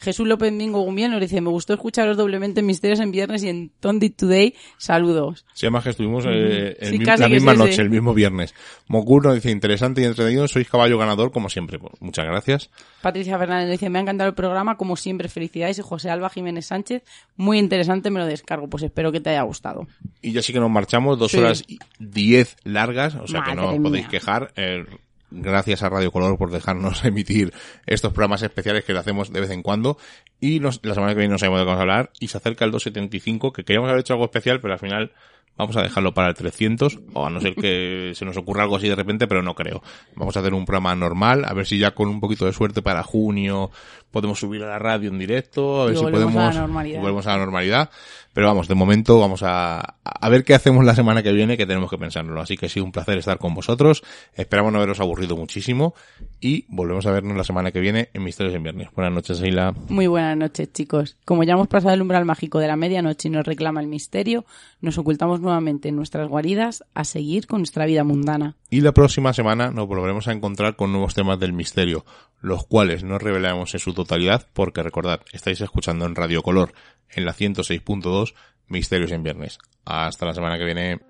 Jesús 0.00 0.26
López 0.26 0.50
Mingo 0.52 0.80
Gumiel 0.80 1.10
nos 1.10 1.20
dice, 1.20 1.40
me 1.40 1.50
gustó 1.50 1.74
escucharos 1.74 2.16
doblemente 2.16 2.60
en 2.60 2.66
Misterios 2.66 3.00
en 3.00 3.10
Viernes 3.12 3.42
y 3.44 3.48
en 3.50 3.70
Tondit 3.80 4.16
Today. 4.16 4.54
Saludos. 4.78 5.44
Sí, 5.52 5.66
además 5.66 5.84
que 5.84 5.90
estuvimos 5.90 6.24
eh, 6.26 6.76
el 6.80 6.88
Sí, 6.92 6.98
mi- 6.98 7.04
casi 7.04 7.22
la 7.22 7.28
misma 7.28 7.54
noche, 7.54 7.82
el 7.82 7.90
mismo 7.90 8.14
viernes. 8.14 8.54
Mokur 8.88 9.24
nos 9.26 9.34
dice, 9.34 9.50
interesante 9.50 10.00
y 10.00 10.04
entretenido, 10.04 10.48
sois 10.48 10.68
caballo 10.68 10.96
ganador 10.98 11.30
como 11.32 11.48
siempre. 11.50 11.78
Pues, 11.78 11.92
muchas 12.00 12.24
gracias. 12.24 12.70
Patricia 13.02 13.38
Fernández 13.38 13.70
dice, 13.70 13.90
me 13.90 13.98
ha 13.98 14.02
encantado 14.02 14.28
el 14.28 14.34
programa, 14.34 14.76
como 14.76 14.96
siempre, 14.96 15.28
felicidades. 15.28 15.78
Y 15.78 15.82
José 15.82 16.08
Alba 16.10 16.30
Jiménez 16.30 16.66
Sánchez, 16.66 17.02
muy 17.36 17.58
interesante, 17.58 18.10
me 18.10 18.20
lo 18.20 18.26
descargo. 18.26 18.68
Pues 18.68 18.82
espero 18.82 19.12
que 19.12 19.20
te 19.20 19.30
haya 19.30 19.42
gustado. 19.42 19.86
Y 20.22 20.32
ya 20.32 20.40
sí 20.42 20.52
que 20.52 20.60
nos 20.60 20.70
marchamos, 20.70 21.18
dos 21.18 21.30
Sí. 21.32 21.38
horas 21.38 21.62
y 21.68 21.78
diez 21.98 22.56
largas, 22.64 23.14
o 23.16 23.26
sea 23.26 23.42
que 23.44 23.54
no 23.54 23.68
os 23.70 23.76
podéis 23.78 24.04
mía. 24.04 24.08
quejar. 24.10 24.52
Eh, 24.56 24.84
gracias 25.30 25.82
a 25.82 25.88
Radio 25.88 26.10
Color 26.12 26.36
por 26.38 26.50
dejarnos 26.50 27.04
emitir 27.04 27.52
estos 27.86 28.12
programas 28.12 28.42
especiales 28.42 28.84
que 28.84 28.92
lo 28.92 29.00
hacemos 29.00 29.32
de 29.32 29.40
vez 29.40 29.50
en 29.50 29.62
cuando. 29.62 29.98
Y 30.40 30.60
nos- 30.60 30.80
la 30.84 30.94
semana 30.94 31.12
que 31.12 31.18
viene 31.20 31.32
no 31.32 31.38
sabemos 31.38 31.58
de 31.60 31.64
qué 31.64 31.66
vamos 31.66 31.78
a 31.78 31.82
hablar. 31.82 32.10
Y 32.20 32.28
se 32.28 32.36
acerca 32.38 32.64
el 32.64 32.70
275, 32.70 33.52
que 33.52 33.64
queríamos 33.64 33.88
haber 33.88 34.00
hecho 34.00 34.14
algo 34.14 34.24
especial, 34.24 34.60
pero 34.60 34.72
al 34.74 34.80
final 34.80 35.12
vamos 35.56 35.76
a 35.76 35.82
dejarlo 35.82 36.14
para 36.14 36.28
el 36.28 36.34
300, 36.34 37.00
o 37.12 37.26
a 37.26 37.30
no 37.30 37.40
ser 37.40 37.54
que 37.54 38.12
se 38.14 38.24
nos 38.24 38.36
ocurra 38.36 38.62
algo 38.62 38.76
así 38.76 38.88
de 38.88 38.94
repente, 38.94 39.26
pero 39.26 39.42
no 39.42 39.54
creo. 39.54 39.82
Vamos 40.16 40.36
a 40.36 40.40
hacer 40.40 40.54
un 40.54 40.64
programa 40.64 40.94
normal, 40.94 41.44
a 41.46 41.52
ver 41.52 41.66
si 41.66 41.78
ya 41.78 41.92
con 41.92 42.08
un 42.08 42.20
poquito 42.20 42.46
de 42.46 42.52
suerte 42.52 42.82
para 42.82 43.02
junio 43.02 43.70
podemos 44.10 44.40
subir 44.40 44.62
a 44.62 44.66
la 44.66 44.78
radio 44.78 45.10
en 45.10 45.18
directo, 45.18 45.82
a 45.82 45.84
ver 45.86 45.94
Y 45.94 45.98
si 45.98 46.04
a 46.04 46.10
podemos... 46.10 46.34
volvemos 46.56 47.26
a 47.26 47.32
la 47.32 47.38
normalidad. 47.38 47.90
Pero 48.32 48.46
vamos, 48.46 48.68
de 48.68 48.76
momento 48.76 49.18
vamos 49.18 49.42
a, 49.42 49.96
a 50.04 50.28
ver 50.28 50.44
qué 50.44 50.54
hacemos 50.54 50.84
la 50.84 50.94
semana 50.94 51.22
que 51.22 51.32
viene, 51.32 51.56
que 51.56 51.66
tenemos 51.66 51.90
que 51.90 51.98
pensárnoslo. 51.98 52.40
Así 52.40 52.56
que 52.56 52.68
sí, 52.68 52.78
un 52.78 52.92
placer 52.92 53.18
estar 53.18 53.38
con 53.38 53.54
vosotros. 53.54 54.04
Esperamos 54.34 54.72
no 54.72 54.78
haberos 54.78 55.00
aburrido 55.00 55.36
muchísimo. 55.36 55.94
Y 56.40 56.64
volvemos 56.68 57.06
a 57.06 57.10
vernos 57.10 57.36
la 57.36 57.42
semana 57.42 57.72
que 57.72 57.80
viene 57.80 58.08
en 58.14 58.22
Misterios 58.22 58.54
en 58.54 58.62
Viernes. 58.62 58.88
Buenas 58.94 59.12
noches, 59.12 59.40
Sheila. 59.40 59.74
Muy 59.88 60.06
buenas 60.06 60.36
noches, 60.36 60.72
chicos. 60.72 61.16
Como 61.24 61.42
ya 61.42 61.54
hemos 61.54 61.66
pasado 61.66 61.92
el 61.92 62.02
umbral 62.02 62.24
mágico 62.24 62.60
de 62.60 62.68
la 62.68 62.76
medianoche 62.76 63.28
y 63.28 63.30
nos 63.32 63.44
reclama 63.44 63.80
el 63.80 63.88
misterio, 63.88 64.44
nos 64.80 64.96
ocultamos 64.96 65.39
nuevamente 65.40 65.88
en 65.88 65.96
nuestras 65.96 66.28
guaridas 66.28 66.84
a 66.94 67.04
seguir 67.04 67.46
con 67.46 67.60
nuestra 67.60 67.86
vida 67.86 68.04
mundana. 68.04 68.56
Y 68.70 68.80
la 68.80 68.92
próxima 68.92 69.32
semana 69.32 69.70
nos 69.70 69.86
volveremos 69.86 70.28
a 70.28 70.32
encontrar 70.32 70.76
con 70.76 70.92
nuevos 70.92 71.14
temas 71.14 71.38
del 71.38 71.52
misterio, 71.52 72.04
los 72.40 72.66
cuales 72.66 73.04
no 73.04 73.18
revelaremos 73.18 73.74
en 73.74 73.80
su 73.80 73.94
totalidad, 73.94 74.46
porque 74.52 74.82
recordad, 74.82 75.20
estáis 75.32 75.60
escuchando 75.60 76.06
en 76.06 76.14
Radio 76.14 76.42
Color, 76.42 76.72
en 77.10 77.24
la 77.24 77.34
106.2, 77.34 78.34
Misterios 78.68 79.10
en 79.10 79.22
Viernes. 79.22 79.58
Hasta 79.84 80.26
la 80.26 80.34
semana 80.34 80.58
que 80.58 80.64
viene. 80.64 81.09